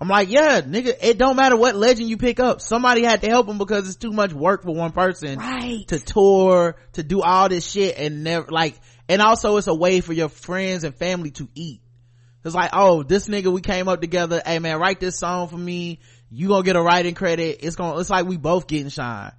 I'm 0.01 0.07
like, 0.07 0.29
yeah, 0.31 0.61
nigga, 0.61 0.95
it 0.99 1.19
don't 1.19 1.35
matter 1.35 1.55
what 1.55 1.75
legend 1.75 2.09
you 2.09 2.17
pick 2.17 2.39
up. 2.39 2.59
Somebody 2.59 3.03
had 3.03 3.21
to 3.21 3.29
help 3.29 3.47
him 3.47 3.59
because 3.59 3.87
it's 3.87 3.97
too 3.97 4.11
much 4.11 4.33
work 4.33 4.63
for 4.63 4.73
one 4.73 4.93
person 4.93 5.37
right. 5.37 5.87
to 5.89 5.99
tour, 5.99 6.75
to 6.93 7.03
do 7.03 7.21
all 7.21 7.49
this 7.49 7.69
shit 7.69 7.99
and 7.99 8.23
never, 8.23 8.47
like, 8.49 8.73
and 9.07 9.21
also 9.21 9.57
it's 9.57 9.67
a 9.67 9.75
way 9.75 10.01
for 10.01 10.13
your 10.13 10.27
friends 10.27 10.83
and 10.83 10.95
family 10.95 11.29
to 11.31 11.47
eat. 11.53 11.81
It's 12.43 12.55
like, 12.55 12.71
oh, 12.73 13.03
this 13.03 13.27
nigga, 13.27 13.53
we 13.53 13.61
came 13.61 13.87
up 13.87 14.01
together. 14.01 14.41
Hey 14.43 14.57
man, 14.57 14.79
write 14.79 14.99
this 14.99 15.19
song 15.19 15.49
for 15.49 15.57
me. 15.57 15.99
You 16.31 16.47
gonna 16.47 16.63
get 16.63 16.75
a 16.75 16.81
writing 16.81 17.13
credit. 17.13 17.59
It's 17.61 17.75
gonna, 17.75 17.99
it's 17.99 18.09
like 18.09 18.25
we 18.25 18.37
both 18.37 18.65
getting 18.65 18.89
shine. 18.89 19.33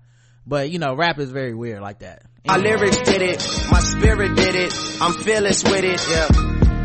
But 0.47 0.71
you 0.71 0.79
know, 0.79 0.95
rap 0.95 1.19
is 1.19 1.33
very 1.33 1.55
weird 1.55 1.81
like 1.81 1.99
that. 2.01 2.23
Anyway. 2.45 2.71
My 2.71 2.77
lyrics 2.77 2.99
did 2.99 3.21
it. 3.21 3.39
My 3.69 3.81
spirit 3.81 4.37
did 4.37 4.55
it. 4.55 4.73
I'm 5.01 5.15
fearless 5.15 5.65
with 5.65 5.83
it. 5.83 6.07
Yeah. 6.09 6.29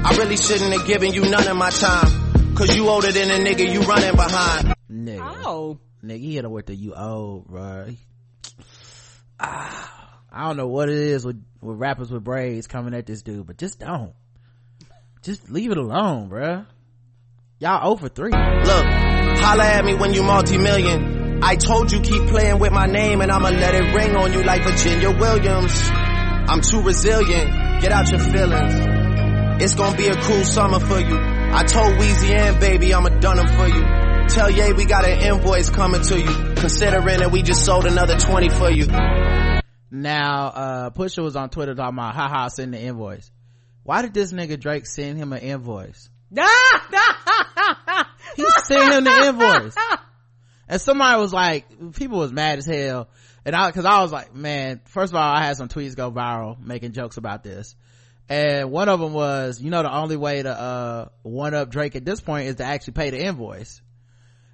I 0.04 0.16
really 0.18 0.38
shouldn't 0.38 0.74
have 0.74 0.88
given 0.88 1.14
you 1.14 1.30
none 1.30 1.48
of 1.48 1.56
my 1.56 1.70
time. 1.70 2.27
Cause 2.58 2.76
you 2.76 2.90
older 2.90 3.12
than 3.12 3.30
a 3.30 3.36
nigga 3.36 3.72
you 3.72 3.82
running 3.82 4.16
behind. 4.16 4.74
Nigga. 4.92 5.42
Oh. 5.46 5.80
Nigga, 6.04 6.20
he 6.20 6.36
hit 6.36 6.44
her 6.44 6.50
with 6.50 6.66
the 6.66 6.76
you 6.76 6.94
old, 6.96 7.48
bro. 7.48 7.90
Ah, 9.40 10.20
I 10.32 10.48
don't 10.48 10.58
know 10.58 10.68
what 10.68 10.90
it 10.90 10.98
is 10.98 11.24
with, 11.24 11.44
with 11.62 11.78
rappers 11.78 12.12
with 12.12 12.24
braids 12.24 12.66
coming 12.66 12.94
at 12.96 13.06
this 13.06 13.22
dude, 13.22 13.46
but 13.46 13.58
just 13.58 13.80
don't 13.80 14.14
just 15.28 15.50
leave 15.50 15.72
it 15.72 15.78
alone, 15.78 16.30
bruh. 16.30 16.66
Y'all 17.60 17.92
over 17.92 18.08
3. 18.08 18.32
Look, 18.32 18.86
holla 19.44 19.66
at 19.66 19.84
me 19.84 19.94
when 19.94 20.14
you 20.14 20.24
multi-million. 20.24 21.44
I 21.44 21.56
told 21.56 21.92
you 21.92 22.00
keep 22.00 22.30
playing 22.30 22.60
with 22.60 22.72
my 22.72 22.86
name 22.86 23.22
and 23.22 23.32
I'ma 23.32 23.50
let 23.50 23.76
it 23.76 23.94
ring 23.94 24.16
on 24.16 24.32
you 24.32 24.44
like 24.44 24.64
Virginia 24.64 25.12
Williams. 25.12 25.74
I'm 25.92 26.62
too 26.62 26.82
resilient. 26.82 27.82
Get 27.82 27.92
out 27.92 28.10
your 28.10 28.20
feelings. 28.20 28.74
It's 29.62 29.76
gonna 29.76 29.98
be 29.98 30.08
a 30.08 30.16
cool 30.16 30.44
summer 30.44 30.80
for 30.80 31.00
you. 31.00 31.37
I 31.58 31.64
told 31.64 31.94
Weezy 31.96 32.36
and 32.36 32.60
baby 32.60 32.94
I'ma 32.94 33.10
done 33.10 33.38
them 33.38 33.48
for 33.48 33.68
you. 33.68 33.84
Tell 34.30 34.50
Ye 34.50 34.74
we 34.74 34.86
got 34.86 35.06
an 35.06 35.20
invoice 35.20 35.70
coming 35.70 36.02
to 36.02 36.20
you. 36.20 36.54
Considering 36.56 37.20
that 37.20 37.32
we 37.32 37.42
just 37.42 37.66
sold 37.66 37.86
another 37.86 38.18
20 38.18 38.50
for 38.50 38.70
you. 38.70 38.86
Now, 39.90 40.48
uh, 40.48 40.90
Pusha 40.92 41.24
was 41.24 41.36
on 41.36 41.50
Twitter 41.50 41.74
talking 41.74 41.98
about, 41.98 42.14
haha, 42.14 42.50
send 42.50 42.74
the 42.74 42.80
invoice 42.80 43.32
why 43.88 44.02
did 44.02 44.14
this 44.14 44.34
nigga 44.34 44.60
Drake 44.60 44.86
send 44.86 45.18
him 45.18 45.32
an 45.32 45.40
invoice? 45.40 46.10
he 48.36 48.46
sent 48.66 48.94
him 48.94 49.06
the 49.06 49.28
invoice. 49.28 49.76
And 50.68 50.82
somebody 50.82 51.22
was 51.22 51.32
like, 51.32 51.94
people 51.94 52.20
was 52.20 52.34
mad 52.34 52.58
as 52.58 52.66
hell. 52.66 53.08
And 53.46 53.56
I, 53.56 53.72
cause 53.72 53.86
I 53.86 54.02
was 54.02 54.12
like, 54.12 54.36
man, 54.36 54.82
first 54.88 55.14
of 55.14 55.16
all, 55.16 55.24
I 55.24 55.42
had 55.46 55.56
some 55.56 55.70
tweets 55.70 55.96
go 55.96 56.12
viral 56.12 56.60
making 56.60 56.92
jokes 56.92 57.16
about 57.16 57.46
this. 57.46 57.78
And 58.30 58.72
one 58.72 58.90
of 58.90 59.00
them 59.00 59.14
was, 59.14 59.62
you 59.62 59.70
know, 59.70 59.84
the 59.84 59.94
only 59.94 60.18
way 60.18 60.44
to, 60.44 60.50
uh, 60.50 61.08
one 61.24 61.54
up 61.54 61.70
Drake 61.70 61.96
at 61.96 62.04
this 62.04 62.20
point 62.20 62.48
is 62.48 62.56
to 62.56 62.64
actually 62.66 62.94
pay 62.94 63.10
the 63.10 63.24
invoice. 63.24 63.82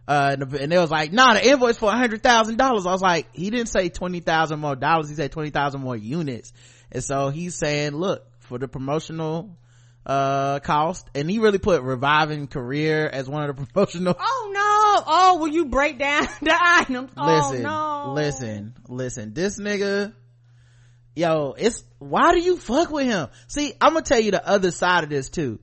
Uh, 0.08 0.36
and, 0.40 0.54
and 0.54 0.74
it 0.74 0.78
was 0.78 0.92
like, 0.92 1.12
nah, 1.14 1.34
the 1.34 1.48
invoice 1.48 1.78
for 1.78 1.90
a 1.90 1.98
hundred 1.98 2.22
thousand 2.22 2.58
dollars. 2.58 2.86
I 2.86 2.92
was 2.92 3.02
like, 3.02 3.34
he 3.34 3.50
didn't 3.50 3.70
say 3.70 3.90
20,000 3.90 4.60
more 4.60 4.76
dollars. 4.76 5.10
He 5.10 5.16
said 5.16 5.32
20,000 5.32 5.82
more 5.82 5.96
units. 5.96 6.54
And 6.92 7.04
so 7.04 7.30
he's 7.30 7.56
saying, 7.56 7.94
look, 7.94 8.26
for 8.42 8.60
the 8.60 8.68
promotional 8.68 9.58
uh 10.06 10.60
cost 10.60 11.08
and 11.16 11.30
he 11.30 11.40
really 11.40 11.60
put 11.60 11.82
reviving 11.82 12.46
career 12.46 13.08
as 13.08 13.30
one 13.30 13.50
of 13.50 13.56
the 13.56 13.66
promotional 13.74 14.14
oh 14.20 14.52
no 14.54 15.04
oh 15.08 15.38
will 15.40 15.48
you 15.48 15.68
break 15.68 15.98
down 15.98 16.28
the 16.42 16.54
items 16.62 17.10
oh, 17.16 17.26
listen 17.26 17.66
oh, 17.66 18.04
no. 18.08 18.14
listen 18.14 18.74
listen 18.90 19.34
this 19.34 19.58
nigga 19.58 20.14
yo 21.16 21.56
it's 21.58 21.84
why 22.00 22.34
do 22.34 22.40
you 22.40 22.58
fuck 22.58 22.90
with 22.92 23.06
him 23.06 23.28
see 23.48 23.74
i'm 23.80 23.94
gonna 23.94 24.04
tell 24.04 24.20
you 24.20 24.32
the 24.32 24.48
other 24.48 24.72
side 24.72 25.04
of 25.04 25.10
this 25.10 25.30
too 25.30 25.60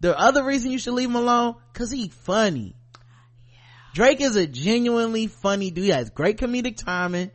the 0.00 0.18
other 0.18 0.44
reason 0.44 0.70
you 0.70 0.78
should 0.78 0.94
leave 0.94 1.08
him 1.08 1.16
alone 1.16 1.54
because 1.72 1.90
he 1.90 2.08
funny 2.08 2.74
yeah. 3.46 3.58
drake 3.94 4.20
is 4.20 4.36
a 4.36 4.46
genuinely 4.46 5.26
funny 5.26 5.70
dude 5.70 5.84
he 5.84 5.90
has 5.90 6.10
great 6.10 6.38
comedic 6.38 6.76
timing 6.76 7.30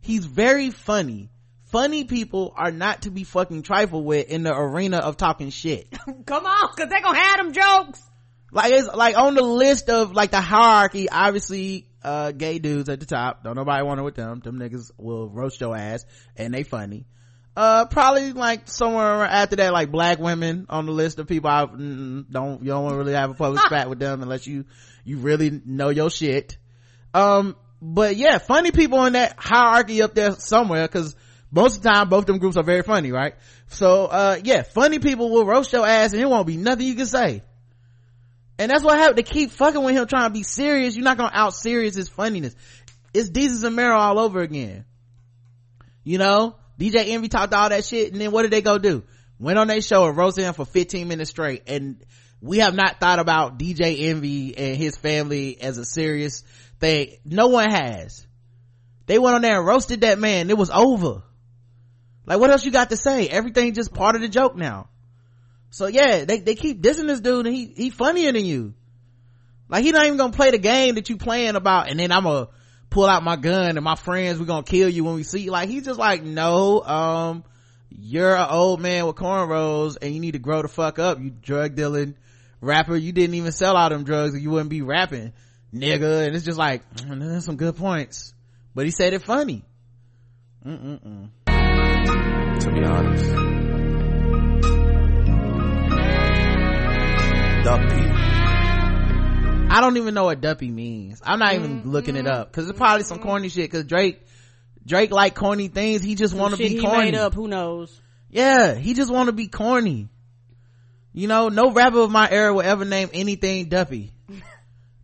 he's 0.00 0.24
very 0.24 0.70
funny 0.70 1.30
funny 1.68 2.04
people 2.04 2.52
are 2.56 2.70
not 2.70 3.02
to 3.02 3.10
be 3.10 3.24
fucking 3.24 3.62
trifled 3.62 4.04
with 4.04 4.28
in 4.28 4.42
the 4.42 4.54
arena 4.54 4.98
of 4.98 5.16
talking 5.16 5.50
shit. 5.50 5.90
Come 6.26 6.46
on, 6.46 6.68
cause 6.74 6.88
they 6.88 7.00
gonna 7.00 7.18
have 7.18 7.38
them 7.38 7.52
jokes. 7.52 8.02
Like 8.50 8.72
it's 8.72 8.88
like 8.88 9.16
on 9.16 9.34
the 9.34 9.42
list 9.42 9.90
of 9.90 10.12
like 10.12 10.30
the 10.30 10.40
hierarchy, 10.40 11.08
obviously, 11.10 11.87
uh, 12.02 12.32
gay 12.32 12.58
dudes 12.58 12.88
at 12.88 13.00
the 13.00 13.06
top. 13.06 13.44
Don't 13.44 13.56
nobody 13.56 13.82
want 13.84 13.98
to 13.98 14.04
with 14.04 14.14
them. 14.14 14.40
Them 14.40 14.58
niggas 14.58 14.90
will 14.98 15.28
roast 15.28 15.60
your 15.60 15.76
ass 15.76 16.04
and 16.36 16.52
they 16.54 16.62
funny. 16.62 17.06
Uh, 17.56 17.86
probably 17.86 18.32
like 18.32 18.68
somewhere 18.68 19.24
after 19.24 19.56
that, 19.56 19.72
like 19.72 19.90
black 19.90 20.18
women 20.20 20.66
on 20.68 20.86
the 20.86 20.92
list 20.92 21.18
of 21.18 21.26
people 21.26 21.50
I 21.50 21.66
mm, 21.66 22.24
don't, 22.30 22.62
you 22.62 22.68
don't 22.68 22.94
really 22.94 23.14
have 23.14 23.30
a 23.30 23.34
public 23.34 23.60
spat 23.66 23.88
with 23.88 23.98
them 23.98 24.22
unless 24.22 24.46
you, 24.46 24.64
you 25.04 25.18
really 25.18 25.60
know 25.64 25.88
your 25.88 26.10
shit. 26.10 26.56
Um, 27.14 27.56
but 27.82 28.16
yeah, 28.16 28.38
funny 28.38 28.70
people 28.70 29.04
in 29.06 29.14
that 29.14 29.34
hierarchy 29.36 30.02
up 30.02 30.14
there 30.14 30.32
somewhere 30.32 30.86
cause 30.86 31.16
most 31.50 31.78
of 31.78 31.82
the 31.82 31.90
time 31.90 32.08
both 32.08 32.26
them 32.26 32.38
groups 32.38 32.56
are 32.56 32.62
very 32.62 32.82
funny 32.82 33.10
right 33.10 33.34
so 33.68 34.06
uh 34.06 34.38
yeah 34.44 34.62
funny 34.62 34.98
people 34.98 35.30
will 35.30 35.46
roast 35.46 35.72
your 35.72 35.86
ass 35.86 36.12
and 36.12 36.20
it 36.20 36.28
won't 36.28 36.46
be 36.46 36.56
nothing 36.56 36.86
you 36.86 36.94
can 36.94 37.06
say 37.06 37.42
and 38.58 38.70
that's 38.70 38.84
what 38.84 38.98
happened 38.98 39.16
to 39.16 39.22
keep 39.22 39.50
fucking 39.50 39.82
with 39.82 39.94
him 39.94 40.06
trying 40.06 40.28
to 40.28 40.32
be 40.32 40.42
serious 40.42 40.94
you're 40.94 41.04
not 41.04 41.16
gonna 41.16 41.30
out 41.32 41.54
serious 41.54 41.94
his 41.94 42.08
funniness 42.08 42.54
it's 43.14 43.30
Desus 43.30 43.64
and 43.64 43.78
all 43.80 44.18
over 44.18 44.40
again 44.40 44.84
you 46.04 46.18
know 46.18 46.56
DJ 46.78 47.08
Envy 47.08 47.28
talked 47.28 47.52
all 47.52 47.68
that 47.68 47.84
shit, 47.84 48.12
and 48.12 48.20
then 48.20 48.30
what 48.30 48.42
did 48.42 48.52
they 48.52 48.62
go 48.62 48.78
do? 48.78 49.02
Went 49.38 49.58
on 49.58 49.66
their 49.66 49.80
show 49.80 50.06
and 50.06 50.16
roasted 50.16 50.44
him 50.44 50.54
for 50.54 50.64
15 50.64 51.08
minutes 51.08 51.30
straight, 51.30 51.64
and 51.66 52.04
we 52.40 52.58
have 52.58 52.74
not 52.74 53.00
thought 53.00 53.18
about 53.18 53.58
DJ 53.58 54.08
Envy 54.08 54.56
and 54.56 54.76
his 54.76 54.96
family 54.96 55.60
as 55.60 55.76
a 55.78 55.84
serious 55.84 56.44
thing. 56.78 57.16
No 57.24 57.48
one 57.48 57.70
has. 57.70 58.26
They 59.06 59.18
went 59.18 59.34
on 59.34 59.42
there 59.42 59.58
and 59.58 59.66
roasted 59.66 60.02
that 60.02 60.18
man. 60.18 60.50
It 60.50 60.58
was 60.58 60.70
over. 60.70 61.22
Like 62.26 62.38
what 62.38 62.50
else 62.50 62.64
you 62.64 62.70
got 62.70 62.90
to 62.90 62.96
say? 62.96 63.26
Everything 63.26 63.74
just 63.74 63.92
part 63.92 64.14
of 64.14 64.20
the 64.20 64.28
joke 64.28 64.54
now. 64.54 64.87
So 65.70 65.86
yeah, 65.86 66.24
they, 66.24 66.40
they 66.40 66.54
keep 66.54 66.80
dissing 66.82 67.06
this 67.06 67.20
dude 67.20 67.46
and 67.46 67.54
he, 67.54 67.66
he 67.66 67.90
funnier 67.90 68.32
than 68.32 68.44
you. 68.44 68.74
Like 69.68 69.84
he 69.84 69.92
not 69.92 70.06
even 70.06 70.18
gonna 70.18 70.32
play 70.32 70.50
the 70.50 70.58
game 70.58 70.94
that 70.94 71.08
you 71.08 71.16
playing 71.16 71.56
about 71.56 71.88
and 71.88 72.00
then 72.00 72.10
I'm 72.10 72.24
gonna 72.24 72.48
pull 72.90 73.06
out 73.06 73.22
my 73.22 73.36
gun 73.36 73.76
and 73.76 73.82
my 73.82 73.96
friends, 73.96 74.38
we're 74.38 74.46
gonna 74.46 74.62
kill 74.62 74.88
you 74.88 75.04
when 75.04 75.14
we 75.14 75.22
see 75.22 75.40
you. 75.40 75.50
Like 75.50 75.68
he's 75.68 75.84
just 75.84 75.98
like, 75.98 76.22
no, 76.22 76.82
um, 76.82 77.44
you're 77.90 78.34
an 78.34 78.48
old 78.50 78.80
man 78.80 79.06
with 79.06 79.16
cornrows 79.16 79.96
and 80.00 80.14
you 80.14 80.20
need 80.20 80.32
to 80.32 80.38
grow 80.38 80.62
the 80.62 80.68
fuck 80.68 80.98
up. 80.98 81.20
You 81.20 81.30
drug 81.30 81.74
dealing 81.74 82.16
rapper. 82.60 82.96
You 82.96 83.12
didn't 83.12 83.34
even 83.34 83.52
sell 83.52 83.76
all 83.76 83.88
them 83.88 84.04
drugs 84.04 84.34
or 84.34 84.38
you 84.38 84.50
wouldn't 84.50 84.70
be 84.70 84.82
rapping, 84.82 85.32
nigga. 85.74 86.26
And 86.26 86.34
it's 86.34 86.44
just 86.44 86.58
like, 86.58 86.82
mm, 86.96 87.20
there's 87.20 87.44
some 87.44 87.56
good 87.56 87.76
points. 87.76 88.34
But 88.74 88.84
he 88.84 88.90
said 88.90 89.12
it 89.12 89.22
funny. 89.22 89.64
Mm-mm-mm. 90.64 91.30
To 92.60 92.70
be 92.72 92.84
honest. 92.84 93.57
Duppy. 97.68 97.84
I 99.70 99.82
don't 99.82 99.98
even 99.98 100.14
know 100.14 100.24
what 100.24 100.40
Duppy 100.40 100.70
means. 100.70 101.20
I'm 101.22 101.38
not 101.38 101.52
even 101.52 101.80
mm-hmm. 101.80 101.90
looking 101.90 102.16
it 102.16 102.26
up 102.26 102.50
because 102.50 102.66
it's 102.66 102.78
probably 102.78 103.04
some 103.04 103.18
corny 103.18 103.50
shit. 103.50 103.70
Because 103.70 103.84
Drake, 103.84 104.22
Drake 104.86 105.10
like 105.10 105.34
corny 105.34 105.68
things. 105.68 106.00
He 106.00 106.14
just 106.14 106.32
want 106.32 106.52
to 106.54 106.56
be 106.56 106.80
corny. 106.80 107.04
He 107.04 107.10
made 107.10 107.14
up. 107.14 107.34
Who 107.34 107.46
knows? 107.46 108.00
Yeah, 108.30 108.74
he 108.74 108.94
just 108.94 109.12
want 109.12 109.26
to 109.26 109.34
be 109.34 109.48
corny. 109.48 110.08
You 111.12 111.28
know, 111.28 111.50
no 111.50 111.70
rapper 111.70 111.98
of 111.98 112.10
my 112.10 112.26
era 112.30 112.54
will 112.54 112.62
ever 112.62 112.86
name 112.86 113.10
anything 113.12 113.66
Duppy. 113.66 114.14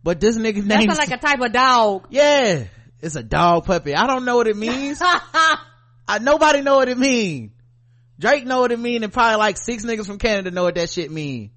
But 0.01 0.19
this 0.19 0.35
nigga 0.35 0.63
name 0.63 0.87
like 0.87 1.11
a 1.11 1.17
type 1.17 1.41
of 1.41 1.51
dog. 1.51 2.07
Yeah, 2.09 2.63
it's 2.99 3.15
a 3.15 3.23
dog 3.23 3.65
puppy. 3.65 3.93
I 3.93 4.07
don't 4.07 4.25
know 4.25 4.37
what 4.37 4.47
it 4.47 4.57
means. 4.57 4.99
I, 5.03 5.57
nobody 6.19 6.61
know 6.61 6.77
what 6.77 6.89
it 6.89 6.97
mean. 6.97 7.51
Drake 8.19 8.45
know 8.45 8.61
what 8.61 8.71
it 8.71 8.79
mean, 8.79 9.03
and 9.03 9.13
probably 9.13 9.37
like 9.37 9.57
six 9.57 9.85
niggas 9.85 10.07
from 10.07 10.17
Canada 10.17 10.49
know 10.49 10.63
what 10.63 10.75
that 10.75 10.89
shit 10.89 11.11
mean. 11.11 11.51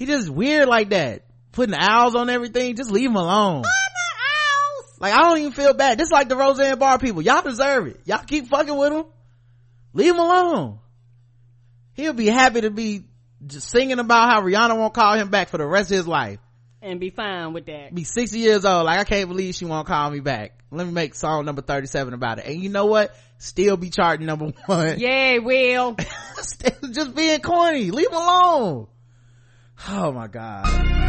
He 0.00 0.06
just 0.06 0.30
weird 0.30 0.66
like 0.66 0.88
that. 0.88 1.26
Putting 1.52 1.74
owls 1.78 2.14
on 2.14 2.30
everything. 2.30 2.74
Just 2.74 2.90
leave 2.90 3.10
him 3.10 3.16
alone. 3.16 3.64
Like 4.98 5.12
i 5.12 5.18
don't 5.18 5.38
even 5.38 5.52
feel 5.52 5.74
bad. 5.74 5.98
This 5.98 6.10
like 6.10 6.30
the 6.30 6.36
roseanne 6.36 6.78
barr 6.78 6.98
people. 6.98 7.20
Y'all 7.20 7.42
deserve 7.42 7.86
it. 7.86 8.00
Y'all 8.06 8.24
keep 8.24 8.48
fucking 8.48 8.74
with 8.74 8.94
him. 8.94 9.04
Leave 9.92 10.14
him 10.14 10.18
alone. 10.18 10.78
He'll 11.92 12.14
be 12.14 12.28
happy 12.28 12.62
to 12.62 12.70
be 12.70 13.04
just 13.46 13.68
singing 13.68 13.98
about 13.98 14.30
how 14.30 14.40
rihanna 14.40 14.78
won't 14.78 14.94
call 14.94 15.18
him 15.18 15.28
back 15.28 15.50
for 15.50 15.58
the 15.58 15.66
rest 15.66 15.90
of 15.90 15.98
his 15.98 16.08
life. 16.08 16.38
And 16.80 16.98
be 16.98 17.10
fine 17.10 17.52
with 17.52 17.66
that. 17.66 17.94
Be 17.94 18.04
60 18.04 18.38
years 18.38 18.64
old. 18.64 18.86
Like 18.86 19.00
i 19.00 19.04
can't 19.04 19.28
believe 19.28 19.54
she 19.54 19.66
won't 19.66 19.86
call 19.86 20.10
me 20.10 20.20
back. 20.20 20.64
Let 20.70 20.86
me 20.86 20.94
make 20.94 21.14
song 21.14 21.44
number 21.44 21.60
37 21.60 22.14
about 22.14 22.38
it. 22.38 22.46
And 22.46 22.62
you 22.62 22.70
know 22.70 22.86
what? 22.86 23.14
Still 23.36 23.76
be 23.76 23.90
charting 23.90 24.24
number 24.24 24.46
one. 24.64 24.98
Yeah 24.98 25.38
will 25.38 25.94
just 26.90 27.14
being 27.14 27.40
corny. 27.40 27.90
Leave 27.90 28.08
him 28.08 28.14
alone 28.14 28.86
oh 29.88 30.12
my 30.12 30.26
god 30.26 31.00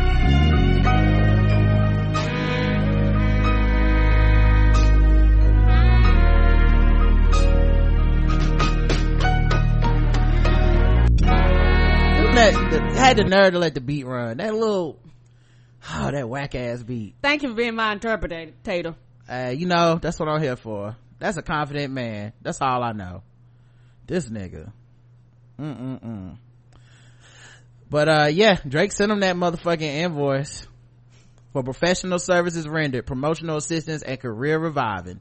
let 12.41 12.95
had 12.95 13.17
the 13.17 13.23
nerve 13.23 13.53
to 13.53 13.59
let 13.59 13.73
the 13.73 13.81
beat 13.81 14.05
run. 14.05 14.37
That 14.37 14.53
little 14.53 14.99
oh 15.89 16.11
that 16.11 16.27
whack 16.27 16.55
ass 16.55 16.83
beat. 16.83 17.15
Thank 17.21 17.43
you 17.43 17.49
for 17.49 17.55
being 17.55 17.75
my 17.75 17.91
interpreter, 17.93 18.51
Tater. 18.63 18.95
Uh, 19.29 19.53
you 19.55 19.65
know, 19.65 19.99
that's 20.01 20.19
what 20.19 20.27
I'm 20.27 20.41
here 20.41 20.55
for. 20.55 20.95
That's 21.19 21.37
a 21.37 21.41
confident 21.41 21.93
man. 21.93 22.33
That's 22.41 22.61
all 22.61 22.83
I 22.83 22.91
know. 22.93 23.23
This 24.07 24.27
nigga. 24.27 24.71
Mm-mm-mm. 25.59 26.37
But 27.91 28.07
uh 28.07 28.27
yeah, 28.31 28.57
Drake 28.65 28.93
sent 28.93 29.11
him 29.11 29.19
that 29.19 29.35
motherfucking 29.35 29.81
invoice 29.81 30.65
for 31.51 31.61
professional 31.61 32.19
services 32.19 32.65
rendered, 32.65 33.05
promotional 33.05 33.57
assistance, 33.57 34.01
and 34.01 34.17
career 34.17 34.57
reviving. 34.57 35.19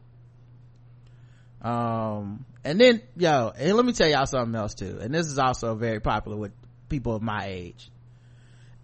Um, 1.61 2.47
and 2.65 2.81
then, 2.81 3.03
yo, 3.17 3.53
and 3.59 3.77
let 3.77 3.85
me 3.85 3.93
tell 3.93 4.09
y'all 4.09 4.25
something 4.25 4.55
else 4.55 4.75
too. 4.75 4.99
And 5.03 5.13
this 5.13 5.27
is 5.27 5.37
also 5.37 5.75
very 5.75 5.99
popular 5.99 6.37
with 6.37 6.53
people 6.89 7.17
of 7.17 7.23
my 7.23 7.47
age. 7.47 7.91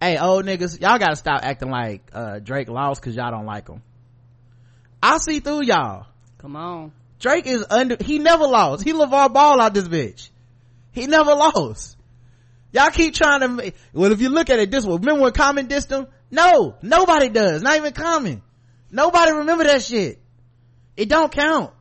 Hey 0.03 0.19
old 0.19 0.45
niggas 0.45 0.81
y'all 0.81 0.99
gotta 0.99 1.15
stop 1.15 1.43
acting 1.45 1.71
like 1.71 2.11
uh, 2.13 2.41
drake 2.41 2.69
lost 2.69 3.01
because 3.01 3.15
y'all 3.15 3.31
don't 3.31 3.47
like 3.47 3.69
him. 3.69 3.83
I 5.01 5.19
see 5.19 5.39
through 5.39 5.63
y'all. 5.63 6.07
Come 6.39 6.57
on. 6.57 6.91
Drake 7.21 7.47
is 7.47 7.65
under 7.71 7.97
he 8.01 8.19
never 8.19 8.49
lost. 8.49 8.83
He 8.83 8.93
LaVar 8.93 9.33
Ball 9.33 9.61
out 9.61 9.75
this 9.75 9.87
bitch. 9.87 10.31
He 10.91 11.07
never 11.07 11.31
lost 11.37 11.96
y'all 12.77 12.91
keep 12.91 13.15
trying 13.15 13.41
to 13.41 13.49
make, 13.49 13.75
well 13.93 14.13
if 14.13 14.21
you 14.21 14.29
look 14.29 14.51
at 14.51 14.59
it 14.59 14.71
this 14.71 14.85
way 14.85 14.95
remember 14.95 15.23
when 15.23 15.33
common 15.33 15.67
dissed 15.67 15.91
him 15.91 16.07
no 16.31 16.77
nobody 16.83 17.29
does 17.29 17.63
not 17.63 17.77
even 17.77 17.93
common 17.93 18.43
nobody 18.91 19.33
remember 19.33 19.65
that 19.65 19.83
shit 19.83 20.21
it 20.97 21.09
don't 21.09 21.33
count 21.33 21.73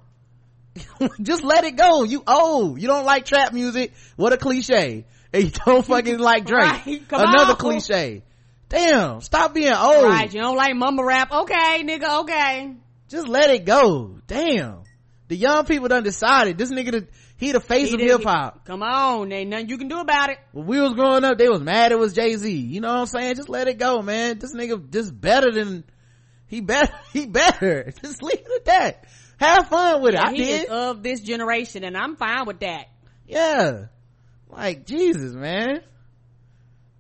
just 1.22 1.44
let 1.44 1.64
it 1.64 1.76
go 1.76 2.04
you 2.04 2.24
old 2.28 2.82
you 2.82 2.88
don't 2.88 3.06
like 3.06 3.26
trap 3.26 3.54
music 3.54 3.94
what 4.16 4.34
a 4.34 4.38
cliche 4.38 5.06
and 5.36 5.44
you 5.44 5.52
don't 5.66 5.86
fucking 5.86 6.20
like 6.20 6.46
Drake. 6.46 6.64
Right, 6.64 7.02
Another 7.12 7.52
on. 7.52 7.58
cliche. 7.58 8.24
Damn, 8.70 9.22
stop 9.22 9.54
being 9.54 9.74
old. 9.74 10.06
Right, 10.06 10.34
you 10.34 10.42
don't 10.42 10.56
like 10.56 10.76
mumble 10.76 11.04
rap. 11.04 11.32
Okay, 11.32 11.84
nigga, 11.84 12.22
okay. 12.22 12.74
Just 13.10 13.28
let 13.28 13.52
it 13.52 13.66
go. 13.66 14.18
Damn. 14.28 14.82
The 15.28 15.36
young 15.36 15.66
people 15.66 15.88
done 15.88 16.04
decided 16.04 16.58
this 16.58 16.72
nigga, 16.72 17.08
he 17.38 17.52
the 17.52 17.60
face 17.60 17.90
he 17.90 17.96
of 17.96 18.02
hip 18.02 18.24
hop. 18.24 18.66
Come 18.66 18.82
on, 18.84 19.32
ain't 19.32 19.50
nothing 19.50 19.70
you 19.70 19.78
can 19.78 19.88
do 19.88 20.00
about 20.00 20.30
it. 20.30 20.38
When 20.52 20.66
we 20.66 20.80
was 20.80 20.94
growing 20.94 21.24
up, 21.24 21.38
they 21.38 21.50
was 21.50 21.62
mad 21.62 21.92
it 21.92 22.00
was 22.00 22.14
Jay-Z. 22.14 22.50
You 22.50 22.82
know 22.82 22.90
what 22.90 23.00
I'm 23.00 23.06
saying? 23.08 23.36
Just 23.36 23.50
let 23.50 23.68
it 23.68 23.78
go, 23.78 24.02
man. 24.02 24.40
This 24.40 24.56
nigga 24.56 24.90
just 24.92 25.20
better 25.20 25.52
than, 25.52 25.84
he 26.48 26.62
better, 26.62 26.94
he 27.14 27.26
better. 27.26 27.92
Just 28.02 28.24
leave 28.24 28.40
it 28.40 28.52
at 28.58 28.66
that. 28.66 29.06
Have 29.38 29.68
fun 29.68 30.02
with 30.02 30.14
it. 30.14 30.22
Yeah, 30.22 30.28
I 30.28 30.34
did. 30.34 30.70
of 30.70 31.04
this 31.04 31.20
generation 31.20 31.84
and 31.84 31.98
I'm 31.98 32.16
fine 32.16 32.46
with 32.46 32.62
that. 32.62 32.86
Yeah 33.28 33.88
like 34.50 34.86
jesus 34.86 35.34
man 35.34 35.82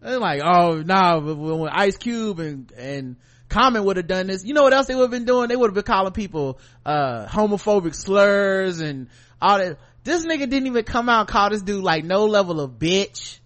they're 0.01 0.19
like 0.19 0.41
oh 0.43 0.81
nah 0.81 1.19
when 1.19 1.69
ice 1.69 1.97
cube 1.97 2.39
and 2.39 2.71
and 2.73 3.15
common 3.49 3.83
would 3.85 3.97
have 3.97 4.07
done 4.07 4.27
this 4.27 4.43
you 4.43 4.53
know 4.53 4.63
what 4.63 4.73
else 4.73 4.87
they 4.87 4.95
would 4.95 5.03
have 5.03 5.11
been 5.11 5.25
doing 5.25 5.47
they 5.47 5.55
would 5.55 5.69
have 5.69 5.75
been 5.75 5.83
calling 5.83 6.11
people 6.11 6.59
uh 6.85 7.25
homophobic 7.27 7.95
slurs 7.95 8.79
and 8.81 9.07
all 9.41 9.57
that 9.59 9.77
this 10.05 10.25
nigga 10.25 10.49
didn't 10.49 10.67
even 10.67 10.85
come 10.85 11.09
out 11.09 11.21
and 11.21 11.27
call 11.27 11.49
this 11.49 11.61
dude 11.61 11.83
like 11.83 12.05
no 12.05 12.25
level 12.25 12.61
of 12.61 12.71
bitch 12.79 13.39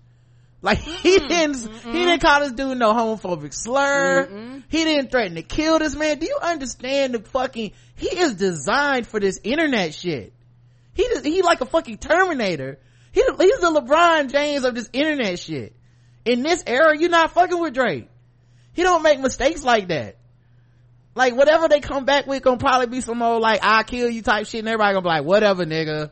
like 0.62 0.78
he 0.78 1.18
mm, 1.18 1.28
didn't 1.28 1.56
Mm-mm. 1.56 1.92
he 1.92 2.06
didn't 2.06 2.22
call 2.22 2.42
this 2.42 2.52
dude 2.52 2.78
no 2.78 2.94
homophobic 2.94 3.54
slur 3.54 4.28
Mm-mm. 4.28 4.64
he 4.70 4.84
didn't 4.84 5.10
threaten 5.10 5.36
to 5.36 5.42
kill 5.42 5.80
this 5.80 5.96
man 5.96 6.20
do 6.20 6.28
you 6.28 6.38
understand 6.40 7.16
the 7.16 7.20
fucking 7.20 7.72
he 7.96 8.08
is 8.08 8.36
designed 8.36 9.08
for 9.08 9.20
this 9.20 9.40
internet 9.44 9.96
shit 9.96 10.32
he 10.94 11.08
he 11.24 11.42
like 11.42 11.62
a 11.62 11.66
fucking 11.66 11.98
terminator 11.98 12.78
he, 13.12 13.22
he's 13.22 13.60
the 13.60 13.82
LeBron 13.82 14.32
James 14.32 14.64
of 14.64 14.76
this 14.76 14.90
internet 14.94 15.40
shit. 15.40 15.76
In 16.26 16.44
this 16.44 16.64
era, 16.68 16.98
you're 16.98 17.10
not 17.10 17.32
fucking 17.32 17.60
with 17.60 17.74
Drake. 17.74 18.08
He 18.74 18.84
don't 18.84 19.04
make 19.04 19.20
mistakes 19.20 19.64
like 19.64 19.88
that. 19.88 20.18
Like 21.16 21.36
whatever 21.36 21.68
they 21.68 21.80
come 21.80 22.06
back 22.06 22.28
with 22.28 22.44
gonna 22.44 22.58
probably 22.58 22.88
be 22.88 23.02
some 23.02 23.22
old 23.22 23.42
like 23.42 23.60
I 23.64 23.84
kill 23.84 24.10
you 24.10 24.22
type 24.22 24.46
shit 24.46 24.60
and 24.60 24.68
everybody 24.68 24.94
gonna 24.94 25.02
be 25.04 25.10
like, 25.10 25.24
whatever 25.26 25.66
nigga. 25.66 26.12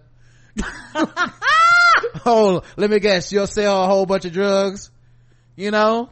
oh, 2.25 2.61
let 2.75 2.89
me 2.89 2.99
guess, 2.99 3.31
you'll 3.31 3.47
sell 3.47 3.83
a 3.83 3.87
whole 3.87 4.05
bunch 4.05 4.25
of 4.25 4.33
drugs. 4.33 4.91
You 5.55 5.71
know? 5.71 6.09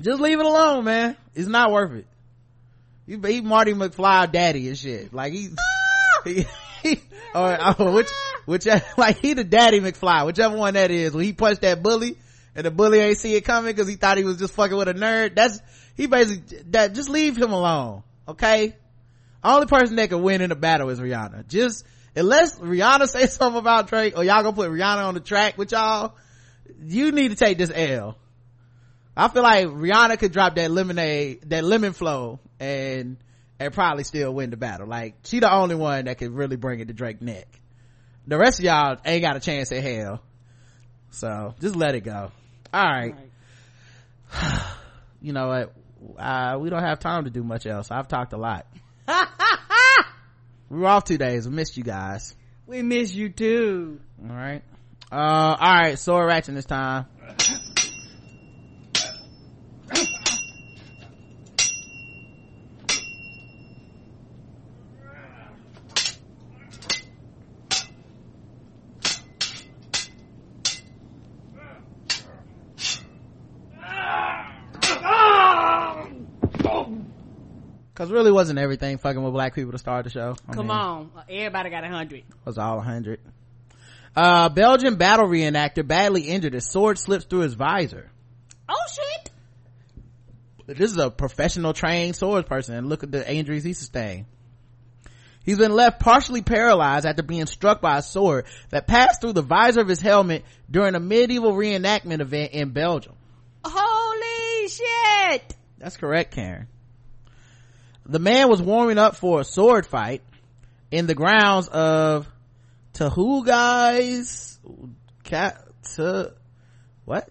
Just 0.00 0.20
leave 0.20 0.38
it 0.38 0.46
alone, 0.46 0.84
man. 0.84 1.16
It's 1.34 1.48
not 1.48 1.70
worth 1.70 1.92
it. 1.92 2.06
He, 3.06 3.16
he 3.16 3.40
Marty 3.40 3.72
McFly 3.72 4.30
daddy 4.30 4.68
and 4.68 4.76
shit. 4.76 5.14
Like 5.14 5.32
he, 5.32 5.50
he, 6.24 6.46
he 6.82 7.00
or, 7.34 7.80
or 7.80 7.92
which 7.92 8.08
which 8.44 8.66
like 8.98 9.18
he 9.18 9.34
the 9.34 9.44
daddy 9.44 9.80
McFly, 9.80 10.26
whichever 10.26 10.56
one 10.56 10.74
that 10.74 10.90
is. 10.90 11.14
When 11.14 11.24
he 11.24 11.32
punched 11.32 11.62
that 11.62 11.82
bully 11.82 12.16
and 12.54 12.66
the 12.66 12.70
bully 12.70 12.98
ain't 12.98 13.18
see 13.18 13.34
it 13.34 13.42
coming 13.42 13.72
because 13.72 13.88
he 13.88 13.96
thought 13.96 14.18
he 14.18 14.24
was 14.24 14.38
just 14.38 14.54
fucking 14.54 14.76
with 14.76 14.88
a 14.88 14.94
nerd. 14.94 15.34
That's 15.34 15.60
he 15.96 16.06
basically 16.06 16.58
that. 16.70 16.94
Just 16.94 17.08
leave 17.08 17.36
him 17.36 17.52
alone, 17.52 18.02
okay? 18.28 18.76
Only 19.42 19.66
person 19.66 19.96
that 19.96 20.08
can 20.08 20.22
win 20.22 20.40
in 20.40 20.50
a 20.50 20.56
battle 20.56 20.88
is 20.88 20.98
Rihanna. 20.98 21.46
Just 21.46 21.84
unless 22.16 22.58
Rihanna 22.58 23.08
say 23.08 23.26
something 23.26 23.58
about 23.58 23.88
Drake 23.88 24.16
or 24.16 24.24
y'all 24.24 24.42
gonna 24.42 24.56
put 24.56 24.70
Rihanna 24.70 25.06
on 25.06 25.14
the 25.14 25.20
track 25.20 25.58
with 25.58 25.72
y'all, 25.72 26.14
you 26.82 27.12
need 27.12 27.28
to 27.28 27.36
take 27.36 27.58
this 27.58 27.70
L. 27.72 28.16
I 29.16 29.28
feel 29.28 29.42
like 29.42 29.66
Rihanna 29.66 30.18
could 30.18 30.32
drop 30.32 30.56
that 30.56 30.70
lemonade, 30.70 31.42
that 31.50 31.64
lemon 31.64 31.92
flow 31.92 32.40
and 32.60 33.16
and 33.58 33.72
probably 33.72 34.04
still 34.04 34.34
win 34.34 34.50
the 34.50 34.56
battle. 34.56 34.86
Like 34.86 35.14
she 35.24 35.40
the 35.40 35.52
only 35.52 35.74
one 35.74 36.06
that 36.06 36.18
could 36.18 36.32
really 36.32 36.56
bring 36.56 36.80
it 36.80 36.88
to 36.88 36.94
Drake 36.94 37.22
neck. 37.22 37.46
The 38.26 38.36
rest 38.36 38.58
of 38.58 38.64
y'all 38.64 38.96
ain't 39.04 39.22
got 39.22 39.36
a 39.36 39.40
chance 39.40 39.70
at 39.72 39.82
hell. 39.82 40.20
So 41.10 41.54
just 41.60 41.76
let 41.76 41.94
it 41.94 42.00
go. 42.00 42.30
All 42.74 42.84
right, 42.84 43.14
all 44.34 44.40
right. 44.42 44.62
you 45.22 45.32
know 45.32 45.48
what? 45.48 45.72
Uh, 46.18 46.58
we 46.58 46.68
don't 46.68 46.82
have 46.82 46.98
time 46.98 47.24
to 47.24 47.30
do 47.30 47.42
much 47.42 47.66
else. 47.66 47.90
I've 47.90 48.08
talked 48.08 48.32
a 48.32 48.36
lot 48.36 48.66
we 50.70 50.78
were 50.78 50.86
off 50.86 51.04
two 51.04 51.18
days. 51.18 51.48
We 51.48 51.54
missed 51.54 51.76
you 51.76 51.84
guys. 51.84 52.34
We 52.66 52.82
miss 52.82 53.12
you 53.14 53.28
too. 53.28 54.00
All 54.28 54.34
right. 54.34 54.62
Uh 55.10 55.14
all 55.14 55.74
right. 55.74 55.98
Sword 55.98 56.26
ratchet 56.26 56.54
this 56.54 56.64
time 56.64 57.06
Cause 77.96 78.10
really 78.10 78.30
wasn't 78.30 78.58
everything 78.58 78.98
fucking 78.98 79.22
with 79.22 79.32
black 79.32 79.54
people 79.54 79.72
to 79.72 79.78
start 79.78 80.04
the 80.04 80.10
show. 80.10 80.36
I 80.46 80.52
Come 80.52 80.66
mean, 80.66 80.76
on. 80.76 81.10
Everybody 81.30 81.70
got 81.70 81.82
a 81.82 81.88
hundred. 81.88 82.24
Was 82.44 82.58
all 82.58 82.78
a 82.78 82.82
hundred. 82.82 83.20
Uh, 84.14 84.50
Belgian 84.50 84.96
battle 84.96 85.26
reenactor 85.26 85.86
badly 85.86 86.20
injured 86.22 86.54
as 86.54 86.70
sword 86.70 86.98
slips 86.98 87.24
through 87.24 87.40
his 87.40 87.54
visor. 87.54 88.10
Oh 88.68 88.84
shit. 88.92 89.30
This 90.76 90.90
is 90.90 90.98
a 90.98 91.10
professional 91.10 91.72
trained 91.72 92.16
swords 92.16 92.46
person 92.46 92.74
and 92.74 92.86
look 92.86 93.02
at 93.02 93.10
the 93.10 93.32
injuries 93.32 93.64
he 93.64 93.72
sustained. 93.72 94.26
He's 95.46 95.56
been 95.56 95.72
left 95.72 95.98
partially 95.98 96.42
paralyzed 96.42 97.06
after 97.06 97.22
being 97.22 97.46
struck 97.46 97.80
by 97.80 97.96
a 97.96 98.02
sword 98.02 98.44
that 98.68 98.86
passed 98.86 99.22
through 99.22 99.32
the 99.32 99.42
visor 99.42 99.80
of 99.80 99.88
his 99.88 100.02
helmet 100.02 100.44
during 100.70 100.94
a 100.96 101.00
medieval 101.00 101.54
reenactment 101.54 102.20
event 102.20 102.52
in 102.52 102.72
Belgium. 102.72 103.14
Holy 103.64 104.68
shit! 104.68 105.54
That's 105.78 105.96
correct, 105.96 106.34
Karen 106.34 106.68
the 108.08 108.18
man 108.18 108.48
was 108.48 108.62
warming 108.62 108.98
up 108.98 109.16
for 109.16 109.40
a 109.40 109.44
sword 109.44 109.86
fight 109.86 110.22
in 110.90 111.06
the 111.06 111.14
grounds 111.14 111.68
of 111.68 112.28
Tahugai's 112.94 114.58
cat 115.24 115.62
to 115.94 116.32
what? 117.04 117.28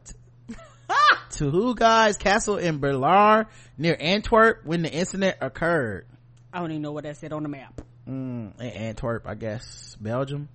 Tahugai's 1.30 2.18
castle 2.18 2.58
in 2.58 2.80
Berlaar 2.80 3.48
near 3.78 3.96
Antwerp 4.00 4.66
when 4.66 4.82
the 4.82 4.92
incident 4.92 5.38
occurred. 5.42 6.06
I 6.54 6.60
don't 6.60 6.72
even 6.72 6.82
know 6.82 6.92
what 6.92 7.04
that 7.04 7.18
said 7.18 7.34
on 7.34 7.44
the 7.44 7.50
map. 7.50 7.82
Mm, 8.08 8.54
Antwerp, 8.60 9.28
I 9.28 9.36
guess. 9.36 9.98
Belgium. 10.00 10.50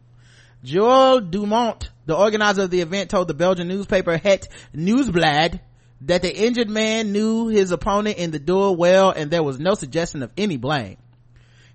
Joel 0.63 1.21
Dumont, 1.21 1.91
the 2.07 2.17
organizer 2.17 2.63
of 2.63 2.71
the 2.71 2.81
event, 2.83 3.11
told 3.11 3.29
the 3.29 3.35
Belgian 3.35 3.69
newspaper 3.69 4.17
Het 4.17 4.49
Nieuwsblad 4.75 5.61
that 6.03 6.23
the 6.23 6.35
injured 6.35 6.71
man 6.71 7.13
knew 7.13 7.49
his 7.49 7.73
opponent 7.73 8.19
in 8.19 8.31
the 8.31 8.39
duel 8.39 8.77
well 8.77 9.11
and 9.11 9.31
there 9.31 9.43
was 9.43 9.59
no 9.59 9.75
suggestion 9.75 10.23
of 10.23 10.33
any 10.37 10.57
blame. 10.57 10.97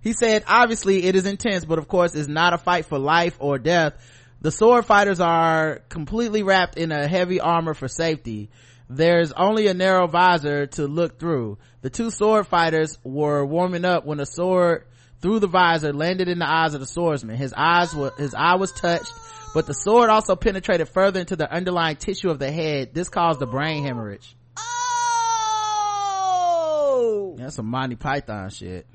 He 0.01 0.13
said, 0.13 0.43
obviously 0.47 1.05
it 1.05 1.15
is 1.15 1.25
intense, 1.25 1.65
but 1.65 1.79
of 1.79 1.87
course 1.87 2.15
it's 2.15 2.27
not 2.27 2.53
a 2.53 2.57
fight 2.57 2.85
for 2.85 2.99
life 2.99 3.35
or 3.39 3.57
death. 3.57 3.93
The 4.41 4.51
sword 4.51 4.85
fighters 4.85 5.19
are 5.19 5.81
completely 5.89 6.43
wrapped 6.43 6.77
in 6.77 6.91
a 6.91 7.07
heavy 7.07 7.39
armor 7.39 7.73
for 7.73 7.87
safety. 7.87 8.49
There's 8.89 9.31
only 9.31 9.67
a 9.67 9.73
narrow 9.73 10.05
visor 10.05 10.67
to 10.67 10.87
look 10.87 11.19
through. 11.19 11.57
The 11.81 11.89
two 11.89 12.11
sword 12.11 12.45
fighters 12.45 12.99
were 13.03 13.43
warming 13.45 13.85
up 13.85 14.05
when 14.05 14.19
a 14.19 14.25
sword 14.25 14.85
through 15.21 15.39
the 15.39 15.47
visor 15.47 15.93
landed 15.93 16.27
in 16.27 16.37
the 16.37 16.47
eyes 16.47 16.75
of 16.75 16.81
the 16.81 16.85
swordsman. 16.85 17.37
His 17.37 17.53
eyes 17.57 17.95
were, 17.95 18.11
his 18.17 18.35
eye 18.35 18.55
was 18.55 18.71
touched 18.71 19.11
but 19.55 19.65
the 19.67 19.73
sword 19.73 20.09
also 20.09 20.35
penetrated 20.35 20.89
further 20.89 21.21
into 21.21 21.37
the 21.37 21.49
underlying 21.49 21.95
tissue 21.95 22.29
of 22.29 22.39
the 22.39 22.51
head. 22.51 22.93
This 22.93 23.07
caused 23.07 23.41
a 23.41 23.45
brain 23.45 23.85
hemorrhage. 23.85 24.35
Oh! 26.57 27.35
That's 27.37 27.55
some 27.55 27.67
Monty 27.67 27.95
Python 27.95 28.49
shit. 28.49 28.85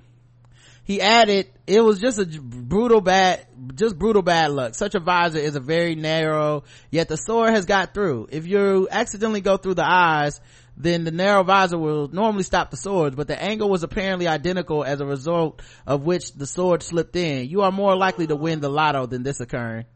He 0.84 1.00
added, 1.00 1.50
it 1.66 1.80
was 1.80 1.98
just 1.98 2.18
a 2.18 2.26
brutal 2.26 3.00
bad, 3.00 3.46
just 3.74 3.98
brutal 3.98 4.20
bad 4.20 4.50
luck. 4.50 4.74
Such 4.74 4.94
a 4.94 5.00
visor 5.00 5.38
is 5.38 5.56
a 5.56 5.60
very 5.60 5.94
narrow, 5.94 6.64
yet 6.90 7.08
the 7.08 7.16
sword 7.16 7.54
has 7.54 7.64
got 7.64 7.94
through. 7.94 8.28
If 8.30 8.46
you 8.46 8.86
accidentally 8.90 9.40
go 9.40 9.56
through 9.56 9.76
the 9.76 9.90
eyes, 9.90 10.42
then 10.76 11.04
the 11.04 11.10
narrow 11.10 11.42
visor 11.42 11.78
will 11.78 12.08
normally 12.08 12.42
stop 12.42 12.70
the 12.70 12.76
swords, 12.76 13.16
but 13.16 13.28
the 13.28 13.42
angle 13.42 13.70
was 13.70 13.82
apparently 13.82 14.28
identical 14.28 14.84
as 14.84 15.00
a 15.00 15.06
result 15.06 15.62
of 15.86 16.02
which 16.02 16.34
the 16.34 16.44
sword 16.44 16.82
slipped 16.82 17.16
in. 17.16 17.48
You 17.48 17.62
are 17.62 17.72
more 17.72 17.96
likely 17.96 18.26
to 18.26 18.36
win 18.36 18.60
the 18.60 18.68
lotto 18.68 19.06
than 19.06 19.22
this 19.22 19.40
occurring. 19.40 19.86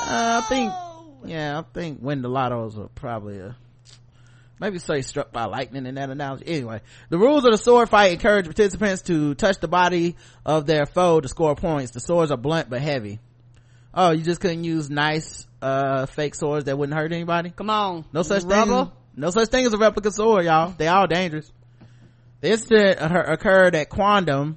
Uh, 0.00 0.40
I 0.42 0.46
think, 0.48 0.72
yeah, 1.24 1.58
I 1.58 1.62
think 1.74 1.98
win 2.00 2.22
the 2.22 2.28
lottos 2.28 2.78
are 2.78 2.88
probably 2.88 3.38
a, 3.38 3.56
maybe 4.60 4.78
say 4.78 5.02
struck 5.02 5.32
by 5.32 5.44
lightning 5.44 5.86
in 5.86 5.96
that 5.96 6.08
analogy. 6.10 6.44
Anyway, 6.46 6.80
the 7.10 7.18
rules 7.18 7.44
of 7.44 7.52
the 7.52 7.58
sword 7.58 7.88
fight 7.88 8.12
encourage 8.12 8.46
participants 8.46 9.02
to 9.02 9.34
touch 9.34 9.58
the 9.60 9.68
body 9.68 10.16
of 10.46 10.66
their 10.66 10.86
foe 10.86 11.20
to 11.20 11.28
score 11.28 11.54
points. 11.56 11.90
The 11.92 12.00
swords 12.00 12.30
are 12.30 12.36
blunt 12.36 12.70
but 12.70 12.80
heavy. 12.80 13.18
Oh, 13.92 14.12
you 14.12 14.22
just 14.22 14.40
couldn't 14.40 14.64
use 14.64 14.88
nice, 14.88 15.46
uh, 15.60 16.06
fake 16.06 16.34
swords 16.34 16.66
that 16.66 16.78
wouldn't 16.78 16.96
hurt 16.96 17.12
anybody? 17.12 17.50
Come 17.50 17.68
on. 17.70 18.04
No 18.12 18.22
such 18.22 18.44
Rubber. 18.44 18.84
thing. 18.84 18.92
No 19.16 19.30
such 19.30 19.48
thing 19.48 19.66
as 19.66 19.72
a 19.72 19.78
replica 19.78 20.12
sword, 20.12 20.44
y'all. 20.44 20.72
They 20.76 20.86
all 20.86 21.06
dangerous. 21.08 21.50
The 22.40 22.52
incident 22.52 22.98
occurred 23.00 23.74
at 23.74 23.90
Quandam, 23.90 24.56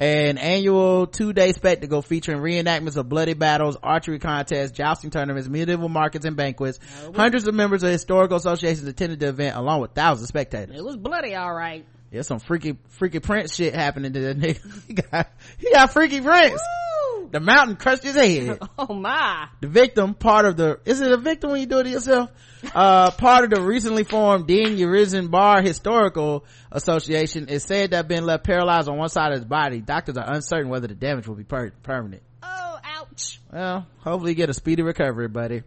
an 0.00 0.38
annual 0.38 1.06
two-day 1.06 1.52
spectacle 1.52 2.02
featuring 2.02 2.38
reenactments 2.38 2.96
of 2.96 3.08
bloody 3.08 3.34
battles, 3.34 3.76
archery 3.82 4.18
contests, 4.18 4.72
jousting 4.72 5.10
tournaments, 5.10 5.48
medieval 5.48 5.88
markets, 5.88 6.24
and 6.24 6.36
banquets. 6.36 6.78
Hundreds 7.14 7.46
of 7.46 7.54
members 7.54 7.82
of 7.82 7.90
historical 7.90 8.36
associations 8.36 8.86
attended 8.88 9.20
the 9.20 9.28
event 9.28 9.56
along 9.56 9.80
with 9.80 9.92
thousands 9.92 10.24
of 10.24 10.28
spectators. 10.28 10.76
It 10.76 10.84
was 10.84 10.96
bloody, 10.96 11.34
all 11.34 11.54
right. 11.54 11.86
There's 12.10 12.26
some 12.26 12.38
freaky, 12.38 12.78
freaky 12.90 13.18
Prince 13.18 13.54
shit 13.54 13.74
happening 13.74 14.12
to 14.12 14.20
that 14.20 14.38
nigga. 14.38 14.84
he 14.86 14.94
got, 14.94 15.32
he 15.58 15.72
got 15.72 15.92
freaky 15.92 16.20
Prince. 16.20 16.60
Woo! 16.60 16.83
The 17.30 17.40
mountain 17.40 17.76
crushed 17.76 18.02
his 18.02 18.14
head. 18.14 18.58
oh 18.78 18.94
my. 18.94 19.48
The 19.60 19.68
victim, 19.68 20.14
part 20.14 20.46
of 20.46 20.56
the, 20.56 20.80
is 20.84 21.00
it 21.00 21.10
a 21.12 21.16
victim 21.16 21.50
when 21.50 21.60
you 21.60 21.66
do 21.66 21.78
it 21.78 21.84
to 21.84 21.90
yourself? 21.90 22.30
uh, 22.74 23.10
part 23.10 23.44
of 23.44 23.50
the 23.50 23.60
recently 23.60 24.04
formed 24.04 24.46
Din 24.46 24.76
Urizen 24.76 25.30
Bar 25.30 25.62
Historical 25.62 26.44
Association 26.70 27.48
is 27.48 27.64
said 27.64 27.90
to 27.90 27.96
have 27.96 28.08
been 28.08 28.24
left 28.24 28.44
paralyzed 28.44 28.88
on 28.88 28.96
one 28.96 29.08
side 29.08 29.32
of 29.32 29.38
his 29.38 29.44
body. 29.44 29.80
Doctors 29.80 30.16
are 30.16 30.32
uncertain 30.32 30.68
whether 30.68 30.86
the 30.86 30.94
damage 30.94 31.26
will 31.26 31.34
be 31.34 31.44
per- 31.44 31.72
permanent. 31.82 32.22
Oh, 32.42 32.78
ouch. 32.82 33.40
Well, 33.52 33.86
hopefully 33.98 34.32
you 34.32 34.36
get 34.36 34.50
a 34.50 34.54
speedy 34.54 34.82
recovery, 34.82 35.28
buddy. 35.28 35.62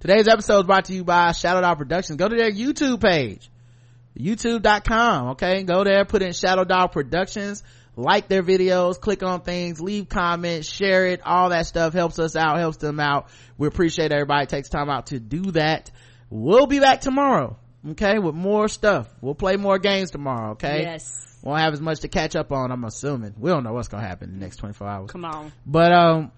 Today's 0.00 0.26
episode 0.26 0.60
is 0.60 0.66
brought 0.66 0.86
to 0.86 0.94
you 0.94 1.04
by 1.04 1.32
Shadow 1.32 1.60
Dog 1.60 1.78
Productions. 1.78 2.16
Go 2.16 2.28
to 2.28 2.36
their 2.36 2.50
YouTube 2.50 3.00
page. 3.00 3.48
YouTube.com, 4.18 5.28
okay? 5.30 5.62
Go 5.62 5.84
there, 5.84 6.04
put 6.04 6.22
in 6.22 6.32
Shadow 6.32 6.64
Dog 6.64 6.92
Productions, 6.92 7.62
like 7.96 8.28
their 8.28 8.42
videos, 8.42 9.00
click 9.00 9.22
on 9.22 9.42
things, 9.42 9.80
leave 9.80 10.08
comments, 10.08 10.68
share 10.68 11.06
it, 11.06 11.20
all 11.24 11.50
that 11.50 11.66
stuff 11.66 11.92
helps 11.92 12.18
us 12.18 12.36
out, 12.36 12.58
helps 12.58 12.78
them 12.78 13.00
out. 13.00 13.28
We 13.58 13.68
appreciate 13.68 14.12
everybody 14.12 14.46
takes 14.46 14.68
time 14.68 14.88
out 14.88 15.06
to 15.06 15.20
do 15.20 15.52
that. 15.52 15.90
We'll 16.30 16.66
be 16.66 16.80
back 16.80 17.02
tomorrow 17.02 17.58
okay 17.90 18.18
with 18.18 18.34
more 18.34 18.68
stuff. 18.68 19.08
We'll 19.20 19.34
play 19.34 19.56
more 19.56 19.78
games 19.78 20.10
tomorrow 20.10 20.52
okay? 20.52 20.82
Yes. 20.82 21.38
Won't 21.42 21.60
have 21.60 21.72
as 21.72 21.80
much 21.80 22.00
to 22.00 22.08
catch 22.08 22.36
up 22.36 22.52
on 22.52 22.70
i'm 22.70 22.84
assuming. 22.84 23.34
We 23.36 23.50
don't 23.50 23.64
know 23.64 23.72
what's 23.72 23.88
gonna 23.88 24.06
happen 24.06 24.30
in 24.30 24.38
the 24.38 24.40
next 24.40 24.56
24 24.56 24.86
hours. 24.86 25.10
Come 25.10 25.24
on. 25.24 25.52
But 25.66 25.92
um 25.92 26.32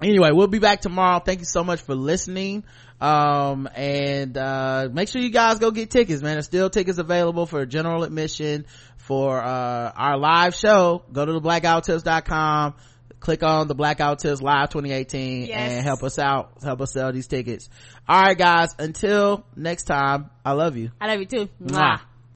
anyway 0.00 0.30
we'll 0.32 0.46
be 0.46 0.60
back 0.60 0.80
tomorrow. 0.80 1.18
Thank 1.18 1.40
you 1.40 1.46
so 1.46 1.64
much 1.64 1.82
for 1.82 1.94
listening. 1.94 2.64
Um 3.00 3.68
and 3.74 4.36
uh 4.38 4.88
make 4.92 5.08
sure 5.08 5.20
you 5.20 5.30
guys 5.30 5.58
go 5.58 5.70
get 5.70 5.90
tickets 5.90 6.22
man. 6.22 6.34
There's 6.34 6.46
still 6.46 6.70
tickets 6.70 6.98
available 6.98 7.46
for 7.46 7.66
general 7.66 8.04
admission 8.04 8.66
for 9.04 9.38
uh 9.38 9.92
our 9.94 10.16
live 10.16 10.54
show 10.54 11.02
go 11.12 11.26
to 11.26 11.32
theblackguywhotips.com 11.32 12.74
click 13.20 13.42
on 13.42 13.68
the 13.68 13.74
black 13.74 13.98
guy 13.98 14.10
who 14.10 14.16
tips 14.16 14.42
live 14.42 14.68
2018 14.70 15.46
yes. 15.46 15.58
and 15.58 15.84
help 15.84 16.02
us 16.02 16.18
out 16.18 16.52
help 16.62 16.80
us 16.80 16.92
sell 16.92 17.12
these 17.12 17.26
tickets 17.26 17.68
all 18.08 18.22
right 18.22 18.38
guys 18.38 18.74
until 18.78 19.44
next 19.56 19.84
time 19.84 20.30
i 20.44 20.52
love 20.52 20.76
you 20.76 20.90
i 21.00 21.06
love 21.06 21.20
you 21.20 21.26
too 21.26 21.48
Mwah. 21.62 21.78
Mwah. 21.78 22.00